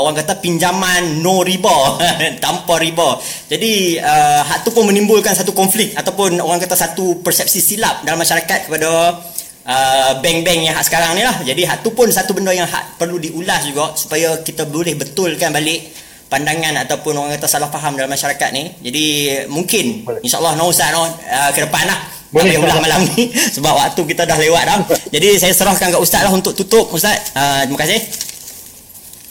orang 0.00 0.16
kata 0.16 0.40
pinjaman 0.40 1.20
no 1.20 1.44
riba 1.44 2.00
tanpa 2.44 2.80
riba. 2.80 3.20
Jadi 3.46 4.00
uh, 4.00 4.40
hak 4.42 4.64
tu 4.64 4.72
pun 4.72 4.88
menimbulkan 4.88 5.36
satu 5.36 5.52
konflik 5.52 5.92
ataupun 5.92 6.40
orang 6.40 6.58
kata 6.64 6.72
satu 6.72 7.20
persepsi 7.20 7.60
silap 7.60 8.00
dalam 8.02 8.16
masyarakat 8.16 8.66
kepada 8.66 9.20
uh, 9.68 10.12
bank-bank 10.24 10.60
yang 10.64 10.74
hak 10.74 10.88
sekarang 10.88 11.14
ni 11.14 11.22
lah. 11.22 11.36
Jadi 11.44 11.62
hak 11.68 11.84
tu 11.84 11.92
pun 11.92 12.08
satu 12.08 12.32
benda 12.32 12.50
yang 12.56 12.66
hak 12.66 12.96
perlu 12.96 13.20
diulas 13.20 13.68
juga 13.68 13.92
supaya 13.94 14.40
kita 14.40 14.64
boleh 14.64 14.96
betulkan 14.96 15.52
balik 15.52 16.03
pandangan 16.34 16.74
ataupun 16.82 17.14
orang 17.14 17.38
kata 17.38 17.46
salah 17.46 17.70
faham 17.70 17.94
dalam 17.94 18.10
masyarakat 18.10 18.50
ni 18.50 18.74
jadi 18.82 19.06
mungkin 19.46 20.02
insyaAllah 20.26 20.58
no 20.58 20.66
Ustaz 20.66 20.90
no, 20.90 21.06
uh, 21.06 21.50
ke 21.54 21.62
depan 21.62 21.86
lah. 21.86 22.10
Boleh 22.34 22.58
ulang 22.58 22.82
malam 22.82 23.06
ni 23.14 23.30
sebab 23.54 23.70
waktu 23.78 24.02
kita 24.10 24.26
dah 24.26 24.34
lewat 24.34 24.66
dah. 24.66 24.78
Jadi 25.14 25.38
saya 25.38 25.54
serahkan 25.54 25.94
ke 25.94 25.98
Ustaz 26.02 26.26
lah 26.26 26.34
untuk 26.34 26.50
tutup 26.50 26.90
Ustaz. 26.90 27.30
Uh, 27.30 27.62
terima 27.62 27.78
kasih. 27.86 28.00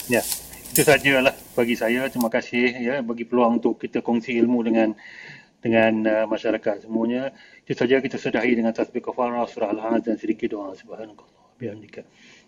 Ya 0.08 0.24
itu 0.72 0.80
sajalah 0.80 1.36
bagi 1.52 1.76
saya. 1.76 2.08
Terima 2.08 2.32
kasih 2.32 2.64
ya 2.80 2.94
bagi 3.04 3.28
peluang 3.28 3.60
untuk 3.60 3.76
kita 3.76 4.00
kongsi 4.00 4.40
ilmu 4.40 4.64
dengan 4.64 4.96
dengan 5.60 5.92
uh, 6.08 6.24
masyarakat 6.24 6.88
semuanya. 6.88 7.28
Itu 7.68 7.76
saja 7.76 8.00
kita 8.00 8.16
sudahi 8.16 8.56
dengan 8.56 8.72
tasbih 8.72 9.04
kafarah 9.04 9.44
surah 9.52 9.76
al-hajj 9.76 10.08
dan 10.08 10.16
sedikit 10.16 10.56
doa. 10.56 10.72
Subhanakallah 10.72 11.44
bihamdika 11.60 12.02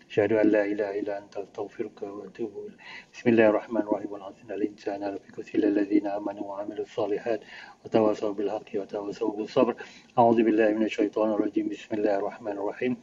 أشهد 0.09 0.33
أن 0.33 0.47
لا 0.55 0.65
إله 0.65 0.99
إلا 0.99 1.17
أنت 1.17 1.37
أستغفرك 1.37 2.01
وأتوب 2.01 2.51
إليك. 2.57 2.79
بسم 3.13 3.29
الله 3.29 3.47
الرحمن 3.51 3.81
الرحيم. 3.81 4.11
والعصر 4.11 4.47
الإنسان 4.49 5.03
على 5.03 5.19
في 5.19 5.55
إلا 5.55 5.67
الذين 5.67 6.07
آمنوا 6.07 6.45
وعملوا 6.49 6.85
الصالحات 6.89 7.41
وتواصوا 7.85 8.33
بالحق 8.33 8.69
وتواصوا 8.75 9.31
بالصبر. 9.37 9.75
أعوذ 10.19 10.43
بالله 10.43 10.69
من 10.77 10.83
الشيطان 10.83 11.29
الرجيم. 11.31 11.69
بسم 11.69 11.91
الله 11.97 12.15
الرحمن 12.21 12.51
الرحيم. 12.51 12.93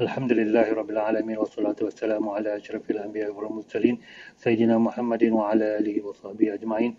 الحمد 0.00 0.32
لله 0.32 0.66
رب 0.80 0.90
العالمين 0.90 1.38
والصلاة 1.38 1.78
والسلام 1.82 2.28
على 2.28 2.56
أشرف 2.56 2.90
الأنبياء 2.90 3.30
والمرسلين 3.36 3.96
سيدنا 4.36 4.78
محمد 4.78 5.22
وعلى 5.38 5.66
آله 5.78 5.96
وصحبه 6.06 6.54
أجمعين. 6.54 6.92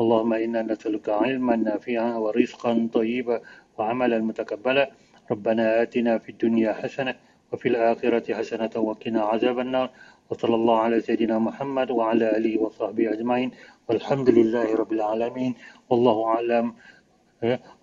اللهم 0.00 0.32
إنا 0.32 0.62
نسألك 0.62 1.08
علما 1.08 1.56
نافعا 1.56 2.10
ورزقا 2.24 2.88
طيبا 2.92 3.36
وعملا 3.78 4.18
متقبلا. 4.18 4.84
ربنا 5.32 5.82
آتنا 5.82 6.18
في 6.18 6.28
الدنيا 6.28 6.72
حسنة 6.72 7.14
وفي 7.52 7.68
الآخرة 7.68 8.34
حسنة 8.34 8.74
وقنا 8.76 9.20
عذاب 9.20 9.58
النار. 9.58 9.90
وصلى 10.30 10.54
الله 10.54 10.76
على 10.78 11.00
سيدنا 11.00 11.38
محمد 11.38 11.90
وعلى 11.90 12.36
آله 12.36 12.60
وصحبه 12.60 13.12
أجمعين. 13.12 13.50
والحمد 13.88 14.28
لله 14.30 14.68
رب 14.76 14.92
العالمين. 14.92 15.52
والله 15.90 16.16
أعلم. 16.26 16.66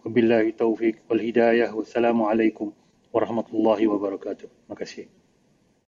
وبالله 0.06 0.42
التوفيق 0.42 0.96
والهداية. 1.10 1.72
والسلام 1.74 2.24
عليكم 2.24 2.72
warahmatullahi 3.16 3.88
wabarakatuh. 3.88 4.52
Terima 4.52 4.76
kasih. 4.76 5.25